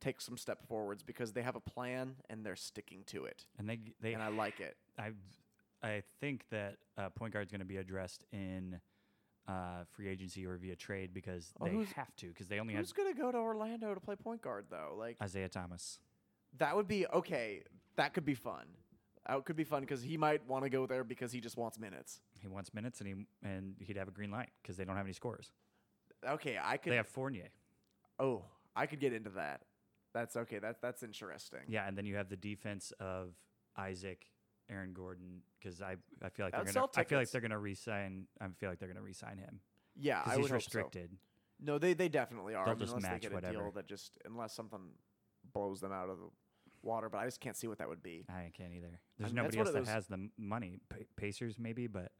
take 0.00 0.20
some 0.20 0.36
step 0.36 0.62
forwards 0.68 1.02
because 1.02 1.32
they 1.32 1.42
have 1.42 1.56
a 1.56 1.60
plan 1.60 2.14
and 2.28 2.44
they're 2.44 2.54
sticking 2.54 3.02
to 3.06 3.24
it 3.24 3.46
And 3.58 3.66
they 3.68 3.78
they 4.00 4.12
and 4.12 4.22
I 4.22 4.28
like 4.28 4.60
it. 4.60 4.76
I 4.98 5.12
I 5.82 6.02
think 6.20 6.44
that 6.50 6.76
uh, 6.98 7.08
point 7.10 7.32
guard 7.32 7.46
is 7.46 7.50
going 7.50 7.60
to 7.60 7.64
be 7.66 7.78
addressed 7.78 8.24
in 8.32 8.78
uh, 9.48 9.84
free 9.94 10.08
agency 10.08 10.44
or 10.46 10.56
via 10.56 10.74
trade 10.76 11.14
because 11.14 11.52
Oh, 11.60 11.64
they 11.66 11.86
have 11.96 12.14
to 12.16 12.28
because 12.28 12.48
they 12.48 12.58
only 12.58 12.74
have 12.74 12.80
Who's 12.82 12.92
gonna 12.92 13.14
go 13.14 13.30
to 13.30 13.38
Orlando 13.38 13.94
to 13.94 14.00
play 14.00 14.16
point 14.16 14.42
guard 14.42 14.66
though? 14.70 14.94
Like 14.98 15.16
Isaiah 15.22 15.48
Thomas. 15.48 15.98
that 16.58 16.74
would 16.76 16.88
be 16.88 17.06
okay. 17.08 17.62
That 17.96 18.12
could 18.14 18.24
be 18.24 18.34
fun. 18.34 18.66
That 19.28 19.44
could 19.44 19.56
be 19.56 19.64
fun 19.64 19.80
because 19.80 20.02
he 20.02 20.16
might 20.16 20.46
want 20.46 20.64
to 20.64 20.70
go 20.70 20.86
there 20.86 21.02
because 21.04 21.32
he 21.32 21.40
just 21.40 21.56
wants 21.56 21.78
minutes. 21.78 22.20
He 22.40 22.48
wants 22.48 22.72
minutes 22.74 23.00
and 23.00 23.08
he 23.08 23.14
and 23.48 23.74
he'd 23.80 23.96
have 23.96 24.08
a 24.08 24.12
green 24.12 24.30
light 24.30 24.50
because 24.62 24.76
they 24.76 24.84
don't 24.84 24.96
have 24.96 25.06
any 25.06 25.12
scores. 25.12 25.50
Okay, 26.26 26.58
I 26.62 26.76
could. 26.76 26.92
They 26.92 26.96
have 26.96 27.08
Fournier. 27.08 27.48
oh, 28.18 28.44
I 28.74 28.86
could 28.86 29.00
get 29.00 29.12
into 29.12 29.30
that. 29.30 29.62
That's 30.14 30.36
okay. 30.36 30.58
That's 30.58 30.78
that's 30.80 31.02
interesting. 31.02 31.60
Yeah, 31.68 31.86
and 31.86 31.96
then 31.96 32.06
you 32.06 32.16
have 32.16 32.28
the 32.28 32.36
defense 32.36 32.92
of 33.00 33.34
Isaac, 33.76 34.26
Aaron 34.70 34.92
Gordon 34.92 35.42
because 35.60 35.80
I 35.80 35.96
I 36.22 36.28
feel 36.28 36.46
like 36.46 36.52
they're 36.54 36.66
sell 36.72 36.86
gonna 36.88 36.92
I 36.96 37.04
feel 37.04 37.18
like 37.18 37.24
tickets. 37.28 37.32
they're 37.32 37.40
gonna 37.40 37.58
resign. 37.58 38.26
I 38.40 38.48
feel 38.58 38.68
like 38.70 38.78
they're 38.78 38.88
gonna 38.88 39.02
resign 39.02 39.38
him 39.38 39.60
Yeah, 39.94 40.22
I 40.24 40.30
he's 40.30 40.38
would 40.38 40.42
hope 40.42 40.48
so. 40.50 40.54
restricted. 40.56 41.10
No, 41.60 41.78
they 41.78 41.94
they 41.94 42.08
definitely 42.08 42.54
are. 42.54 42.64
They'll 42.64 42.72
I 42.72 42.74
mean, 42.74 42.80
just 42.80 42.92
unless 42.96 43.02
match 43.10 43.20
they 43.22 43.28
get 43.28 43.32
a 43.32 43.34
whatever. 43.36 43.52
deal 43.58 43.70
that 43.72 43.86
just 43.86 44.18
unless 44.24 44.54
something 44.54 44.80
blows 45.52 45.80
them 45.80 45.92
out 45.92 46.10
of 46.10 46.18
the 46.18 46.28
water. 46.82 47.08
But 47.08 47.18
I 47.18 47.24
just 47.24 47.40
can't 47.40 47.56
see 47.56 47.66
what 47.66 47.78
that 47.78 47.88
would 47.88 48.02
be. 48.02 48.26
I 48.28 48.50
can't 48.56 48.72
either. 48.74 49.00
There's 49.18 49.32
mean, 49.32 49.42
that's 49.42 49.54
nobody 49.54 49.56
one 49.58 49.66
else 49.66 49.68
of 49.68 49.74
that 49.74 49.80
those- 49.86 49.88
has 49.94 50.06
the 50.08 50.14
m- 50.14 50.32
money. 50.36 50.78
Pa- 50.88 50.96
Pacers 51.16 51.58
maybe, 51.58 51.86
but 51.86 52.12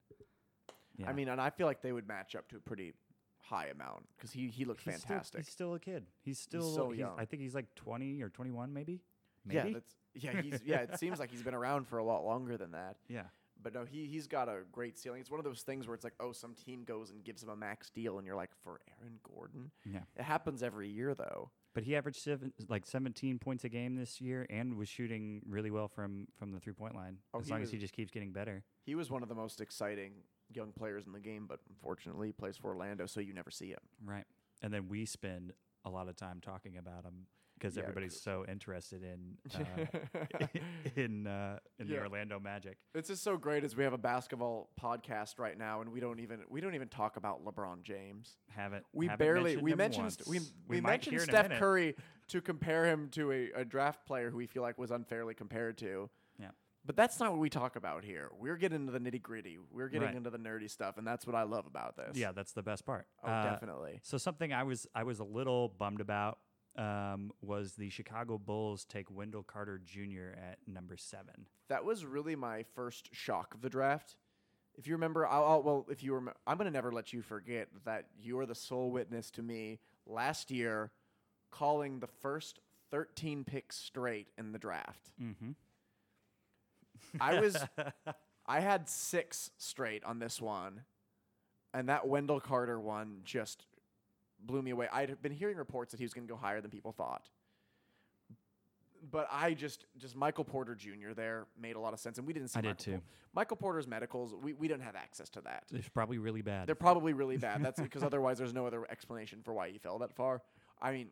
yeah. 0.97 1.09
I 1.11 1.13
mean, 1.13 1.29
and 1.29 1.41
I 1.41 1.51
feel 1.51 1.67
like 1.67 1.83
they 1.83 1.93
would 1.93 2.09
match 2.09 2.35
up 2.35 2.49
to 2.49 2.57
a 2.57 2.61
pretty 2.61 2.95
high 3.39 3.67
amount 3.67 4.07
because 4.17 4.33
he 4.33 4.49
he 4.49 4.65
looked 4.65 4.83
He's 4.83 4.95
still- 4.97 5.09
fantastic. 5.09 5.41
he's 5.45 5.53
still 5.53 5.75
a 5.75 5.79
kid. 5.81 6.07
He's 6.23 6.39
still. 6.39 6.63
so 6.75 6.91
he's- 6.91 7.01
young. 7.01 7.19
I 7.19 7.25
think 7.27 7.43
he's 7.43 7.55
like 7.55 7.75
20 7.75 8.23
or 8.23 8.29
21, 8.31 8.73
maybe. 8.73 9.03
Yeah, 9.51 9.69
that's 9.73 9.95
yeah. 10.15 10.41
He's 10.41 10.61
yeah. 10.65 10.81
It 10.83 10.99
seems 10.99 11.19
like 11.19 11.31
he's 11.31 11.43
been 11.43 11.55
around 11.55 11.87
for 11.89 11.99
a 11.99 12.05
lot 12.05 12.25
longer 12.25 12.57
than 12.57 12.73
that. 12.73 12.97
yeah. 13.09 13.25
But 13.63 13.75
no, 13.75 13.85
he 13.85 14.07
he's 14.07 14.27
got 14.27 14.49
a 14.49 14.61
great 14.71 14.99
ceiling. 14.99 15.21
It's 15.21 15.31
one 15.31 15.41
of 15.41 15.45
those 15.45 15.63
things 15.63 15.87
where 15.87 15.95
it's 15.95 16.05
like, 16.05 16.15
oh, 16.21 16.33
some 16.33 16.55
team 16.55 16.85
goes 16.85 17.11
and 17.11 17.25
gives 17.25 17.43
him 17.43 17.49
a 17.49 17.57
max 17.57 17.91
deal, 17.91 18.19
and 18.19 18.27
you're 18.27 18.37
like, 18.37 18.51
for 18.63 18.81
Aaron 19.01 19.19
Gordon, 19.23 19.71
Yeah. 19.85 20.01
it 20.17 20.23
happens 20.23 20.63
every 20.63 20.89
year 20.89 21.15
though. 21.15 21.51
But 21.75 21.85
he 21.85 21.95
averaged 21.97 22.21
seven, 22.23 22.53
like 22.69 22.87
17 22.87 23.39
points 23.39 23.65
a 23.65 23.69
game 23.69 23.97
this 23.97 24.21
year, 24.21 24.47
and 24.49 24.77
was 24.77 24.89
shooting 24.89 25.43
really 25.47 25.71
well 25.71 25.89
from 25.89 26.27
from 26.39 26.53
the 26.53 26.61
three 26.61 26.73
point 26.75 26.95
line. 26.95 27.19
Oh, 27.35 27.41
as 27.41 27.51
long 27.51 27.63
as 27.63 27.71
he 27.71 27.79
just 27.79 27.93
keeps 27.95 28.11
getting 28.11 28.33
better. 28.33 28.63
He 28.85 28.95
was 28.95 29.11
one 29.11 29.23
of 29.23 29.29
the 29.29 29.35
most 29.35 29.61
exciting 29.61 30.13
young 30.55 30.73
players 30.73 31.07
in 31.07 31.13
the 31.13 31.21
game, 31.21 31.47
but 31.49 31.61
unfortunately, 31.69 32.29
he 32.29 32.33
plays 32.33 32.57
for 32.57 32.69
Orlando, 32.69 33.07
so 33.07 33.21
you 33.21 33.33
never 33.35 33.51
see 33.51 33.71
him. 33.71 33.81
Right. 34.05 34.25
And 34.63 34.73
then 34.73 34.89
we 34.89 35.05
spend 35.07 35.53
a 35.85 35.91
lot 35.91 36.09
of 36.09 36.17
time 36.17 36.41
talking 36.41 36.77
about 36.77 37.05
him 37.05 37.27
because 37.59 37.77
Yeah, 37.77 37.83
everybody's 37.83 38.21
so 38.21 38.45
interested 38.49 39.03
in 39.03 39.37
uh, 39.55 40.47
in 40.97 41.27
uh, 41.27 41.59
in 41.79 41.89
the 41.89 41.99
Orlando 41.99 42.39
Magic. 42.39 42.79
It's 42.95 43.09
just 43.09 43.23
so 43.23 43.37
great 43.37 43.65
as 43.65 43.77
we 43.77 43.85
have 43.85 43.93
a 43.93 43.99
basketball 43.99 44.71
podcast 44.81 45.39
right 45.39 45.59
now, 45.59 45.81
and 45.81 45.91
we 45.93 46.01
don't 46.01 46.21
even 46.21 46.41
we 46.49 46.61
don't 46.61 46.75
even 46.75 46.89
talk 46.89 47.17
about 47.17 47.45
LeBron 47.45 47.83
James. 47.83 48.37
Haven't 48.55 48.85
We 48.93 49.07
haven't 49.07 49.19
barely 49.19 49.57
mentioned 49.57 49.63
we 49.63 49.75
mentioned 49.75 50.17
we 50.27 50.41
we, 50.69 50.81
might 50.81 50.91
mentioned 50.91 51.13
here 51.15 51.23
in 51.23 51.29
a 51.31 51.33
Steph. 51.33 51.59
Curry 51.59 51.97
to 52.29 52.41
compare 52.41 52.85
him 52.87 53.09
to 53.13 53.33
a, 53.33 53.51
a 53.61 53.65
draft 53.65 54.07
player 54.07 54.31
who 54.31 54.37
we 54.37 54.47
feel 54.47 54.63
like 54.63 54.79
was 54.79 54.91
unfairly 54.91 55.35
compared 55.35 55.79
to. 55.79 56.11
Yeah. 56.41 56.49
But 56.85 56.95
that's 56.97 57.19
not 57.19 57.33
what 57.33 57.41
we 57.41 57.51
talk 57.51 57.75
about 57.77 58.05
here. 58.05 58.31
We're 58.39 58.57
getting 58.57 58.81
into 58.87 58.93
the 58.93 59.01
nitty 59.01 59.21
gritty. 59.23 59.59
We're 59.73 59.89
getting 59.89 60.07
Right. 60.07 60.17
into 60.17 60.31
the 60.31 60.39
nerdy 60.39 60.71
stuff, 60.71 60.99
and 60.99 61.07
that's 61.07 61.27
what 61.27 61.35
I 61.35 61.43
love 61.43 61.67
about 61.67 61.97
this. 61.97 62.17
Yeah, 62.17 62.31
that's 62.33 62.53
the 62.53 62.63
best 62.63 62.85
part. 62.87 63.07
Oh, 63.25 63.29
Uh, 63.29 63.51
definitely. 63.51 63.99
So 64.03 64.19
something 64.19 64.53
I 64.53 64.63
was 64.63 64.87
I 64.95 65.03
was 65.03 65.19
a 65.19 65.25
little 65.25 65.69
bummed 65.69 66.01
about 66.01 66.39
um, 66.77 67.33
was 67.41 67.73
the 67.75 67.91
Chicago 67.91 68.39
Bulls 68.39 68.85
take 68.85 69.11
Wendell 69.11 69.43
Carter 69.43 69.81
Jr. 69.85 70.37
at 70.37 70.59
number 70.67 70.97
seven. 70.97 71.47
That 71.69 71.85
was 71.85 72.05
really 72.05 72.37
my 72.37 72.65
first 72.75 73.09
shock 73.13 73.55
of 73.55 73.63
the 73.63 73.71
draft. 73.71 74.17
If 74.77 74.87
you 74.87 74.95
remember, 74.95 75.27
I'll, 75.27 75.45
I'll 75.45 75.63
well, 75.63 75.87
if 75.89 76.03
you 76.03 76.15
remember, 76.15 76.39
I'm 76.47 76.59
gonna 76.59 76.71
never 76.71 76.93
let 76.93 77.13
you 77.13 77.23
forget 77.23 77.69
that 77.85 78.07
you 78.21 78.39
are 78.39 78.47
the 78.47 78.55
sole 78.55 78.91
witness 78.91 79.31
to 79.33 79.43
me 79.43 79.79
last 80.07 80.51
year 80.51 80.91
calling 81.51 82.01
the 82.01 82.07
first 82.07 82.61
13 82.91 83.45
picks 83.45 83.77
straight 83.77 84.29
in 84.37 84.53
the 84.53 84.59
draft. 84.59 85.11
Mm-hmm. 85.21 85.53
I 87.21 87.41
was, 87.41 87.57
I 88.47 88.61
had 88.61 88.89
six 88.89 89.51
straight 89.57 90.05
on 90.05 90.19
this 90.19 90.41
one, 90.41 90.83
and 91.73 91.89
that 91.89 92.07
Wendell 92.07 92.41
Carter 92.41 92.79
one 92.79 93.21
just 93.25 93.65
blew 94.47 94.63
me 94.63 94.71
away. 94.71 94.89
I'd 94.93 95.21
been 95.23 95.33
hearing 95.33 95.57
reports 95.57 95.93
that 95.93 95.99
he 95.99 96.05
was 96.05 96.15
going 96.15 96.27
to 96.27 96.33
go 96.33 96.39
higher 96.39 96.61
than 96.61 96.71
people 96.71 96.93
thought, 96.93 97.29
but 99.11 99.29
I 99.31 99.55
just, 99.55 99.87
just 99.99 100.17
Michael 100.17 100.45
Porter 100.45 100.75
Jr. 100.75 101.13
there 101.15 101.47
made 101.61 101.77
a 101.77 101.81
lot 101.81 101.93
of 101.93 102.01
sense, 102.01 102.19
and 102.19 102.27
we 102.27 102.33
didn't 102.33 102.49
see. 102.49 102.59
I 102.59 102.63
did 102.63 102.79
too. 102.79 102.93
Por- 102.93 103.03
Michael 103.35 103.57
Porter's 103.57 103.87
medicals, 103.87 104.35
we, 104.35 104.53
we 104.55 104.69
didn't 104.69 104.83
have 104.83 104.97
access 104.97 105.29
to 105.31 105.41
that. 105.43 105.65
It's 105.73 105.89
probably 105.89 106.19
really 106.19 106.43
bad. 106.43 106.67
They're 106.67 106.75
probably 106.75 107.13
really 107.13 107.37
bad. 107.37 107.63
That's 107.63 107.81
because 107.81 108.03
otherwise 108.03 108.39
there's 108.39 108.55
no 108.55 108.67
other 108.67 108.87
explanation 108.91 109.41
for 109.45 109.53
why 109.53 109.71
he 109.71 109.79
fell 109.79 109.99
that 109.99 110.15
far. 110.15 110.43
I 110.81 110.93
mean, 110.93 111.09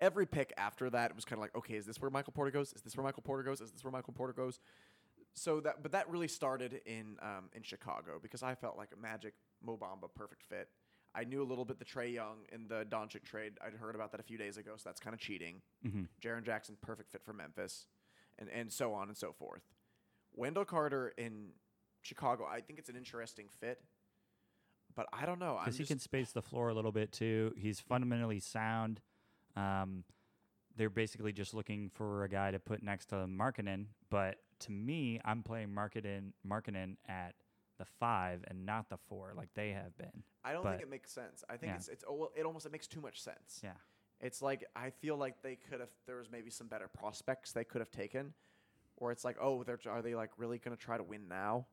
every 0.00 0.26
pick 0.26 0.52
after 0.56 0.88
that 0.90 1.14
was 1.14 1.24
kind 1.24 1.38
of 1.38 1.42
like, 1.42 1.54
okay, 1.56 1.74
is 1.74 1.86
this 1.86 2.00
where 2.00 2.10
Michael 2.10 2.32
Porter 2.32 2.50
goes? 2.50 2.72
Is 2.72 2.82
this 2.82 2.96
where 2.96 3.04
Michael 3.04 3.22
Porter 3.22 3.42
goes? 3.42 3.60
Is 3.60 3.70
this 3.70 3.84
where 3.84 3.92
Michael 3.92 4.14
Porter 4.14 4.32
goes? 4.32 4.60
So 5.34 5.60
that, 5.60 5.82
but 5.82 5.92
that 5.92 6.08
really 6.08 6.28
started 6.28 6.80
in 6.86 7.16
um, 7.20 7.50
in 7.52 7.62
Chicago 7.62 8.18
because 8.22 8.42
I 8.42 8.54
felt 8.54 8.78
like 8.78 8.88
a 8.96 9.00
Magic 9.00 9.34
Mo 9.62 9.76
Bamba 9.76 10.08
perfect 10.14 10.42
fit. 10.42 10.68
I 11.16 11.24
knew 11.24 11.42
a 11.42 11.48
little 11.48 11.64
bit 11.64 11.78
the 11.78 11.84
Trae 11.84 12.12
Young 12.12 12.38
in 12.52 12.68
the 12.68 12.84
Doncic 12.84 13.24
trade. 13.24 13.54
I'd 13.64 13.72
heard 13.72 13.94
about 13.94 14.12
that 14.12 14.20
a 14.20 14.24
few 14.24 14.36
days 14.36 14.58
ago, 14.58 14.72
so 14.76 14.82
that's 14.84 15.00
kind 15.00 15.14
of 15.14 15.20
cheating. 15.20 15.62
mm-hmm. 15.84 16.02
Jaren 16.20 16.44
Jackson, 16.44 16.76
perfect 16.82 17.10
fit 17.10 17.22
for 17.24 17.32
Memphis, 17.32 17.86
and 18.38 18.48
and 18.50 18.70
so 18.70 18.92
on 18.92 19.08
and 19.08 19.16
so 19.16 19.32
forth. 19.32 19.62
Wendell 20.34 20.66
Carter 20.66 21.14
in 21.16 21.48
Chicago, 22.02 22.46
I 22.46 22.60
think 22.60 22.78
it's 22.78 22.90
an 22.90 22.96
interesting 22.96 23.46
fit, 23.60 23.80
but 24.94 25.06
I 25.12 25.24
don't 25.26 25.38
know. 25.38 25.58
Because 25.58 25.78
he 25.78 25.84
can 25.84 25.98
space 25.98 26.32
the 26.32 26.42
floor 26.42 26.68
a 26.68 26.74
little 26.74 26.92
bit 26.92 27.12
too. 27.12 27.52
He's 27.56 27.80
fundamentally 27.80 28.40
sound. 28.40 29.00
Um, 29.56 30.04
they're 30.76 30.90
basically 30.90 31.32
just 31.32 31.54
looking 31.54 31.90
for 31.94 32.24
a 32.24 32.28
guy 32.28 32.50
to 32.50 32.58
put 32.58 32.82
next 32.82 33.06
to 33.06 33.16
Markkanen, 33.26 33.86
but 34.10 34.36
to 34.60 34.72
me, 34.72 35.20
I'm 35.24 35.42
playing 35.42 35.68
Markkanen, 35.68 36.32
Markkanen 36.46 36.96
at 37.08 37.34
the 37.78 37.84
five 37.84 38.44
and 38.48 38.64
not 38.64 38.88
the 38.88 38.96
four 39.08 39.32
like 39.36 39.48
they 39.54 39.70
have 39.70 39.96
been. 39.98 40.22
I 40.44 40.52
don't 40.52 40.62
but- 40.62 40.72
think 40.72 40.82
it 40.82 40.90
makes 40.90 41.10
sense. 41.12 41.44
I 41.48 41.56
think 41.56 41.70
Yeah. 41.70 41.76
it's 41.76 41.88
it's 41.88 42.04
oh, 42.08 42.30
it 42.36 42.44
almost 42.46 42.66
it 42.66 42.72
makes 42.72 42.86
too 42.86 43.00
much 43.00 43.20
sense. 43.22 43.60
Yeah. 43.62 43.72
It's 44.20 44.40
like 44.40 44.64
I 44.74 44.90
feel 44.90 45.16
like 45.16 45.42
they 45.42 45.56
could 45.56 45.80
have 45.80 45.90
there 46.06 46.16
was 46.16 46.30
maybe 46.30 46.50
some 46.50 46.68
better 46.68 46.88
prospects 46.88 47.52
they 47.52 47.64
could 47.64 47.80
have 47.80 47.90
taken, 47.90 48.32
or 48.96 49.12
it's 49.12 49.24
like 49.24 49.36
oh 49.40 49.62
they're 49.62 49.78
are 49.88 50.00
they 50.02 50.14
like 50.14 50.30
really 50.38 50.58
gonna 50.58 50.76
try 50.76 50.96
to 50.96 51.02
win 51.02 51.28
now? 51.28 51.66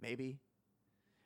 Maybe. 0.00 0.40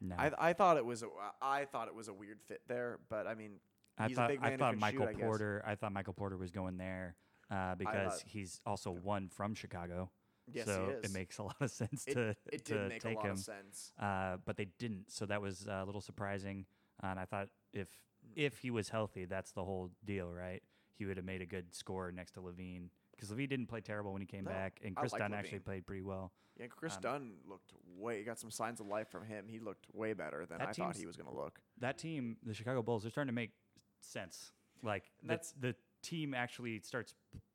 No, 0.00 0.14
I 0.18 0.30
I 0.38 0.52
thought 0.52 0.76
it 0.76 0.84
was 0.84 1.02
a, 1.02 1.06
I 1.40 1.64
thought 1.64 1.88
it 1.88 1.94
was 1.94 2.08
a 2.08 2.12
weird 2.12 2.40
fit 2.42 2.60
there, 2.68 2.98
but 3.08 3.26
I 3.26 3.34
mean 3.34 3.60
I 3.96 4.08
he's 4.08 4.16
thought 4.16 4.26
a 4.30 4.34
big 4.34 4.42
man 4.42 4.52
I 4.52 4.56
thought 4.58 4.76
Michael 4.78 5.06
shoot, 5.08 5.18
Porter. 5.20 5.62
I 5.66 5.74
thought 5.74 5.92
Michael 5.92 6.12
Porter 6.12 6.36
was 6.36 6.50
going 6.52 6.76
there 6.76 7.16
uh, 7.50 7.74
because 7.74 8.20
thought- 8.20 8.28
he's 8.28 8.60
also 8.66 8.90
one 8.92 9.28
from 9.28 9.54
Chicago. 9.54 10.10
Yes, 10.52 10.66
so 10.66 10.94
it 11.02 11.12
makes 11.12 11.38
a 11.38 11.42
lot 11.44 11.56
of 11.60 11.70
sense 11.70 12.06
It- 12.06 12.14
to 12.14 12.36
it 12.52 12.64
to 12.66 12.74
did 12.74 12.88
make 12.88 13.04
a 13.04 13.08
take 13.08 13.16
lot 13.16 13.26
him. 13.26 13.30
of 13.32 13.38
sense. 13.38 13.92
uh, 13.98 14.36
but 14.44 14.56
they 14.56 14.66
didn't. 14.78 15.10
So 15.10 15.26
that 15.26 15.40
was 15.42 15.66
uh, 15.68 15.80
a 15.82 15.84
little 15.84 16.00
surprising. 16.00 16.66
and 17.02 17.18
I 17.18 17.24
thought 17.24 17.48
if 17.72 17.88
if 18.34 18.58
he 18.58 18.70
was 18.70 18.88
healthy, 18.88 19.24
that's 19.24 19.52
the 19.52 19.64
whole 19.64 19.90
deal, 20.04 20.32
right? 20.32 20.62
He 20.94 21.04
would 21.06 21.16
have 21.16 21.24
made 21.26 21.40
a 21.40 21.46
good 21.46 21.72
score 21.74 22.10
next 22.12 22.32
to 22.32 22.40
LaVine 22.40 22.90
because 23.12 23.30
LaVine 23.30 23.48
didn't 23.48 23.66
play 23.66 23.80
terrible 23.80 24.12
when 24.12 24.20
he 24.20 24.26
came 24.26 24.44
No, 24.44 24.50
back, 24.50 24.80
and 24.84 24.94
Kris 24.96 25.12
like 25.12 25.20
Dunn 25.20 25.32
actually 25.34 25.60
played 25.60 25.86
pretty 25.86 26.02
well. 26.02 26.32
Yeah, 26.58 26.66
Kris 26.66 26.96
Um, 26.96 27.00
Dunn 27.02 27.32
looked 27.46 27.72
way 27.96 28.24
got 28.24 28.38
some 28.38 28.50
signs 28.50 28.80
of 28.80 28.86
life 28.88 29.08
from 29.08 29.24
him. 29.24 29.46
He 29.48 29.60
looked 29.60 29.86
way 29.94 30.12
better 30.12 30.44
than 30.44 30.60
I 30.60 30.72
thought 30.72 30.96
he 30.96 31.06
was 31.06 31.16
going 31.16 31.28
to 31.28 31.34
look. 31.34 31.60
That 31.78 31.98
team, 31.98 32.36
the 32.42 32.52
Chicago 32.52 32.82
Bulls, 32.82 33.02
they're 33.04 33.12
starting 33.12 33.28
to 33.28 33.34
make 33.34 33.52
sense. 34.00 34.52
Like 34.82 35.10
And 35.20 35.30
that's 35.30 35.52
the 35.52 35.74
team 36.02 36.34
actually 36.34 36.80
starts 36.80 37.14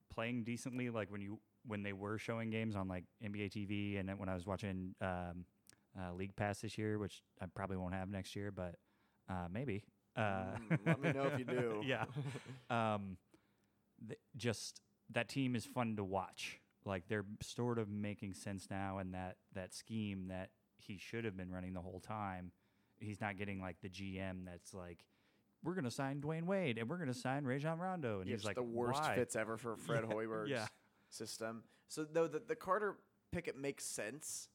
playing 0.10 0.44
decently. 0.46 0.90
Like 0.90 1.12
when 1.12 1.22
you 1.22 1.40
when 1.66 1.84
they 1.84 1.94
were 1.94 2.18
showing 2.18 2.50
games 2.50 2.76
on 2.76 2.88
like 2.88 3.06
NBA 3.24 3.52
TV, 3.52 4.00
and 4.00 4.08
then 4.08 4.18
when 4.18 4.30
I 4.30 4.34
was 4.36 4.46
watching 4.46 4.96
um, 5.02 5.46
uh, 6.00 6.14
League 6.14 6.36
Pass 6.36 6.60
this 6.62 6.78
year, 6.78 6.98
which 7.00 7.22
I 7.42 7.46
probably 7.54 7.78
won't 7.78 7.94
have 7.94 8.10
next 8.10 8.36
year, 8.36 8.52
but 8.52 8.76
uh, 9.30 9.48
maybe. 9.52 9.84
Uh, 10.16 10.56
Mm, 10.72 10.80
let 10.86 11.02
me 11.02 11.12
know 11.12 11.28
if 11.28 11.40
you 11.40 11.46
do. 11.46 11.82
yeah. 11.86 12.06
Um, 12.70 13.18
th- 14.08 14.20
just 14.36 14.82
that 15.12 15.28
team 15.30 15.56
is 15.56 15.66
fun 15.66 15.96
to 15.96 16.04
watch. 16.04 16.60
Like 16.86 17.04
they're 17.08 17.26
sort 17.42 17.80
of 17.80 17.90
making 17.90 18.34
sense 18.34 18.68
now, 18.70 18.98
and 19.00 19.14
that 19.14 19.38
that 19.54 19.74
scheme 19.74 20.28
that 20.28 20.50
he 20.78 20.98
should 20.98 21.24
have 21.26 21.38
been 21.38 21.50
running 21.50 21.74
the 21.74 21.82
whole 21.82 22.00
time, 22.02 22.52
he's 23.00 23.22
not 23.22 23.38
getting 23.38 23.62
like 23.62 23.78
the 23.82 23.90
GM 23.90 24.46
that's 24.46 24.74
like, 24.74 25.00
we're 25.64 25.76
gonna 25.76 25.90
sign 25.90 26.20
Dwyane 26.20 26.44
Wade 26.44 26.78
and 26.78 26.90
we're 26.90 26.98
gonna 26.98 27.14
sign 27.14 27.46
Rajon 27.46 27.80
Rondo, 27.80 28.20
and 28.20 28.28
Yeah, 28.30 28.36
he's 28.36 28.44
like 28.46 28.56
the 28.56 28.64
worst 28.64 29.02
Why? 29.02 29.16
fits 29.16 29.36
ever 29.38 29.58
for 29.58 29.78
Fred 29.78 30.04
Yeah, 30.10 30.14
Hoiberg's 30.16 30.50
yeah. 30.50 30.66
System. 31.18 31.64
So 31.88 32.04
though 32.04 32.28
the, 32.28 32.40
the 32.46 32.56
Carter 32.56 32.98
pick 33.32 33.48
it 33.48 33.58
makes 33.58 33.86
sense, 33.86 34.50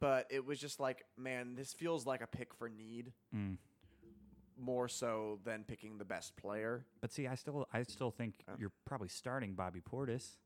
but 0.00 0.26
it 0.30 0.44
was 0.44 0.58
just 0.58 0.80
like, 0.80 1.04
man, 1.16 1.54
this 1.54 1.72
feels 1.72 2.06
like 2.06 2.20
a 2.22 2.26
pick 2.26 2.52
for 2.54 2.68
need 2.68 3.12
Mm. 3.34 3.56
more 4.58 4.88
so 4.88 5.38
than 5.44 5.62
picking 5.64 5.98
the 5.98 6.04
best 6.04 6.36
player. 6.36 6.84
But 7.00 7.12
see, 7.12 7.26
I 7.28 7.34
still 7.36 7.68
I 7.72 7.82
still 7.84 8.10
think 8.10 8.34
Oh. 8.48 8.54
you're 8.58 8.72
probably 8.84 9.08
starting 9.08 9.54
Bobby 9.54 9.80
Portis. 9.80 10.38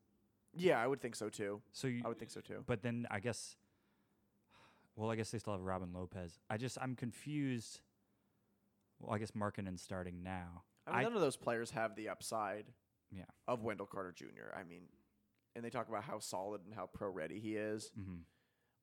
Yeah, 0.53 0.79
I 0.83 0.85
would 0.85 1.01
think 1.01 1.15
so 1.15 1.29
too. 1.29 1.61
So 1.71 1.87
you, 1.87 2.01
I 2.05 2.07
would 2.07 2.19
think 2.19 2.29
so 2.31 2.41
too. 2.41 2.63
but 2.67 2.81
then 2.83 3.07
I 3.09 3.19
guess, 3.19 3.55
well, 4.95 5.09
I 5.09 5.15
guess 5.15 5.31
they 5.31 5.39
still 5.39 5.53
have 5.53 5.61
Robin 5.61 5.91
Lopez. 5.93 6.39
I 6.49 6.57
just 6.57 6.77
I'm 6.81 6.95
confused. 6.95 7.79
Well, 8.99 9.11
I 9.15 9.17
guess 9.17 9.31
Markkanen's 9.31 9.81
starting 9.81 10.21
now. 10.21 10.63
I 10.85 10.91
mean, 10.91 10.99
I- 10.99 11.03
none 11.03 11.13
of 11.15 11.21
those 11.21 11.37
players 11.37 11.71
have 11.71 11.95
the 11.95 12.09
upside 12.09 12.65
Yeah. 13.11 13.25
of 13.47 13.63
Wendell 13.63 13.87
Carter 13.87 14.11
Jr. 14.11 14.53
I 14.55 14.63
mean, 14.63 14.83
and 15.55 15.63
they 15.63 15.69
talk 15.69 15.89
about 15.89 16.03
how 16.03 16.19
solid 16.19 16.61
and 16.65 16.73
how 16.73 16.87
pro 16.87 17.09
ready 17.09 17.39
he 17.39 17.55
is. 17.55 17.91
Mm-hmm. 17.99 18.21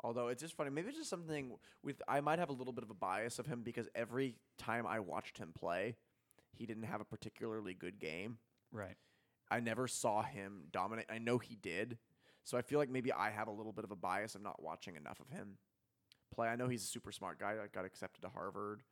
Although 0.05 0.29
it's 0.29 0.43
just 0.43 0.57
funny, 0.57 0.71
maybe 0.71 0.89
it's 0.89 0.99
just 0.99 1.11
something 1.11 1.57
with 1.83 2.01
I 2.07 2.21
might 2.21 2.39
have 2.39 2.51
a 2.51 2.53
little 2.53 2.73
bit 2.73 2.85
of 2.85 2.91
a 2.91 2.95
bias 2.95 3.39
of 3.39 3.47
him 3.47 3.63
because 3.63 3.89
every 3.95 4.37
time 4.57 4.87
I 4.87 5.01
watched 5.01 5.39
him 5.39 5.53
play, 5.57 5.97
he 6.53 6.67
didn't 6.67 6.85
have 6.85 7.01
a 7.01 7.05
particularly 7.05 7.75
good 7.75 7.99
game. 7.99 8.39
Right. 8.73 8.97
I 9.51 9.61
never 9.61 9.89
saw 9.89 10.23
him 10.23 10.65
dominate. 10.71 11.07
I 11.11 11.19
know 11.19 11.39
he 11.39 11.57
did. 11.57 11.99
So 12.45 12.57
I 12.57 12.63
feel 12.63 12.79
like 12.79 12.91
maybe 12.91 13.13
I 13.13 13.31
have 13.31 13.49
a 13.49 13.53
little 13.53 13.73
bit 13.73 13.85
of 13.85 13.91
a 13.91 13.97
bias 13.97 14.35
of 14.35 14.43
not 14.43 14.63
watching 14.63 14.97
enough 14.97 15.21
of 15.21 15.29
him 15.31 15.59
play. 16.33 16.49
I 16.49 16.57
know 16.57 16.69
he's 16.69 16.85
a 16.85 16.87
super 16.87 17.13
smart 17.13 17.39
guy. 17.39 17.53
I 17.63 17.67
got 17.73 17.85
accepted 17.85 18.23
to 18.23 18.29
Harvard. 18.29 18.83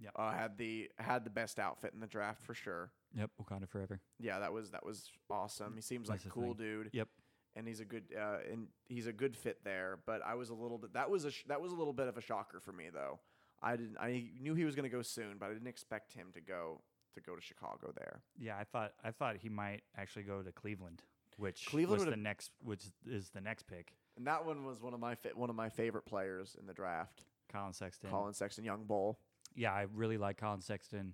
Yep. 0.00 0.12
Uh, 0.16 0.30
had 0.32 0.56
the 0.58 0.90
had 0.98 1.24
the 1.24 1.30
best 1.30 1.58
outfit 1.58 1.92
in 1.94 2.00
the 2.00 2.06
draft 2.06 2.42
for 2.42 2.54
sure. 2.54 2.90
Yep. 3.16 3.30
Wakanda 3.42 3.68
forever. 3.68 4.00
Yeah, 4.20 4.38
that 4.38 4.52
was 4.52 4.70
that 4.70 4.84
was 4.84 5.10
awesome. 5.30 5.74
He 5.74 5.80
seems 5.80 6.08
like 6.08 6.18
That's 6.18 6.26
a 6.26 6.30
cool 6.30 6.54
thing. 6.54 6.66
dude. 6.66 6.90
Yep. 6.92 7.08
And 7.56 7.66
he's 7.66 7.80
a 7.80 7.84
good 7.84 8.04
uh, 8.16 8.38
and 8.50 8.68
he's 8.88 9.06
a 9.06 9.12
good 9.12 9.36
fit 9.36 9.64
there. 9.64 9.98
But 10.06 10.20
I 10.24 10.34
was 10.34 10.50
a 10.50 10.54
little 10.54 10.78
bit 10.78 10.92
that 10.94 11.10
was 11.10 11.24
a 11.24 11.30
sh- 11.30 11.44
that 11.48 11.60
was 11.60 11.72
a 11.72 11.74
little 11.74 11.92
bit 11.92 12.06
of 12.06 12.16
a 12.16 12.20
shocker 12.20 12.60
for 12.60 12.72
me 12.72 12.86
though. 12.92 13.18
I 13.60 13.74
didn't 13.76 13.96
I 13.98 14.30
knew 14.40 14.54
he 14.54 14.64
was 14.64 14.76
going 14.76 14.88
to 14.88 14.94
go 14.96 15.02
soon, 15.02 15.36
but 15.40 15.46
I 15.46 15.52
didn't 15.52 15.66
expect 15.66 16.12
him 16.12 16.28
to 16.34 16.40
go 16.40 16.80
to 17.14 17.20
go 17.20 17.34
to 17.34 17.42
Chicago 17.42 17.92
there. 17.96 18.20
Yeah, 18.38 18.56
I 18.56 18.62
thought 18.64 18.92
I 19.02 19.10
thought 19.10 19.36
he 19.38 19.48
might 19.48 19.82
actually 19.96 20.22
go 20.22 20.42
to 20.42 20.52
Cleveland, 20.52 21.02
which 21.38 21.66
Cleveland 21.66 22.02
was 22.04 22.10
the 22.10 22.16
next, 22.16 22.52
which 22.62 22.84
is 23.10 23.30
the 23.30 23.40
next 23.40 23.64
pick. 23.66 23.94
And 24.16 24.26
that 24.28 24.44
one 24.46 24.64
was 24.64 24.80
one 24.80 24.94
of 24.94 25.00
my 25.00 25.16
fa- 25.16 25.30
one 25.34 25.50
of 25.50 25.56
my 25.56 25.68
favorite 25.70 26.06
players 26.06 26.56
in 26.60 26.66
the 26.66 26.74
draft. 26.74 27.24
Collin 27.50 27.72
Sexton. 27.72 28.10
Collin 28.10 28.34
Sexton, 28.34 28.62
Young 28.64 28.84
Bull. 28.84 29.18
Yeah, 29.58 29.72
I 29.72 29.86
really 29.92 30.18
like 30.18 30.36
Collin 30.38 30.60
Sexton. 30.60 31.12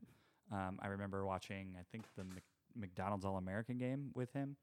Um, 0.52 0.78
I 0.82 0.88
remember 0.88 1.24
watching, 1.24 1.74
I 1.80 1.82
think 1.90 2.04
the 2.16 2.24
Mc, 2.24 2.42
McDonald's 2.76 3.24
All 3.24 3.36
American 3.38 3.78
game 3.78 4.10
with 4.14 4.32
him, 4.34 4.56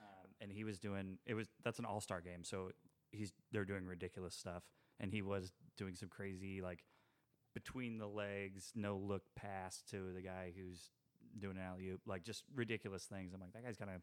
um, 0.00 0.30
and 0.40 0.52
he 0.52 0.62
was 0.64 0.78
doing 0.78 1.18
it 1.26 1.34
was 1.34 1.48
that's 1.64 1.78
an 1.80 1.84
All 1.84 2.00
Star 2.00 2.20
game, 2.20 2.44
so 2.44 2.70
he's 3.10 3.32
they're 3.52 3.64
doing 3.64 3.84
ridiculous 3.86 4.34
stuff, 4.34 4.62
and 5.00 5.10
he 5.10 5.20
was 5.22 5.52
doing 5.76 5.96
some 5.96 6.08
crazy 6.08 6.60
like 6.62 6.84
between 7.54 7.98
the 7.98 8.06
legs, 8.06 8.70
no 8.74 8.96
look 8.96 9.22
pass 9.34 9.82
to 9.90 10.12
the 10.14 10.20
guy 10.22 10.52
who's 10.56 10.90
doing 11.38 11.56
an 11.56 11.62
alley 11.64 11.88
oop, 11.88 12.00
like 12.06 12.22
just 12.22 12.44
ridiculous 12.54 13.04
things. 13.04 13.32
I'm 13.34 13.40
like, 13.40 13.52
that 13.54 13.64
guy's 13.64 13.76
kind 13.76 13.90
of 13.90 14.02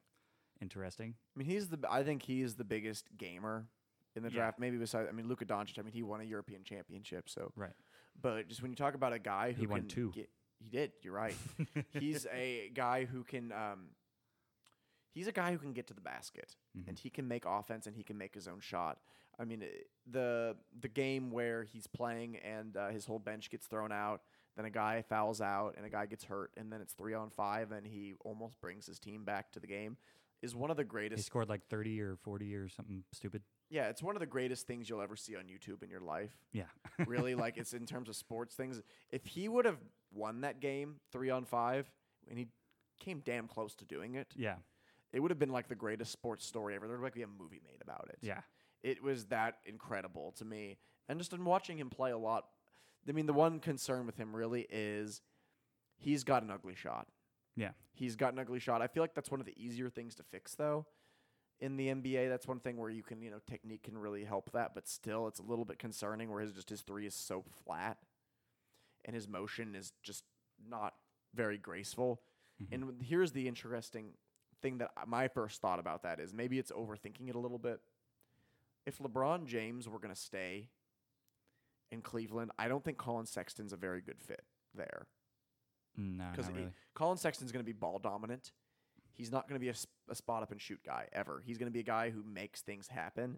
interesting. 0.62 1.14
I 1.36 1.40
mean, 1.40 1.48
he's 1.48 1.70
the 1.70 1.80
I 1.90 2.04
think 2.04 2.24
he 2.24 2.42
is 2.42 2.56
the 2.56 2.64
biggest 2.66 3.08
gamer 3.18 3.68
in 4.16 4.24
the 4.24 4.30
Yeah. 4.30 4.36
draft. 4.36 4.60
Maybe 4.60 4.78
besides, 4.78 5.08
I 5.10 5.14
mean, 5.14 5.28
Luka 5.28 5.46
Doncic. 5.46 5.80
I 5.80 5.82
mean, 5.84 5.94
he 5.94 6.04
won 6.04 6.20
a 6.22 6.24
European 6.24 6.64
championship. 6.64 7.30
So, 7.30 7.52
Right. 7.56 7.74
But 8.22 8.48
just 8.48 8.62
when 8.62 8.72
you 8.72 8.76
talk 8.78 8.94
about 8.96 9.14
a 9.14 9.20
guy 9.20 9.52
who 9.54 9.62
He 9.62 9.68
won 9.68 9.82
can 9.82 9.88
two. 9.90 10.12
get- 10.14 10.30
he 10.60 10.70
did. 10.70 10.94
You're 11.02 11.14
right. 11.14 11.36
he's 12.00 12.26
a 12.32 12.70
guy 12.74 13.04
who 13.06 13.24
can. 13.26 13.52
Um, 13.52 13.90
he's 15.14 15.28
a 15.28 15.32
guy 15.32 15.52
who 15.52 15.58
can 15.58 15.74
get 15.74 15.88
to 15.88 15.94
the 15.94 16.02
basket 16.02 16.56
Mhm. 16.78 16.88
and 16.88 16.98
he 17.00 17.10
can 17.10 17.28
make 17.28 17.44
offense 17.46 17.86
and 17.86 17.96
he 17.96 18.04
can 18.04 18.18
make 18.18 18.34
his 18.34 18.48
own 18.48 18.60
shot. 18.62 19.00
I 19.38 19.46
mean, 19.46 19.66
the 20.10 20.56
the 20.80 20.88
game 20.88 21.32
where 21.32 21.64
he's 21.64 21.88
playing 21.88 22.38
and 22.38 22.78
uh, 22.78 22.90
his 22.90 23.06
whole 23.06 23.20
bench 23.20 23.50
gets 23.50 23.68
thrown 23.68 23.92
out, 23.92 24.22
then 24.56 24.66
a 24.66 24.70
guy 24.70 25.02
fouls 25.02 25.42
out 25.42 25.74
and 25.76 25.86
a 25.86 25.90
guy 25.90 26.06
gets 26.06 26.24
hurt, 26.24 26.52
and 26.56 26.72
then 26.72 26.82
it's 26.82 26.94
three 26.94 27.14
on 27.14 27.30
five, 27.30 27.72
and 27.72 27.86
he 27.86 28.14
almost 28.24 28.62
brings 28.62 28.86
his 28.86 29.00
team 29.00 29.26
back 29.26 29.52
to 29.52 29.60
the 29.60 29.68
game, 29.68 29.98
is 30.42 30.56
one 30.56 30.70
of 30.72 30.78
the 30.78 30.84
greatest. 30.84 31.20
he 31.20 31.24
scored 31.24 31.50
like 31.50 31.66
30 31.68 32.00
or 32.02 32.16
40 32.18 32.56
or 32.56 32.70
something 32.70 33.04
stupid. 33.12 33.42
Yeah, 33.74 33.88
it's 33.88 34.04
one 34.04 34.16
of 34.16 34.20
the 34.20 34.28
greatest 34.28 34.68
things 34.68 34.88
you'll 34.88 35.02
ever 35.02 35.16
see 35.16 35.36
on 35.36 35.46
YouTube 35.46 35.82
in 35.82 35.90
your 35.90 36.00
life. 36.00 36.32
Yeah. 36.52 36.66
Really, 37.08 37.34
like 37.34 37.58
it's 37.58 37.74
in 37.74 37.88
terms 37.88 38.08
of 38.08 38.16
sports 38.16 38.54
things. 38.54 38.80
If 39.12 39.26
he 39.26 39.50
would 39.50 39.66
have 39.66 39.80
won 40.14 40.42
that 40.42 40.60
game 40.60 40.98
three 41.12 41.32
on 41.32 41.44
five, 41.44 41.92
and 42.30 42.38
he 42.38 42.50
came 43.00 43.22
damn 43.26 43.48
close 43.48 43.74
to 43.76 43.86
doing 43.86 44.14
it, 44.14 44.28
yeah. 44.36 44.58
it 45.12 45.20
would 45.20 45.32
have 45.32 45.40
been 45.40 45.52
like 45.52 45.70
the 45.70 45.76
greatest 45.76 46.12
sports 46.12 46.46
story 46.46 46.76
ever. 46.76 46.88
There 46.88 46.98
would 46.98 47.04
like 47.04 47.16
be 47.16 47.24
a 47.24 47.28
movie 47.28 47.62
made 47.64 47.82
about 47.82 48.10
it. 48.10 48.20
Yeah. 48.22 48.42
it 48.84 49.02
was 49.02 49.26
that 49.26 49.56
incredible 49.66 50.34
to 50.38 50.46
me. 50.46 50.78
And 51.10 51.18
just 51.18 51.34
in 51.34 51.44
watching 51.44 51.80
him 51.80 51.90
play 51.90 52.12
a 52.12 52.18
lot, 52.18 52.46
I 53.10 53.12
mean, 53.12 53.26
the 53.26 53.34
one 53.34 53.60
concern 53.60 54.06
with 54.06 54.18
him 54.18 54.36
really 54.36 54.68
is 54.70 55.22
he's 55.98 56.24
got 56.24 56.44
an 56.44 56.52
ugly 56.52 56.76
shot. 56.76 57.08
Yeah. 57.56 57.72
He's 57.94 58.16
got 58.16 58.34
an 58.34 58.40
ugly 58.40 58.60
shot. 58.60 58.84
I 58.84 58.88
feel 58.88 59.02
like 59.02 59.16
that's 59.16 59.32
one 59.32 59.40
of 59.40 59.48
the 59.48 59.56
easier 59.58 59.90
things 59.90 60.14
to 60.16 60.24
fix, 60.24 60.54
though. 60.54 60.86
In 61.60 61.78
the 61.78 61.88
NBA, 61.88 62.28
that's 62.30 62.48
one 62.48 62.60
thing 62.60 62.78
where 62.78 62.90
you 62.90 63.04
can, 63.04 63.22
you 63.22 63.30
know, 63.32 63.40
technique 63.48 63.84
can 63.84 63.98
really 63.98 64.26
help 64.26 64.52
that, 64.52 64.74
but 64.76 64.88
still, 64.88 65.28
it's 65.28 65.40
a 65.40 65.44
little 65.44 65.64
bit 65.66 65.80
concerning 65.80 66.30
where 66.30 66.42
his 66.42 66.52
just 66.54 66.70
his 66.70 66.82
three 66.82 67.06
is 67.06 67.16
so 67.16 67.44
flat, 67.66 67.98
and 69.06 69.16
his 69.16 69.28
motion 69.28 69.76
is 69.76 69.94
just 70.02 70.24
not 70.68 70.96
very 71.34 71.58
graceful. 71.58 72.22
Mhm. 72.62 72.74
And 72.74 73.02
here's 73.04 73.32
the 73.32 73.48
interesting 73.48 74.14
thing 74.62 74.78
that 74.80 74.92
my 75.08 75.28
first 75.28 75.62
thought 75.62 75.80
about 75.80 76.04
that 76.04 76.20
is 76.20 76.34
maybe 76.34 76.60
it's 76.60 76.72
overthinking 76.72 77.30
it 77.30 77.36
a 77.36 77.40
little 77.40 77.60
bit. 77.60 77.82
If 78.86 79.00
LeBron 79.00 79.46
James 79.46 79.88
were 79.88 80.00
going 80.00 80.14
to 80.14 80.20
stay 80.20 80.70
in 81.92 82.02
Cleveland, 82.02 82.52
I 82.58 82.68
don't 82.68 82.84
think 82.84 82.98
Collin 82.98 83.26
Sexton's 83.26 83.72
a 83.74 83.78
very 83.78 84.02
good 84.02 84.20
fit 84.22 84.46
there. 84.74 85.08
No, 85.96 86.30
Because 86.32 86.50
really. 86.50 86.74
Collin 86.94 87.18
Sexton's 87.18 87.52
going 87.52 87.64
to 87.64 87.72
be 87.72 87.78
ball 87.78 88.00
dominant. 88.00 88.52
He's 89.14 89.32
not 89.32 89.48
going 89.48 89.56
to 89.60 89.64
be 89.64 89.70
a, 89.70 89.76
a 90.10 90.16
spot 90.16 90.44
up 90.44 90.52
and 90.52 90.60
shoot 90.60 90.80
guy 90.86 91.08
ever. 91.14 91.42
He's 91.46 91.58
going 91.58 91.68
to 91.68 91.74
be 91.74 91.80
a 91.80 91.84
guy 91.84 92.10
who 92.10 92.24
makes 92.24 92.62
things 92.62 92.88
happen. 92.88 93.38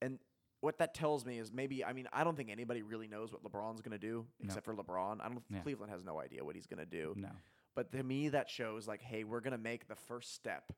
And 0.00 0.18
what 0.60 0.78
that 0.78 0.94
tells 0.94 1.26
me 1.26 1.38
is 1.38 1.52
maybe, 1.52 1.84
I 1.84 1.92
mean, 1.92 2.06
I 2.12 2.22
don't 2.24 2.36
think 2.36 2.50
anybody 2.50 2.82
really 2.82 3.08
knows 3.08 3.32
what 3.32 3.42
LeBron's 3.42 3.80
going 3.82 3.92
to 3.92 3.98
do 3.98 4.26
No. 4.40 4.46
except 4.46 4.64
for 4.64 4.74
LeBron. 4.74 5.20
I 5.20 5.28
don't 5.28 5.42
Yeah. 5.50 5.60
Cleveland 5.60 5.90
has 5.92 6.04
no 6.04 6.20
idea 6.20 6.44
what 6.44 6.54
he's 6.54 6.66
going 6.66 6.78
to 6.78 6.86
do. 6.86 7.14
No. 7.16 7.28
But 7.74 7.90
to 7.92 8.02
me, 8.02 8.28
that 8.28 8.48
shows 8.50 8.86
like, 8.86 9.00
hey, 9.00 9.24
we're 9.24 9.40
gonna 9.40 9.56
make 9.56 9.88
the 9.88 9.94
first 9.96 10.34
step 10.34 10.72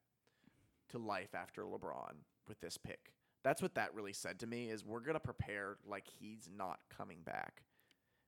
to 0.91 0.99
life 0.99 1.35
after 1.35 1.63
LeBron 1.63 2.13
with 2.47 2.61
this 2.61 2.79
pick. 2.79 3.13
That's 3.43 3.61
what 3.61 3.75
that 3.75 3.93
really 3.97 4.13
said 4.13 4.39
to 4.39 4.47
me 4.47 4.71
is 4.71 4.85
we're 4.85 5.01
gonna 5.01 5.19
prepare 5.19 5.77
like 5.85 6.07
he's 6.07 6.49
not 6.57 6.79
coming 6.97 7.19
back. 7.25 7.65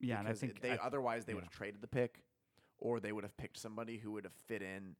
Yeah, 0.00 0.18
and 0.18 0.26
I 0.26 0.32
because 0.32 0.40
think 0.40 0.60
they 0.62 0.72
I- 0.72 0.76
otherwise 0.84 1.24
they 1.24 1.30
yeah. 1.32 1.36
would 1.36 1.44
have 1.44 1.52
traded 1.52 1.80
the 1.80 1.86
pick, 1.86 2.24
or 2.78 2.98
they 2.98 3.12
would 3.12 3.22
have 3.22 3.36
picked 3.36 3.56
somebody 3.56 3.98
who 3.98 4.10
would 4.10 4.24
have 4.24 4.34
fit 4.48 4.62
in, 4.62 4.96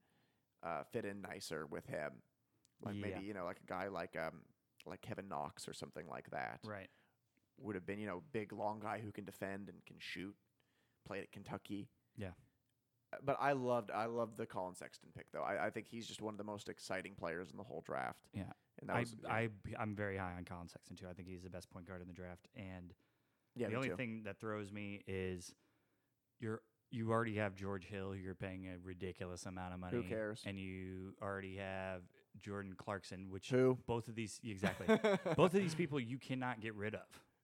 uh, 0.66 0.82
fit 0.92 1.04
in 1.04 1.22
nicer 1.22 1.66
with 1.66 1.86
him, 1.86 2.10
like 2.82 2.96
Yeah. 2.96 3.06
maybe 3.06 3.24
you 3.24 3.34
know 3.34 3.44
like 3.44 3.60
a 3.62 3.66
guy 3.66 3.88
like 3.88 4.16
um 4.16 4.42
like 4.84 5.00
Kevin 5.00 5.28
Knox 5.28 5.68
or 5.68 5.72
something 5.72 6.06
like 6.08 6.30
that 6.30 6.60
right. 6.64 6.88
would 7.58 7.74
have 7.74 7.86
been 7.86 7.98
you 7.98 8.06
know 8.06 8.22
big 8.32 8.52
long 8.52 8.80
guy 8.80 9.00
who 9.04 9.12
can 9.12 9.24
defend 9.24 9.68
and 9.68 9.84
can 9.86 9.96
shoot. 9.98 10.34
Played 11.06 11.22
at 11.22 11.32
Kentucky. 11.32 11.88
Yeah. 12.16 12.32
Uh, 13.12 13.18
But 13.24 13.36
I 13.40 13.52
loved 13.52 13.90
I 13.92 14.06
loved 14.06 14.36
the 14.36 14.46
Collin 14.46 14.74
Sexton 14.74 15.10
pick 15.16 15.26
though. 15.32 15.42
I, 15.42 15.66
I 15.66 15.70
think 15.70 15.86
he's 15.86 16.06
just 16.06 16.20
one 16.20 16.34
of 16.34 16.38
the 16.38 16.44
most 16.44 16.68
exciting 16.68 17.14
players 17.14 17.50
in 17.52 17.56
the 17.56 17.62
whole 17.62 17.82
draft. 17.86 18.26
Yeah. 18.32 18.52
And 18.80 18.88
that 18.90 18.96
I, 18.96 19.00
was 19.00 19.16
yeah. 19.22 19.32
I, 19.32 19.48
I'm 19.78 19.94
very 19.94 20.16
high 20.16 20.34
on 20.36 20.44
Collin 20.44 20.68
Sexton 20.68 20.96
too. 20.96 21.06
I 21.08 21.12
think 21.12 21.28
he's 21.28 21.42
the 21.42 21.50
best 21.50 21.70
point 21.70 21.86
guard 21.86 22.02
in 22.02 22.08
the 22.08 22.14
draft. 22.14 22.48
And 22.56 22.92
yeah, 23.54 23.68
the 23.68 23.76
only 23.76 23.90
too. 23.90 23.96
thing 23.96 24.22
that 24.24 24.40
throws 24.40 24.72
me 24.72 25.02
is 25.06 25.54
you're 26.40 26.60
you 26.90 27.10
already 27.10 27.36
have 27.36 27.54
George 27.54 27.84
Hill. 27.86 28.14
You're 28.14 28.34
paying 28.34 28.66
a 28.66 28.76
ridiculous 28.82 29.46
amount 29.46 29.74
of 29.74 29.80
money. 29.80 29.96
Who 29.96 30.02
cares? 30.02 30.42
And 30.46 30.58
you 30.58 31.14
already 31.22 31.56
have 31.56 32.02
Jordan 32.40 32.74
Clarkson, 32.76 33.28
which 33.30 33.50
Who? 33.50 33.78
both 33.86 34.08
of 34.08 34.14
these 34.14 34.40
exactly 34.44 34.86
both 35.36 35.54
of 35.54 35.60
these 35.60 35.74
people 35.74 35.98
you 36.00 36.18
cannot 36.18 36.60
get 36.60 36.74
rid 36.74 36.94
of. 36.94 37.00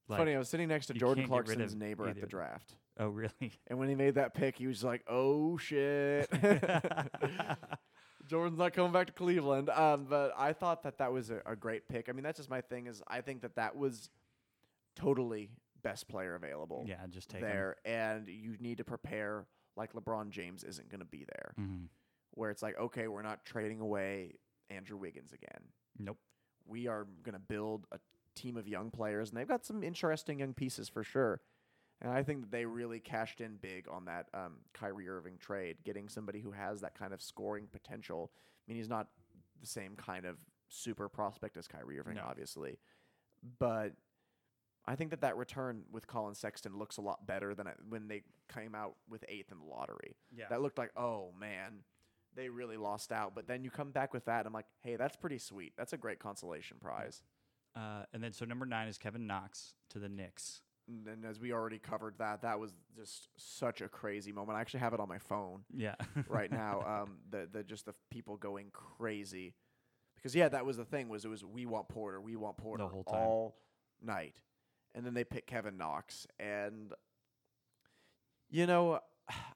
Like, 0.09 0.19
Funny, 0.19 0.35
I 0.35 0.39
was 0.39 0.49
sitting 0.49 0.69
next 0.69 0.87
to 0.87 0.95
you 0.95 1.01
Jordan 1.01 1.25
can't 1.25 1.31
get 1.33 1.49
rid 1.49 1.57
Clarkson's 1.59 1.73
of 1.75 1.79
neighbor 1.79 2.05
at 2.05 2.11
either. 2.11 2.21
the 2.23 2.27
draft. 2.27 2.75
Oh 2.99 3.09
really? 3.09 3.33
And 3.69 3.79
when 3.79 3.89
he 3.89 3.95
made 3.95 4.17
that 4.17 4.35
pick, 4.35 4.57
he 4.59 4.67
was 4.67 4.85
like, 4.85 5.03
"Oh 5.09 5.57
shit." 5.57 6.29
Jordan's 8.29 8.59
not 8.59 8.73
coming 8.73 8.93
back 8.93 9.07
to 9.09 9.13
Cleveland. 9.13 9.69
Um, 9.71 10.07
but 10.09 10.33
I 10.37 10.53
thought 10.53 10.83
that 10.85 10.99
that 10.99 11.13
was 11.13 11.31
a, 11.31 11.43
a 11.47 11.57
great 11.57 11.89
pick. 11.89 12.09
I 12.09 12.13
mean, 12.13 12.23
that's 12.23 12.39
just 12.39 12.51
my 12.51 12.61
thing. 12.61 12.87
Is 12.87 13.03
I 13.09 13.21
think 13.21 13.43
that 13.43 13.57
that 13.57 13.77
was 13.77 14.11
totally 14.95 15.51
best 15.83 16.09
player 16.09 16.35
available 16.35 16.85
yeah, 16.87 16.97
just 17.11 17.29
take 17.29 17.41
him. 17.43 17.49
there, 17.49 17.77
and 17.85 18.29
you 18.29 18.57
need 18.61 18.79
to 18.79 18.85
prepare 18.85 19.47
like 19.77 19.93
LeBron 19.95 20.31
James 20.31 20.65
isn't 20.65 20.89
going 20.91 21.01
to 21.01 21.07
be 21.07 21.25
there. 21.25 21.55
Mhm. 21.59 21.89
where 22.35 22.51
it's 22.51 22.63
like, 22.63 22.79
okay, 22.79 23.09
we're 23.09 23.23
not 23.23 23.45
trading 23.45 23.81
away 23.81 24.35
Andrew 24.71 24.97
Wiggins 24.97 25.33
again. 25.33 25.63
Nope. 25.99 26.19
We 26.67 26.87
are 26.87 27.07
going 27.23 27.35
to 27.35 27.39
build 27.39 27.87
a 27.93 27.99
team 28.35 28.57
of 28.57 28.67
young 28.67 28.91
players, 28.91 29.29
and 29.29 29.37
they've 29.39 29.47
got 29.49 29.65
some 29.67 29.83
interesting 29.83 30.39
young 30.39 30.55
pieces 30.55 30.89
for 30.89 31.05
sure. 31.05 31.41
And 32.01 32.11
I 32.11 32.23
think 32.23 32.41
that 32.41 32.51
they 32.51 32.65
really 32.65 33.01
cashed 33.01 33.41
in 33.43 33.57
big 33.57 33.87
on 33.89 34.07
that 34.07 34.29
um, 34.33 34.61
Kyrie 34.73 35.09
Irving 35.11 35.37
trade, 35.39 35.77
getting 35.85 36.09
somebody 36.09 36.41
who 36.41 36.53
has 36.53 36.81
that 36.81 36.95
kind 36.95 37.13
of 37.13 37.21
scoring 37.21 37.67
potential. 37.71 38.33
I 38.35 38.63
mean, 38.71 38.79
he's 38.79 38.89
not 38.89 39.09
the 39.61 39.67
same 39.67 39.95
kind 39.95 40.25
of 40.25 40.39
super 40.69 41.09
prospect 41.11 41.57
as 41.59 41.69
Kyrie 41.69 41.99
Irving, 42.01 42.15
No. 42.17 42.23
obviously, 42.27 42.79
but 43.59 43.93
I 44.87 44.97
think 44.97 45.11
that 45.11 45.21
that 45.21 45.37
return 45.37 45.83
with 45.93 46.07
Collin 46.07 46.35
Sexton 46.35 46.77
looks 46.79 46.97
a 46.97 47.01
lot 47.01 47.27
better 47.27 47.55
than 47.55 47.67
it, 47.69 47.77
when 47.89 48.09
they 48.09 48.23
came 48.53 48.75
out 48.75 48.97
with 49.09 49.25
eighth 49.29 49.53
in 49.53 49.59
the 49.59 49.65
lottery. 49.65 50.17
Yeah. 50.37 50.47
That 50.51 50.61
looked 50.61 50.79
like, 50.79 50.91
oh 50.97 51.31
man, 51.39 51.81
they 52.35 52.49
really 52.49 52.77
lost 52.77 53.13
out. 53.13 53.35
But 53.35 53.47
then 53.47 53.63
you 53.63 53.71
come 53.71 53.91
back 53.93 54.13
with 54.13 54.25
that, 54.25 54.39
and 54.41 54.47
I'm 54.49 54.53
like, 54.53 54.67
hey, 54.81 54.97
that's 54.97 55.17
pretty 55.17 55.39
sweet. 55.39 55.73
That's 55.77 55.93
a 55.93 55.97
great 55.97 56.19
consolation 56.19 56.79
prize. 56.81 57.23
Uh, 57.77 58.05
and 58.13 58.23
then 58.23 58.33
so 58.33 58.45
number 58.45 58.67
nine 58.67 58.89
is 58.89 58.99
Kevin 58.99 59.27
Knox 59.27 59.75
to 59.91 59.99
the 59.99 60.09
Knicks. 60.09 60.63
And 60.89 61.07
then 61.07 61.25
as 61.31 61.39
we 61.39 61.53
already 61.53 61.79
covered 61.79 62.17
that, 62.19 62.43
that 62.43 62.59
was 62.59 62.75
just 62.97 63.29
such 63.37 63.81
a 63.81 63.89
crazy 63.89 64.33
moment. 64.33 64.59
I 64.59 64.61
actually 64.61 64.81
have 64.81 64.93
it 64.95 65.01
on 65.01 65.09
my 65.09 65.19
phone 65.19 65.61
Yeah. 65.73 65.95
right 66.29 66.51
now. 66.51 67.05
Um, 67.05 67.19
the 67.31 67.49
the 67.51 67.63
just 67.63 67.87
the 67.87 67.95
people 68.11 68.37
going 68.37 68.67
crazy, 68.73 69.55
because 70.17 70.35
yeah, 70.35 70.49
that 70.49 70.67
was 70.67 70.77
the 70.77 70.85
thing. 70.85 71.09
Was 71.09 71.25
it 71.25 71.29
was 71.29 71.45
we 71.45 71.67
want 71.67 71.89
Porter, 71.89 72.21
we 72.21 72.35
want 72.35 72.57
Porter 72.57 72.83
the 72.83 72.89
whole 72.89 73.05
time. 73.05 73.15
all 73.21 73.57
night, 74.03 74.35
and 74.95 75.05
then 75.07 75.15
they 75.15 75.25
pick 75.25 75.47
Kevin 75.47 75.77
Knox, 75.77 76.27
and 76.39 76.93
you 78.51 78.67
know, 78.67 79.01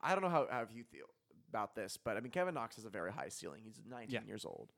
I 0.02 0.12
don't 0.14 0.22
know 0.22 0.30
how 0.30 0.46
how 0.50 0.66
you 0.72 0.84
feel 0.84 1.06
about 1.48 1.74
this, 1.74 1.96
but 2.02 2.16
I 2.16 2.20
mean, 2.20 2.30
Kevin 2.32 2.54
Knox 2.54 2.76
has 2.76 2.84
a 2.84 2.90
very 2.90 3.12
high 3.12 3.28
ceiling. 3.28 3.60
He's 3.64 3.80
19 3.88 4.14
Yeah. 4.14 4.20
years 4.26 4.44
old. 4.44 4.72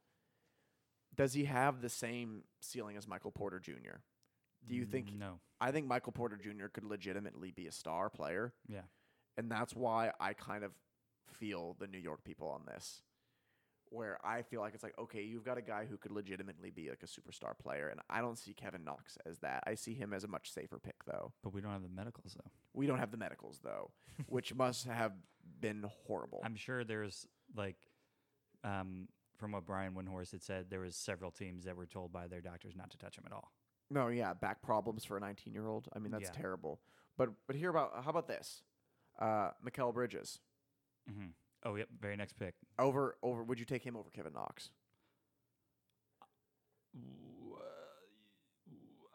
Does 1.14 1.32
he 1.32 1.44
have 1.46 1.80
the 1.80 1.88
same 1.88 2.44
ceiling 2.60 2.96
as 2.96 3.08
Michael 3.08 3.32
Porter 3.32 3.58
Jr.? 3.58 3.98
Do 4.66 4.74
you 4.74 4.84
think 4.84 5.12
No. 5.12 5.40
I 5.60 5.72
think 5.72 5.86
Michael 5.86 6.12
Porter 6.12 6.36
Jr. 6.36 6.66
could 6.66 6.84
legitimately 6.84 7.50
be 7.50 7.66
a 7.66 7.72
star 7.72 8.10
player. 8.10 8.52
Yeah. 8.68 8.82
And 9.36 9.50
that's 9.50 9.74
why 9.74 10.12
I 10.20 10.34
kind 10.34 10.62
of 10.64 10.72
feel 11.32 11.74
the 11.78 11.86
New 11.86 11.98
York 11.98 12.22
people 12.24 12.48
on 12.48 12.64
this. 12.66 13.02
Where 13.90 14.18
I 14.24 14.42
feel 14.42 14.60
like 14.60 14.74
it's 14.74 14.82
like, 14.82 14.98
okay, 14.98 15.22
you've 15.22 15.44
got 15.44 15.58
a 15.58 15.62
guy 15.62 15.84
who 15.88 15.96
could 15.96 16.12
legitimately 16.12 16.70
be 16.70 16.90
like 16.90 17.02
a 17.02 17.06
superstar 17.06 17.58
player. 17.58 17.88
And 17.88 18.00
I 18.10 18.20
don't 18.20 18.38
see 18.38 18.52
Kevin 18.52 18.84
Knox 18.84 19.16
as 19.26 19.38
that. 19.38 19.64
I 19.66 19.74
see 19.74 19.94
him 19.94 20.12
as 20.12 20.24
a 20.24 20.28
much 20.28 20.52
safer 20.52 20.78
pick, 20.78 21.04
though. 21.06 21.32
But 21.42 21.52
we 21.54 21.60
don't 21.60 21.72
have 21.72 21.82
the 21.82 21.88
medicals 21.88 22.36
though. 22.36 22.50
We 22.74 22.86
don't 22.86 22.98
have 22.98 23.10
the 23.10 23.16
medicals, 23.16 23.60
though, 23.62 23.90
which 24.26 24.54
must 24.54 24.86
have 24.86 25.12
been 25.60 25.84
horrible. 26.06 26.42
I'm 26.44 26.56
sure 26.56 26.84
there's 26.84 27.26
like, 27.56 27.76
um, 28.64 29.08
from 29.36 29.52
what 29.52 29.64
Brian 29.66 29.94
Windhorst 29.94 30.32
had 30.32 30.42
said, 30.42 30.66
there 30.68 30.80
was 30.80 30.96
several 30.96 31.30
teams 31.30 31.64
that 31.64 31.76
were 31.76 31.86
told 31.86 32.12
by 32.12 32.26
their 32.26 32.40
doctors 32.40 32.74
not 32.76 32.90
to 32.90 32.98
touch 32.98 33.16
him 33.16 33.24
at 33.26 33.32
all. 33.32 33.52
no, 33.90 34.08
yeah, 34.08 34.34
back 34.34 34.60
problems 34.62 35.04
for 35.04 35.16
a 35.16 35.20
19 35.20 35.54
year 35.54 35.66
old. 35.66 35.88
I 35.94 35.98
mean, 35.98 36.10
that's 36.12 36.24
Yeah. 36.34 36.42
terrible. 36.42 36.80
But 37.16 37.30
but 37.46 37.56
here 37.56 37.70
about 37.70 38.04
how 38.04 38.10
about 38.10 38.26
this? 38.28 38.62
Uh, 39.18 39.50
Mikal 39.64 39.92
Bridges 39.94 40.40
Mm-hmm. 41.10 41.28
Oh, 41.64 41.74
yep. 41.74 41.88
Very 42.00 42.16
next 42.16 42.34
pick. 42.38 42.54
over 42.78 43.16
over. 43.22 43.42
Would 43.42 43.58
you 43.58 43.64
take 43.66 43.82
him 43.84 43.96
over 43.96 44.10
Kevin 44.10 44.32
Knox? 44.32 44.70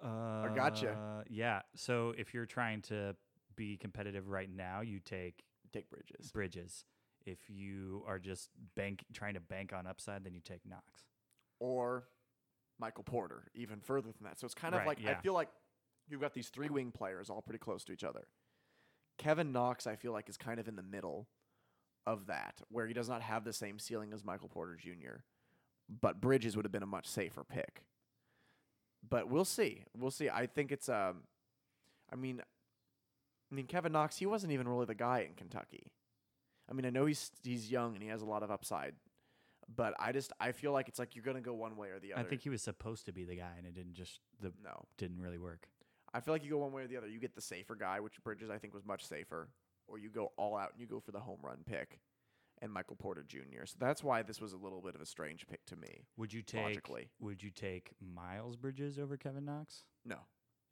Uh, 0.04 0.08
I 0.08 0.52
gotcha. 0.56 1.24
Yeah. 1.30 1.62
So 1.76 2.14
if 2.18 2.34
you're 2.34 2.46
trying 2.46 2.82
to 2.84 3.16
be 3.56 3.78
competitive 3.78 4.28
right 4.28 4.50
now, 4.54 4.82
you 4.82 5.00
take 5.00 5.44
Take 5.72 5.90
Bridges. 5.90 6.32
Bridges. 6.32 6.86
If 7.26 7.40
you 7.50 8.04
are 8.06 8.20
just 8.20 8.50
bank 8.76 9.06
trying 9.14 9.34
to 9.36 9.40
bank 9.40 9.72
on 9.74 9.88
upside, 9.88 10.24
then 10.24 10.34
you 10.34 10.42
take 10.42 10.62
Knox. 10.66 11.06
or 11.60 12.04
Michael 12.80 13.04
Porter, 13.04 13.46
even 13.56 13.80
further 13.80 14.10
than 14.12 14.26
that. 14.26 14.40
So 14.40 14.46
it's 14.46 14.54
kind 14.54 14.76
of 14.76 14.80
Right, 14.80 14.88
like 14.88 15.06
I 15.08 15.14
feel 15.22 15.34
like 15.34 15.48
you've 16.10 16.20
got 16.20 16.34
these 16.34 16.50
three 16.50 16.68
wing 16.70 16.92
players 16.92 17.30
all 17.30 17.42
pretty 17.42 17.60
close 17.60 17.84
to 17.86 17.94
each 17.94 18.04
other. 18.04 18.28
Kevin 19.18 19.52
Knox, 19.54 19.88
I 19.88 19.96
feel 19.96 20.12
like, 20.12 20.28
is 20.28 20.36
kind 20.38 20.60
of 20.60 20.68
in 20.68 20.76
the 20.76 20.84
middle 20.84 21.28
of 22.06 22.28
that, 22.28 22.62
where 22.70 22.88
he 22.88 22.94
does 22.94 23.10
not 23.10 23.22
have 23.22 23.44
the 23.44 23.54
same 23.54 23.80
ceiling 23.80 24.14
as 24.14 24.24
Michael 24.24 24.50
Porter 24.50 24.76
Jr. 24.76 25.22
But 26.02 26.22
Bridges 26.22 26.56
would 26.56 26.66
have 26.66 26.72
been 26.72 26.84
a 26.84 26.88
much 26.88 27.08
safer 27.08 27.44
pick. 27.44 27.84
But 29.08 29.30
we'll 29.30 29.46
see. 29.46 29.84
We'll 29.98 30.12
see. 30.12 30.30
I 30.30 30.48
think 30.48 30.72
it's 30.72 30.90
um 30.90 31.24
I 32.12 32.16
mean 32.16 32.42
I 33.52 33.56
mean 33.56 33.68
Kevin 33.68 33.92
Knox, 33.92 34.18
he 34.18 34.26
wasn't 34.26 34.54
even 34.54 34.68
really 34.68 34.86
the 34.86 34.96
guy 34.96 35.26
in 35.28 35.36
Kentucky. 35.36 35.92
I 36.70 36.74
mean, 36.74 36.86
I 36.86 36.90
know 36.90 37.06
he's 37.06 37.32
he's 37.44 37.70
young 37.70 37.94
and 37.94 38.04
he 38.04 38.10
has 38.10 38.22
a 38.22 38.26
lot 38.26 38.44
of 38.44 38.52
upside, 38.52 38.96
but 39.74 39.94
I 40.00 40.12
just 40.12 40.32
I 40.40 40.52
feel 40.52 40.72
like 40.72 40.88
it's 40.88 41.00
like 41.00 41.16
you're 41.16 41.26
gonna 41.26 41.42
go 41.42 41.54
one 41.54 41.76
way 41.76 41.90
or 41.90 42.00
the 42.00 42.14
other. 42.14 42.22
I 42.22 42.24
think 42.24 42.42
he 42.42 42.50
was 42.50 42.62
supposed 42.62 43.06
to 43.06 43.12
be 43.12 43.26
the 43.26 43.36
guy, 43.36 43.52
and 43.58 43.68
it 43.68 43.76
didn't 43.76 43.94
just 43.94 44.20
the 44.42 44.54
no. 44.64 44.86
didn't 44.98 45.20
really 45.20 45.38
work. 45.38 45.68
I 46.14 46.20
feel 46.20 46.34
like 46.34 46.44
you 46.44 46.52
go 46.52 46.60
one 46.60 46.72
way 46.72 46.84
or 46.84 46.88
the 46.88 46.98
other. 46.98 47.08
You 47.08 47.20
get 47.20 47.36
the 47.36 47.42
safer 47.42 47.76
guy, 47.76 48.00
which 48.00 48.24
Bridges 48.24 48.50
I 48.50 48.58
think 48.60 48.74
was 48.74 48.86
much 48.86 49.06
safer, 49.06 49.50
or 49.88 49.98
you 49.98 50.10
go 50.10 50.32
all 50.38 50.56
out 50.58 50.72
and 50.72 50.82
you 50.82 50.88
go 50.88 51.00
for 51.00 51.12
the 51.12 51.20
home 51.20 51.40
run 51.44 51.58
pick, 51.66 52.00
and 52.62 52.72
Michael 52.72 52.96
Porter 52.96 53.24
Jr. 53.28 53.66
So 53.66 53.76
that's 53.80 54.04
why 54.04 54.22
this 54.24 54.40
was 54.42 54.54
a 54.54 54.58
little 54.58 54.82
bit 54.82 54.96
of 54.96 55.02
a 55.02 55.06
strange 55.06 55.46
pick 55.48 55.66
to 55.68 55.76
me. 55.76 56.06
Would 56.18 56.32
you 56.34 56.42
take 56.42 56.64
Logically. 56.64 57.10
Would 57.20 57.44
you 57.44 57.50
take 57.52 57.92
Miles 58.02 58.56
Bridges 58.56 58.98
over 59.00 59.18
Kevin 59.18 59.46
Knox? 59.46 59.84
No, 60.06 60.18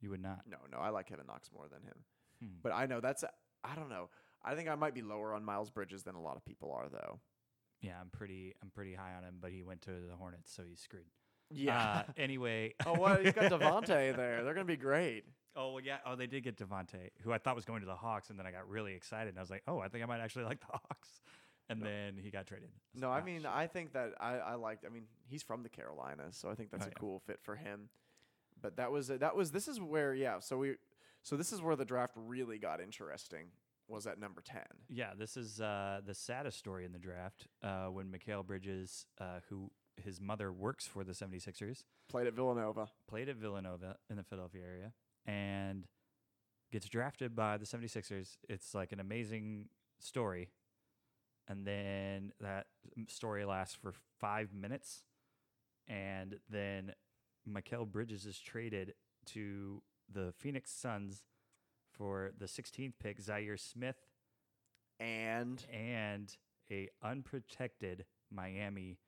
You 0.00 0.10
would 0.10 0.22
not. 0.22 0.40
no, 0.48 0.58
no. 0.70 0.78
I 0.78 0.88
like 0.90 1.06
Kevin 1.08 1.26
Knox 1.26 1.50
more 1.52 1.68
than 1.68 1.82
him, 1.82 2.04
Hmm. 2.40 2.56
but 2.62 2.72
I 2.72 2.86
know 2.86 3.00
that's 3.00 3.24
I 3.64 3.74
don't 3.74 3.88
know. 3.90 4.08
I 4.44 4.54
think 4.56 4.68
I 4.68 4.74
might 4.74 4.94
be 4.94 5.02
lower 5.02 5.34
on 5.34 5.44
Miles 5.44 5.70
Bridges 5.70 6.02
than 6.02 6.16
a 6.16 6.20
lot 6.20 6.36
of 6.36 6.44
people 6.44 6.72
are, 6.72 6.88
though. 6.88 7.20
Yeah, 7.80 8.00
I'm 8.00 8.10
pretty 8.10 8.54
I'm 8.62 8.70
pretty 8.70 8.94
high 8.94 9.14
on 9.16 9.22
him, 9.24 9.36
but 9.40 9.50
he 9.52 9.62
went 9.62 9.82
to 9.82 9.90
the 10.08 10.16
Hornets, 10.16 10.52
so 10.54 10.62
he's 10.68 10.80
screwed. 10.80 11.06
Yeah. 11.50 12.04
Uh, 12.08 12.12
anyway. 12.16 12.74
oh, 12.86 12.94
what? 12.94 13.24
He's 13.24 13.34
got 13.34 13.44
Devontae 13.52 14.16
there. 14.16 14.42
They're 14.42 14.54
gonna 14.54 14.64
be 14.64 14.76
great. 14.76 15.24
Oh 15.56 15.72
well, 15.72 15.82
yeah. 15.84 15.98
Oh, 16.06 16.16
they 16.16 16.26
did 16.26 16.44
get 16.44 16.56
Devonte, 16.56 17.10
who 17.22 17.32
I 17.32 17.38
thought 17.38 17.54
was 17.56 17.64
going 17.64 17.80
to 17.80 17.86
the 17.86 17.94
Hawks, 17.94 18.30
and 18.30 18.38
then 18.38 18.46
I 18.46 18.50
got 18.52 18.68
really 18.68 18.94
excited, 18.94 19.28
and 19.30 19.38
I 19.38 19.42
was 19.42 19.50
like, 19.50 19.62
"Oh, 19.68 19.78
I 19.80 19.88
think 19.88 20.02
I 20.02 20.06
might 20.06 20.20
actually 20.20 20.44
like 20.52 20.60
the 20.60 20.66
Hawks." 20.72 21.20
And 21.68 21.80
No. 21.80 21.86
then 21.86 22.16
he 22.16 22.30
got 22.30 22.46
traded. 22.46 22.70
No, 22.94 23.08
like, 23.08 23.18
I 23.18 23.20
"Oh, 23.22 23.24
mean. 23.24 23.46
I 23.46 23.66
think 23.66 23.92
that 23.92 24.12
I, 24.20 24.36
I 24.38 24.54
liked. 24.54 24.84
I 24.86 24.88
mean, 24.88 25.04
he's 25.26 25.42
from 25.42 25.62
the 25.62 25.68
Carolinas, 25.68 26.36
so 26.36 26.50
I 26.50 26.54
think 26.54 26.70
that's 26.70 26.84
Oh, 26.84 26.88
a 26.88 26.90
yeah. 26.90 26.98
cool 26.98 27.18
fit 27.20 27.40
for 27.42 27.56
him. 27.56 27.88
But 28.60 28.76
that 28.76 28.90
was 28.92 29.08
that 29.08 29.36
was 29.36 29.52
this 29.52 29.68
is 29.68 29.80
where 29.80 30.14
yeah. 30.14 30.38
So 30.40 30.56
we 30.58 30.76
so 31.22 31.36
this 31.36 31.52
is 31.52 31.60
where 31.60 31.76
the 31.76 31.84
draft 31.84 32.12
really 32.16 32.58
got 32.58 32.80
interesting. 32.80 33.46
Was 33.88 34.06
at 34.06 34.18
number 34.18 34.40
ten. 34.40 34.62
yeah, 34.88 35.10
this 35.18 35.36
is 35.36 35.60
uh, 35.60 36.00
the 36.06 36.14
saddest 36.14 36.56
story 36.58 36.86
in 36.86 36.92
the 36.92 36.98
draft 36.98 37.48
uh, 37.62 37.86
when 37.86 38.06
Mikal 38.06 38.46
Bridges, 38.46 39.04
uh, 39.20 39.40
who 39.50 39.70
his 40.02 40.18
mother 40.20 40.50
works 40.50 40.86
for 40.86 41.04
the 41.04 41.12
76ers, 41.12 41.84
Played 42.08 42.26
at 42.28 42.32
Villanova. 42.32 42.88
played 43.06 43.28
at 43.28 43.36
Villanova 43.36 43.96
in 44.08 44.16
the 44.16 44.22
Philadelphia 44.22 44.62
area, 44.64 44.92
and 45.26 45.84
gets 46.70 46.88
drafted 46.88 47.34
by 47.34 47.56
the 47.56 47.66
76ers. 47.66 48.36
It's 48.48 48.74
like 48.74 48.92
an 48.92 49.00
amazing 49.00 49.68
story. 50.00 50.50
And 51.48 51.66
then 51.66 52.32
that 52.40 52.66
story 53.08 53.44
lasts 53.44 53.76
for 53.80 53.92
five 54.20 54.52
minutes. 54.54 55.02
And 55.88 56.38
then 56.48 56.94
Mikal 57.48 57.86
Bridges 57.90 58.24
is 58.26 58.38
traded 58.38 58.94
to 59.26 59.82
the 60.12 60.32
Phoenix 60.38 60.70
Suns 60.70 61.24
for 61.92 62.32
the 62.38 62.46
16th 62.46 62.94
pick, 63.00 63.20
Zhaire 63.22 63.58
Smith, 63.58 63.96
And 64.98 65.64
and 65.72 66.34
a 66.70 66.88
unprotected 67.02 68.04
Miami 68.30 68.98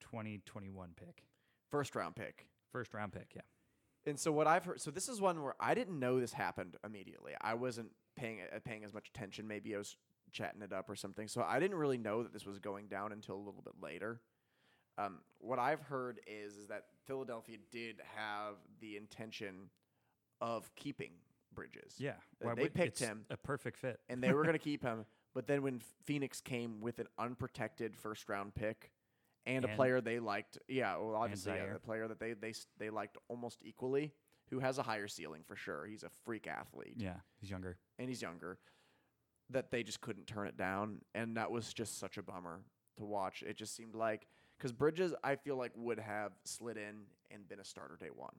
2021 0.00 0.90
pick. 0.96 1.24
first 1.70 1.94
round 1.94 2.16
pick. 2.16 2.48
First 2.72 2.94
round 2.94 3.12
pick, 3.12 3.32
yeah. 3.34 3.42
And 4.06 4.18
so 4.18 4.32
what 4.32 4.46
I've 4.46 4.64
heard, 4.64 4.80
so 4.80 4.90
this 4.90 5.08
is 5.08 5.20
one 5.20 5.42
where 5.42 5.54
I 5.60 5.74
didn't 5.74 5.98
know 5.98 6.18
this 6.18 6.32
happened 6.32 6.76
immediately. 6.84 7.32
I 7.40 7.54
wasn't 7.54 7.90
paying 8.16 8.40
uh, 8.54 8.58
paying 8.64 8.84
as 8.84 8.92
much 8.92 9.08
attention. 9.08 9.46
Maybe 9.46 9.74
I 9.74 9.78
was 9.78 9.96
chatting 10.32 10.62
it 10.62 10.72
up 10.72 10.88
or 10.90 10.96
something. 10.96 11.28
So 11.28 11.44
I 11.46 11.60
didn't 11.60 11.76
really 11.76 11.98
know 11.98 12.22
that 12.22 12.32
this 12.32 12.46
was 12.46 12.58
going 12.58 12.88
down 12.88 13.12
until 13.12 13.36
a 13.36 13.44
little 13.44 13.62
bit 13.62 13.74
later. 13.82 14.20
Um, 14.98 15.18
what 15.38 15.58
I've 15.58 15.80
heard 15.80 16.20
is 16.26 16.56
is 16.56 16.66
that 16.68 16.86
Philadelphia 17.06 17.58
did 17.70 18.00
have 18.16 18.54
the 18.80 18.96
intention 18.96 19.70
of 20.40 20.74
keeping 20.74 21.12
Bridges. 21.54 21.94
Yeah. 21.98 22.12
Uh, 22.44 22.54
they 22.54 22.62
would- 22.62 22.74
picked 22.74 23.00
it's 23.00 23.00
him. 23.00 23.24
A 23.30 23.36
perfect 23.36 23.76
fit. 23.78 24.00
and 24.08 24.22
they 24.22 24.32
were 24.32 24.42
going 24.42 24.54
to 24.58 24.58
keep 24.58 24.82
him. 24.82 25.04
But 25.34 25.46
then 25.46 25.62
when 25.62 25.80
Phoenix 26.04 26.40
came 26.40 26.80
with 26.80 26.98
an 26.98 27.06
unprotected 27.18 27.96
first 27.96 28.28
round 28.28 28.54
pick 28.54 28.90
and, 29.46 29.64
a 29.64 29.68
player 29.68 30.00
they 30.00 30.18
liked, 30.20 30.58
yeah, 30.68 30.96
well, 30.96 31.14
obviously, 31.16 31.52
yeah, 31.54 31.72
the 31.72 31.78
player 31.78 32.08
that 32.08 32.18
they 32.20 32.32
they 32.34 32.52
they 32.78 32.90
liked 32.90 33.16
almost 33.28 33.58
equally, 33.64 34.12
who 34.50 34.58
has 34.60 34.78
a 34.78 34.82
higher 34.82 35.08
ceiling 35.08 35.42
for 35.46 35.56
sure. 35.56 35.86
He's 35.86 36.02
a 36.02 36.10
freak 36.24 36.46
athlete 36.46 36.94
Yeah, 36.96 37.16
he's 37.40 37.50
younger. 37.50 37.78
and 37.98 38.08
he's 38.08 38.22
younger. 38.22 38.58
That 39.50 39.70
they 39.70 39.82
just 39.82 40.00
couldn't 40.00 40.26
turn 40.26 40.46
it 40.46 40.56
down, 40.56 41.02
and 41.14 41.36
that 41.36 41.50
was 41.50 41.72
just 41.74 41.98
such 41.98 42.16
a 42.16 42.22
bummer 42.22 42.62
to 42.96 43.04
watch. 43.04 43.42
It 43.42 43.56
just 43.56 43.74
seemed 43.76 43.94
like 43.94 44.26
because 44.56 44.72
Bridges, 44.72 45.12
I 45.24 45.36
feel 45.36 45.56
like 45.56 45.72
would 45.76 45.98
have 45.98 46.32
slid 46.44 46.76
in 46.76 47.02
and 47.30 47.48
been 47.48 47.58
a 47.60 47.64
starter 47.64 47.96
day 48.00 48.10
one. 48.14 48.34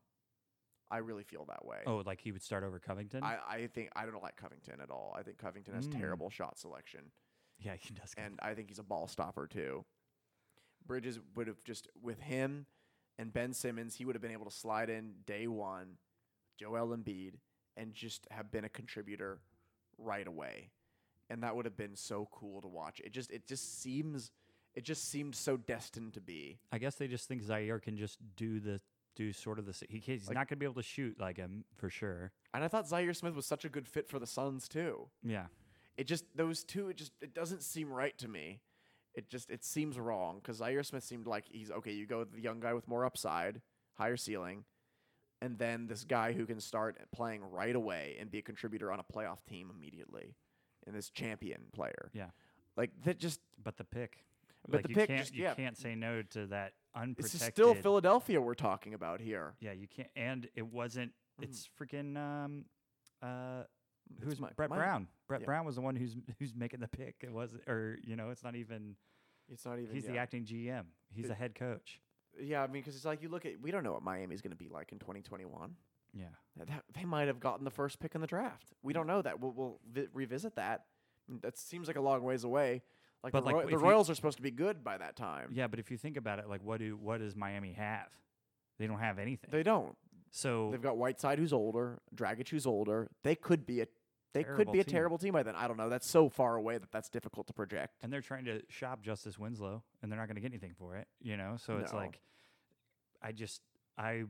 I 0.90 0.98
really 0.98 1.24
feel 1.24 1.46
that 1.46 1.66
way. 1.66 1.80
Oh, 1.86 2.02
like 2.06 2.22
he 2.22 2.32
would 2.32 2.42
start 2.44 2.64
over 2.64 2.80
Covington? 2.80 3.24
I, 3.24 3.38
I 3.48 3.68
think 3.68 3.90
I 3.96 4.06
don't 4.06 4.22
like 4.24 4.38
Covington 4.38 4.80
at 4.82 4.90
all. 4.92 5.16
I 5.18 5.24
think 5.24 5.38
Covington 5.38 5.74
has 5.74 5.88
Mm. 5.88 5.98
terrible 6.00 6.30
shot 6.30 6.58
selection 6.58 7.12
yeah, 7.60 7.76
he 7.76 7.94
does. 7.94 8.14
and 8.18 8.40
I 8.42 8.54
think 8.54 8.70
he's 8.70 8.80
a 8.80 8.84
ball 8.84 9.08
stopper 9.08 9.48
too. 9.48 9.84
Bridges 10.86 11.20
would 11.36 11.48
have 11.48 11.64
just 11.64 11.88
with 12.02 12.20
him 12.22 12.66
and 13.20 13.32
Ben 13.32 13.54
Simmons, 13.54 13.96
he 13.96 14.06
would 14.06 14.16
have 14.16 14.22
been 14.22 14.32
able 14.32 14.46
to 14.46 14.52
slide 14.56 14.90
in 14.90 15.14
day 15.26 15.48
one, 15.48 15.98
Joel 16.60 16.96
Embiid, 16.98 17.34
and 17.78 17.94
just 17.94 18.28
have 18.32 18.52
been 18.52 18.66
a 18.66 18.70
contributor 18.70 19.40
right 19.98 20.28
away. 20.28 20.72
And 21.30 21.44
that 21.44 21.56
would 21.56 21.66
have 21.66 21.78
been 21.78 21.96
so 21.96 22.28
cool 22.32 22.62
to 22.62 22.68
watch. 22.68 23.00
It 23.04 23.12
just 23.12 23.32
it 23.32 23.48
just 23.48 23.82
seems 23.82 24.32
it 24.76 24.84
just 24.84 25.10
seemed 25.10 25.36
so 25.36 25.58
destined 25.58 26.14
to 26.16 26.22
be. 26.22 26.60
I 26.72 26.78
guess 26.80 26.96
they 26.96 27.08
just 27.08 27.28
think 27.28 27.44
Zhaire 27.44 27.82
can 27.82 27.96
just 27.98 28.18
do 28.36 28.60
the 28.60 28.82
do 29.16 29.32
sort 29.32 29.60
of 29.60 29.66
the. 29.66 29.76
He, 29.90 30.00
he's 30.00 30.28
Like- 30.28 30.36
not 30.36 30.48
going 30.48 30.58
to 30.58 30.60
be 30.60 30.66
able 30.66 30.82
to 30.82 30.84
shoot 30.84 31.20
like 31.20 31.38
him 31.38 31.66
for 31.76 31.90
sure. 31.90 32.32
And 32.54 32.64
I 32.64 32.68
thought 32.68 32.86
Zhaire 32.88 33.16
Smith 33.16 33.36
was 33.36 33.46
such 33.46 33.64
a 33.64 33.70
good 33.70 33.88
fit 33.88 34.10
for 34.10 34.18
the 34.20 34.28
Suns 34.28 34.68
too. 34.68 35.08
Yeah, 35.24 35.46
It 35.98 36.08
just 36.08 36.26
those 36.36 36.64
two 36.64 36.90
it 36.90 36.98
just 36.98 37.12
it 37.22 37.34
doesn't 37.36 37.62
seem 37.64 37.92
right 37.92 38.18
to 38.18 38.28
me. 38.28 38.60
It 39.16 39.30
just 39.30 39.50
it 39.50 39.64
seems 39.64 40.00
wrong 40.00 40.40
because 40.42 40.60
Zhaire 40.60 40.86
Smith 40.86 41.04
seemed 41.04 41.28
like 41.28 41.46
he's 41.50 41.70
okay. 41.72 41.92
You 41.92 42.06
go 42.08 42.20
with 42.20 42.34
the 42.34 42.42
young 42.42 42.60
guy 42.60 42.74
with 42.74 42.88
more 42.88 43.06
upside, 43.06 43.62
higher 43.94 44.18
ceiling, 44.18 44.64
and 45.42 45.58
then 45.60 45.88
this 45.88 46.04
guy 46.04 46.34
who 46.34 46.46
can 46.46 46.60
start 46.60 46.98
playing 47.14 47.42
right 47.52 47.76
away 47.76 48.18
and 48.20 48.32
be 48.32 48.40
a 48.40 48.42
contributor 48.42 48.92
on 48.92 49.00
a 49.00 49.04
playoff 49.04 49.46
team 49.48 49.72
immediately, 49.76 50.36
and 50.88 50.96
this 50.96 51.10
champion 51.10 51.62
player. 51.74 52.10
Yeah. 52.14 52.30
like 52.76 52.92
that 53.06 53.20
just 53.20 53.40
but 53.64 53.78
the 53.78 53.84
pick. 53.84 54.24
But 54.68 54.78
like 54.78 54.84
the 54.84 54.90
you 54.90 54.96
pick 54.96 55.08
can't, 55.10 55.20
just- 55.20 55.36
you 55.36 55.44
yeah. 55.44 55.54
can't 55.54 55.78
say 55.78 55.94
no 55.94 56.22
to 56.32 56.48
that 56.48 56.74
unprotected. 56.96 57.42
it's 57.42 57.46
still 57.54 57.74
Philadelphia 57.76 58.40
we're 58.42 58.54
talking 58.56 58.94
about 58.94 59.20
here. 59.20 59.54
Yeah, 59.60 59.74
you 59.74 59.88
can't. 59.88 60.10
And 60.16 60.48
it 60.56 60.66
wasn't. 60.66 61.12
Mhm. 61.40 61.44
It's 61.44 61.70
freaking. 61.80 62.18
Um, 62.18 62.66
uh, 63.22 63.64
who's 64.22 64.40
my- 64.40 64.50
Brett 64.56 64.70
my- 64.70 64.78
Brown? 64.78 65.08
Brett 65.28 65.42
yeah. 65.42 65.46
Brown 65.46 65.66
was 65.66 65.76
the 65.76 65.82
one 65.82 65.96
who's 65.96 66.16
who's 66.40 66.54
making 66.56 66.80
the 66.80 66.88
pick. 66.88 67.16
It 67.22 67.32
was, 67.32 67.56
or 67.68 67.98
you 68.04 68.16
know, 68.16 68.30
it's 68.30 68.44
not 68.44 68.56
even. 68.56 68.96
It's 69.50 69.66
not 69.66 69.80
even. 69.80 69.94
He's 69.94 70.06
the 70.06 70.18
acting 70.18 70.46
GM. 70.46 70.86
He's 71.14 71.26
It- 71.26 71.30
the 71.30 71.36
head 71.36 71.56
coach. 71.56 72.00
Yeah, 72.42 72.64
I 72.64 72.68
mean, 72.68 72.82
because 72.82 72.96
it's 72.96 73.06
like 73.06 73.22
you 73.22 73.30
look 73.30 73.46
at 73.46 73.60
we 73.62 73.70
don't 73.72 73.84
know 73.84 73.94
what 73.94 74.02
Miami's 74.04 74.42
going 74.42 74.52
to 74.52 74.58
be 74.58 74.68
like 74.70 74.92
in 74.92 75.00
2021. 75.00 75.76
Yeah. 76.14 76.26
That- 76.58 76.84
they 76.94 77.06
might 77.06 77.28
have 77.28 77.40
gotten 77.40 77.64
the 77.64 77.72
first 77.72 78.00
pick 78.00 78.16
in 78.16 78.22
the 78.22 78.28
draft. 78.28 78.74
We 78.82 78.94
don't 78.94 79.06
know 79.08 79.22
that. 79.22 79.40
We'll, 79.40 79.52
we'll 79.52 79.80
vi- 79.92 80.08
revisit 80.14 80.56
that. 80.56 80.86
That 81.42 81.58
seems 81.58 81.88
like 81.88 81.96
a 81.96 82.02
long 82.02 82.24
ways 82.24 82.44
away. 82.44 82.82
Like, 83.24 83.32
But, 83.34 83.42
the, 83.42 83.46
like, 83.46 83.56
Roy- 83.56 83.66
the 83.66 83.72
you- 83.72 83.78
Royals 83.78 84.10
are 84.10 84.16
supposed 84.16 84.38
to 84.38 84.42
be 84.44 84.52
good 84.52 84.84
by 84.84 84.98
that 84.98 85.16
time. 85.16 85.50
Yeah, 85.54 85.68
but 85.68 85.80
if 85.80 85.90
you 85.92 85.98
think 85.98 86.18
about 86.18 86.40
it, 86.40 86.48
like, 86.50 86.62
what 86.64 86.80
do 86.80 86.98
what 86.98 87.20
does 87.20 87.36
Miami 87.36 87.74
have? 87.74 88.08
They 88.80 88.88
don't 88.88 89.00
have 89.00 89.20
anything. 89.20 89.50
They 89.52 89.64
don't. 89.64 89.96
so 90.32 90.72
They've 90.72 90.82
got 90.82 90.98
Whiteside 90.98 91.38
who's 91.38 91.54
older, 91.54 92.02
Dragic 92.16 92.50
who's 92.50 92.66
older. 92.66 93.12
They 93.24 93.36
could 93.36 93.66
be 93.68 93.82
a 93.82 93.88
they 94.34 94.44
could 94.44 94.72
be 94.72 94.80
a 94.80 94.84
team. 94.84 94.94
terrible 94.94 95.18
team 95.18 95.34
by 95.34 95.44
then. 95.44 95.56
I 95.56 95.68
don't 95.68 95.78
know. 95.78 95.90
That's 95.90 96.08
so 96.10 96.28
far 96.30 96.56
away 96.56 96.78
that 96.78 96.92
that's 96.92 97.10
difficult 97.10 97.48
to 97.48 97.54
project. 97.54 97.96
and 98.02 98.12
they're 98.12 98.22
trying 98.22 98.46
to 98.46 98.62
shop 98.70 99.02
Justice 99.02 99.38
Winslow, 99.40 99.84
and 100.02 100.12
they're 100.12 100.20
not 100.20 100.28
going 100.28 100.36
to 100.36 100.42
get 100.42 100.52
anything 100.52 100.74
for 100.78 100.96
it. 100.96 101.08
You 101.22 101.38
know, 101.38 101.56
so 101.58 101.78
it's 101.78 101.92
No. 101.94 102.00
like, 102.00 102.20
I 103.22 103.32
just 103.32 103.62
I 103.98 104.24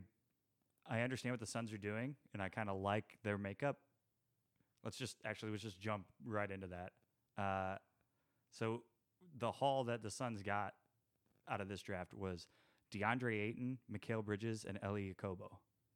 I 0.86 1.00
understand 1.00 1.32
what 1.32 1.40
the 1.40 1.46
Suns 1.46 1.72
are 1.72 1.78
doing, 1.78 2.16
and 2.32 2.42
I 2.42 2.48
kind 2.50 2.68
of 2.68 2.78
like 2.80 3.18
their 3.22 3.38
makeup. 3.38 3.78
Let's 4.82 4.96
just 4.98 5.16
actually 5.24 5.50
let's 5.52 5.62
just 5.62 5.80
jump 5.80 6.04
right 6.24 6.50
into 6.50 6.66
that. 6.68 6.92
Uh, 7.42 7.78
so 8.50 8.82
the 9.38 9.50
haul 9.50 9.84
that 9.84 10.02
the 10.02 10.10
Suns 10.10 10.42
got 10.42 10.74
out 11.48 11.60
of 11.60 11.68
this 11.68 11.82
draft 11.82 12.12
was 12.14 12.46
DeAndre 12.92 13.40
Ayton, 13.40 13.78
Mikal 13.90 14.22
Bridges, 14.24 14.64
and 14.68 14.78
Elie 14.82 15.14
Okobo, 15.14 15.48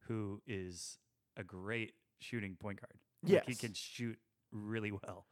who 0.06 0.40
is 0.46 0.98
a 1.36 1.44
great 1.44 1.92
shooting 2.18 2.56
point 2.56 2.80
guard. 2.80 2.98
Like, 3.22 3.46
he 3.46 3.54
can 3.54 3.72
shoot 3.74 4.18
really 4.52 4.92
well 4.92 5.26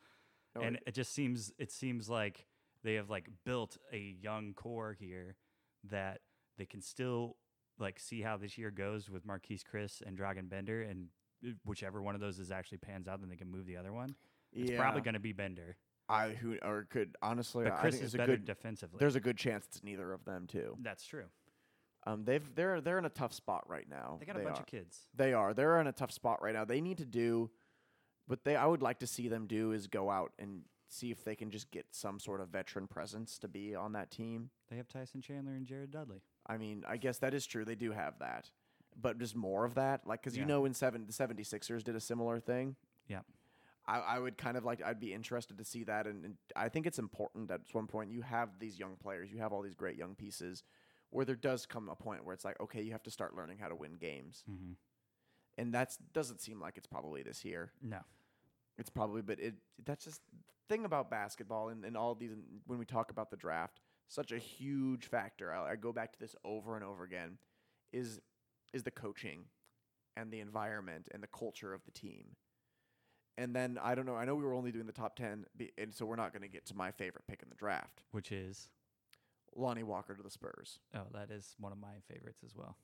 No, 0.54 0.62
and 0.62 0.76
it- 0.76 0.82
it 0.88 0.94
just 0.94 1.12
seems 1.12 1.52
it 1.58 1.70
seems 1.70 2.08
like 2.08 2.46
they 2.82 2.94
have 2.94 3.08
like 3.10 3.28
built 3.44 3.78
a 3.92 4.16
young 4.20 4.54
core 4.54 4.92
here 4.92 5.36
that 5.84 6.20
they 6.58 6.66
can 6.66 6.80
still 6.80 7.36
like 7.78 7.98
see 7.98 8.22
how 8.22 8.36
this 8.36 8.56
year 8.58 8.70
goes 8.70 9.08
with 9.10 9.26
Marquese 9.26 9.62
Chriss 9.62 10.02
and 10.04 10.18
Dragan 10.18 10.48
Bender 10.48 10.82
and 10.82 11.08
uh, 11.46 11.50
whichever 11.64 12.02
one 12.02 12.14
of 12.14 12.20
those 12.20 12.38
is 12.38 12.50
actually 12.50 12.78
pans 12.78 13.06
out 13.08 13.20
then 13.20 13.28
they 13.28 13.36
can 13.36 13.50
move 13.50 13.66
the 13.66 13.76
other 13.76 13.92
one. 13.92 14.14
It's 14.52 14.70
yeah, 14.70 14.78
probably 14.80 15.02
going 15.02 15.14
to 15.14 15.20
be 15.20 15.32
Bender. 15.32 15.76
I 16.08 16.30
who 16.30 16.56
or 16.62 16.86
could 16.88 17.16
honestly. 17.20 17.64
But 17.64 17.74
I 17.74 17.76
Chriss 17.86 17.90
think 17.92 18.02
is 18.04 18.14
a 18.14 18.18
better 18.18 18.36
good. 18.36 18.44
defensively. 18.44 18.98
There's 19.00 19.16
a 19.16 19.20
good 19.20 19.36
chance 19.36 19.66
it's 19.66 19.82
neither 19.82 20.12
of 20.12 20.24
them 20.24 20.46
too. 20.46 20.76
That's 20.80 21.04
true. 21.04 21.26
Um, 22.06 22.24
they've 22.24 22.54
they're 22.54 22.80
they're 22.80 22.98
in 22.98 23.04
a 23.04 23.10
tough 23.10 23.32
spot 23.32 23.64
right 23.68 23.88
now. 23.88 24.16
They 24.20 24.26
got 24.26 24.36
a 24.36 24.40
bunch 24.44 24.58
are. 24.58 24.60
of 24.60 24.66
kids. 24.66 25.08
They 25.16 25.32
are. 25.32 25.52
They're 25.52 25.80
in 25.80 25.88
a 25.88 25.92
tough 25.92 26.12
spot 26.12 26.40
right 26.40 26.54
now. 26.54 26.64
They 26.64 26.80
need 26.80 26.98
to 26.98 27.04
do 27.04 27.50
what 28.26 28.44
they 28.44 28.56
I 28.56 28.66
would 28.66 28.82
like 28.82 28.98
to 29.00 29.06
see 29.06 29.28
them 29.28 29.46
do 29.46 29.72
is 29.72 29.86
go 29.86 30.10
out 30.10 30.32
and 30.38 30.62
see 30.88 31.10
if 31.10 31.24
they 31.24 31.34
can 31.34 31.50
just 31.50 31.70
get 31.70 31.86
some 31.90 32.18
sort 32.20 32.40
of 32.40 32.48
veteran 32.48 32.86
presence 32.86 33.38
to 33.38 33.48
be 33.48 33.74
on 33.74 33.92
that 33.92 34.10
team. 34.10 34.50
They 34.70 34.76
have 34.76 34.88
Tyson 34.88 35.20
Chandler 35.20 35.52
and 35.54 35.66
Jared 35.66 35.90
Dudley. 35.90 36.22
I 36.46 36.56
mean, 36.58 36.84
I 36.88 36.96
guess 36.96 37.18
that 37.18 37.34
is 37.34 37.44
true. 37.46 37.64
They 37.64 37.74
do 37.74 37.90
have 37.92 38.18
that. 38.20 38.50
But 39.00 39.18
just 39.18 39.34
more 39.36 39.64
of 39.64 39.74
that, 39.74 40.06
like 40.06 40.22
because 40.22 40.36
Yeah. 40.36 40.42
you 40.42 40.48
know, 40.48 40.64
in 40.64 40.74
seven 40.74 41.06
the 41.06 41.12
76ers 41.12 41.82
did 41.82 41.96
a 41.96 42.00
similar 42.00 42.38
thing. 42.40 42.76
Yeah. 43.08 43.20
I, 43.88 43.98
I 44.00 44.18
would 44.18 44.36
kind 44.38 44.56
of 44.56 44.64
like 44.64 44.82
I'd 44.82 44.98
be 45.00 45.12
interested 45.12 45.58
to 45.58 45.64
see 45.64 45.84
that, 45.84 46.06
and, 46.06 46.24
and 46.24 46.34
I 46.56 46.68
think 46.68 46.86
it's 46.86 46.98
important 46.98 47.50
at 47.52 47.60
one 47.72 47.86
point 47.86 48.10
you 48.10 48.22
have 48.22 48.58
these 48.58 48.78
young 48.78 48.96
players, 48.96 49.30
you 49.30 49.38
have 49.38 49.52
all 49.52 49.62
these 49.62 49.74
great 49.76 49.96
young 49.96 50.14
pieces, 50.16 50.64
where 51.10 51.24
there 51.24 51.36
does 51.36 51.66
come 51.66 51.88
a 51.88 51.94
point 51.94 52.24
where 52.24 52.34
it's 52.34 52.44
like, 52.44 52.58
okay, 52.60 52.82
you 52.82 52.90
have 52.92 53.02
to 53.04 53.12
start 53.12 53.36
learning 53.36 53.58
how 53.58 53.68
to 53.68 53.76
win 53.76 53.94
games, 53.94 54.42
Mm-hmm. 54.50 54.72
And 55.58 55.72
that's 55.72 55.96
doesn't 56.12 56.40
seem 56.40 56.60
like 56.60 56.76
it's 56.76 56.86
probably 56.86 57.22
this 57.22 57.44
year. 57.44 57.72
No. 57.82 57.98
It's 58.78 58.90
probably, 58.90 59.22
but 59.22 59.40
it 59.40 59.54
that's 59.84 60.04
just 60.04 60.20
the 60.30 60.74
thing 60.74 60.84
about 60.84 61.10
basketball 61.10 61.68
and, 61.68 61.84
and 61.84 61.96
all 61.96 62.14
these 62.14 62.32
when 62.66 62.78
we 62.78 62.84
talk 62.84 63.10
about 63.10 63.30
the 63.30 63.36
draft, 63.36 63.80
such 64.08 64.32
a 64.32 64.38
huge 64.38 65.06
factor. 65.06 65.52
I, 65.52 65.72
I 65.72 65.76
go 65.76 65.92
back 65.92 66.12
to 66.12 66.18
this 66.18 66.36
over 66.44 66.76
and 66.76 66.84
over 66.84 67.04
again, 67.04 67.38
is 67.92 68.20
is 68.72 68.82
the 68.82 68.90
coaching, 68.90 69.44
and 70.16 70.30
the 70.30 70.40
environment 70.40 71.08
and 71.12 71.22
the 71.22 71.28
culture 71.28 71.72
of 71.72 71.84
the 71.84 71.92
team. 71.92 72.36
And 73.38 73.54
then 73.54 73.78
I 73.82 73.94
don't 73.94 74.06
know. 74.06 74.16
I 74.16 74.24
know 74.24 74.34
we 74.34 74.44
were 74.44 74.54
only 74.54 74.72
doing 74.72 74.86
the 74.86 74.92
top 74.92 75.16
ten, 75.16 75.46
and 75.78 75.94
so 75.94 76.04
we're 76.06 76.16
not 76.16 76.32
going 76.32 76.42
to 76.42 76.48
get 76.48 76.66
to 76.66 76.74
my 76.74 76.90
favorite 76.90 77.24
pick 77.28 77.42
in 77.42 77.48
the 77.48 77.54
draft, 77.54 78.02
Which 78.12 78.32
is 78.32 78.68
Lonnie 79.54 79.82
Walker 79.82 80.14
to 80.14 80.22
the 80.22 80.30
Spurs, 80.30 80.80
oh, 80.94 81.06
that 81.14 81.30
is 81.30 81.54
one 81.58 81.72
of 81.72 81.78
my 81.78 81.94
favorites 82.12 82.42
as 82.44 82.54
well. 82.54 82.76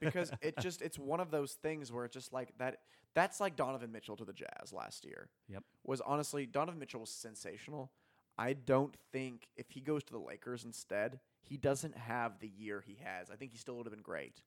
Because 0.00 0.32
it 0.42 0.56
just 0.58 0.82
it's 0.82 0.98
one 0.98 1.20
of 1.20 1.30
those 1.30 1.52
things 1.54 1.92
where 1.92 2.04
it's 2.04 2.14
just 2.14 2.32
like 2.32 2.56
that. 2.58 2.78
That's 3.14 3.40
like 3.40 3.56
Donovan 3.56 3.92
Mitchell 3.92 4.16
to 4.16 4.24
the 4.24 4.32
Jazz 4.32 4.72
last 4.72 5.04
year. 5.04 5.28
Yep. 5.48 5.64
was 5.84 6.00
honestly 6.00 6.46
Donovan 6.46 6.78
Mitchell 6.78 7.00
was 7.00 7.10
sensational. 7.10 7.92
I 8.38 8.54
don't 8.54 8.94
think 9.12 9.48
if 9.56 9.70
he 9.70 9.80
goes 9.80 10.02
to 10.04 10.12
the 10.12 10.18
Lakers 10.18 10.64
instead, 10.64 11.20
he 11.42 11.56
doesn't 11.56 11.96
have 11.96 12.38
the 12.40 12.48
year 12.48 12.82
he 12.84 12.98
has. 13.04 13.30
I 13.30 13.36
think 13.36 13.52
he 13.52 13.58
still 13.58 13.76
would 13.76 13.86
have 13.86 13.92
been 13.92 14.02
great. 14.02 14.40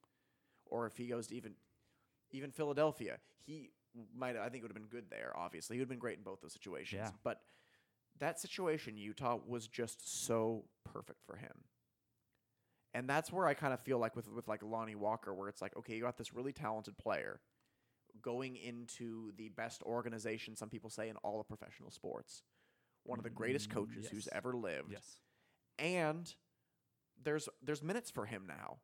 Or 0.65 0.87
if 0.87 0.97
he 0.97 1.07
goes 1.07 1.27
to 1.27 1.35
even 1.35 1.53
even 2.31 2.51
Philadelphia, 2.51 3.17
he 3.45 3.69
might 4.15 4.35
I 4.35 4.49
think 4.49 4.63
would 4.63 4.71
have 4.71 4.81
been 4.81 4.89
good 4.89 5.09
there, 5.09 5.33
obviously. 5.35 5.75
He 5.75 5.79
would 5.79 5.85
have 5.85 5.89
been 5.89 5.99
great 5.99 6.17
in 6.17 6.23
both 6.23 6.41
those 6.41 6.53
situations. 6.53 7.01
Yeah. 7.03 7.11
But 7.23 7.41
that 8.19 8.39
situation 8.39 8.97
Utah 8.97 9.37
was 9.45 9.67
just 9.67 10.25
so 10.25 10.65
perfect 10.83 11.21
for 11.25 11.35
him. 11.35 11.63
And 12.95 13.09
that's 13.09 13.31
where 13.31 13.45
I 13.47 13.53
kind 13.55 13.73
of 13.75 13.81
feel 13.81 13.99
like 13.99 14.15
with 14.17 14.29
with 14.31 14.47
like 14.47 14.63
Lonnie 14.63 14.95
Walker 14.95 15.35
where 15.35 15.49
it's 15.49 15.61
like 15.61 15.77
okay, 15.77 15.95
you 15.97 16.03
got 16.03 16.17
this 16.17 16.33
really 16.33 16.53
talented 16.53 16.97
player 16.97 17.41
going 18.21 18.55
into 18.57 19.33
the 19.37 19.49
best 19.49 19.83
organization 19.83 20.55
some 20.55 20.69
people 20.69 20.89
say 20.89 21.09
in 21.09 21.17
all 21.17 21.41
of 21.41 21.47
professional 21.49 21.91
sports. 21.91 22.43
One 23.03 23.19
of 23.19 23.23
the 23.23 23.31
greatest 23.31 23.69
Mm, 23.69 23.73
coaches 23.73 24.07
who's 24.07 24.29
ever 24.31 24.55
lived 24.55 24.93
yes. 24.93 25.19
and 25.79 26.33
there's 27.23 27.49
there's 27.63 27.83
minutes 27.83 28.11
for 28.11 28.25
him 28.25 28.45
now. 28.47 28.79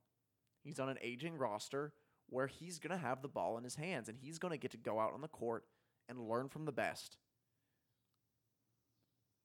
He's 0.64 0.80
on 0.80 0.90
an 0.90 1.00
aging 1.02 1.38
roster 1.38 1.94
where 2.30 2.48
he's 2.48 2.80
going 2.80 2.92
to 2.98 3.04
have 3.04 3.22
the 3.22 3.30
ball 3.30 3.58
in 3.58 3.64
his 3.64 3.76
hands 3.76 4.10
and 4.10 4.18
he's 4.18 4.40
going 4.40 4.52
to 4.54 4.58
get 4.58 4.72
to 4.72 4.78
go 4.78 5.00
out 5.00 5.14
on 5.14 5.22
the 5.22 5.30
court 5.30 5.66
and 6.10 6.20
learn 6.30 6.50
from 6.50 6.66
the 6.66 6.74
best 6.74 7.18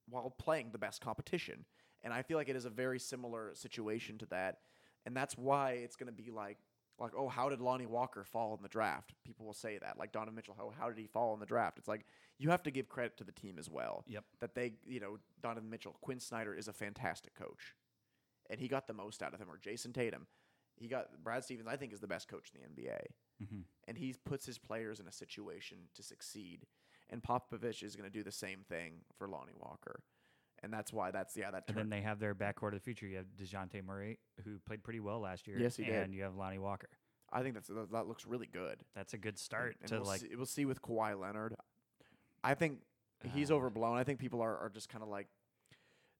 while 0.08 0.30
playing 0.38 0.70
the 0.72 0.78
best 0.78 1.00
competition. 1.00 1.64
And 2.06 2.14
I 2.14 2.22
feel 2.22 2.38
like 2.38 2.48
it 2.48 2.54
is 2.56 2.64
a 2.64 2.70
very 2.70 2.98
similar 2.98 3.50
situation 3.54 4.16
to 4.18 4.26
that. 4.26 4.60
And 5.04 5.14
that's 5.16 5.36
why 5.36 5.72
it's 5.72 5.96
going 5.96 6.06
to 6.14 6.22
be 6.22 6.30
like 6.30 6.56
like 6.98 7.12
oh 7.14 7.28
how 7.28 7.50
did 7.50 7.60
Lonnie 7.60 7.84
Walker 7.84 8.24
fall 8.24 8.54
in 8.56 8.62
the 8.62 8.68
draft? 8.68 9.12
People 9.24 9.44
will 9.44 9.52
say 9.52 9.76
that. 9.78 9.98
Like 9.98 10.12
Donovan 10.12 10.34
Mitchell, 10.36 10.54
how 10.56 10.72
how 10.78 10.88
did 10.88 10.98
he 10.98 11.06
fall 11.06 11.34
in 11.34 11.40
the 11.40 11.46
draft? 11.46 11.78
It's 11.78 11.88
like 11.88 12.06
you 12.38 12.50
have 12.50 12.62
to 12.62 12.70
give 12.70 12.88
credit 12.88 13.16
to 13.18 13.24
the 13.24 13.32
team 13.32 13.56
as 13.58 13.68
well 13.68 14.04
Yep. 14.06 14.24
that 14.40 14.54
they, 14.54 14.74
you 14.86 15.00
know, 15.00 15.18
Donovan 15.42 15.68
Mitchell, 15.68 15.96
Quin 16.00 16.20
Snyder 16.20 16.54
is 16.54 16.68
a 16.68 16.72
fantastic 16.72 17.34
coach, 17.34 17.74
and 18.48 18.60
he 18.60 18.68
got 18.68 18.86
the 18.86 18.92
most 18.94 19.22
out 19.22 19.34
of 19.34 19.40
him. 19.40 19.50
Or 19.50 19.58
Jayson 19.58 19.92
Tatum, 19.92 20.26
he 20.76 20.86
got 20.88 21.22
Brad 21.24 21.44
Stevens. 21.44 21.68
I 21.68 21.76
think 21.76 21.92
is 21.92 22.00
the 22.00 22.06
best 22.06 22.28
coach 22.28 22.50
in 22.54 22.60
the 22.60 22.82
NBA, 22.82 23.00
Mm-hmm. 23.42 23.60
and 23.88 23.98
he 23.98 24.14
puts 24.24 24.46
his 24.46 24.56
players 24.58 24.98
in 25.00 25.06
a 25.08 25.12
situation 25.12 25.76
to 25.96 26.02
succeed. 26.02 26.64
And 27.10 27.22
Popovich 27.22 27.82
is 27.82 27.94
going 27.96 28.10
to 28.10 28.18
do 28.18 28.22
the 28.24 28.32
same 28.32 28.60
thing 28.68 29.02
for 29.18 29.28
Lonnie 29.28 29.52
Walker, 29.58 30.00
and 30.62 30.72
that's 30.72 30.92
why 30.92 31.10
that's 31.10 31.36
yeah 31.36 31.50
that. 31.50 31.64
And 31.68 31.76
then 31.76 31.90
they 31.90 32.00
have 32.02 32.18
their 32.18 32.34
backcourt 32.34 32.68
of 32.68 32.74
the 32.74 32.80
future. 32.80 33.06
You 33.06 33.16
have 33.18 33.26
Dejounte 33.40 33.84
Murray, 33.84 34.18
who 34.44 34.58
played 34.66 34.82
pretty 34.82 35.00
well 35.00 35.20
last 35.20 35.46
year. 35.46 35.58
Yes, 35.58 35.76
he 35.76 35.84
did. 35.84 35.94
And 35.94 36.14
you 36.14 36.22
have 36.22 36.34
Lonnie 36.34 36.58
Walker. 36.58 36.88
I 37.32 37.42
think 37.42 37.54
that's 37.54 37.68
that 37.68 37.90
that 37.92 38.06
looks 38.06 38.26
really 38.26 38.48
good. 38.52 38.78
That's 38.94 39.14
a 39.14 39.18
good 39.18 39.38
start 39.38 39.76
and 39.80 39.88
to 39.90 39.96
we'll 39.96 40.06
like. 40.06 40.20
see, 40.20 40.30
we'll 40.36 40.46
see 40.46 40.64
with 40.64 40.80
Kawhi 40.82 41.18
Leonard. 41.20 41.56
I 42.44 42.54
think 42.54 42.78
he's 43.34 43.50
uh, 43.50 43.54
overblown. 43.54 43.96
I 43.98 44.04
think 44.04 44.18
people 44.20 44.40
are, 44.40 44.56
are 44.56 44.70
just 44.72 44.88
kind 44.88 45.02
of 45.02 45.08
like 45.08 45.26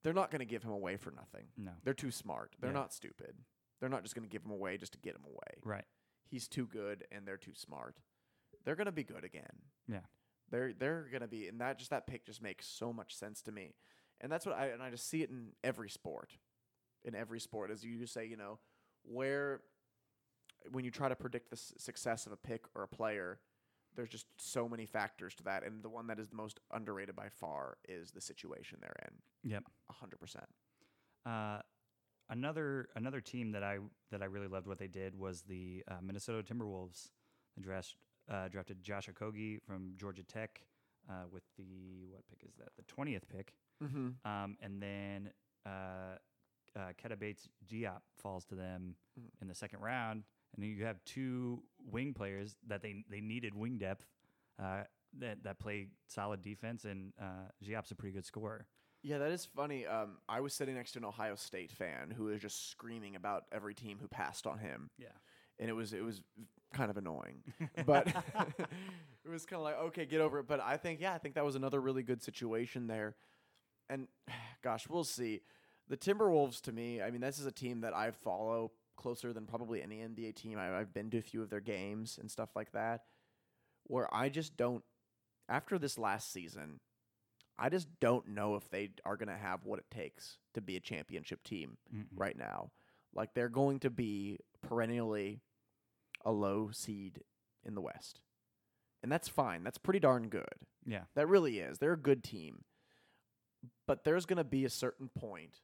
they're 0.03 0.13
not 0.13 0.31
going 0.31 0.41
to 0.41 0.45
give 0.47 0.63
him 0.63 0.73
away 0.73 0.97
for 0.97 1.11
nothing. 1.13 1.47
No. 1.57 1.73
They're 1.85 1.95
too 1.95 2.11
smart. 2.11 2.55
They're 2.61 2.71
Yeah. 2.71 2.79
not 2.79 2.93
stupid. 2.93 3.35
They're 3.81 3.89
not 3.89 4.03
just 4.03 4.15
going 4.15 4.27
to 4.27 4.33
give 4.33 4.45
him 4.45 4.51
away 4.51 4.77
just 4.79 4.93
to 4.93 4.99
get 4.99 5.15
him 5.15 5.25
away. 5.27 5.61
Right. 5.65 5.85
He's 6.29 6.49
too 6.49 6.67
good 6.67 7.05
and 7.13 7.27
they're 7.27 7.37
too 7.37 7.55
smart. 7.55 7.97
They're 8.65 8.75
going 8.77 8.87
to 8.87 8.93
be 8.93 9.05
good 9.05 9.25
again. 9.25 9.63
Yeah. 9.87 10.01
They're 10.51 10.73
they're 10.73 11.07
going 11.11 11.23
to 11.23 11.29
be 11.29 11.49
and 11.49 11.61
that 11.61 11.79
just 11.79 11.91
that 11.91 12.07
pick 12.07 12.25
just 12.25 12.43
makes 12.43 12.67
so 12.67 12.93
much 12.93 13.15
sense 13.17 13.43
to 13.43 13.53
me. 13.53 13.75
And 14.21 14.31
that's 14.33 14.47
what 14.47 14.57
I 14.57 14.67
and 14.67 14.83
I 14.83 14.91
just 14.91 15.09
see 15.09 15.23
it 15.23 15.31
in 15.31 15.49
every 15.65 15.89
sport. 15.91 16.33
In 17.05 17.15
every 17.15 17.41
sport 17.41 17.71
as 17.71 17.85
you 17.85 18.07
say, 18.07 18.27
you 18.27 18.37
know, 18.37 18.59
where 19.05 19.61
when 20.73 20.85
you 20.85 20.91
try 20.91 21.09
to 21.09 21.15
predict 21.17 21.51
the 21.51 21.55
s- 21.57 21.73
success 21.79 22.27
of 22.27 22.33
a 22.33 22.37
pick 22.37 22.65
or 22.75 22.83
a 22.83 22.89
player, 22.89 23.39
there's 23.95 24.09
just 24.09 24.27
so 24.37 24.69
many 24.69 24.85
factors 24.87 25.35
to 25.37 25.45
that 25.45 25.65
and 25.65 25.83
the 25.83 25.89
one 25.89 26.07
that 26.09 26.19
is 26.19 26.29
the 26.29 26.37
most 26.37 26.59
underrated 26.73 27.15
by 27.15 27.29
far 27.29 27.77
is 27.89 28.11
the 28.11 28.21
situation 28.21 28.79
they're 28.81 28.97
in. 29.07 29.51
Yep. 29.53 29.65
100%. 30.03 30.37
Uh, 31.25 31.61
another 32.31 32.89
another 32.97 33.21
team 33.21 33.53
that 33.53 33.63
I 33.63 33.79
that 34.11 34.23
I 34.23 34.27
really 34.27 34.49
loved 34.49 34.67
what 34.67 34.79
they 34.79 34.89
did 34.89 35.15
was 35.19 35.43
the 35.43 35.85
uh, 35.89 35.95
Minnesota 36.03 36.43
Timberwolves. 36.43 37.11
They 37.57 37.63
draft, 37.63 37.95
uh, 38.31 38.49
drafted 38.49 38.83
Josh 38.83 39.09
Okogie 39.09 39.61
from 39.63 39.93
Georgia 39.97 40.23
Tech 40.25 40.61
uh, 41.09 41.25
with 41.31 41.43
the 41.57 42.09
what 42.11 42.27
pick 42.29 42.43
is 42.49 42.55
that? 42.59 42.69
The 42.77 42.83
twentieth 42.85 43.29
pick, 43.29 43.55
Mhm. 43.83 44.15
um, 44.25 44.57
and 44.61 44.83
then 44.83 45.33
uh, 45.67 46.17
uh, 46.77 46.93
Keita 47.03 47.19
Bates 47.19 47.49
Diop 47.67 48.01
falls 48.17 48.45
to 48.47 48.55
them 48.55 48.97
Mhm. 49.19 49.31
in 49.43 49.49
the 49.49 49.55
second 49.55 49.81
round, 49.81 50.25
and 50.55 50.63
then 50.63 50.71
you 50.71 50.85
have 50.85 51.03
two 51.05 51.63
wing 51.79 52.15
players 52.15 52.57
that 52.67 52.83
they 52.83 53.05
they 53.09 53.21
needed 53.21 53.55
wing 53.55 53.79
depth. 53.79 54.07
Uh, 54.59 54.85
that, 55.19 55.43
that 55.45 55.59
play 55.59 55.89
solid 56.09 56.43
defense 56.43 56.85
and 56.85 57.13
uh, 57.21 57.49
Diop's 57.65 57.91
a 57.91 57.95
pretty 57.95 58.13
good 58.13 58.25
scorer. 58.27 58.67
Yeah, 59.03 59.19
that 59.19 59.31
is 59.31 59.45
funny. 59.47 59.87
Um, 59.87 60.19
I 60.29 60.41
was 60.41 60.53
sitting 60.53 60.75
next 60.75 60.93
to 60.93 60.99
an 60.99 61.05
Ohio 61.07 61.37
State 61.37 61.71
fan 61.73 62.11
who 62.11 62.25
was 62.25 62.41
just 62.43 62.69
screaming 62.71 63.17
about 63.17 63.45
every 63.53 63.75
team 63.75 63.99
who 63.99 64.09
passed 64.09 64.47
on 64.47 64.59
him, 64.59 64.91
Yeah, 64.99 65.09
and 65.59 65.71
it 65.71 65.75
was 65.75 65.93
it 65.93 66.03
was 66.05 66.23
kind 66.73 66.91
of 66.91 66.97
annoying. 66.99 67.45
but 67.87 68.09
it 69.25 69.29
was 69.31 69.47
kind 69.47 69.59
of 69.61 69.65
like, 69.65 69.77
okay, 69.77 70.05
get 70.07 70.21
over 70.21 70.41
it. 70.41 70.47
But 70.47 70.61
I 70.61 70.77
think, 70.77 71.01
yeah, 71.01 71.15
I 71.15 71.19
think 71.19 71.35
that 71.37 71.45
was 71.45 71.55
another 71.55 71.81
really 71.81 72.03
good 72.03 72.23
situation 72.23 72.87
there. 72.87 73.15
And 73.89 74.09
gosh, 74.63 74.89
we'll 74.89 75.05
see. 75.05 75.41
The 75.89 75.97
Timberwolves, 75.97 76.61
to 76.63 76.73
me, 76.73 77.01
I 77.01 77.11
mean, 77.11 77.21
this 77.21 77.39
is 77.39 77.47
a 77.47 77.53
team 77.53 77.83
that 77.83 77.95
I 77.95 78.11
follow 78.11 78.73
closer 78.97 79.33
than 79.33 79.47
probably 79.47 79.83
any 79.83 79.99
NBA 79.99 80.35
team. 80.35 80.59
I, 80.59 80.77
I've 80.77 80.93
been 80.93 81.11
to 81.11 81.19
a 81.19 81.23
few 81.23 81.43
of 81.43 81.51
their 81.51 81.61
games 81.61 82.19
and 82.21 82.31
stuff 82.31 82.51
like 82.57 82.73
that, 82.73 83.03
where 83.85 84.13
I 84.13 84.29
just 84.29 84.57
don't. 84.57 84.83
After 85.49 85.79
this 85.79 85.97
last 85.97 86.33
season, 86.33 86.81
I 87.59 87.69
just 87.69 87.87
don't 88.01 88.29
know 88.29 88.57
if 88.57 88.69
they 88.69 88.91
are 89.05 89.17
going 89.17 89.29
to 89.29 89.37
have 89.37 89.65
what 89.65 89.79
it 89.79 89.91
takes 89.91 90.39
to 90.55 90.61
be 90.61 90.77
a 90.77 90.81
championship 90.81 91.45
team 91.45 91.77
Mm-mm. 91.95 92.07
right 92.17 92.37
now. 92.37 92.73
Like 93.15 93.35
they're 93.35 93.49
going 93.49 93.79
to 93.81 93.91
be 93.91 94.39
perennially 94.61 95.41
a 96.25 96.33
low 96.33 96.71
seed 96.73 97.23
in 97.65 97.75
the 97.75 97.81
West. 97.81 98.21
And 99.03 99.11
that's 99.11 99.29
fine. 99.29 99.63
That's 99.63 99.79
pretty 99.79 100.01
darn 100.01 100.29
good. 100.29 100.45
yeah, 100.85 101.03
That 101.15 101.29
really 101.29 101.61
is. 101.61 101.79
They're 101.79 101.93
a 101.93 101.99
good 101.99 102.25
team. 102.25 102.65
But 103.87 104.05
there's 104.05 104.27
going 104.27 104.39
to 104.39 104.45
be 104.45 104.65
a 104.65 104.71
certain 104.71 105.09
point 105.09 105.61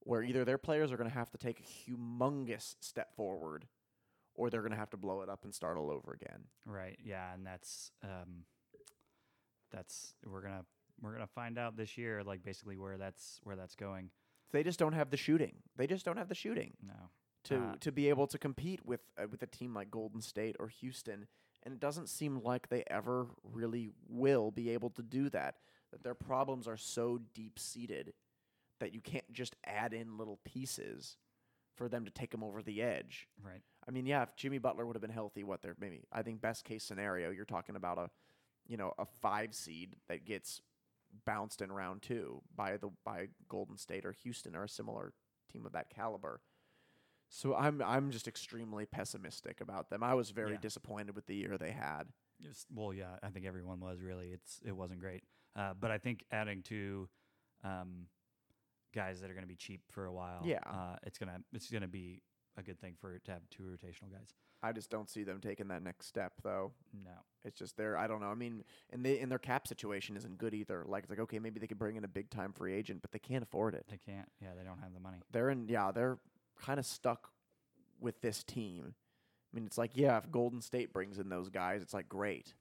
where 0.00 0.22
either 0.22 0.44
their 0.44 0.58
players 0.58 0.92
are 0.92 0.96
going 0.96 1.08
to 1.08 1.14
have 1.14 1.30
to 1.30 1.38
take 1.38 1.60
a 1.60 1.90
humongous 1.90 2.76
step 2.80 3.14
forward 3.16 3.66
or 4.34 4.50
they're 4.50 4.60
going 4.60 4.72
to 4.72 4.78
have 4.78 4.90
to 4.90 4.96
blow 4.96 5.22
it 5.22 5.28
up 5.28 5.44
and 5.44 5.54
start 5.54 5.78
all 5.78 5.90
over 5.90 6.12
again. 6.12 6.44
Right. 6.64 6.98
Yeah, 7.02 7.32
and 7.34 7.46
that's 7.46 7.90
um 8.04 8.44
that's 9.72 10.14
we're 10.24 10.42
going 10.42 10.54
to 10.54 10.64
we're 11.00 11.10
going 11.10 11.26
to 11.26 11.32
find 11.32 11.58
out 11.58 11.76
this 11.76 11.98
year 11.98 12.22
like 12.22 12.42
basically 12.44 12.76
where 12.76 12.96
that's 12.96 13.40
where 13.42 13.56
that's 13.56 13.74
going. 13.74 14.10
They 14.52 14.62
just 14.62 14.78
don't 14.78 14.92
have 14.92 15.10
the 15.10 15.16
shooting. 15.16 15.56
They 15.76 15.86
just 15.86 16.04
don't 16.04 16.16
have 16.18 16.28
the 16.28 16.34
shooting. 16.34 16.74
No. 16.86 17.10
to 17.44 17.56
Uh, 17.56 17.74
to 17.80 17.92
be 17.92 18.08
able 18.08 18.26
to 18.28 18.38
compete 18.38 18.84
with 18.84 19.00
uh, 19.18 19.26
with 19.30 19.42
a 19.42 19.46
team 19.46 19.74
like 19.74 19.90
Golden 19.90 20.20
State 20.20 20.56
or 20.60 20.68
Houston, 20.68 21.26
and 21.62 21.74
it 21.74 21.80
doesn't 21.80 22.08
seem 22.08 22.40
like 22.42 22.68
they 22.68 22.84
ever 22.88 23.26
really 23.42 23.90
will 24.08 24.50
be 24.50 24.70
able 24.70 24.90
to 24.90 25.02
do 25.02 25.28
that. 25.30 25.56
That 25.92 26.02
their 26.02 26.14
problems 26.14 26.66
are 26.66 26.76
so 26.76 27.20
deep 27.34 27.58
seated 27.58 28.12
that 28.80 28.92
you 28.92 29.00
can't 29.00 29.30
just 29.32 29.56
add 29.64 29.94
in 29.94 30.18
little 30.18 30.38
pieces 30.44 31.16
for 31.76 31.88
them 31.88 32.04
to 32.04 32.10
take 32.10 32.30
them 32.30 32.42
over 32.42 32.62
the 32.62 32.82
edge. 32.82 33.28
Right. 33.42 33.62
I 33.86 33.90
mean, 33.90 34.06
yeah, 34.06 34.22
if 34.22 34.34
Jimmy 34.36 34.58
Butler 34.58 34.84
would 34.86 34.96
have 34.96 35.00
been 35.00 35.10
healthy, 35.10 35.44
what 35.44 35.62
they're 35.62 35.76
maybe 35.78 36.02
I 36.12 36.22
think 36.22 36.40
best 36.40 36.64
case 36.64 36.84
scenario, 36.84 37.30
you're 37.30 37.44
talking 37.44 37.76
about 37.76 37.98
a 37.98 38.10
you 38.66 38.76
know 38.76 38.92
a 38.98 39.06
five 39.06 39.54
seed 39.54 39.96
that 40.08 40.24
gets 40.24 40.60
bounced 41.24 41.62
in 41.62 41.70
round 41.72 42.02
two 42.02 42.42
by 42.54 42.76
the 42.76 42.90
by 43.04 43.28
Golden 43.48 43.76
State 43.76 44.04
or 44.04 44.12
Houston 44.12 44.56
or 44.56 44.64
a 44.64 44.68
similar 44.68 45.12
team 45.52 45.64
of 45.64 45.72
that 45.72 45.88
caliber. 45.90 46.40
So 47.28 47.54
I'm 47.54 47.80
I'm 47.82 48.10
just 48.10 48.28
extremely 48.28 48.86
pessimistic 48.86 49.60
about 49.60 49.88
them. 49.90 50.02
I 50.02 50.14
was 50.14 50.30
very 50.30 50.52
Yeah. 50.52 50.58
disappointed 50.60 51.14
with 51.14 51.26
the 51.26 51.36
year 51.36 51.56
they 51.58 51.72
had. 51.72 52.04
Just, 52.42 52.66
well, 52.74 52.92
yeah, 52.92 53.16
I 53.22 53.28
think 53.30 53.46
everyone 53.46 53.80
was 53.80 54.00
really. 54.02 54.28
It's 54.32 54.60
it 54.64 54.72
wasn't 54.76 55.00
great. 55.00 55.22
Uh, 55.56 55.72
but 55.78 55.90
I 55.90 55.98
think 55.98 56.24
adding 56.30 56.62
to 56.64 57.08
um 57.64 58.06
guys 58.94 59.20
that 59.20 59.30
are 59.30 59.34
going 59.34 59.42
to 59.44 59.48
be 59.48 59.56
cheap 59.56 59.80
for 59.90 60.06
a 60.06 60.12
while, 60.12 60.40
Yeah. 60.44 60.60
uh, 60.66 60.96
it's 61.02 61.18
going 61.18 61.28
to 61.30 61.40
it's 61.52 61.68
to 61.70 61.88
be 61.88 62.22
a 62.56 62.62
good 62.62 62.80
thing 62.80 62.94
for 63.00 63.18
to 63.18 63.30
have 63.32 63.42
two 63.50 63.62
rotational 63.64 64.10
guys. 64.10 64.34
I 64.62 64.72
just 64.72 64.88
don't 64.90 65.10
see 65.10 65.22
them 65.22 65.40
taking 65.40 65.68
that 65.68 65.82
next 65.82 66.06
step 66.06 66.32
though. 66.42 66.72
No. 67.04 67.10
It's 67.44 67.58
just 67.58 67.76
they're 67.76 67.96
I 67.96 68.06
don't 68.06 68.20
know. 68.20 68.28
I 68.28 68.34
mean, 68.34 68.64
and 68.90 69.04
they 69.04 69.18
and 69.20 69.30
their 69.30 69.38
cap 69.38 69.68
situation 69.68 70.16
isn't 70.16 70.38
good 70.38 70.54
either. 70.54 70.84
Like 70.86 71.04
it's 71.04 71.10
like 71.10 71.20
okay, 71.20 71.38
maybe 71.38 71.60
they 71.60 71.66
could 71.66 71.78
bring 71.78 71.96
in 71.96 72.04
a 72.04 72.08
big 72.08 72.30
time 72.30 72.52
free 72.52 72.72
agent, 72.74 73.02
but 73.02 73.12
they 73.12 73.18
can't 73.18 73.42
afford 73.42 73.74
it. 73.74 73.84
They 73.88 73.98
can't. 73.98 74.28
Yeah, 74.40 74.48
they 74.58 74.64
don't 74.64 74.78
have 74.80 74.94
the 74.94 75.00
money. 75.00 75.18
they're 75.32 75.50
in 75.50 75.68
yeah 75.68 75.92
they're 75.92 76.18
kind 76.60 76.78
of 76.80 76.86
stuck 76.86 77.28
with 78.00 78.20
this 78.22 78.42
team 78.42 78.94
i 79.52 79.56
mean 79.56 79.66
it's 79.66 79.76
like 79.78 79.90
yeah 79.94 80.16
if 80.18 80.30
golden 80.30 80.60
state 80.62 80.90
brings 80.92 81.18
in 81.18 81.28
those 81.28 81.48
guys 81.50 81.80
it's 81.82 81.92
like 81.94 82.08
great 82.08 82.54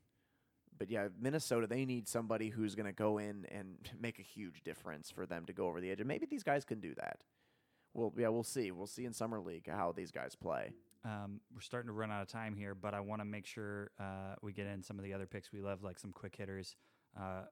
but 0.78 0.90
yeah 0.90 1.08
minnesota 1.20 1.68
they 1.68 1.86
need 1.86 2.08
somebody 2.08 2.50
who's 2.50 2.76
going 2.76 2.86
to 2.86 2.92
go 2.94 3.18
in 3.18 3.46
and 3.52 3.78
make 4.00 4.20
a 4.20 4.24
huge 4.24 4.62
difference 4.64 5.12
for 5.12 5.26
them 5.26 5.46
to 5.46 5.54
go 5.54 5.68
over 5.68 5.80
the 5.82 5.90
edge 5.92 6.00
and 6.00 6.08
maybe 6.08 6.26
these 6.26 6.44
guys 6.44 6.66
can 6.66 6.80
do 6.80 6.94
that 6.96 7.20
well 7.94 8.14
yeah 8.18 8.28
we'll 8.28 8.44
see 8.44 8.72
we'll 8.72 8.88
see 8.88 9.06
in 9.06 9.14
summer 9.14 9.40
league 9.40 9.68
how 9.70 9.92
these 9.92 10.12
guys 10.12 10.36
play 10.36 10.72
Um, 11.06 11.40
we're 11.54 11.62
starting 11.62 11.88
to 11.88 11.94
run 11.94 12.12
out 12.12 12.24
of 12.24 12.28
time 12.28 12.56
here, 12.56 12.74
but 12.74 12.96
I 12.96 13.00
want 13.00 13.22
to 13.22 13.26
make 13.26 13.46
sure 13.46 13.92
uh, 14.00 14.36
we 14.42 14.54
get 14.54 14.66
in 14.66 14.82
some 14.82 14.98
of 14.98 15.04
the 15.06 15.14
other 15.14 15.28
picks 15.28 15.52
we 15.52 15.62
love, 15.62 15.84
like 15.84 16.00
some 16.00 16.12
quick 16.12 16.36
hitters. 16.36 16.76
Uh, 17.16 17.44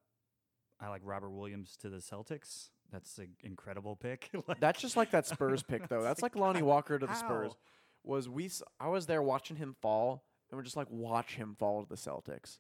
I 0.82 0.90
like 0.90 1.02
Robert 1.06 1.30
Williams 1.30 1.78
to 1.82 1.90
the 1.90 1.98
Celtics. 1.98 2.70
That's 2.92 3.20
an 3.20 3.36
incredible 3.44 3.96
pick. 3.96 4.32
Like, 4.48 4.60
that's 4.60 4.82
just 4.82 4.98
like 4.98 5.12
that 5.12 5.28
spurs 5.28 5.62
pick 5.64 5.88
though 5.92 6.02
that's 6.02 6.22
like 6.24 6.36
lonnie 6.36 6.64
walker 6.64 6.98
to 6.98 7.06
the 7.06 7.14
spurs 7.14 7.52
how? 7.52 7.58
was 8.04 8.28
we 8.28 8.50
i 8.80 8.88
was 8.90 9.06
there 9.06 9.22
watching 9.22 9.56
him 9.58 9.76
fall 9.82 10.24
and 10.50 10.58
we're 10.58 10.64
just 10.64 10.76
like 10.76 10.90
watch 10.90 11.36
him 11.36 11.56
fall 11.58 11.82
to 11.84 11.88
the 11.88 11.96
celtics 11.96 12.58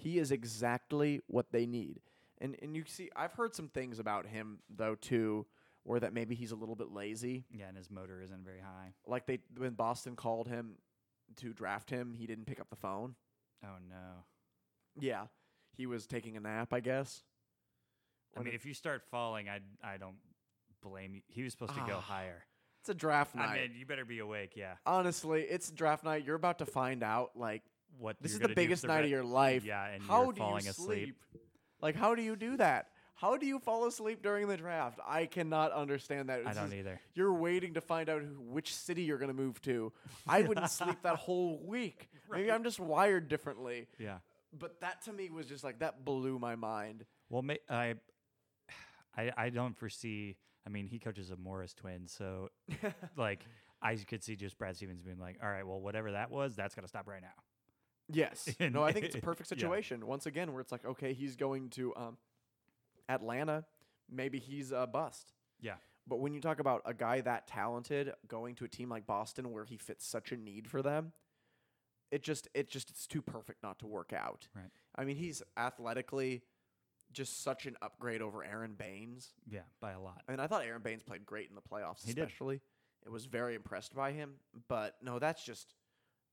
he 0.00 0.18
is 0.18 0.32
exactly 0.32 1.20
what 1.26 1.52
they 1.52 1.66
need 1.66 2.00
and 2.40 2.56
and 2.62 2.74
you 2.76 2.84
see 2.86 3.10
i've 3.16 3.32
heard 3.34 3.54
some 3.54 3.68
things 3.68 3.98
about 3.98 4.26
him 4.26 4.58
though 4.74 4.94
too 4.94 5.46
where 5.84 6.00
that 6.00 6.12
maybe 6.12 6.34
he's 6.34 6.52
a 6.52 6.56
little 6.56 6.74
bit 6.76 6.90
lazy 6.92 7.44
yeah, 7.50 7.66
and 7.68 7.76
his 7.76 7.90
motor 7.90 8.20
isn't 8.22 8.44
very 8.44 8.60
high. 8.60 8.92
like 9.06 9.26
they 9.26 9.38
when 9.56 9.72
boston 9.72 10.14
called 10.16 10.46
him 10.48 10.72
to 11.36 11.52
draft 11.52 11.88
him 11.90 12.14
he 12.18 12.26
didn't 12.26 12.46
pick 12.46 12.60
up 12.60 12.68
the 12.70 12.76
phone 12.76 13.14
Oh 13.64 13.76
no. 13.88 14.24
yeah 14.98 15.24
he 15.76 15.86
was 15.86 16.06
taking 16.06 16.36
a 16.36 16.40
nap 16.40 16.72
i 16.72 16.80
guess 16.80 17.22
I 18.36 18.42
mean, 18.44 18.54
if 18.54 18.64
you 18.64 18.74
start 18.74 19.02
falling, 19.10 19.48
I 19.48 19.58
I 19.82 19.96
don't 19.96 20.14
blame 20.82 21.16
you. 21.16 21.22
He 21.26 21.42
was 21.42 21.50
supposed 21.52 21.74
to 21.74 21.80
go 21.80 21.96
Ah, 21.96 22.00
higher. 22.00 22.44
it's 22.80 22.88
a 22.88 22.94
draft 22.94 23.34
night 23.34 23.48
I 23.48 23.68
mean, 23.68 23.72
you 23.76 23.84
better 23.86 24.04
be 24.04 24.20
awake. 24.20 24.52
Yeah. 24.56 24.74
honestly 24.86 25.42
it's 25.42 25.68
draft 25.70 26.04
night 26.04 26.24
you're 26.24 26.36
about 26.36 26.58
to 26.60 26.66
find 26.66 27.02
out 27.02 27.32
like 27.34 27.62
What 27.98 28.16
this 28.20 28.32
is 28.32 28.38
the 28.38 28.48
biggest 28.48 28.86
night 28.86 28.98
re- 29.00 29.04
of 29.04 29.10
your 29.10 29.24
life 29.24 29.64
Yeah, 29.64 29.84
and 29.86 30.02
how 30.02 30.24
you're 30.24 30.32
do 30.32 30.38
falling 30.38 30.64
you 30.64 30.70
asleep. 30.70 31.16
sleep? 31.32 31.40
Like, 31.82 31.96
how 31.96 32.14
do 32.14 32.22
you 32.22 32.36
do 32.36 32.56
that? 32.58 32.88
How 33.14 33.36
do 33.36 33.44
you 33.46 33.58
fall 33.58 33.86
asleep 33.86 34.22
during 34.22 34.48
the 34.48 34.56
draft? 34.56 34.98
I 35.06 35.26
cannot 35.26 35.72
understand 35.72 36.30
that. 36.30 36.40
I 36.46 36.54
don't 36.54 36.64
just- 36.64 36.74
either. 36.74 37.00
You're 37.14 37.34
waiting 37.34 37.74
to 37.74 37.82
find 37.82 38.08
out 38.08 38.22
who, 38.22 38.40
which 38.40 38.74
city 38.74 39.02
you're 39.02 39.18
going 39.18 39.28
to 39.28 39.34
move 39.42 39.60
to. 39.62 39.92
I 40.26 40.40
wouldn't 40.42 40.70
sleep 40.70 41.02
that 41.02 41.16
whole 41.16 41.58
week. 41.62 42.08
Maybe 42.30 42.50
I'm 42.50 42.64
just 42.64 42.80
wired 42.80 43.28
differently. 43.28 43.88
Yeah. 43.98 44.18
But 44.58 44.80
that 44.80 45.02
to 45.02 45.12
me 45.12 45.28
was 45.30 45.46
just 45.46 45.62
like 45.62 45.80
that 45.80 46.04
blew 46.04 46.38
my 46.38 46.56
mind. 46.56 47.04
Well, 47.28 47.42
ma- 47.42 47.54
I, 47.68 47.94
I, 49.16 49.32
I 49.36 49.50
don't 49.50 49.76
foresee. 49.76 50.36
I 50.66 50.70
mean, 50.70 50.86
he 50.86 50.98
coaches 50.98 51.30
a 51.30 51.36
Morris 51.36 51.74
twin, 51.74 52.06
so 52.06 52.48
like 53.16 53.44
I 53.82 53.96
could 53.96 54.22
see 54.24 54.36
just 54.36 54.58
Brad 54.58 54.76
Stevens 54.76 55.02
being 55.02 55.18
like, 55.18 55.36
"All 55.42 55.48
right, 55.48 55.66
well, 55.66 55.80
whatever 55.80 56.12
that 56.12 56.30
was, 56.30 56.56
that's 56.56 56.74
got 56.74 56.82
to 56.82 56.88
stop 56.88 57.06
right 57.06 57.22
now." 57.22 57.28
Yes. 58.12 58.48
And- 58.60 58.74
no, 58.74 58.82
I 58.82 58.92
think 58.92 59.06
it's 59.06 59.14
a 59.16 59.20
perfect 59.20 59.50
yeah. 59.52 59.56
situation. 59.58 60.06
Once 60.06 60.26
again, 60.26 60.52
where 60.52 60.60
it's 60.60 60.72
like, 60.72 60.84
okay, 60.84 61.12
he's 61.12 61.36
going 61.36 61.68
to 61.70 61.94
um, 61.96 62.16
Atlanta. 63.08 63.64
Maybe 64.10 64.38
he's 64.38 64.72
a 64.72 64.86
bust. 64.86 65.32
Yeah. 65.60 65.74
But 66.06 66.20
when 66.20 66.34
you 66.34 66.40
talk 66.40 66.58
about 66.60 66.82
a 66.84 66.94
guy 66.94 67.20
that 67.20 67.46
talented 67.46 68.12
going 68.26 68.54
to 68.56 68.64
a 68.64 68.68
team 68.68 68.88
like 68.88 69.06
Boston 69.06 69.52
where 69.52 69.64
he 69.64 69.76
fits 69.76 70.04
such 70.06 70.32
a 70.32 70.36
need 70.36 70.66
for 70.68 70.82
them, 70.82 71.12
it 72.10 72.22
just 72.22 72.48
it 72.54 72.68
just 72.68 72.90
it's 72.90 73.06
too 73.06 73.22
perfect 73.22 73.62
not 73.62 73.78
to 73.80 73.86
work 73.86 74.12
out. 74.12 74.48
Right. 74.54 74.70
I 74.96 75.04
mean, 75.04 75.16
he's 75.16 75.42
athletically 75.56 76.42
just 77.12 77.42
such 77.44 77.66
an 77.66 77.76
upgrade 77.82 78.22
over 78.22 78.42
Aron 78.44 78.74
Baynes. 78.74 79.28
Yeah, 79.48 79.60
by 79.80 79.92
a 79.92 80.00
lot. 80.00 80.22
I 80.28 80.32
mean, 80.32 80.40
I 80.40 80.46
thought 80.48 80.64
Aron 80.64 80.82
Baynes 80.82 81.02
played 81.04 81.24
great 81.26 81.48
in 81.48 81.54
the 81.54 81.60
playoffs, 81.62 82.04
He 82.04 82.12
did. 82.12 82.22
especially. 82.24 82.60
It 83.04 83.10
was 83.10 83.26
very 83.26 83.54
impressed 83.54 83.94
by 83.94 84.12
him, 84.12 84.34
but 84.68 84.96
no, 85.02 85.18
that's 85.18 85.44
just 85.44 85.74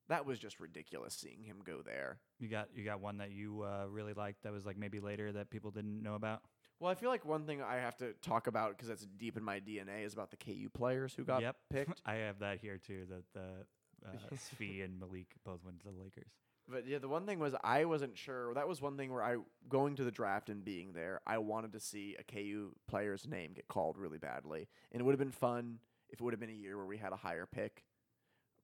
that 0.09 0.25
was 0.25 0.39
just 0.39 0.59
ridiculous 0.59 1.13
seeing 1.13 1.43
him 1.43 1.57
go 1.65 1.81
there. 1.83 2.19
You 2.39 2.47
got 2.47 2.69
you 2.75 2.83
got 2.83 3.01
one 3.01 3.17
that 3.17 3.31
you 3.31 3.63
uh, 3.63 3.87
really 3.89 4.13
liked 4.13 4.43
that 4.43 4.53
was 4.53 4.65
like 4.65 4.77
maybe 4.77 4.99
later 4.99 5.31
that 5.33 5.49
people 5.49 5.71
didn't 5.71 6.01
know 6.01 6.15
about. 6.15 6.41
Well, 6.79 6.91
I 6.91 6.95
feel 6.95 7.09
like 7.09 7.25
one 7.25 7.45
thing 7.45 7.61
I 7.61 7.77
have 7.77 7.97
to 7.97 8.13
talk 8.21 8.47
about 8.47 8.71
because 8.71 8.87
that's 8.87 9.05
deep 9.17 9.35
in 9.35 9.43
my 9.43 9.59
DNA 9.59 10.05
is 10.05 10.13
about 10.13 10.29
the 10.29 10.37
KU 10.37 10.69
players 10.73 11.13
who 11.15 11.23
got 11.23 11.41
yep, 11.41 11.55
picked. 11.71 12.01
I 12.05 12.15
have 12.15 12.39
that 12.39 12.59
here 12.59 12.77
too. 12.77 13.05
That 13.09 13.23
the 13.33 14.07
uh, 14.07 14.35
Svi 14.35 14.83
and 14.83 14.99
Malik 14.99 15.35
both 15.43 15.63
went 15.65 15.79
to 15.79 15.85
the 15.85 15.99
Lakers. 15.99 16.31
But 16.69 16.85
yeah, 16.85 16.99
the 16.99 17.07
one 17.07 17.25
thing 17.25 17.39
was 17.39 17.55
I 17.63 17.85
wasn't 17.85 18.17
sure. 18.17 18.53
That 18.53 18.67
was 18.67 18.81
one 18.81 18.97
thing 18.97 19.11
where 19.11 19.23
I 19.23 19.37
going 19.69 19.95
to 19.95 20.03
the 20.03 20.11
draft 20.11 20.49
and 20.49 20.63
being 20.63 20.91
there, 20.93 21.21
I 21.25 21.37
wanted 21.39 21.73
to 21.73 21.79
see 21.79 22.15
a 22.19 22.23
KU 22.23 22.73
player's 22.87 23.27
name 23.27 23.53
get 23.53 23.67
called 23.67 23.97
really 23.97 24.17
badly, 24.17 24.67
and 24.91 25.01
it 25.01 25.03
would 25.03 25.13
have 25.13 25.19
been 25.19 25.31
fun 25.31 25.79
if 26.09 26.19
it 26.19 26.23
would 26.23 26.33
have 26.33 26.39
been 26.39 26.49
a 26.49 26.53
year 26.53 26.77
where 26.77 26.85
we 26.85 26.97
had 26.97 27.13
a 27.13 27.17
higher 27.17 27.45
pick. 27.45 27.83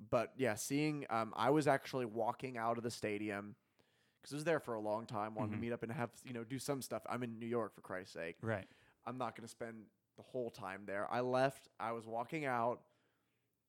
But 0.10 0.34
yeah, 0.38 0.56
seeing 0.56 1.06
um, 1.10 1.34
I 1.36 1.50
was 1.50 1.68
actually 1.68 2.06
walking 2.06 2.58
out 2.58 2.78
of 2.78 2.84
the 2.84 2.92
stadium 2.92 3.56
because 4.22 4.34
I 4.34 4.38
was 4.38 4.44
there 4.44 4.60
for 4.60 4.74
a 4.74 4.80
long 4.82 5.06
time, 5.06 5.36
wanted 5.36 5.52
Mhm. 5.52 5.56
to 5.56 5.62
meet 5.62 5.72
up 5.74 5.84
and 5.84 5.92
have 5.92 6.12
you 6.24 6.34
know 6.34 6.44
do 6.44 6.60
some 6.60 6.82
stuff. 6.82 7.04
I'm 7.10 7.24
in 7.24 7.40
New 7.40 7.48
York 7.48 7.74
for 7.76 7.82
Christ's 7.82 8.14
sake. 8.14 8.38
Right. 8.42 8.68
I'm 9.06 9.18
not 9.18 9.36
going 9.36 9.44
to 9.46 9.52
spend 9.52 9.86
the 10.18 10.24
whole 10.24 10.50
time 10.50 10.84
there. 10.86 11.12
I 11.12 11.22
left. 11.22 11.68
I 11.80 11.92
was 11.92 12.06
walking 12.06 12.46
out, 12.46 12.82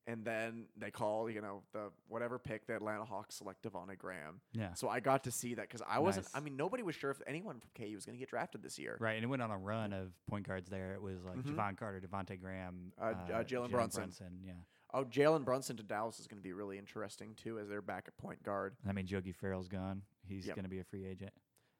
and 0.06 0.24
then 0.24 0.66
they 0.76 0.90
call 0.90 1.30
you 1.30 1.40
know 1.40 1.62
the 1.72 1.90
whatever 2.08 2.38
pick 2.38 2.66
the 2.66 2.74
Atlanta 2.76 3.04
Hawks 3.04 3.36
select 3.36 3.62
Devontae 3.62 3.96
Graham. 3.98 4.40
Yeah. 4.52 4.74
So 4.74 4.88
I 4.88 5.00
got 5.00 5.24
to 5.24 5.30
see 5.30 5.54
that 5.54 5.68
because 5.68 5.82
I 5.88 5.98
wasn't. 6.00 6.26
I 6.34 6.40
mean, 6.40 6.56
nobody 6.56 6.82
was 6.82 6.94
sure 6.94 7.10
if 7.10 7.20
anyone 7.26 7.60
from 7.60 7.70
KU 7.74 7.94
was 7.94 8.04
going 8.06 8.16
to 8.16 8.20
get 8.20 8.28
drafted 8.30 8.62
this 8.62 8.78
year. 8.78 8.96
Right, 9.00 9.14
and 9.14 9.24
it 9.24 9.28
went 9.28 9.42
on 9.42 9.50
a 9.50 9.58
run 9.58 9.92
of 9.92 10.12
point 10.26 10.46
guards 10.46 10.68
there. 10.68 10.94
It 10.94 11.02
was 11.02 11.24
like 11.24 11.38
Mhm. 11.38 11.54
Jevon 11.56 11.76
Carter, 11.76 12.00
Devonte 12.00 12.40
Graham, 12.40 12.92
Uh, 12.98 13.14
J- 13.26 13.32
uh, 13.32 13.44
Jalen 13.44 13.70
Brunson. 13.70 14.12
Yeah, 14.44 14.54
Oh, 14.94 15.04
Jalen 15.04 15.44
Brunson 15.44 15.76
to 15.78 15.82
Dallas 15.82 16.20
is 16.20 16.28
going 16.28 16.38
to 16.38 16.42
be 16.42 16.52
really 16.52 16.78
interesting 16.78 17.34
too, 17.34 17.58
as 17.58 17.68
they're 17.68 17.82
back 17.82 18.04
at 18.06 18.16
point 18.16 18.42
guard. 18.44 18.76
I 18.88 18.92
mean 18.92 19.06
Yogi 19.08 19.32
Ferrell's 19.32 19.66
gone. 19.68 20.02
He's 20.26 20.46
Yep. 20.46 20.54
going 20.56 20.62
to 20.64 20.70
be 20.70 20.78
a 20.78 20.84
free 20.84 21.04
agent. 21.04 21.32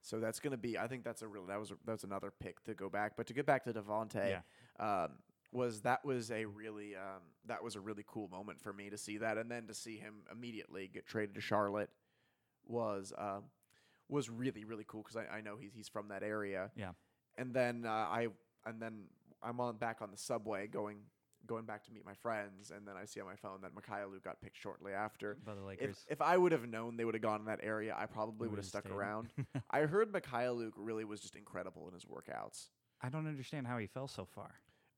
So 0.03 0.19
that's 0.21 0.41
going 0.41 0.51
to 0.51 0.59
be. 0.59 0.77
I 0.77 0.87
think 0.89 1.05
that's 1.05 1.23
a 1.23 1.29
real. 1.29 1.47
That 1.47 1.59
was 1.59 1.71
a, 1.71 1.75
that's 1.87 2.05
another 2.05 2.31
pick 2.31 2.63
to 2.65 2.75
go 2.75 2.91
back. 2.91 3.17
But 3.17 3.27
to 3.29 3.33
get 3.33 3.47
back 3.47 3.65
to 3.65 3.73
Devontae, 3.73 4.43
um, 4.79 5.13
was 5.53 5.81
that 5.83 6.05
was 6.05 6.31
a 6.31 6.45
really 6.45 6.95
um, 6.97 7.23
that 7.47 7.63
was 7.63 7.77
a 7.77 7.81
really 7.81 8.05
cool 8.07 8.29
moment 8.29 8.61
for 8.61 8.73
me 8.73 8.91
to 8.91 8.99
see 8.99 9.17
that, 9.19 9.39
and 9.39 9.51
then 9.51 9.67
to 9.69 9.75
see 9.75 9.97
him 9.97 10.17
immediately 10.31 10.91
get 10.93 11.07
traded 11.07 11.37
to 11.37 11.41
Charlotte 11.41 11.89
was 12.67 13.13
um, 13.17 13.45
was 14.09 14.29
really 14.29 14.65
really 14.65 14.85
cool 14.87 15.03
because 15.03 15.17
I, 15.17 15.37
I 15.39 15.41
know 15.41 15.57
he's 15.57 15.73
he's 15.73 15.89
from 15.89 16.09
that 16.09 16.23
area. 16.23 16.71
Yeah. 16.77 16.91
And 17.39 17.55
then 17.55 17.85
uh, 17.87 17.91
I 17.91 18.29
and 18.67 18.83
then 18.83 19.05
I'm 19.43 19.61
on 19.61 19.77
back 19.77 20.03
on 20.03 20.11
the 20.11 20.19
subway 20.19 20.67
going 20.67 20.99
going 21.47 21.65
back 21.65 21.85
to 21.85 21.93
meet 21.93 22.05
my 22.05 22.15
friends, 22.15 22.71
and 22.71 22.87
then 22.87 22.95
I 23.01 23.05
see 23.05 23.21
on 23.21 23.27
my 23.27 23.37
phone 23.37 23.61
that 23.63 23.73
Mykhailiuk 23.75 24.23
got 24.23 24.41
picked 24.41 24.57
shortly 24.57 24.93
after. 24.93 25.37
by 25.45 25.55
the 25.55 25.61
If, 25.61 25.67
Lakers. 25.67 26.05
if 26.09 26.21
I 26.21 26.37
would 26.37 26.53
have 26.53 26.67
known 26.69 26.97
they 26.97 27.05
would 27.05 27.15
have 27.15 27.23
gone 27.23 27.41
in 27.41 27.47
that 27.47 27.61
area, 27.63 27.95
I 27.99 28.07
probably 28.07 28.49
would 28.49 28.59
have 28.59 28.67
stuck 28.67 28.85
stayed. 28.85 28.95
around. 28.95 29.29
I 29.71 29.81
heard 29.81 30.13
Mykhailiuk 30.13 30.73
really 30.77 31.05
was 31.05 31.21
just 31.21 31.37
incredible 31.37 31.87
in 31.89 31.95
his 31.95 32.05
workouts. 32.05 32.69
I 33.03 33.09
don't 33.09 33.27
understand 33.27 33.67
how 33.67 33.79
he 33.79 33.87
fell 33.87 34.09
so 34.09 34.25
far. 34.25 34.51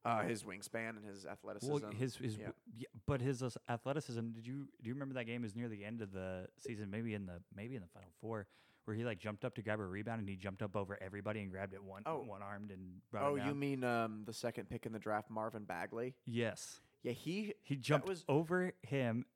Uh, 0.05 0.23
his 0.23 0.45
wingspan 0.45 0.91
and 0.91 1.05
his 1.05 1.27
athleticism. 1.27 1.73
Well, 1.73 1.83
his 1.91 2.15
his 2.15 2.37
yeah. 2.37 2.51
yeah, 2.77 2.87
but 3.07 3.21
his 3.21 3.43
uh, 3.43 3.51
athleticism. 3.69 4.31
Did 4.31 4.47
you 4.47 4.69
do 4.81 4.89
you 4.89 4.95
remember 4.95 5.15
that 5.15 5.25
game? 5.25 5.43
Was 5.43 5.57
near 5.57 5.69
the 5.69 5.85
end 5.85 6.01
of 6.01 6.13
the 6.13 6.47
season, 6.59 6.91
maybe 6.91 7.13
in 7.15 7.27
the 7.27 7.41
maybe 7.57 7.75
in 7.75 7.83
the 7.83 7.89
final 7.89 8.11
four, 8.21 8.47
where 8.87 8.97
he 8.97 9.05
like 9.05 9.19
jumped 9.19 9.45
up 9.45 9.55
to 9.57 9.63
grab 9.63 9.81
a 9.81 9.85
rebound 9.85 10.21
and 10.21 10.29
he 10.29 10.37
jumped 10.37 10.63
up 10.63 10.75
over 10.77 10.97
everybody 11.03 11.41
and 11.41 11.51
grabbed 11.51 11.75
it 11.75 11.83
one 11.83 12.03
Oh. 12.07 12.23
one 12.23 12.41
armed 12.43 12.71
and 12.71 13.01
brought 13.11 13.25
oh, 13.25 13.35
it 13.35 13.39
down. 13.41 13.47
Oh, 13.49 13.51
you 13.51 13.55
mean 13.55 13.85
um, 13.85 14.23
the 14.25 14.33
second 14.33 14.71
pick 14.71 14.87
in 14.87 14.93
the 14.93 14.99
draft, 14.99 15.29
Marvin 15.29 15.65
Bagley? 15.65 16.15
yes? 16.25 16.81
Yeah, 17.03 17.13
he 17.13 17.55
He 17.63 17.77
jumped 17.77 18.09
was- 18.09 18.25
over 18.29 18.73
him, 18.83 19.27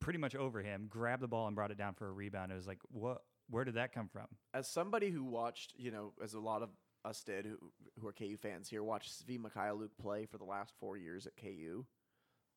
pretty 0.00 0.18
much 0.18 0.34
over 0.34 0.62
him, 0.62 0.86
grabbed 0.88 1.22
the 1.22 1.28
ball 1.28 1.46
and 1.46 1.54
brought 1.54 1.70
it 1.70 1.78
down 1.78 1.94
for 1.94 2.08
a 2.08 2.12
rebound. 2.12 2.50
It 2.50 2.56
was 2.56 2.66
like, 2.66 2.80
what? 2.90 3.22
Where 3.50 3.64
did 3.64 3.74
that 3.74 3.92
come 3.92 4.08
from? 4.08 4.26
as 4.54 4.68
somebody 4.68 5.10
who 5.10 5.22
watched, 5.22 5.74
you 5.76 5.90
know, 5.90 6.12
as 6.22 6.32
a 6.34 6.40
lot 6.40 6.62
of 6.62 6.70
us 7.04 7.22
did, 7.22 7.44
who 7.44 7.58
who 8.00 8.06
are 8.08 8.12
KU 8.12 8.36
fans 8.38 8.68
here, 8.68 8.82
watched 8.82 9.12
Svi 9.12 9.38
Mykhailiuk 9.38 9.90
play 10.00 10.24
for 10.26 10.38
the 10.38 10.44
last 10.44 10.72
four 10.80 10.96
years 10.96 11.26
at 11.26 11.36
KU. 11.36 11.84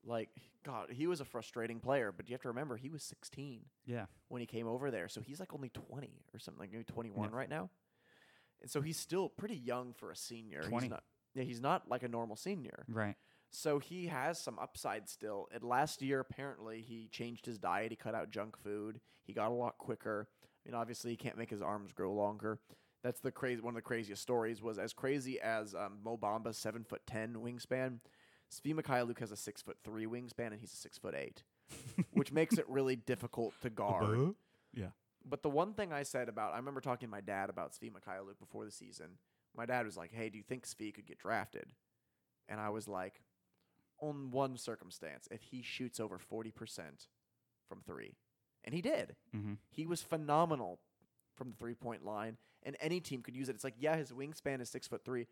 Like, 0.08 0.30
God, 0.64 0.90
he 0.92 1.06
was 1.08 1.22
a 1.22 1.26
frustrating 1.26 1.80
player, 1.80 2.12
but 2.16 2.28
you 2.30 2.34
have 2.34 2.42
to 2.42 2.48
remember 2.48 2.78
he 2.78 2.90
was 2.90 3.04
16 3.04 3.62
Yeah, 3.86 4.06
when 4.30 4.40
he 4.40 4.46
came 4.46 4.68
over 4.68 4.90
there, 4.90 5.08
so 5.08 5.22
he's 5.22 5.40
like 5.40 5.54
only 5.54 5.70
20 5.70 6.10
or 6.34 6.40
something, 6.40 6.60
like 6.60 6.72
maybe 6.72 6.84
21 6.84 7.30
Yeah. 7.30 7.36
right 7.36 7.50
now, 7.50 7.70
and 8.62 8.70
so 8.72 8.82
he's 8.82 8.98
still 8.98 9.30
pretty 9.30 9.56
young 9.56 9.94
for 9.94 10.12
a 10.12 10.16
senior. 10.16 10.62
20. 10.64 10.86
He's 10.86 10.90
not, 10.92 11.04
yeah, 11.36 11.44
he's 11.44 11.62
not 11.62 11.90
like 11.90 12.04
a 12.04 12.08
normal 12.08 12.36
senior. 12.36 12.86
right. 12.88 13.16
So 13.50 13.80
he 13.80 14.08
has 14.08 14.38
some 14.38 14.60
upside 14.60 15.08
still. 15.08 15.48
And 15.54 15.64
last 15.64 16.02
year, 16.02 16.20
apparently, 16.20 16.82
he 16.82 17.08
changed 17.08 17.46
his 17.46 17.58
diet. 17.58 17.92
He 17.92 17.96
cut 17.96 18.14
out 18.14 18.30
junk 18.30 18.58
food. 18.58 19.00
He 19.24 19.32
got 19.32 19.48
a 19.52 19.54
lot 19.54 19.78
quicker. 19.78 20.28
I 20.44 20.70
mean, 20.70 20.76
obviously, 20.76 21.12
he 21.12 21.18
can't 21.18 21.38
make 21.38 21.50
his 21.50 21.62
arms 21.62 21.94
grow 21.94 22.12
longer. 22.14 22.60
That's 23.04 23.22
the 23.22 23.32
crazy. 23.32 23.62
One 23.62 23.72
of 23.72 23.76
the 23.76 23.82
craziest 23.84 24.22
stories 24.22 24.62
was 24.62 24.78
as 24.78 24.92
crazy 24.92 25.40
as 25.40 25.74
um, 25.74 26.00
Mo 26.04 26.18
Bamba's 26.18 26.58
seven 26.58 26.84
foot 26.84 27.04
ten 27.08 27.36
wingspan. 27.36 28.00
Svi 28.52 28.74
Mykhailiuk 28.74 29.20
has 29.20 29.32
a 29.32 29.36
six 29.38 29.62
foot 29.62 29.78
three 29.84 30.06
wingspan, 30.06 30.48
and 30.48 30.60
he's 30.60 30.74
a 30.74 30.78
six 30.78 30.98
foot 30.98 31.16
eight, 31.16 31.44
which 32.14 32.32
makes 32.32 32.58
it 32.58 32.66
really 32.68 32.96
difficult 32.96 33.54
to 33.62 33.70
guard. 33.72 34.36
Yeah. 34.74 34.88
But 35.26 35.44
the 35.44 35.50
one 35.50 35.74
thing 35.74 35.92
I 35.92 36.04
said 36.04 36.30
about, 36.30 36.54
I 36.54 36.58
remember 36.58 36.80
talking 36.80 37.08
to 37.08 37.12
my 37.12 37.22
dad 37.22 37.50
about 37.50 37.74
Svi 37.74 37.92
Mykhailiuk 37.92 38.40
before 38.40 38.64
the 38.64 38.72
season. 38.72 39.18
My 39.56 39.66
dad 39.66 39.86
was 39.86 39.98
like, 39.98 40.12
"Hey, 40.14 40.30
do 40.30 40.38
you 40.38 40.44
think 40.44 40.66
Svi 40.66 40.94
could 40.94 41.06
get 41.06 41.20
drafted?" 41.20 41.74
And 42.48 42.60
I 42.62 42.70
was 42.70 42.88
like, 42.88 43.22
"On 44.00 44.32
one 44.32 44.58
circumstance, 44.58 45.28
if 45.32 45.42
he 45.42 45.62
shoots 45.62 46.00
over 46.00 46.18
forty 46.18 46.52
percent 46.52 47.08
from 47.68 47.82
three, 47.86 48.16
and 48.64 48.74
he 48.74 48.82
did. 48.82 49.16
Mm-hmm. 49.36 49.54
He 49.70 49.86
was 49.86 50.02
phenomenal 50.02 50.80
from 51.36 51.50
the 51.50 51.56
three 51.58 51.74
point 51.74 52.06
line, 52.06 52.38
and 52.64 52.76
any 52.80 53.00
team 53.00 53.22
could 53.22 53.36
use 53.36 53.50
it. 53.50 53.56
It's 53.56 53.64
like, 53.64 53.76
yeah, 53.80 53.96
his 53.96 54.12
wingspan 54.12 54.62
is 54.62 54.70
six 54.70 54.88
foot 54.88 55.04
three, 55.06 55.28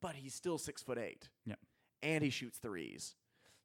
but 0.00 0.14
he's 0.16 0.34
still 0.34 0.58
six 0.58 0.82
foot 0.82 0.98
eight. 0.98 1.28
Yep. 1.46 1.58
And 2.02 2.22
he 2.24 2.30
shoots 2.30 2.58
threes. 2.58 3.14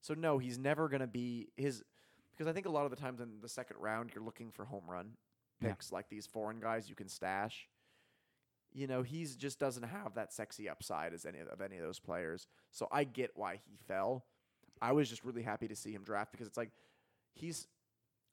So 0.02 0.14
no, 0.14 0.38
he's 0.38 0.58
never 0.58 0.88
gonna 0.90 1.08
be 1.08 1.50
his 1.56 1.84
because 2.32 2.48
I 2.48 2.54
think 2.54 2.66
a 2.66 2.70
lot 2.72 2.84
of 2.86 2.92
the 2.92 2.98
times 2.98 3.22
in 3.22 3.40
the 3.42 3.50
second 3.50 3.78
round 3.80 4.12
you're 4.14 4.24
looking 4.24 4.52
for 4.52 4.66
home 4.66 4.86
run 4.90 5.16
Yeah. 5.62 5.70
picks 5.70 5.92
like 5.92 6.10
these 6.10 6.28
foreign 6.28 6.60
guys 6.60 6.90
you 6.90 6.96
can 6.96 7.08
stash. 7.08 7.70
You 8.74 8.88
know, 8.88 9.04
he's 9.04 9.38
just 9.38 9.58
doesn't 9.58 9.84
have 9.84 10.16
that 10.16 10.34
sexy 10.34 10.68
upside 10.68 11.14
as 11.14 11.26
any 11.26 11.40
of 11.40 11.62
any 11.62 11.78
of 11.78 11.84
those 11.84 12.00
players. 12.00 12.46
So 12.72 12.88
I 12.92 13.06
get 13.06 13.32
why 13.36 13.62
he 13.66 13.78
fell. 13.88 14.26
I 14.82 14.92
was 14.92 15.10
just 15.10 15.24
really 15.24 15.44
happy 15.44 15.68
to 15.70 15.76
see 15.76 15.94
him 15.94 16.04
draft 16.04 16.34
because 16.34 16.48
it's 16.48 16.58
like 16.58 16.72
he's 17.34 17.68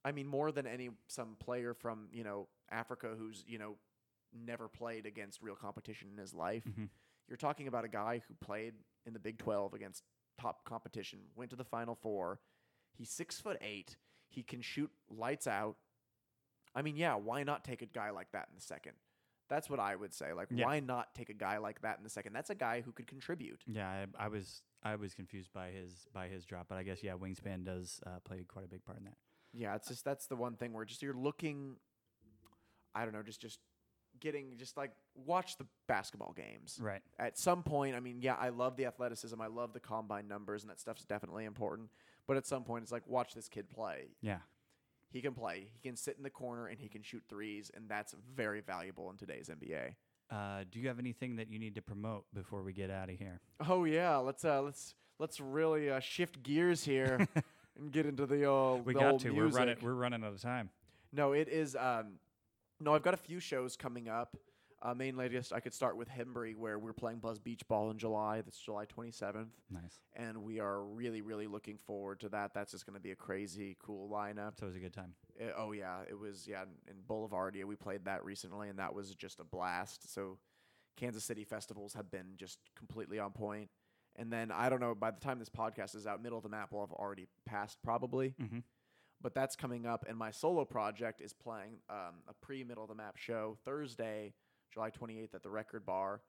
I 0.05 0.11
mean 0.11 0.27
more 0.27 0.51
than 0.51 0.66
any 0.66 0.91
some 1.07 1.37
player 1.39 1.74
from, 1.74 2.09
you 2.12 2.24
know, 2.24 2.49
Africa 2.73 3.15
who's, 3.16 3.45
you 3.47 3.59
know, 3.59 3.77
never 4.35 4.66
played 4.66 5.07
against 5.07 5.41
real 5.43 5.55
competition 5.55 6.09
in 6.11 6.19
his 6.19 6.35
life. 6.35 6.65
Mhm. 6.65 6.89
You're 7.29 7.37
talking 7.37 7.69
about 7.69 7.85
a 7.85 7.89
guy 7.89 8.19
who 8.27 8.35
played 8.35 8.74
in 9.07 9.12
the 9.12 9.19
Big 9.19 9.39
12 9.39 9.74
against 9.74 10.03
top 10.41 10.65
competition, 10.65 11.20
went 11.37 11.51
to 11.51 11.57
the 11.57 11.65
Final 11.65 11.95
Four. 11.95 12.41
He's 12.97 13.11
six 13.11 13.41
foot 13.41 13.59
eight. 13.61 13.97
He 14.29 14.43
can 14.43 14.61
shoot 14.61 14.91
lights 15.11 15.47
out. 15.47 15.77
I 16.74 16.83
mean, 16.83 16.97
yeah, 16.97 17.15
why 17.16 17.43
not 17.43 17.65
take 17.65 17.83
a 17.83 17.87
guy 17.87 18.11
like 18.11 18.33
that 18.33 18.49
in 18.51 18.55
the 18.55 18.62
second? 18.62 18.93
That's 19.51 19.69
what 19.69 19.79
I 19.81 19.95
would 19.97 20.15
say. 20.15 20.33
Like, 20.33 20.49
Yeah. 20.51 20.65
why 20.65 20.81
not 20.81 21.15
take 21.15 21.29
a 21.29 21.35
guy 21.35 21.59
like 21.59 21.83
that 21.83 21.99
in 21.99 22.05
the 22.05 22.09
second? 22.11 22.33
That's 22.33 22.49
a 22.49 22.55
guy 22.55 22.81
who 22.81 22.93
could 22.93 23.07
contribute. 23.07 23.61
Yeah, 23.66 23.87
I, 24.19 24.24
I 24.24 24.29
was 24.29 24.62
I 24.83 24.97
was 24.97 25.15
confused 25.15 25.53
by 25.53 25.69
his 25.69 26.07
by 26.12 26.29
his 26.29 26.45
drop, 26.47 26.66
but 26.69 26.79
I 26.79 26.83
guess 26.83 27.03
yeah, 27.03 27.12
wingspan 27.12 27.65
does 27.65 28.01
uh, 28.07 28.20
play 28.24 28.43
quite 28.49 28.65
a 28.65 28.69
big 28.69 28.85
part 28.85 28.99
in 28.99 29.05
that. 29.05 29.16
Yeah, 29.53 29.74
it's 29.74 29.89
just 29.89 30.05
that's 30.05 30.27
the 30.27 30.37
one 30.37 30.57
thing 30.57 30.73
where 30.73 30.85
just 30.87 31.03
you're 31.03 31.12
looking. 31.15 31.77
I 32.95 33.05
don't 33.05 33.12
know, 33.12 33.23
just 33.23 33.41
just 33.41 33.59
getting 34.23 34.57
just 34.57 34.77
like 34.77 34.93
watch 35.15 35.59
the 35.59 35.66
basketball 35.89 36.32
games. 36.32 36.78
Right. 36.81 37.03
at 37.19 37.36
some 37.36 37.62
point, 37.62 37.94
I 37.94 38.01
mean, 38.01 38.19
yeah, 38.20 38.36
I 38.39 38.49
love 38.49 38.77
the 38.77 38.86
athleticism. 38.86 39.39
I 39.40 39.49
love 39.49 39.74
the 39.74 39.81
combine 39.81 40.28
numbers, 40.28 40.62
and 40.62 40.70
that 40.70 40.81
stuff's 40.81 41.05
definitely 41.05 41.44
important. 41.44 41.90
But 42.27 42.36
at 42.36 42.47
some 42.47 42.62
point, 42.62 42.85
it's 42.85 42.93
like, 42.93 43.07
watch 43.07 43.35
this 43.35 43.49
kid 43.49 43.69
play. 43.69 44.07
Yeah. 44.23 44.39
He 45.11 45.20
can 45.20 45.35
play. 45.35 45.66
He 45.74 45.86
can 45.86 45.97
sit 45.97 46.16
in 46.16 46.23
the 46.23 46.31
corner 46.31 46.69
and 46.69 46.78
he 46.78 46.89
can 46.89 47.03
shoot 47.03 47.23
threes, 47.28 47.70
and 47.74 47.89
that's 47.89 48.15
very 48.35 48.61
valuable 48.61 49.11
in 49.11 49.16
today's 49.16 49.51
NBA. 49.51 49.94
Uh, 50.31 50.65
do 50.70 50.81
you 50.81 50.89
have 50.89 50.99
anything 50.99 51.36
that 51.36 51.51
you 51.51 51.59
need 51.59 51.74
to 51.74 51.82
promote 51.82 52.24
before 52.32 52.62
we 52.62 52.73
get 52.73 52.90
out 52.90 53.11
of 53.11 53.19
here? 53.19 53.40
Oh 53.69 53.85
yeah, 53.85 54.16
let's 54.16 54.47
uh, 54.47 54.62
let's 54.62 54.94
let's 55.19 55.40
really 55.40 55.90
uh, 55.90 56.01
shift 56.01 56.43
gears 56.43 56.82
here 56.85 57.28
and 57.78 57.93
get 57.93 58.07
into 58.07 58.24
the 58.24 58.44
old. 58.44 58.86
we 58.86 58.94
the 58.94 59.01
got 59.01 59.12
old 59.12 59.20
to. 59.20 59.31
We're 59.32 59.49
running. 59.49 59.77
We're 59.82 59.93
running 59.93 60.24
out 60.24 60.32
of 60.32 60.40
time. 60.40 60.70
No, 61.12 61.32
it 61.32 61.49
is. 61.49 61.77
Um, 61.77 62.15
no, 62.83 62.95
I've 62.95 63.03
got 63.03 63.15
a 63.15 63.19
few 63.19 63.41
shows 63.41 63.77
coming 63.77 64.09
up. 64.09 64.37
Uh, 64.85 64.95
mainly, 64.95 65.29
just 65.29 65.53
I 65.53 65.61
could 65.61 65.73
start 65.73 65.97
with 65.97 66.09
Hembree, 66.09 66.57
where 66.57 66.77
we're 66.77 66.93
playing 66.93 67.19
Buzz 67.21 67.39
Beach 67.39 67.63
Ball 67.69 67.93
in 67.93 67.99
July. 67.99 68.41
That's 68.41 68.59
July 68.59 68.85
27th. 68.87 69.47
Nice. 69.71 70.01
and 70.17 70.39
we 70.43 70.59
are 70.59 70.83
really, 70.83 71.23
really 71.23 71.47
looking 71.47 71.79
forward 71.87 72.19
to 72.21 72.29
that. 72.31 72.53
That's 72.53 72.73
just 72.73 72.85
going 72.85 72.97
to 72.97 73.01
be 73.01 73.13
a 73.13 73.17
crazy, 73.17 73.77
cool 73.81 74.11
lineup. 74.11 74.59
So 74.59 74.65
it 74.65 74.71
was 74.71 74.77
a 74.77 74.81
good 74.81 74.93
time. 74.93 75.15
Uh, 75.41 75.53
oh 75.57 75.71
yeah, 75.71 75.99
it 76.11 76.19
was 76.19 76.49
yeah 76.49 76.63
in, 76.63 76.69
in 76.91 76.97
Boulevard. 77.07 77.57
We 77.65 77.77
played 77.77 78.07
that 78.07 78.25
recently, 78.25 78.71
and 78.71 78.79
that 78.81 78.93
was 78.93 79.15
just 79.15 79.39
a 79.39 79.45
blast. 79.45 80.13
So 80.13 80.39
Kansas 80.97 81.23
City 81.23 81.45
festivals 81.45 81.95
have 81.95 82.11
been 82.11 82.33
just 82.37 82.59
completely 82.77 83.21
on 83.21 83.31
point. 83.31 83.71
And 84.17 84.33
then 84.33 84.51
I 84.51 84.69
don't 84.69 84.81
know. 84.81 84.97
By 84.97 85.13
the 85.13 85.21
time 85.21 85.39
this 85.39 85.49
podcast 85.49 85.95
is 85.95 86.09
out, 86.09 86.21
middle 86.21 86.39
of 86.39 86.43
the 86.43 86.51
map 86.51 86.73
will 86.73 86.81
have 86.81 86.93
already 86.93 87.29
passed 87.47 87.79
probably. 87.85 88.35
Mm-hmm. 88.43 88.59
But 89.23 89.35
that's 89.35 89.55
coming 89.57 89.86
up, 89.86 90.05
and 90.09 90.19
my 90.19 90.31
solo 90.31 90.65
project 90.65 91.20
is 91.20 91.32
playing 91.32 91.74
um, 91.89 92.16
a 92.28 92.35
pre 92.40 92.65
middle 92.65 92.82
of 92.85 92.89
the 92.89 92.94
map 92.94 93.16
show 93.16 93.57
Thursday, 93.65 94.35
July 94.73 94.90
28th 94.90 95.35
at 95.35 95.43
the 95.43 95.51
Record 95.51 95.86
Bar, 95.86 96.20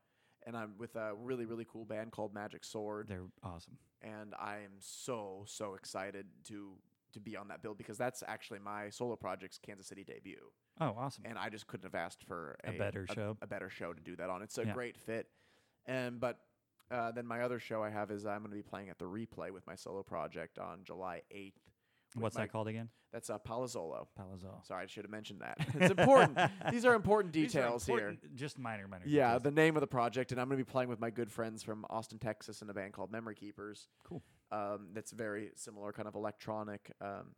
and 0.46 0.56
I'm 0.56 0.74
with 0.78 0.96
a 0.96 1.14
really 1.16 1.46
really 1.46 1.66
cool 1.72 1.86
band 1.86 2.12
called 2.12 2.34
Magic 2.34 2.64
Sword, 2.64 3.08
They're 3.08 3.26
awesome. 3.44 3.78
and 4.02 4.34
I 4.40 4.58
am 4.58 4.74
so 4.80 5.44
so 5.48 5.74
excited 5.76 6.28
to 6.50 6.74
to 7.14 7.20
be 7.20 7.36
on 7.38 7.48
that 7.50 7.62
bill 7.62 7.74
because 7.76 7.98
that's 7.98 8.24
actually 8.28 8.60
my 8.60 8.90
solo 8.90 9.16
project's 9.16 9.60
Kansas 9.60 9.86
City 9.88 10.04
debut 10.04 10.42
Oh, 10.82 10.96
awesome. 10.98 11.24
and 11.28 11.38
I 11.38 11.50
just 11.50 11.68
couldn't 11.68 11.86
have 11.86 11.94
asked 11.96 12.24
for 12.24 12.58
A 12.64 12.72
better 12.72 13.06
show. 13.14 13.38
a 13.42 13.48
better 13.48 13.70
show 13.70 13.94
to 13.94 14.02
do 14.02 14.16
that 14.18 14.30
on. 14.30 14.42
It's 14.42 14.58
a 14.58 14.66
Yeah. 14.66 14.74
great 14.74 14.98
fit, 14.98 15.28
and 15.86 16.20
but 16.20 16.40
uh, 16.92 17.12
then 17.12 17.26
my 17.26 17.42
other 17.42 17.60
show 17.60 17.82
I 17.82 17.90
have 17.90 18.12
is 18.12 18.26
I'm 18.26 18.40
going 18.40 18.52
to 18.52 18.56
be 18.56 18.62
playing 18.62 18.90
at 18.90 19.00
the 19.00 19.06
Replay 19.06 19.50
with 19.52 19.66
my 19.66 19.74
solo 19.76 20.04
project 20.04 20.60
on 20.60 20.84
July 20.84 21.22
8th. 21.34 21.54
What's 22.16 22.36
my- 22.36 22.44
that 22.44 22.52
called 22.52 22.68
again? 22.68 22.90
That's 23.14 23.30
uh, 23.30 23.38
Palo 23.38 23.68
Zolo. 23.68 24.08
Palazzo. 24.18 24.60
Sorry, 24.64 24.84
I 24.84 24.88
should 24.88 25.04
have 25.04 25.12
mentioned 25.12 25.42
that. 25.42 25.58
it's 25.76 25.92
important. 25.92 26.40
These 26.72 26.84
are 26.84 26.96
important 26.96 27.32
These 27.34 27.56
are 27.56 27.60
details 27.60 27.86
here. 27.86 28.18
Just 28.34 28.58
minor, 28.58 28.88
minor. 28.88 29.04
Yeah, 29.06 29.28
details. 29.28 29.44
the 29.44 29.52
name 29.52 29.78
of 29.78 29.82
the 29.82 29.88
project, 29.88 30.32
and 30.32 30.42
I'm 30.42 30.48
going 30.48 30.58
to 30.58 30.66
be 30.66 30.70
playing 30.70 30.90
with 30.90 31.00
my 31.00 31.12
good 31.12 31.32
friends 31.32 31.62
from 31.62 31.86
Austin, 31.92 32.18
Texas, 32.18 32.64
in 32.64 32.70
a 32.72 32.74
band 32.74 32.94
called 32.94 33.12
Memory 33.12 33.36
Keepers. 33.36 33.88
Cool. 34.04 34.24
Um, 34.52 34.88
that's 34.94 35.12
very 35.12 35.52
similar, 35.56 35.92
kind 35.94 36.08
of 36.08 36.16
electronic, 36.16 36.92
um, 37.02 37.36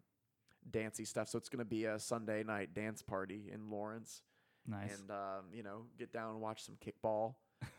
dancey 0.71 1.03
stuff. 1.03 1.27
So 1.27 1.37
it's 1.37 1.49
going 1.49 1.59
to 1.59 1.65
be 1.65 1.83
a 1.85 1.99
Sunday 1.99 2.43
night 2.43 2.73
dance 2.73 3.01
party 3.01 3.51
in 3.53 3.69
Lawrence, 3.69 4.21
nice. 4.65 4.97
and 4.97 5.11
um, 5.11 5.45
you 5.53 5.63
know, 5.63 5.87
get 5.99 6.13
down 6.13 6.31
and 6.31 6.41
watch 6.41 6.63
some 6.63 6.75
kickball, 6.75 7.35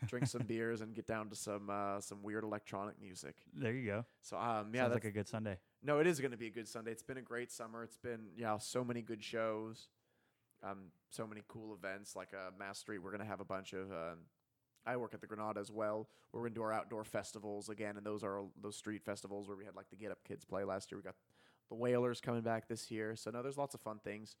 drink 0.07 0.27
some 0.27 0.41
beers, 0.47 0.81
and 0.81 0.93
get 0.95 1.07
down 1.07 1.29
to 1.29 1.35
some 1.35 1.69
uh, 1.69 1.99
some 2.01 2.21
weird 2.23 2.43
electronic 2.43 2.99
music. 3.01 3.35
there 3.53 3.73
you 3.73 3.85
go. 3.85 4.05
So 4.21 4.37
um, 4.37 4.71
yeah, 4.73 4.83
Sounds 4.83 4.93
like 4.95 5.05
a 5.05 5.11
good 5.11 5.27
Sunday. 5.27 5.57
no, 5.83 5.99
it 5.99 6.07
is 6.07 6.19
going 6.19 6.31
to 6.31 6.37
be 6.37 6.47
a 6.47 6.51
good 6.51 6.67
Sunday. 6.67 6.91
It's 6.91 7.03
been 7.03 7.17
a 7.17 7.21
great 7.21 7.51
summer. 7.51 7.83
It's 7.83 7.97
been 7.97 8.27
yeah, 8.37 8.57
so 8.57 8.83
many 8.83 9.01
good 9.01 9.23
shows, 9.23 9.87
um, 10.63 10.91
so 11.09 11.25
many 11.27 11.41
cool 11.47 11.73
events. 11.73 12.15
Like 12.15 12.29
uh, 12.33 12.51
Mass 12.57 12.79
Street, 12.79 12.99
we're 12.99 13.11
going 13.11 13.21
to 13.23 13.27
have 13.27 13.39
a 13.41 13.45
bunch 13.45 13.73
of. 13.73 13.91
Um, 13.91 14.19
I 14.85 14.95
work 14.95 15.13
at 15.13 15.19
the 15.19 15.27
Granada 15.27 15.59
as 15.59 15.69
well. 15.69 16.07
We're 16.31 16.41
going 16.41 16.53
to 16.53 16.55
do 16.55 16.63
our 16.63 16.71
outdoor 16.71 17.03
festivals 17.03 17.67
again, 17.67 17.97
and 17.97 18.05
those 18.05 18.23
are 18.23 18.43
those 18.61 18.77
street 18.77 19.03
festivals 19.03 19.47
where 19.47 19.57
we 19.57 19.65
had 19.65 19.75
like 19.75 19.89
the 19.89 19.97
Get 19.97 20.11
Up 20.11 20.19
Kids 20.25 20.45
play 20.45 20.63
last 20.63 20.91
year. 20.91 20.97
We 20.99 21.03
got 21.03 21.15
the 21.69 21.75
Whalers 21.75 22.21
coming 22.21 22.41
back 22.41 22.69
this 22.69 22.89
year, 22.89 23.15
so 23.17 23.29
no, 23.29 23.43
there's 23.43 23.57
lots 23.57 23.75
of 23.75 23.81
fun 23.81 23.99
things. 24.01 24.37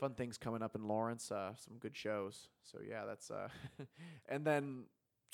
Fun 0.00 0.14
things 0.14 0.36
coming 0.38 0.62
up 0.62 0.74
in 0.74 0.86
Lawrence. 0.88 1.30
Uh, 1.30 1.52
some 1.56 1.78
good 1.78 1.96
shows. 1.96 2.48
So 2.62 2.78
yeah, 2.86 3.04
that's 3.06 3.30
uh, 3.30 3.48
and 4.28 4.44
then 4.44 4.84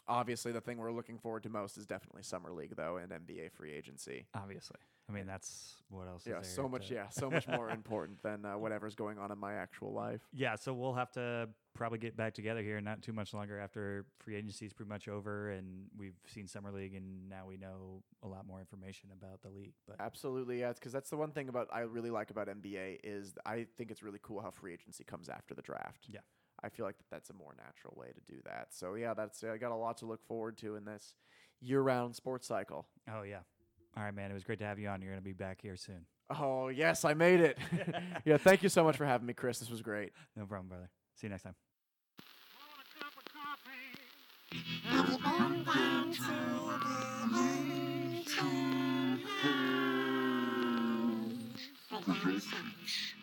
obviously 0.09 0.53
the 0.53 0.61
thing 0.61 0.79
we're 0.79 0.93
looking 0.93 1.19
forward 1.19 1.43
to 1.45 1.49
most 1.49 1.77
is 1.79 1.87
definitely 1.87 2.23
summer 2.23 2.53
league 2.53 2.75
though 2.77 2.97
and 2.99 3.11
NBA 3.13 3.53
free 3.53 3.73
agency. 3.73 4.27
Obviously. 4.35 4.77
I 5.09 5.13
mean, 5.13 5.27
that's 5.27 5.75
what 5.89 6.07
else. 6.07 6.25
Yeah, 6.27 6.39
is 6.41 6.47
so 6.49 6.69
much. 6.69 6.89
to- 6.89 6.95
Yeah, 6.95 7.09
so 7.09 7.29
much 7.31 7.49
more 7.49 7.71
important 7.81 8.23
than 8.23 8.45
uh, 8.45 8.57
whatever's 8.59 8.95
going 8.95 9.19
on 9.19 9.33
in 9.33 9.39
my 9.39 9.55
actual 9.55 9.93
life. 9.93 10.21
Yeah, 10.33 10.55
so 10.55 10.73
we'll 10.73 10.95
have 10.95 11.11
to 11.13 11.49
probably 11.75 11.99
get 11.99 12.17
back 12.17 12.35
together 12.35 12.63
here 12.63 12.81
not 12.81 13.03
too 13.03 13.13
much 13.13 13.33
longer 13.33 13.59
after 13.59 14.05
free 14.19 14.37
agency 14.37 14.67
is 14.67 14.73
pretty 14.73 14.89
much 14.89 15.09
over 15.09 15.51
and 15.51 15.87
we've 15.97 16.17
seen 16.27 16.47
summer 16.47 16.71
league 16.73 16.95
and 16.95 17.29
now 17.29 17.45
we 17.47 17.57
know 17.57 18.03
a 18.23 18.29
lot 18.29 18.47
more 18.47 18.59
information 18.61 19.11
about 19.13 19.41
the 19.43 19.49
league. 19.49 19.73
But 19.87 19.97
Absolutely, 20.01 20.61
yeah. 20.61 20.73
Because 20.73 20.93
that's 20.93 21.11
the 21.11 21.17
one 21.17 21.31
thing 21.31 21.49
about 21.49 21.69
I 21.73 21.81
really 21.81 22.11
like 22.11 22.31
about 22.31 22.49
NBA 22.49 22.99
is 23.05 23.35
I 23.47 23.67
think 23.77 23.91
it's 23.91 24.03
really 24.03 24.21
cool 24.23 24.41
how 24.41 24.51
free 24.51 24.73
agency 24.73 25.05
comes 25.05 25.29
after 25.29 25.55
the 25.55 25.63
draft. 25.63 26.07
Yeah. 26.09 26.21
I 26.63 26.69
feel 26.69 26.85
like 26.85 26.99
that 26.99 27.07
that's 27.11 27.31
a 27.31 27.35
more 27.35 27.55
natural 27.57 27.95
way 27.97 28.09
to 28.09 28.33
do 28.33 28.41
that. 28.45 28.69
So 28.71 28.95
yeah, 28.95 29.15
that's 29.15 29.43
I 29.45 29.57
got 29.57 29.73
a 29.73 29.77
lot 29.77 29.99
to 29.99 30.07
look 30.07 30.23
forward 30.27 30.59
to 30.59 30.77
in 30.77 30.85
this 30.85 31.15
year-round 31.61 32.15
sports 32.17 32.47
cycle. 32.47 32.87
oh 33.13 33.23
yeah. 33.23 33.41
All 33.97 34.05
right, 34.05 34.15
man. 34.15 34.31
It 34.31 34.35
was 34.35 34.45
great 34.45 34.59
to 34.61 34.65
have 34.65 34.79
you 34.79 34.89
on. 34.89 35.03
You're 35.03 35.11
going 35.11 35.21
to 35.21 35.25
be 35.25 35.33
back 35.33 35.61
here 35.61 35.77
soon. 35.77 36.07
Oh 36.31 36.69
yes, 36.69 37.05
I 37.05 37.15
made 37.15 37.41
it. 37.41 37.59
yeah, 38.25 38.37
thank 38.37 38.63
you 38.63 38.69
so 38.69 38.85
much 38.85 38.97
for 38.97 39.05
having 39.05 39.27
me, 39.27 39.35
Chris. 39.35 39.59
This 39.59 39.71
was 39.71 39.83
great. 39.83 40.13
No 40.37 40.47
problem, 40.47 40.69
brother. 40.69 40.91
See 41.21 41.27
you 41.27 41.33
next 41.33 41.43
time. 41.43 41.55
Have 52.07 52.25
you 52.27 53.20